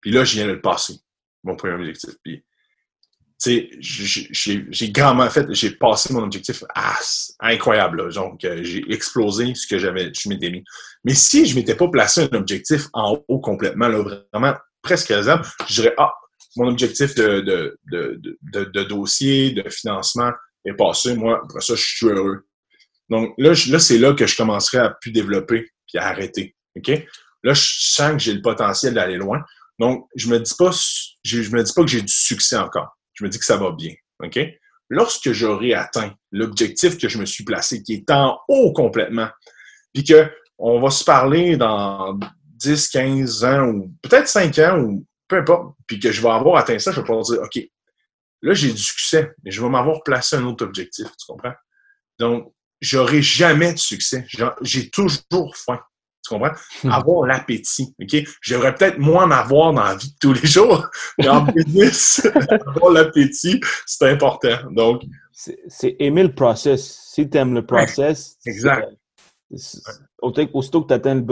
puis 0.00 0.10
là, 0.10 0.24
je 0.24 0.34
viens 0.34 0.46
de 0.46 0.52
le 0.52 0.60
passer, 0.60 0.94
mon 1.44 1.54
premier 1.54 1.74
objectif. 1.74 2.10
Puis, 2.24 2.44
tu 3.40 3.70
sais, 3.80 4.66
j'ai 4.70 4.90
grandement 4.90 5.30
fait, 5.30 5.46
j'ai 5.54 5.70
passé 5.70 6.12
mon 6.12 6.24
objectif 6.24 6.64
à, 6.74 6.98
incroyable. 7.38 8.12
Donc, 8.12 8.44
euh, 8.44 8.64
j'ai 8.64 8.84
explosé 8.92 9.54
ce 9.54 9.68
que 9.68 9.78
j'avais, 9.78 10.12
je 10.12 10.28
m'étais 10.28 10.50
mis. 10.50 10.64
Mais 11.04 11.14
si 11.14 11.46
je 11.46 11.54
m'étais 11.54 11.76
pas 11.76 11.86
placé 11.86 12.28
un 12.32 12.36
objectif 12.36 12.88
en 12.92 13.22
haut 13.28 13.38
complètement, 13.38 13.86
là, 13.86 14.04
vraiment 14.32 14.54
presque 14.82 15.08
raisonnable, 15.08 15.46
je 15.68 15.80
dirais, 15.80 15.94
ah, 15.96 16.12
mon 16.56 16.66
objectif 16.66 17.14
de, 17.14 17.40
de, 17.40 17.78
de, 17.92 18.64
de, 18.64 18.82
dossier, 18.82 19.52
de 19.52 19.68
financement 19.70 20.32
est 20.64 20.74
passé. 20.74 21.14
Moi, 21.14 21.40
après 21.44 21.60
ça, 21.60 21.76
je 21.76 21.82
suis 21.82 22.06
heureux. 22.06 22.44
Donc 23.12 23.34
là, 23.36 23.52
là 23.68 23.78
c'est 23.78 23.98
là 23.98 24.14
que 24.14 24.26
je 24.26 24.36
commencerai 24.36 24.78
à 24.78 24.88
plus 24.88 25.12
développer 25.12 25.68
puis 25.86 25.98
à 25.98 26.06
arrêter. 26.06 26.56
OK? 26.76 26.88
Là, 27.44 27.52
je 27.52 27.62
sens 27.62 28.12
que 28.12 28.18
j'ai 28.18 28.32
le 28.32 28.40
potentiel 28.40 28.94
d'aller 28.94 29.16
loin. 29.16 29.42
Donc, 29.78 30.06
je 30.16 30.28
me 30.28 30.38
dis 30.38 30.54
pas, 30.56 30.70
je, 31.22 31.38
me 31.50 31.62
dis 31.62 31.72
pas 31.74 31.82
que 31.82 31.90
j'ai 31.90 32.00
du 32.00 32.12
succès 32.12 32.56
encore. 32.56 32.96
Je 33.12 33.24
me 33.24 33.28
dis 33.28 33.38
que 33.38 33.44
ça 33.44 33.58
va 33.58 33.72
bien. 33.72 33.92
OK? 34.22 34.40
Lorsque 34.88 35.32
j'aurai 35.32 35.74
atteint 35.74 36.14
l'objectif 36.30 36.96
que 36.96 37.08
je 37.08 37.18
me 37.18 37.26
suis 37.26 37.44
placé, 37.44 37.82
qui 37.82 37.94
est 37.94 38.10
en 38.10 38.38
haut 38.48 38.72
complètement, 38.72 39.28
puis 39.92 40.04
que 40.04 40.30
on 40.56 40.80
va 40.80 40.90
se 40.90 41.04
parler 41.04 41.56
dans 41.56 42.18
10, 42.44 42.88
15 42.88 43.44
ans 43.44 43.68
ou 43.68 43.94
peut-être 44.00 44.28
5 44.28 44.58
ans 44.60 44.78
ou 44.80 45.06
peu 45.28 45.36
importe, 45.36 45.76
puis 45.86 45.98
que 45.98 46.12
je 46.12 46.22
vais 46.22 46.30
avoir 46.30 46.56
atteint 46.56 46.78
ça, 46.78 46.92
je 46.92 47.00
vais 47.00 47.04
pouvoir 47.04 47.24
dire, 47.24 47.42
OK, 47.42 47.60
là, 48.40 48.54
j'ai 48.54 48.72
du 48.72 48.82
succès, 48.82 49.32
mais 49.44 49.50
je 49.50 49.60
vais 49.60 49.68
m'avoir 49.68 50.02
placé 50.02 50.36
un 50.36 50.44
autre 50.44 50.64
objectif, 50.64 51.06
tu 51.06 51.26
comprends? 51.26 51.54
Donc, 52.18 52.54
j'aurai 52.82 53.22
jamais 53.22 53.72
de 53.72 53.78
succès. 53.78 54.26
J'ai 54.60 54.90
toujours 54.90 55.56
faim. 55.56 55.78
Tu 56.24 56.34
comprends? 56.34 56.52
Hmm. 56.84 56.90
Avoir 56.90 57.26
l'appétit. 57.26 57.94
OK? 58.00 58.16
J'aimerais 58.42 58.74
peut-être 58.74 58.98
moins 58.98 59.26
m'avoir 59.26 59.72
dans 59.72 59.82
la 59.82 59.96
vie 59.96 60.10
de 60.10 60.18
tous 60.20 60.32
les 60.32 60.46
jours, 60.46 60.86
mais 61.18 61.28
en 61.28 61.42
business, 61.42 62.24
avoir 62.66 62.92
l'appétit, 62.92 63.60
c'est 63.86 64.08
important. 64.08 64.70
Donc. 64.70 65.02
C'est 65.32 65.96
aimer 65.98 66.22
le 66.22 66.34
process. 66.34 67.00
Si 67.12 67.28
tu 67.28 67.38
aimes 67.38 67.54
le 67.54 67.66
process. 67.66 68.36
exact. 68.46 68.86
Aussitôt 70.22 70.82
que 70.82 70.88
tu 70.88 70.94
atteins 70.94 71.22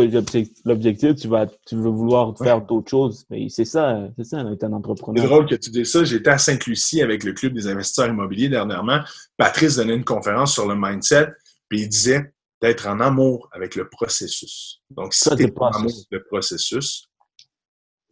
l'objectif, 0.64 1.14
tu 1.14 1.28
vas, 1.28 1.46
tu 1.46 1.76
veux 1.76 1.90
vouloir 1.90 2.36
faire 2.36 2.60
d'autres 2.60 2.90
choses. 2.90 3.24
Mais 3.30 3.48
c'est 3.48 3.64
ça, 3.64 4.08
c'est 4.16 4.24
ça, 4.24 4.40
être 4.52 4.64
un 4.64 4.72
entrepreneur. 4.72 5.22
C'est 5.22 5.28
drôle 5.28 5.46
que 5.46 5.54
tu 5.54 5.70
dises 5.70 5.92
ça. 5.92 6.04
J'étais 6.04 6.30
à 6.30 6.36
Sainte-Lucie 6.36 7.00
avec 7.00 7.24
le 7.24 7.32
Club 7.32 7.54
des 7.54 7.66
investisseurs 7.68 8.08
immobiliers 8.08 8.48
dernièrement. 8.48 9.00
Patrice 9.36 9.76
donnait 9.76 9.94
une 9.94 10.04
conférence 10.04 10.52
sur 10.52 10.68
le 10.68 10.74
mindset, 10.76 11.28
puis 11.70 11.82
il 11.82 11.88
disait 11.88 12.34
d'être 12.60 12.86
en 12.86 13.00
amour 13.00 13.48
avec 13.52 13.74
le 13.74 13.88
processus. 13.88 14.82
Donc, 14.90 15.14
si 15.14 15.30
tu 15.30 15.44
es 15.44 15.52
en 15.56 15.68
amour 15.68 15.90
avec 15.90 16.06
le 16.10 16.22
processus, 16.24 17.08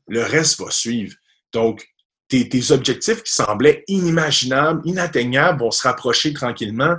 le 0.07 0.23
reste 0.23 0.59
va 0.59 0.71
suivre. 0.71 1.15
Donc, 1.53 1.87
tes, 2.29 2.49
tes 2.49 2.71
objectifs 2.71 3.23
qui 3.23 3.33
semblaient 3.33 3.85
inimaginables, 3.89 4.81
inatteignables, 4.87 5.61
vont 5.61 5.71
se 5.71 5.83
rapprocher 5.83 6.33
tranquillement. 6.33 6.97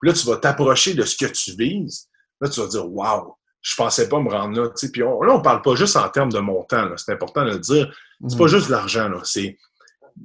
Puis 0.00 0.10
là, 0.10 0.14
tu 0.14 0.26
vas 0.26 0.36
t'approcher 0.36 0.92
de 0.92 1.04
ce 1.04 1.16
que 1.16 1.26
tu 1.26 1.52
vises. 1.56 2.08
Là, 2.40 2.48
tu 2.50 2.60
vas 2.60 2.66
dire, 2.66 2.90
waouh, 2.90 3.34
je 3.62 3.74
pensais 3.76 4.08
pas 4.08 4.20
me 4.20 4.30
rendre 4.30 4.60
là. 4.60 4.70
Puis 4.92 5.02
on, 5.02 5.22
là, 5.22 5.34
on 5.34 5.40
parle 5.42 5.62
pas 5.62 5.76
juste 5.76 5.96
en 5.96 6.08
termes 6.08 6.32
de 6.32 6.38
montant. 6.38 6.90
C'est 6.96 7.12
important 7.12 7.44
de 7.44 7.52
le 7.52 7.58
dire. 7.58 7.94
C'est 8.28 8.38
pas 8.38 8.44
mm. 8.44 8.48
juste 8.48 8.68
l'argent. 8.68 9.10
C'est 9.24 9.56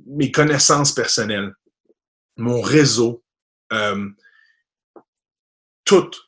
mes 0.05 0.31
connaissances 0.31 0.93
personnelles, 0.93 1.53
mon 2.37 2.61
réseau, 2.61 3.23
euh, 3.73 4.07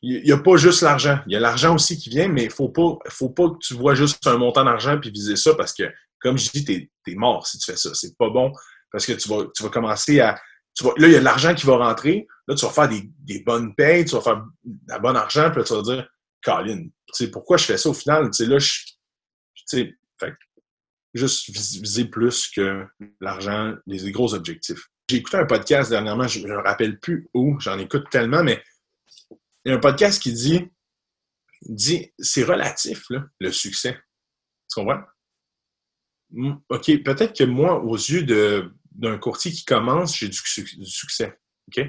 Il 0.01 0.23
n'y 0.23 0.31
a 0.31 0.37
pas 0.37 0.57
juste 0.57 0.81
l'argent. 0.81 1.19
Il 1.27 1.33
y 1.33 1.35
a 1.35 1.39
l'argent 1.39 1.75
aussi 1.75 1.97
qui 1.97 2.09
vient, 2.09 2.27
mais 2.27 2.45
il 2.45 2.51
faut 2.51 2.69
pas, 2.69 2.97
faut 3.09 3.29
pas 3.29 3.49
que 3.49 3.57
tu 3.59 3.73
vois 3.73 3.95
juste 3.95 4.25
un 4.27 4.37
montant 4.37 4.63
d'argent 4.63 4.99
puis 4.99 5.11
viser 5.11 5.35
ça 5.35 5.53
parce 5.55 5.73
que, 5.73 5.83
comme 6.19 6.37
je 6.37 6.49
dis, 6.51 6.65
tu 6.65 6.89
es, 7.07 7.15
mort 7.15 7.45
si 7.47 7.57
tu 7.57 7.71
fais 7.71 7.77
ça. 7.77 7.93
C'est 7.93 8.17
pas 8.17 8.29
bon 8.29 8.51
Parce 8.91 9.05
que 9.05 9.13
tu 9.13 9.29
vas, 9.29 9.45
tu 9.55 9.63
vas 9.63 9.69
commencer 9.69 10.19
à. 10.19 10.39
Là, 10.81 11.07
il 11.07 11.11
y 11.11 11.15
a 11.15 11.19
de 11.19 11.23
l'argent 11.23 11.53
qui 11.53 11.65
va 11.65 11.77
rentrer. 11.77 12.27
Là, 12.47 12.55
tu 12.55 12.65
vas 12.65 12.71
faire 12.71 12.89
des, 12.89 13.09
des 13.19 13.43
bonnes 13.43 13.75
payes, 13.75 14.05
tu 14.05 14.15
vas 14.15 14.21
faire 14.21 14.43
de 14.63 15.01
bon 15.01 15.15
argent, 15.15 15.49
puis 15.51 15.59
là, 15.59 15.63
tu 15.65 15.73
vas 15.73 15.81
dire, 15.81 16.07
Colin, 16.43 16.87
pourquoi 17.31 17.57
je 17.57 17.65
fais 17.65 17.77
ça 17.77 17.89
au 17.89 17.93
final? 17.93 18.29
Là, 18.37 18.59
je. 18.59 18.71
Fait, 20.19 20.33
juste 21.13 21.49
viser 21.49 22.05
plus 22.05 22.49
que 22.49 22.85
l'argent, 23.21 23.75
les 23.85 24.11
gros 24.11 24.33
objectifs. 24.33 24.89
J'ai 25.09 25.17
écouté 25.17 25.37
un 25.37 25.45
podcast 25.45 25.89
dernièrement, 25.89 26.27
je 26.27 26.39
ne 26.39 26.47
me 26.47 26.57
rappelle 26.57 26.99
plus 26.99 27.29
où, 27.33 27.59
j'en 27.59 27.77
écoute 27.77 28.05
tellement, 28.09 28.43
mais 28.43 28.63
il 29.65 29.69
y 29.69 29.71
a 29.71 29.77
un 29.77 29.79
podcast 29.79 30.21
qui 30.21 30.33
dit, 30.33 30.67
dit 31.61 32.11
c'est 32.19 32.43
relatif, 32.43 33.05
le 33.39 33.51
succès. 33.51 33.97
Tu 34.69 34.79
comprends? 34.79 35.01
OK, 36.69 37.03
peut-être 37.03 37.37
que 37.37 37.43
moi, 37.43 37.79
aux 37.83 37.95
yeux 37.95 38.23
d'un 38.91 39.17
courtier 39.17 39.51
qui 39.51 39.65
commence, 39.65 40.17
j'ai 40.17 40.29
du, 40.29 40.37
succès. 40.85 41.37
OK? 41.67 41.85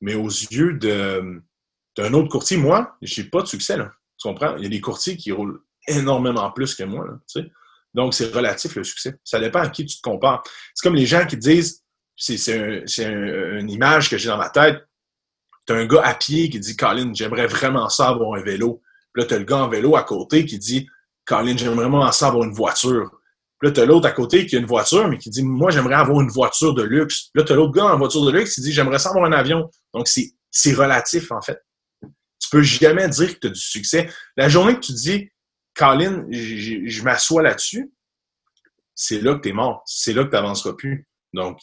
Mais 0.00 0.14
aux 0.14 0.28
yeux 0.28 0.74
d'un 0.74 2.12
autre 2.12 2.28
courtier, 2.28 2.56
moi, 2.56 2.96
j'ai 3.00 3.24
pas 3.24 3.42
de 3.42 3.46
succès. 3.46 3.76
Là. 3.76 3.92
Tu 4.18 4.28
comprends? 4.28 4.56
Il 4.56 4.62
y 4.62 4.66
a 4.66 4.70
des 4.70 4.80
courtiers 4.80 5.16
qui 5.16 5.32
roulent 5.32 5.60
énormément 5.88 6.50
plus 6.52 6.74
que 6.74 6.84
moi. 6.84 7.06
Donc, 7.94 8.14
c'est 8.14 8.32
relatif 8.32 8.76
le 8.76 8.84
succès. 8.84 9.18
Ça 9.24 9.40
dépend 9.40 9.60
à 9.60 9.68
qui 9.68 9.84
tu 9.86 9.96
te 9.96 10.02
compares. 10.02 10.42
C'est 10.74 10.86
comme 10.86 10.96
les 10.96 11.06
gens 11.06 11.26
qui 11.26 11.36
disent, 11.36 11.82
c'est 12.16 13.04
un, 13.04 13.58
une 13.58 13.70
image 13.70 14.10
que 14.10 14.18
j'ai 14.18 14.28
dans 14.28 14.38
ma 14.38 14.50
tête, 14.50 14.86
tu 15.66 15.72
as 15.72 15.76
un 15.76 15.86
gars 15.86 16.02
à 16.02 16.14
pied 16.14 16.50
qui 16.50 16.58
dit, 16.60 16.76
Colin, 16.76 17.12
j'aimerais 17.14 17.46
vraiment 17.46 17.88
ça 17.88 18.08
avoir 18.08 18.34
un 18.38 18.42
vélo. 18.42 18.82
Puis 19.12 19.22
là, 19.22 19.28
tu 19.28 19.34
as 19.34 19.38
le 19.38 19.44
gars 19.44 19.58
en 19.58 19.68
vélo 19.68 19.96
à 19.96 20.02
côté 20.02 20.44
qui 20.44 20.58
dit, 20.58 20.88
Colin, 21.24 21.56
j'aimerais 21.56 21.88
vraiment 21.88 22.10
ça 22.12 22.28
avoir 22.28 22.44
une 22.44 22.54
voiture. 22.54 23.10
Puis 23.60 23.68
là, 23.68 23.74
tu 23.74 23.80
as 23.80 23.84
l'autre 23.84 24.08
à 24.08 24.10
côté 24.10 24.44
qui 24.46 24.56
a 24.56 24.58
une 24.58 24.66
voiture, 24.66 25.06
mais 25.08 25.18
qui 25.18 25.30
dit, 25.30 25.44
moi, 25.44 25.70
j'aimerais 25.70 25.94
avoir 25.94 26.20
une 26.20 26.30
voiture 26.30 26.74
de 26.74 26.82
luxe. 26.82 27.30
Puis 27.32 27.40
là, 27.40 27.44
tu 27.44 27.52
as 27.52 27.56
l'autre 27.56 27.72
gars 27.72 27.84
en 27.84 27.98
voiture 27.98 28.24
de 28.24 28.32
luxe 28.32 28.56
qui 28.56 28.60
dit, 28.60 28.72
j'aimerais 28.72 28.98
ça 28.98 29.10
avoir 29.10 29.24
un 29.24 29.32
avion. 29.32 29.70
Donc, 29.94 30.08
c'est 30.08 30.72
relatif, 30.72 31.30
en 31.30 31.40
fait. 31.40 31.62
Tu 32.02 32.48
peux 32.50 32.62
jamais 32.62 33.08
dire 33.08 33.34
que 33.34 33.38
tu 33.38 33.46
as 33.46 33.50
du 33.50 33.60
succès. 33.60 34.10
La 34.36 34.48
journée 34.48 34.74
que 34.74 34.80
tu 34.80 34.92
dis, 34.92 35.30
Colin, 35.76 36.26
je 36.30 37.02
m'assois 37.02 37.42
là-dessus, 37.42 37.92
c'est 38.94 39.20
là 39.20 39.36
que 39.36 39.42
tu 39.42 39.50
es 39.50 39.52
mort. 39.52 39.82
C'est 39.86 40.12
là 40.12 40.24
que 40.24 40.30
tu 40.30 40.34
n'avanceras 40.34 40.74
plus. 40.74 41.06
Donc, 41.32 41.58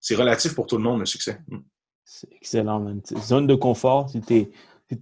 c'est 0.00 0.14
relatif 0.14 0.54
pour 0.54 0.66
tout 0.66 0.76
le 0.76 0.82
monde, 0.82 1.00
le 1.00 1.06
succès. 1.06 1.38
C'est 2.10 2.32
excellent, 2.32 2.80
man. 2.80 3.02
Zone 3.20 3.46
de 3.46 3.54
confort, 3.54 4.08
si 4.08 4.22
tu 4.22 4.50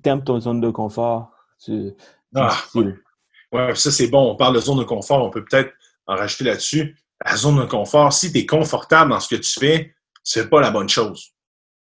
aimes 0.04 0.24
ton 0.24 0.40
zone 0.40 0.60
de 0.60 0.70
confort, 0.70 1.30
tu. 1.64 1.92
Ah, 2.34 2.52
ouais. 2.74 3.74
ça 3.76 3.92
c'est 3.92 4.08
bon. 4.08 4.32
On 4.32 4.34
parle 4.34 4.56
de 4.56 4.60
zone 4.60 4.80
de 4.80 4.84
confort, 4.84 5.24
on 5.24 5.30
peut 5.30 5.44
peut-être 5.44 5.72
en 6.08 6.16
rajouter 6.16 6.42
là-dessus. 6.42 6.98
La 7.24 7.36
zone 7.36 7.60
de 7.60 7.64
confort, 7.64 8.12
si 8.12 8.32
tu 8.32 8.40
es 8.40 8.46
confortable 8.46 9.12
dans 9.12 9.20
ce 9.20 9.36
que 9.36 9.40
tu 9.40 9.60
fais, 9.60 9.94
c'est 10.24 10.50
pas 10.50 10.60
la 10.60 10.72
bonne 10.72 10.88
chose. 10.88 11.30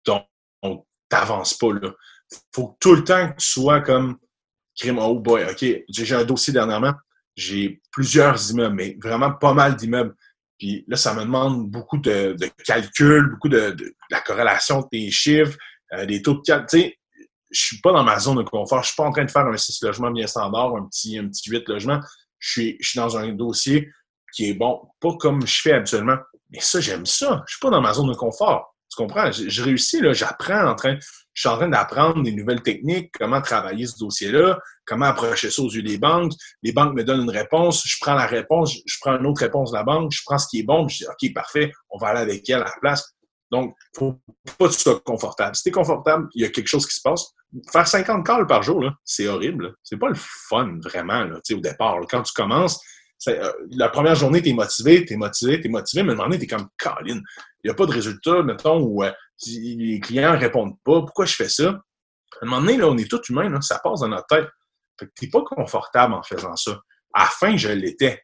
Donc, 0.05 0.24
tu 0.61 0.70
n'avances 1.11 1.55
pas 1.55 1.74
là. 1.74 1.91
faut 2.53 2.78
tout 2.80 2.93
le 2.93 3.03
temps 3.03 3.30
que 3.30 3.38
tu 3.38 3.47
sois 3.47 3.82
comme 3.82 4.20
crime, 4.78 4.99
oh 4.99 5.20
boy, 5.20 5.45
OK, 5.49 5.65
j'ai 5.89 6.15
un 6.15 6.26
dossier 6.26 6.53
dernièrement, 6.53 6.93
j'ai 7.36 7.82
plusieurs 7.91 8.51
immeubles, 8.51 8.76
mais 8.76 8.97
vraiment 9.01 9.32
pas 9.32 9.55
mal 9.55 9.76
d'immeubles. 9.76 10.15
Puis 10.58 10.84
là, 10.88 10.97
ça 10.97 11.14
me 11.14 11.22
demande 11.22 11.70
beaucoup 11.70 11.97
de, 11.97 12.36
calculs, 12.66 13.30
beaucoup 13.32 13.49
de, 13.49 13.76
la 14.10 14.22
corrélation 14.22 14.82
de 14.82 14.88
tes 14.91 15.12
chiffres, 15.12 15.58
euh, 15.93 16.05
des 16.05 16.22
taux 16.22 16.36
de 16.36 16.41
cap. 16.41 16.68
Tu 16.68 16.80
sais, 16.80 16.97
je 17.51 17.62
suis 17.62 17.80
pas 17.80 17.91
dans 17.91 18.03
ma 18.03 18.20
zone 18.20 18.38
de 18.38 18.43
confort. 18.43 18.82
Je 18.84 18.88
suis 18.88 18.95
pas 18.95 19.05
en 19.05 19.12
train 19.12 19.26
de 19.26 19.32
faire 19.32 19.45
un 19.45 19.55
6 19.55 19.82
logements 19.84 20.12
bien 20.12 20.28
standard, 20.28 20.76
un 20.76 20.86
petit, 20.86 21.18
un 21.18 21.28
petit 21.28 21.49
8 21.49 21.68
logements. 21.68 21.99
Je 22.39 22.51
suis, 22.51 22.78
je 22.80 22.89
suis 22.89 22.99
dans 22.99 23.18
un 23.18 23.32
dossier 23.34 23.89
qui 24.34 24.49
est 24.49 24.53
bon, 24.53 24.82
pas 24.99 25.16
comme 25.18 25.45
je 25.45 25.62
fais 25.62 25.74
habituellement. 25.74 26.18
Mais 26.49 26.60
ça, 26.60 26.80
j'aime 26.80 27.05
ça. 27.05 27.43
Je 27.47 27.53
suis 27.53 27.60
pas 27.62 27.70
dans 27.70 27.82
ma 27.82 27.93
zone 27.93 28.10
de 28.10 28.16
confort. 28.16 28.76
Tu 28.89 28.95
comprends? 28.95 29.32
Je, 29.32 29.64
réussis, 29.64 30.01
là, 30.01 30.14
j'apprends 30.14 30.68
en 30.68 30.76
train, 30.76 30.97
je 31.38 31.42
suis 31.42 31.50
en 31.50 31.58
train 31.58 31.70
d'apprendre 31.70 32.24
des 32.24 32.32
nouvelles 32.32 32.64
techniques, 32.64 33.12
comment 33.14 33.40
travailler 33.44 33.86
ce 33.86 33.96
dossier-là, 34.00 34.58
comment 34.88 35.06
approcher 35.06 35.52
ça 35.52 35.62
aux 35.62 35.70
yeux 35.70 35.84
des 35.84 36.00
banques. 36.00 36.32
Les 36.64 36.72
banques 36.72 36.96
me 36.96 37.04
donnent 37.04 37.22
une 37.22 37.30
réponse, 37.30 37.84
je 37.86 37.96
prends 38.02 38.16
la 38.16 38.26
réponse, 38.26 38.76
je 38.84 38.98
prends 39.00 39.20
une 39.20 39.28
autre 39.28 39.42
réponse 39.42 39.70
de 39.70 39.78
la 39.78 39.84
banque, 39.84 40.12
je 40.12 40.22
prends 40.26 40.40
ce 40.40 40.48
qui 40.48 40.62
est 40.62 40.64
bon, 40.64 40.88
je 40.88 40.98
dis 40.98 41.06
OK, 41.06 41.34
parfait, 41.36 41.72
on 41.92 42.00
va 42.00 42.08
aller 42.08 42.22
avec 42.22 42.50
elle 42.50 42.62
à 42.62 42.66
la 42.66 42.74
place. 42.82 43.16
Donc, 43.52 43.76
faut 43.96 44.20
pas 44.58 44.68
que 44.68 44.74
tu 44.74 44.80
sois 44.80 45.00
confortable. 45.02 45.56
Si 45.56 45.62
tu 45.62 45.70
es 45.70 45.72
confortable, 45.72 46.28
il 46.34 46.42
y 46.42 46.46
a 46.46 46.50
quelque 46.50 46.68
chose 46.68 46.88
qui 46.88 46.96
se 46.96 47.02
passe. 47.02 47.28
Faire 47.72 47.88
50 47.88 48.26
calls 48.26 48.48
par 48.48 48.64
jour, 48.64 48.90
c'est 49.06 49.28
horrible. 49.28 49.76
C'est 49.84 49.98
pas 49.98 50.10
le 50.10 50.18
fun, 50.18 50.80
vraiment, 50.84 51.24
au 51.24 51.60
départ. 51.60 52.00
Quand 52.10 52.24
tu 52.24 52.34
commences, 52.34 52.82
euh, 53.28 53.54
la 53.72 53.90
première 53.90 54.16
journée, 54.16 54.42
tu 54.42 54.50
es 54.50 54.54
motivé, 54.54 55.06
tu 55.06 55.14
es 55.14 55.18
motivé, 55.18 55.62
tu 55.62 55.68
es 55.68 55.70
motivé, 55.70 56.02
mais 56.02 56.14
un 56.14 56.16
moment 56.16 56.30
donné, 56.30 56.40
tu 56.40 56.46
es 56.46 56.48
comme 56.48 56.68
Colin. 56.80 57.22
Il 57.64 57.68
n'y 57.68 57.70
a 57.70 57.76
pas 57.76 57.86
de 57.86 57.92
résultat, 57.92 58.42
mettons, 58.42 58.82
où 58.82 59.04
euh, 59.04 59.12
les 59.46 60.00
clients 60.00 60.34
ne 60.34 60.40
répondent 60.40 60.78
pas. 60.84 61.02
Pourquoi 61.02 61.26
je 61.26 61.36
fais 61.36 61.50
ça? 61.50 61.70
À 61.70 62.46
un 62.46 62.46
moment 62.46 62.62
donné, 62.62 62.78
là, 62.78 62.88
on 62.88 62.98
est 62.98 63.10
tous 63.10 63.30
humains, 63.30 63.62
ça 63.62 63.80
passe 63.80 64.02
dans 64.02 64.08
notre 64.08 64.28
tête. 64.28 64.48
tu 65.00 65.08
n'es 65.22 65.30
pas 65.30 65.44
confortable 65.44 66.14
en 66.14 66.24
faisant 66.24 66.56
ça. 66.56 66.80
À 67.14 67.24
la 67.24 67.30
fin, 67.30 67.56
je 67.56 67.70
l'étais. 67.70 68.22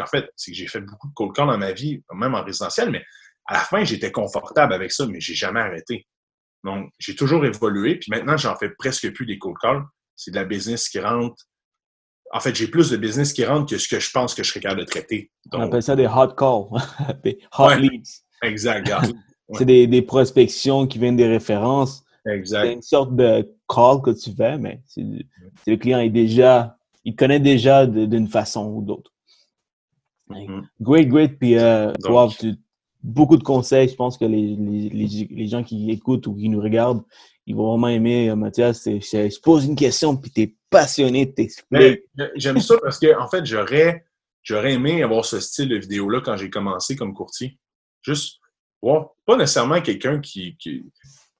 En 0.00 0.06
fait, 0.06 0.26
c'est 0.36 0.50
que 0.50 0.56
j'ai 0.56 0.66
fait 0.66 0.80
beaucoup 0.80 1.08
de 1.08 1.14
cold 1.14 1.32
call 1.34 1.46
dans 1.46 1.58
ma 1.58 1.72
vie, 1.72 2.02
même 2.12 2.34
en 2.34 2.42
résidentiel, 2.42 2.90
mais 2.90 3.04
à 3.46 3.54
la 3.54 3.60
fin, 3.60 3.84
j'étais 3.84 4.10
confortable 4.10 4.72
avec 4.72 4.90
ça, 4.90 5.06
mais 5.06 5.20
j'ai 5.20 5.34
jamais 5.34 5.60
arrêté. 5.60 6.06
Donc, 6.64 6.90
j'ai 6.98 7.14
toujours 7.14 7.44
évolué, 7.44 7.96
puis 7.96 8.10
maintenant, 8.10 8.36
j'en 8.36 8.56
fais 8.56 8.70
presque 8.70 9.12
plus 9.12 9.26
des 9.26 9.38
cold 9.38 9.56
calls. 9.60 9.84
C'est 10.16 10.30
de 10.30 10.36
la 10.36 10.44
business 10.44 10.88
qui 10.88 10.98
rentre 10.98 11.44
en 12.32 12.40
fait, 12.40 12.54
j'ai 12.54 12.68
plus 12.68 12.90
de 12.90 12.96
business 12.96 13.32
qui 13.32 13.44
rentre 13.44 13.70
que 13.70 13.78
ce 13.78 13.88
que 13.88 14.00
je 14.00 14.10
pense 14.10 14.34
que 14.34 14.42
je 14.42 14.50
serais 14.50 14.60
capable 14.60 14.80
de 14.80 14.86
traiter. 14.86 15.30
On 15.52 15.62
appelle 15.62 15.82
ça 15.82 15.94
des 15.94 16.06
hot 16.06 16.34
calls, 16.34 16.66
des 17.24 17.38
hot 17.56 17.74
leads. 17.76 18.24
Exact. 18.42 18.90
C'est 19.52 19.64
des, 19.64 19.86
des, 19.86 20.02
prospections 20.02 20.86
qui 20.86 20.98
viennent 20.98 21.16
des 21.16 21.28
références. 21.28 22.04
Exact. 22.26 22.64
C'est 22.64 22.72
une 22.72 22.82
sorte 22.82 23.14
de 23.14 23.48
call 23.68 24.02
que 24.02 24.10
tu 24.10 24.32
fais, 24.32 24.58
mais 24.58 24.80
le 25.66 25.76
client 25.76 26.00
est 26.00 26.10
déjà, 26.10 26.76
il 27.04 27.14
connaît 27.14 27.40
déjà 27.40 27.86
d'une 27.86 28.28
façon 28.28 28.66
ou 28.66 28.82
d'autre. 28.82 29.12
Mm-hmm. 30.30 30.62
Great, 30.80 31.08
great. 31.08 31.38
Puis, 31.38 31.56
euh, 31.56 31.92
beaucoup 33.06 33.36
de 33.36 33.42
conseils. 33.42 33.88
Je 33.88 33.94
pense 33.94 34.18
que 34.18 34.24
les, 34.24 34.56
les, 34.56 35.28
les, 35.30 35.46
gens 35.46 35.62
qui 35.62 35.90
écoutent 35.90 36.26
ou 36.26 36.34
qui 36.34 36.48
nous 36.48 36.60
regardent, 36.60 37.04
ils 37.46 37.54
vont 37.54 37.70
vraiment 37.70 37.88
aimer, 37.88 38.30
euh, 38.30 38.36
Mathias. 38.36 38.84
Je 38.86 39.40
pose 39.40 39.64
une 39.64 39.76
question, 39.76 40.16
puis 40.16 40.30
tu 40.30 40.40
es 40.42 40.54
passionné 40.68 41.26
de 41.26 41.30
t'expliquer. 41.30 42.04
J'aime 42.34 42.60
ça 42.60 42.74
parce 42.82 42.98
que, 42.98 43.18
en 43.18 43.28
fait, 43.28 43.46
j'aurais, 43.46 44.04
j'aurais 44.42 44.72
aimé 44.72 45.02
avoir 45.02 45.24
ce 45.24 45.38
style 45.40 45.68
de 45.68 45.76
vidéo-là 45.76 46.20
quand 46.20 46.36
j'ai 46.36 46.50
commencé 46.50 46.96
comme 46.96 47.14
courtier. 47.14 47.58
Juste, 48.02 48.40
pas 48.82 49.36
nécessairement 49.36 49.80
quelqu'un 49.80 50.20
qui, 50.20 50.56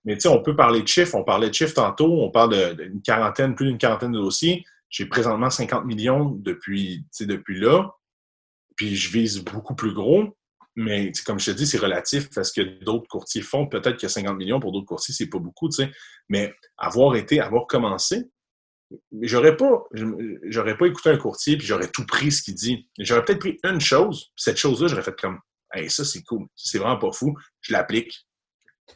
Mais 0.04 0.14
tu 0.14 0.22
sais, 0.22 0.28
on 0.28 0.42
peut 0.42 0.56
parler 0.56 0.82
de 0.82 0.88
chiffres. 0.88 1.14
On 1.14 1.24
parlait 1.24 1.48
de 1.48 1.54
chiffres 1.54 1.74
tantôt. 1.74 2.22
On 2.22 2.30
parle 2.30 2.76
d'une 2.76 3.02
quarantaine, 3.02 3.54
plus 3.54 3.66
d'une 3.66 3.78
quarantaine 3.78 4.12
de 4.12 4.18
dossiers. 4.18 4.64
J'ai 4.88 5.06
présentement 5.06 5.50
50 5.50 5.84
millions 5.84 6.30
depuis, 6.30 7.04
depuis 7.20 7.60
là. 7.60 7.90
Puis 8.76 8.94
je 8.94 9.10
vise 9.10 9.42
beaucoup 9.42 9.74
plus 9.74 9.92
gros. 9.92 10.36
Mais 10.78 11.10
comme 11.24 11.40
je 11.40 11.50
te 11.50 11.56
dis, 11.56 11.66
c'est 11.66 11.78
relatif 11.78 12.28
parce 12.34 12.52
que 12.52 12.60
d'autres 12.84 13.08
courtiers 13.08 13.42
font. 13.42 13.66
Peut-être 13.66 13.98
que 13.98 14.08
50 14.08 14.36
millions 14.36 14.60
pour 14.60 14.72
d'autres 14.72 14.86
courtiers, 14.86 15.14
c'est 15.14 15.28
pas 15.28 15.38
beaucoup. 15.38 15.70
Mais 16.28 16.54
avoir 16.76 17.16
été, 17.16 17.40
avoir 17.40 17.66
commencé, 17.66 18.30
j'aurais 19.22 19.56
pas, 19.56 19.84
j'aurais 20.44 20.76
pas 20.76 20.86
écouté 20.86 21.10
un 21.10 21.16
courtier 21.16 21.56
puis 21.56 21.66
j'aurais 21.66 21.88
tout 21.88 22.04
pris 22.06 22.30
ce 22.30 22.42
qu'il 22.42 22.54
dit. 22.54 22.88
J'aurais 22.98 23.24
peut-être 23.24 23.40
pris 23.40 23.58
une 23.64 23.80
chose, 23.80 24.32
cette 24.36 24.58
chose-là, 24.58 24.88
j'aurais 24.88 25.02
fait 25.02 25.18
comme, 25.18 25.38
hey, 25.76 25.90
ça 25.90 26.04
c'est 26.04 26.22
cool, 26.22 26.46
c'est 26.54 26.78
vraiment 26.78 26.98
pas 26.98 27.12
fou, 27.12 27.34
je 27.60 27.72
l'applique. 27.72 28.26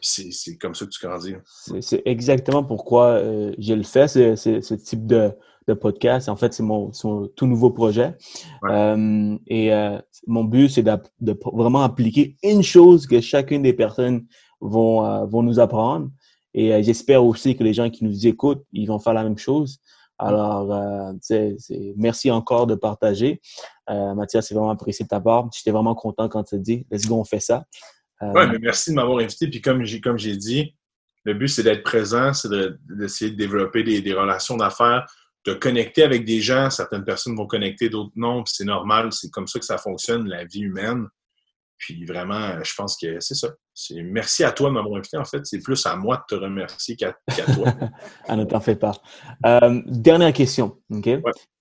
C'est 0.00 0.56
comme 0.56 0.74
ça 0.74 0.86
que 0.86 0.90
tu 0.90 1.04
grandis. 1.04 1.34
C'est 1.80 2.02
exactement 2.04 2.64
pourquoi 2.64 3.06
euh, 3.14 3.52
je 3.58 3.74
le 3.74 3.82
fais, 3.82 4.06
ce 4.08 4.74
type 4.74 5.06
de, 5.06 5.32
de 5.66 5.74
podcast. 5.74 6.28
En 6.28 6.36
fait, 6.36 6.54
c'est 6.54 6.62
mon, 6.62 6.90
tout 7.36 7.46
nouveau 7.46 7.70
projet. 7.70 8.16
Euh, 8.70 9.36
et 9.48 9.74
euh, 9.74 9.98
mon 10.26 10.44
but, 10.44 10.68
c'est 10.68 10.84
de, 10.84 11.38
vraiment 11.52 11.82
appliquer 11.82 12.36
une 12.42 12.62
chose 12.62 13.06
que 13.06 13.20
chacune 13.20 13.62
des 13.62 13.72
personnes 13.72 14.26
vont, 14.60 15.26
vont 15.26 15.42
nous 15.42 15.58
apprendre. 15.58 16.08
Et 16.54 16.82
j'espère 16.82 17.24
aussi 17.24 17.56
que 17.56 17.64
les 17.64 17.74
gens 17.74 17.90
qui 17.90 18.04
nous 18.04 18.26
écoutent, 18.26 18.64
ils 18.72 18.86
vont 18.86 19.00
faire 19.00 19.14
la 19.14 19.24
même 19.24 19.38
chose. 19.38 19.80
Alors, 20.20 21.14
c'est 21.20 21.56
merci 21.96 22.30
encore 22.30 22.66
de 22.66 22.74
partager. 22.74 23.40
Mathias, 23.88 24.48
c'est 24.48 24.54
vraiment 24.54 24.70
apprécié 24.70 25.04
de 25.04 25.08
ta 25.08 25.20
part. 25.20 25.48
J'étais 25.52 25.70
vraiment 25.70 25.94
content 25.94 26.28
quand 26.28 26.44
tu 26.44 26.56
as 26.56 26.58
dit, 26.58 26.86
let's 26.90 27.06
go, 27.06 27.16
on 27.16 27.24
fait 27.24 27.40
ça. 27.40 27.64
oui, 28.20 28.42
mais 28.50 28.58
merci 28.58 28.90
de 28.90 28.96
m'avoir 28.96 29.18
invité. 29.18 29.48
Puis 29.48 29.60
comme 29.60 29.84
j'ai 29.84 30.00
comme 30.00 30.18
j'ai 30.18 30.36
dit, 30.36 30.74
le 31.24 31.34
but, 31.34 31.48
c'est 31.48 31.62
d'être 31.62 31.82
présent, 31.82 32.32
c'est 32.32 32.48
d'essayer 32.88 33.30
de, 33.30 33.36
développer 33.36 33.82
des, 33.82 34.00
des 34.00 34.14
relations 34.14 34.56
d'affaires 34.56 35.06
de 35.46 35.54
connecter 35.54 36.02
avec 36.02 36.24
des 36.24 36.40
gens. 36.40 36.70
Certaines 36.70 37.04
personnes 37.04 37.36
vont 37.36 37.46
connecter, 37.46 37.88
d'autres 37.88 38.12
non. 38.16 38.44
c'est 38.46 38.64
normal. 38.64 39.12
C'est 39.12 39.30
comme 39.30 39.46
ça 39.46 39.58
que 39.58 39.64
ça 39.64 39.78
fonctionne, 39.78 40.28
la 40.28 40.44
vie 40.44 40.60
humaine. 40.60 41.06
Puis 41.80 42.04
vraiment, 42.04 42.62
je 42.62 42.74
pense 42.74 42.94
que 42.98 43.18
c'est 43.20 43.34
ça. 43.34 43.48
Merci 44.04 44.44
à 44.44 44.52
toi 44.52 44.68
de 44.68 44.74
m'avoir 44.74 44.98
invité. 44.98 45.16
En 45.16 45.24
fait, 45.24 45.46
c'est 45.46 45.62
plus 45.62 45.84
à 45.86 45.96
moi 45.96 46.18
de 46.18 46.36
te 46.36 46.38
remercier 46.38 46.94
qu'à 46.94 47.14
toi. 47.54 47.72
ah, 48.28 48.36
ne 48.36 48.44
t'en 48.44 48.60
fais 48.60 48.76
pas. 48.76 48.92
Euh, 49.46 49.80
dernière 49.86 50.34
question. 50.34 50.78
OK? 50.90 51.08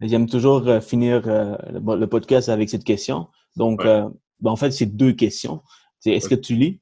J'aime 0.02 0.28
toujours 0.28 0.68
euh, 0.68 0.82
finir 0.82 1.24
euh, 1.26 1.56
le 1.72 2.06
podcast 2.06 2.50
avec 2.50 2.70
cette 2.70 2.84
question. 2.84 3.30
Donc, 3.56 3.82
ben, 3.82 4.12
en 4.44 4.58
fait, 4.58 4.72
c'est 4.72 4.86
deux 4.86 5.14
questions. 5.14 5.64
Est-ce 6.06 6.28
que 6.28 6.36
tu 6.36 6.54
lis? 6.54 6.82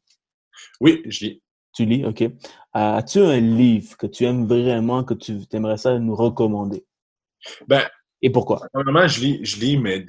Oui, 0.82 1.04
je 1.06 1.26
lis. 1.26 1.44
Tu 1.76 1.86
lis, 1.86 2.06
OK. 2.06 2.24
As-tu 2.74 3.20
un 3.20 3.40
livre 3.40 3.96
que 3.98 4.08
tu 4.08 4.26
aimes 4.26 4.48
vraiment, 4.48 5.04
que 5.04 5.14
tu 5.14 5.42
aimerais 5.54 5.78
ça 5.78 6.00
nous 6.00 6.16
recommander? 6.16 6.88
Ben, 7.68 7.84
Et 8.24 8.32
pourquoi? 8.32 8.62
Normalement, 8.74 9.08
je 9.08 9.22
lis, 9.22 9.40
je 9.44 9.60
lis 9.60 9.78
mais 9.78 10.04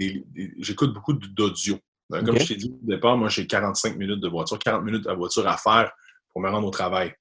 j'écoute 0.60 0.94
beaucoup 0.94 1.12
d'audio. 1.12 1.78
Ben, 2.10 2.24
comme 2.24 2.38
je 2.38 2.46
t'ai 2.46 2.56
dit 2.56 2.72
au 2.72 2.86
départ, 2.86 3.16
moi, 3.16 3.28
j'ai 3.28 3.46
45 3.46 3.96
minutes 3.96 4.20
de 4.20 4.28
voiture, 4.28 4.58
40 4.58 4.84
minutes 4.84 5.04
de 5.04 5.12
voiture 5.12 5.46
à 5.46 5.56
faire 5.56 5.92
pour 6.30 6.40
me 6.40 6.48
rendre 6.48 6.66
au 6.66 6.70
travail. 6.70 7.14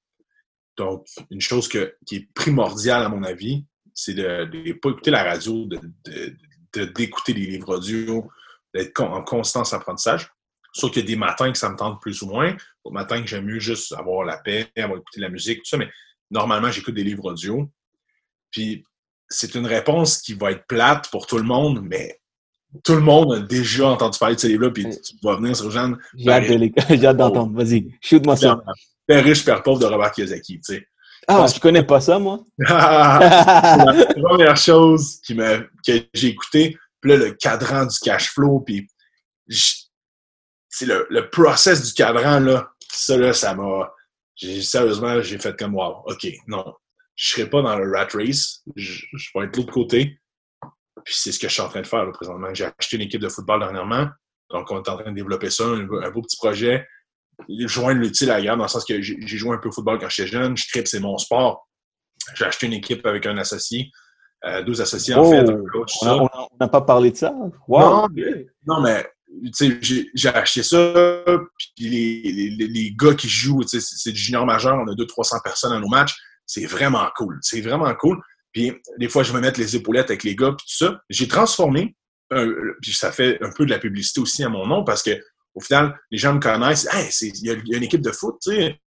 Donc, 0.78 1.06
une 1.30 1.42
chose 1.42 1.68
qui 1.68 1.78
est 1.78 2.34
primordiale, 2.34 3.04
à 3.04 3.10
mon 3.10 3.24
avis, 3.24 3.66
c'est 3.94 4.14
de 4.14 4.46
ne 4.46 4.74
pas 4.74 4.90
écouter 4.90 5.12
la 5.12 5.24
radio, 5.24 5.66
d'écouter 5.66 7.34
de, 7.34 7.34
de, 7.34 7.40
les 7.40 7.46
livres 7.48 7.76
audio, 7.76 8.30
d'être 8.74 9.02
en 9.02 9.24
constance 9.24 9.74
apprentissage. 9.74 10.32
Sauf 10.72 10.92
qu'il 10.92 11.02
y 11.02 11.06
a 11.06 11.08
des 11.08 11.16
matins 11.16 11.52
que 11.52 11.58
ça 11.58 11.70
me 11.70 11.76
tente 11.76 12.00
plus 12.00 12.22
ou 12.22 12.28
moins. 12.28 12.56
Au 12.84 12.92
matin 12.92 13.20
que 13.22 13.28
j'aime 13.28 13.46
mieux 13.46 13.60
juste 13.60 13.92
avoir 13.94 14.24
la 14.24 14.38
paix, 14.38 14.72
avoir 14.78 15.00
écouté 15.00 15.20
la 15.20 15.30
musique, 15.30 15.60
tout 15.60 15.70
ça. 15.70 15.78
Mais 15.78 15.90
normalement, 16.30 16.70
j'écoute 16.70 16.94
des 16.94 17.04
livres 17.04 17.26
audio. 17.32 17.70
Puis, 18.52 18.86
c'est 19.28 19.56
une 19.56 19.66
réponse 19.66 20.22
qui 20.22 20.36
va 20.36 20.52
être 20.52 20.68
plate 20.68 21.10
pour 21.10 21.26
tout 21.26 21.38
le 21.38 21.44
monde, 21.44 21.82
mais 21.82 22.22
tout 22.84 22.94
le 22.94 23.02
monde 23.02 23.34
a 23.34 23.40
déjà 23.40 23.88
entendu 23.88 24.18
parler 24.20 24.36
de 24.36 24.40
ces 24.40 24.48
livres-là, 24.50 24.72
puis 24.72 24.86
tu 24.90 25.16
vas 25.24 25.36
venir 25.36 25.56
sur 25.56 25.72
Jeanne. 25.72 25.98
J'ai 26.16 26.30
hâte 26.32 27.18
d'entendre. 27.18 27.54
Vas-y, 27.54 27.88
shoot-moi 28.02 28.36
ça. 28.36 28.62
Père 29.06 29.24
riche, 29.24 29.46
père 29.46 29.64
pauvre 29.64 29.80
de 29.80 29.86
Robert 29.86 30.12
Kiyosaki, 30.12 30.60
tu 30.60 30.76
sais. 30.76 30.88
Ah, 31.28 31.46
je 31.54 31.60
connais 31.60 31.84
pas 31.84 32.00
ça, 32.00 32.20
moi. 32.20 32.40
la 32.58 34.06
première 34.16 34.56
chose 34.56 35.20
qui 35.26 35.36
que 35.36 36.08
j'ai 36.14 36.28
écouté, 36.28 36.78
puis 37.02 37.12
là, 37.12 37.18
le 37.18 37.32
cadran 37.32 37.86
du 37.86 38.00
cash 38.00 38.32
flow, 38.32 38.62
puis 38.62 38.88
c'est 40.70 40.86
le, 40.86 41.06
le 41.10 41.30
process 41.30 41.84
du 41.84 41.94
cadran, 41.94 42.40
là, 42.40 42.70
ça, 42.90 43.18
là, 43.18 43.34
ça 43.34 43.54
m'a... 43.54 43.92
Sérieusement, 44.36 45.22
j'ai 45.22 45.40
fait 45.40 45.58
comme, 45.58 45.76
wow, 45.76 46.04
OK, 46.06 46.28
non, 46.48 46.74
je 47.16 47.34
serai 47.34 47.50
pas 47.50 47.62
dans 47.62 47.76
le 47.76 47.92
rat 47.92 48.08
race, 48.14 48.62
je, 48.76 49.04
je 49.12 49.30
vais 49.34 49.46
être 49.46 49.54
de 49.54 49.58
l'autre 49.58 49.74
côté, 49.74 50.20
puis 51.04 51.16
c'est 51.18 51.32
ce 51.32 51.40
que 51.40 51.48
je 51.48 51.54
suis 51.54 51.62
en 51.62 51.70
train 51.70 51.82
de 51.82 51.88
faire, 51.88 52.06
là, 52.06 52.12
présentement. 52.12 52.54
J'ai 52.54 52.66
acheté 52.66 52.96
une 52.98 53.04
équipe 53.04 53.22
de 53.22 53.30
football 53.30 53.60
dernièrement, 53.60 54.08
donc 54.50 54.72
on 54.72 54.82
est 54.82 54.90
en 54.90 54.98
train 54.98 55.12
de 55.12 55.16
développer 55.16 55.50
ça, 55.50 55.66
un, 55.66 56.12
beau 56.12 56.22
petit 56.22 56.38
projet, 56.38 56.88
joindre 57.50 58.02
l'utile 58.02 58.32
à 58.32 58.40
la 58.40 58.56
dans 58.56 58.64
le 58.64 58.70
sens 58.70 58.86
que 58.86 59.02
j'ai 59.02 59.38
joué 59.38 59.56
un 59.56 59.60
peu 59.60 59.70
au 59.70 59.72
football 59.72 60.00
quand 60.00 60.10
j'étais 60.10 60.30
jeune, 60.30 60.58
je 60.58 60.68
tripe, 60.68 60.88
c'est 60.88 61.00
mon 61.00 61.18
sport. 61.18 61.68
J'ai 62.36 62.46
acheté 62.46 62.66
une 62.66 62.74
équipe 62.74 63.06
avec 63.06 63.26
un 63.26 63.38
associé, 63.38 63.92
euh, 64.46 64.64
deux 64.64 64.82
associés 64.82 65.14
en 65.14 65.30
fait. 65.30 65.46
on 66.02 66.28
n'a 66.60 66.68
pas 66.68 66.82
parlé 66.82 67.12
de 67.12 67.18
ça? 67.18 67.32
Non, 67.68 68.08
non, 68.66 68.82
mais 68.82 69.06
j'ai 69.52 70.30
acheté 70.30 70.64
ça, 70.64 71.24
puis 71.76 71.90
les, 71.90 72.50
les, 72.58 72.68
les, 72.68 72.92
gars 72.92 73.14
qui 73.14 73.30
jouent, 73.30 73.64
c'est 73.64 74.12
du 74.12 74.20
junior 74.20 74.46
majeur, 74.46 74.78
on 74.78 74.88
a 74.88 74.96
200-300 74.96 75.44
personnes 75.44 75.74
à 75.74 75.80
nos 75.80 75.90
matchs. 75.90 76.16
C'est 76.46 76.66
vraiment 76.66 77.08
cool. 77.16 77.38
C'est 77.42 77.62
vraiment 77.62 77.94
cool. 77.96 78.22
Puis 78.58 78.74
des 78.98 79.08
fois, 79.08 79.22
je 79.22 79.32
vais 79.32 79.40
mettre 79.40 79.60
les 79.60 79.76
épaulettes 79.76 80.10
avec 80.10 80.24
les 80.24 80.36
gars, 80.36 80.52
puis 80.58 80.66
tout 80.66 80.86
ça. 80.86 81.00
J'ai 81.12 81.28
transformé, 81.28 81.96
puis 82.82 82.92
ça 82.92 83.12
fait 83.12 83.38
un 83.44 83.52
peu 83.52 83.68
de 83.68 83.70
la 83.70 83.78
publicité 83.78 84.20
aussi 84.20 84.44
à 84.44 84.50
mon 84.50 84.66
nom, 84.66 84.84
parce 84.84 85.04
que 85.04 85.12
au 85.54 85.62
final, 85.62 85.96
les 86.10 86.18
gens 86.18 86.34
me 86.34 86.40
connaissent. 86.40 86.88
Hey, 86.92 87.08
il 87.22 87.46
y, 87.46 87.52
a 87.52 87.78
une 87.78 87.84
équipe 87.84 88.02
de 88.02 88.12
foot, 88.12 88.36
tu 88.42 88.56
sais. 88.56 88.82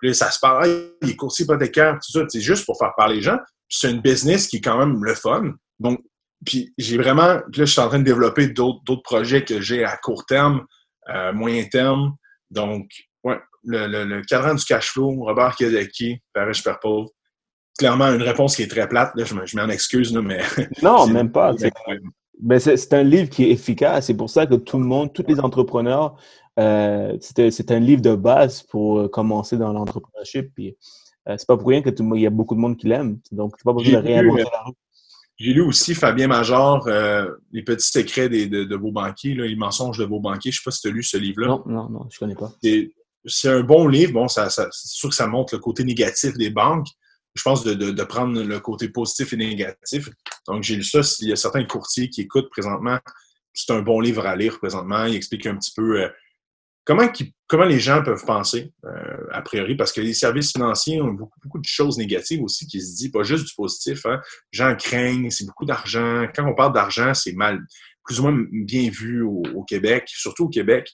Puis 0.00 0.14
ça 0.14 0.30
se 0.30 0.38
parle, 0.38 0.92
il 1.02 1.10
est 1.10 1.16
coursier 1.16 1.44
hypothécaire, 1.44 1.94
tout 1.94 2.12
ça. 2.12 2.24
C'est 2.28 2.40
juste 2.40 2.64
pour 2.64 2.78
faire 2.78 2.92
parler 2.96 3.16
les 3.16 3.22
gens. 3.22 3.38
c'est 3.68 3.90
une 3.90 4.00
business 4.00 4.46
qui 4.46 4.58
est 4.58 4.60
quand 4.60 4.78
même 4.78 5.02
le 5.02 5.14
fun. 5.16 5.52
Donc, 5.80 6.00
puis 6.46 6.72
j'ai 6.78 6.96
vraiment, 6.96 7.40
puis 7.50 7.60
là, 7.60 7.64
je 7.64 7.72
suis 7.72 7.80
en 7.80 7.88
train 7.88 7.98
de 7.98 8.04
développer 8.04 8.46
d'autres 8.46 9.02
projets 9.02 9.44
que 9.44 9.60
j'ai 9.60 9.84
à 9.84 9.96
court 9.96 10.26
terme, 10.26 10.64
euh, 11.08 11.32
moyen 11.32 11.64
terme. 11.64 12.14
Donc, 12.50 12.88
ouais, 13.24 13.40
le, 13.64 14.22
cadran 14.22 14.54
du 14.54 14.64
cash 14.64 14.92
flow, 14.92 15.24
Robert 15.24 15.56
Kiyosaki, 15.56 16.20
riche, 16.36 16.62
Père 16.62 16.78
pauvre. 16.78 17.10
Clairement, 17.78 18.06
une 18.06 18.22
réponse 18.22 18.56
qui 18.56 18.62
est 18.62 18.68
très 18.68 18.88
plate. 18.88 19.12
Là, 19.16 19.24
je 19.24 19.56
m'en 19.56 19.68
excuse, 19.68 20.12
là, 20.12 20.22
mais. 20.22 20.40
Non, 20.82 21.06
même 21.06 21.30
pas. 21.30 21.54
C'est 22.58 22.92
un 22.92 23.02
livre 23.02 23.28
qui 23.28 23.44
est 23.44 23.50
efficace. 23.50 24.06
C'est 24.06 24.14
pour 24.14 24.30
ça 24.30 24.46
que 24.46 24.54
tout 24.54 24.78
le 24.78 24.84
monde, 24.84 25.12
tous 25.12 25.24
les 25.26 25.40
entrepreneurs, 25.40 26.16
euh, 26.58 27.16
c'est 27.20 27.70
un 27.72 27.80
livre 27.80 28.02
de 28.02 28.14
base 28.14 28.62
pour 28.62 29.00
euh, 29.00 29.08
commencer 29.08 29.56
dans 29.56 29.72
l'entrepreneurship. 29.72 30.52
Puis, 30.54 30.76
euh, 31.28 31.34
c'est 31.36 31.46
pas 31.46 31.56
pour 31.56 31.68
rien 31.68 31.82
que 31.82 31.90
il 31.90 32.20
y 32.20 32.26
a 32.26 32.30
beaucoup 32.30 32.54
de 32.54 32.60
monde 32.60 32.76
qui 32.76 32.86
l'aime. 32.86 33.18
Donc, 33.32 33.54
c'est 33.56 33.64
pas 33.64 33.74
rien 33.76 34.00
de 34.00 34.06
réinventer 34.06 34.42
la. 34.42 34.64
J'ai 35.36 35.52
lu 35.52 35.62
aussi 35.62 35.94
Fabien 35.94 36.28
Major, 36.28 36.86
euh, 36.86 37.28
Les 37.50 37.62
petits 37.62 37.90
secrets 37.90 38.28
de, 38.28 38.76
vos 38.76 38.92
banquiers, 38.92 39.34
là, 39.34 39.46
les 39.46 39.56
mensonges 39.56 39.98
de 39.98 40.04
vos 40.04 40.20
banquiers. 40.20 40.52
Je 40.52 40.58
ne 40.58 40.60
sais 40.60 40.64
pas 40.64 40.70
si 40.70 40.82
tu 40.82 40.88
as 40.88 40.90
lu 40.92 41.02
ce 41.02 41.16
livre-là. 41.16 41.48
Non, 41.48 41.64
non, 41.66 41.88
non, 41.88 42.06
je 42.08 42.16
ne 42.16 42.18
connais 42.20 42.36
pas. 42.36 42.52
C'est 43.26 43.48
un 43.48 43.62
bon 43.62 43.88
livre. 43.88 44.12
Bon, 44.12 44.28
ça, 44.28 44.48
c'est 44.48 44.68
sûr 44.70 45.08
que 45.08 45.14
ça 45.14 45.26
montre 45.26 45.54
le 45.54 45.60
côté 45.60 45.82
négatif 45.82 46.34
des 46.34 46.50
banques. 46.50 46.86
Je 47.34 47.42
pense 47.42 47.64
de, 47.64 48.02
prendre 48.04 48.40
le 48.42 48.60
côté 48.60 48.88
positif 48.88 49.32
et 49.32 49.36
négatif. 49.36 50.08
Donc, 50.46 50.62
j'ai 50.62 50.76
lu 50.76 50.84
ça. 50.84 51.02
S'il 51.02 51.28
y 51.28 51.32
a 51.32 51.36
certains 51.36 51.64
courtiers 51.64 52.08
qui 52.08 52.22
écoutent 52.22 52.50
présentement, 52.50 52.98
c'est 53.52 53.72
un 53.72 53.82
bon 53.82 54.00
livre 54.00 54.26
à 54.26 54.36
lire 54.36 54.58
présentement. 54.58 55.04
Il 55.04 55.16
explique 55.16 55.46
un 55.46 55.56
petit 55.56 55.72
peu 55.74 56.02
euh, 56.02 56.08
Comment, 56.84 57.08
comment 57.46 57.64
les 57.64 57.80
gens 57.80 58.02
peuvent 58.02 58.24
penser, 58.26 58.70
euh, 58.84 59.26
a 59.32 59.40
priori, 59.40 59.74
parce 59.74 59.90
que 59.90 60.02
les 60.02 60.12
services 60.12 60.52
financiers 60.52 61.00
ont 61.00 61.12
beaucoup, 61.12 61.40
beaucoup 61.42 61.58
de 61.58 61.64
choses 61.64 61.96
négatives 61.96 62.42
aussi 62.42 62.66
qui 62.66 62.78
se 62.78 62.94
disent, 62.94 63.10
pas 63.10 63.22
juste 63.22 63.46
du 63.46 63.54
positif. 63.54 64.04
Hein. 64.04 64.20
Les 64.52 64.58
gens 64.58 64.76
craignent, 64.76 65.30
c'est 65.30 65.46
beaucoup 65.46 65.64
d'argent. 65.64 66.26
Quand 66.34 66.46
on 66.46 66.54
parle 66.54 66.74
d'argent, 66.74 67.14
c'est 67.14 67.32
mal, 67.32 67.60
plus 68.04 68.20
ou 68.20 68.24
moins 68.24 68.44
bien 68.50 68.90
vu 68.90 69.22
au, 69.22 69.64
Québec, 69.66 70.04
surtout 70.08 70.44
au 70.44 70.48
Québec. 70.50 70.92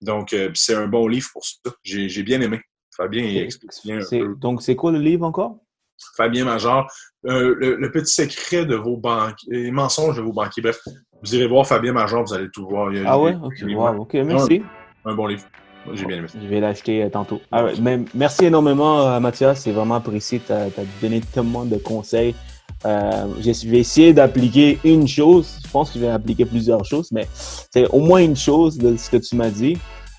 Donc, 0.00 0.32
euh, 0.32 0.50
c'est 0.54 0.74
un 0.74 0.86
bon 0.86 1.08
livre 1.08 1.28
pour 1.32 1.44
ça. 1.44 1.72
J'ai 1.82 2.22
bien 2.22 2.40
aimé. 2.40 2.60
Fabien 2.96 3.24
explique 3.24 3.72
bien 3.84 3.98
un 3.98 4.08
peu. 4.08 4.34
Donc, 4.36 4.62
c'est 4.62 4.76
quoi 4.76 4.92
le 4.92 5.00
livre 5.00 5.26
encore? 5.26 5.58
Fabien 6.16 6.44
Major. 6.44 6.86
Euh, 7.26 7.56
le, 7.58 7.90
petit 7.90 8.12
secret 8.12 8.64
de 8.64 8.76
vos 8.76 8.96
banques, 8.96 9.38
les 9.48 9.70
mensonges 9.70 10.16
de 10.16 10.22
vos 10.22 10.32
banquiers. 10.32 10.62
Bref, 10.62 10.80
vous 11.22 11.34
irez 11.34 11.48
voir 11.48 11.66
Fabien 11.66 11.92
Major, 11.92 12.24
vous 12.24 12.34
allez 12.34 12.50
tout 12.50 12.68
voir. 12.68 12.90
ah 13.04 13.18
ouais? 13.18 13.36
Ok, 13.42 13.64
ok, 13.98 14.14
merci 14.14 14.62
un 15.06 15.14
bon 15.14 15.26
livre. 15.26 15.44
J'ai 15.94 16.04
bien 16.04 16.18
aimé 16.18 16.26
Je 16.34 16.46
vais 16.48 16.60
l'acheter 16.60 17.04
euh, 17.04 17.08
tantôt. 17.08 17.40
Ah 17.52 17.66
merci 18.12 18.44
énormément, 18.44 19.02
euh, 19.02 19.20
Mathias. 19.20 19.60
C'est 19.60 19.70
vraiment 19.70 19.94
apprécié. 19.94 20.40
Tu 20.44 20.52
as, 20.52 20.68
donné 21.00 21.20
tellement 21.20 21.64
de 21.64 21.76
conseils. 21.76 22.34
Euh, 22.84 23.26
je 23.40 23.68
vais 23.68 23.78
essayer 23.78 24.12
d'appliquer 24.12 24.80
une 24.84 25.06
chose. 25.06 25.60
Je 25.64 25.70
pense 25.70 25.90
que 25.90 26.00
je 26.00 26.04
vais 26.04 26.10
appliquer 26.10 26.44
plusieurs 26.44 26.84
choses, 26.84 27.12
mais 27.12 27.28
c'est 27.32 27.86
au 27.88 28.00
moins 28.00 28.20
une 28.20 28.36
chose 28.36 28.76
de 28.76 28.96
ce 28.96 29.08
que 29.08 29.16
tu 29.16 29.36
m'as 29.36 29.50
dit. 29.50 29.78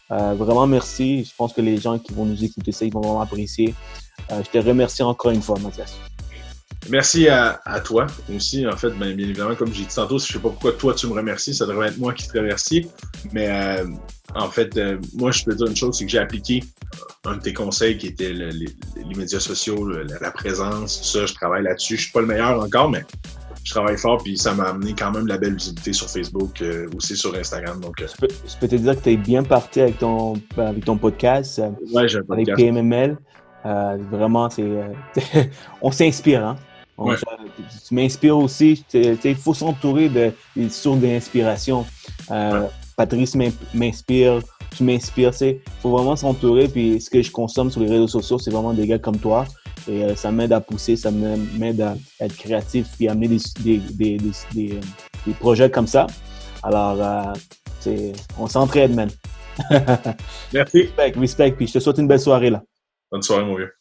vraiment 0.09 0.65
merci. 0.67 1.25
Je 1.25 1.35
pense 1.35 1.51
que 1.51 1.61
les 1.61 1.77
gens 1.77 1.99
qui 1.99 2.13
vont 2.13 2.25
nous 2.25 2.43
écouter 2.43 2.71
ça, 2.71 2.85
ils 2.85 2.93
vont 2.93 3.01
vraiment 3.01 3.21
apprécier. 3.21 3.75
Je 4.29 4.49
te 4.49 4.57
remercie 4.57 5.03
encore 5.03 5.31
une 5.31 5.41
fois, 5.41 5.57
Mathias. 5.59 5.97
Merci 6.89 7.27
à, 7.27 7.59
toi 7.83 8.07
aussi. 8.33 8.65
En 8.65 8.77
fait, 8.77 8.91
bien, 8.91 9.09
évidemment, 9.09 9.55
comme 9.55 9.73
j'ai 9.73 9.83
dit 9.83 9.93
tantôt, 9.93 10.19
je 10.19 10.25
ne 10.25 10.27
sais 10.27 10.39
pas 10.39 10.49
pourquoi 10.49 10.71
toi 10.73 10.93
tu 10.93 11.07
me 11.07 11.13
remercies, 11.13 11.53
ça 11.53 11.65
devrait 11.65 11.89
être 11.89 11.97
moi 11.97 12.13
qui 12.13 12.27
te 12.27 12.37
remercie. 12.37 12.87
Mais 13.33 13.49
euh, 13.49 13.85
en 14.35 14.49
fait, 14.49 14.77
euh, 14.77 14.97
moi, 15.13 15.31
je 15.31 15.43
peux 15.43 15.53
dire 15.53 15.67
une 15.67 15.75
chose, 15.75 15.97
c'est 15.97 16.05
que 16.05 16.11
j'ai 16.11 16.19
appliqué 16.19 16.63
un 17.25 17.37
de 17.37 17.41
tes 17.41 17.53
conseils 17.53 17.97
qui 17.97 18.07
était 18.07 18.31
les, 18.31 18.67
médias 19.15 19.39
sociaux, 19.39 19.85
la, 19.87 20.31
présence, 20.31 21.01
tout 21.01 21.07
ça. 21.07 21.25
Je 21.25 21.33
travaille 21.33 21.63
là-dessus. 21.63 21.95
Je 21.95 22.01
ne 22.01 22.03
suis 22.03 22.11
pas 22.11 22.21
le 22.21 22.27
meilleur 22.27 22.61
encore, 22.61 22.89
mais 22.89 23.03
je 23.65 23.71
travaille 23.71 23.97
fort, 23.97 24.23
puis 24.23 24.37
ça 24.37 24.53
m'a 24.53 24.69
amené 24.69 24.93
quand 24.97 25.11
même 25.11 25.27
la 25.27 25.37
belle 25.37 25.55
visibilité 25.55 25.91
sur 25.91 26.09
Facebook, 26.09 26.61
euh, 26.61 26.87
aussi 26.95 27.17
sur 27.17 27.35
Instagram. 27.35 27.81
Donc, 27.81 27.95
je, 27.99 28.15
peux, 28.17 28.67
te 28.67 28.75
dire 28.75 28.95
que 28.95 29.03
tu 29.03 29.11
es 29.11 29.17
bien 29.17 29.43
parti 29.43 29.81
avec 29.81 29.97
ton, 29.97 30.35
avec 30.55 30.85
ton 30.85 30.97
podcast, 30.97 31.61
ouais, 31.93 32.07
j'ai 32.07 32.19
un 32.19 32.23
podcast. 32.23 32.49
avec 32.49 32.55
PMML. 32.55 33.17
Vraiment, 33.63 34.49
c'est, 34.49 34.69
on 35.81 35.91
s'inspire. 35.91 36.45
Hein? 36.45 36.55
Tu 37.87 37.93
m'inspires 37.93 38.37
aussi. 38.37 38.83
Il 38.93 39.35
faut 39.35 39.53
s'entourer 39.53 40.09
de, 40.09 40.31
des 40.55 40.69
sources 40.69 40.99
d'inspiration. 40.99 41.85
Euh, 42.31 42.67
Patrice 42.95 43.35
m'inspire, 43.73 44.39
tu 44.75 44.83
m'inspires. 44.83 45.31
Il 45.41 45.59
faut 45.81 45.91
vraiment 45.91 46.15
s'entourer. 46.15 46.67
Puis 46.67 46.99
ce 46.99 47.09
que 47.09 47.21
je 47.21 47.31
consomme 47.31 47.69
sur 47.69 47.81
les 47.81 47.89
réseaux 47.89 48.07
sociaux, 48.07 48.39
c'est 48.39 48.51
vraiment 48.51 48.73
des 48.73 48.87
gars 48.87 48.97
comme 48.97 49.17
toi. 49.17 49.45
Et 49.87 50.03
euh, 50.03 50.15
ça 50.15 50.31
m'aide 50.31 50.51
à 50.51 50.59
pousser, 50.59 50.95
ça 50.95 51.11
m'aide 51.11 51.81
à 51.81 51.95
être 52.19 52.35
créatif 52.35 52.87
puis 52.97 53.07
à 53.07 53.11
amener 53.11 53.27
des, 53.27 53.37
des, 53.59 54.17
des, 54.17 54.79
des 55.25 55.33
projets 55.39 55.69
comme 55.69 55.87
ça. 55.87 56.07
Alors, 56.63 56.97
euh, 56.99 58.11
on 58.39 58.47
s'entraide, 58.47 58.93
man. 58.93 59.09
Merci. 60.53 60.81
Respect, 60.81 61.13
respect. 61.19 61.51
Puis 61.51 61.67
je 61.67 61.73
te 61.73 61.79
souhaite 61.79 61.99
une 61.99 62.07
belle 62.07 62.19
soirée 62.19 62.49
là. 62.49 62.63
Bonne 63.11 63.21
soirée, 63.21 63.43
mon 63.45 63.55
vieux. 63.55 63.76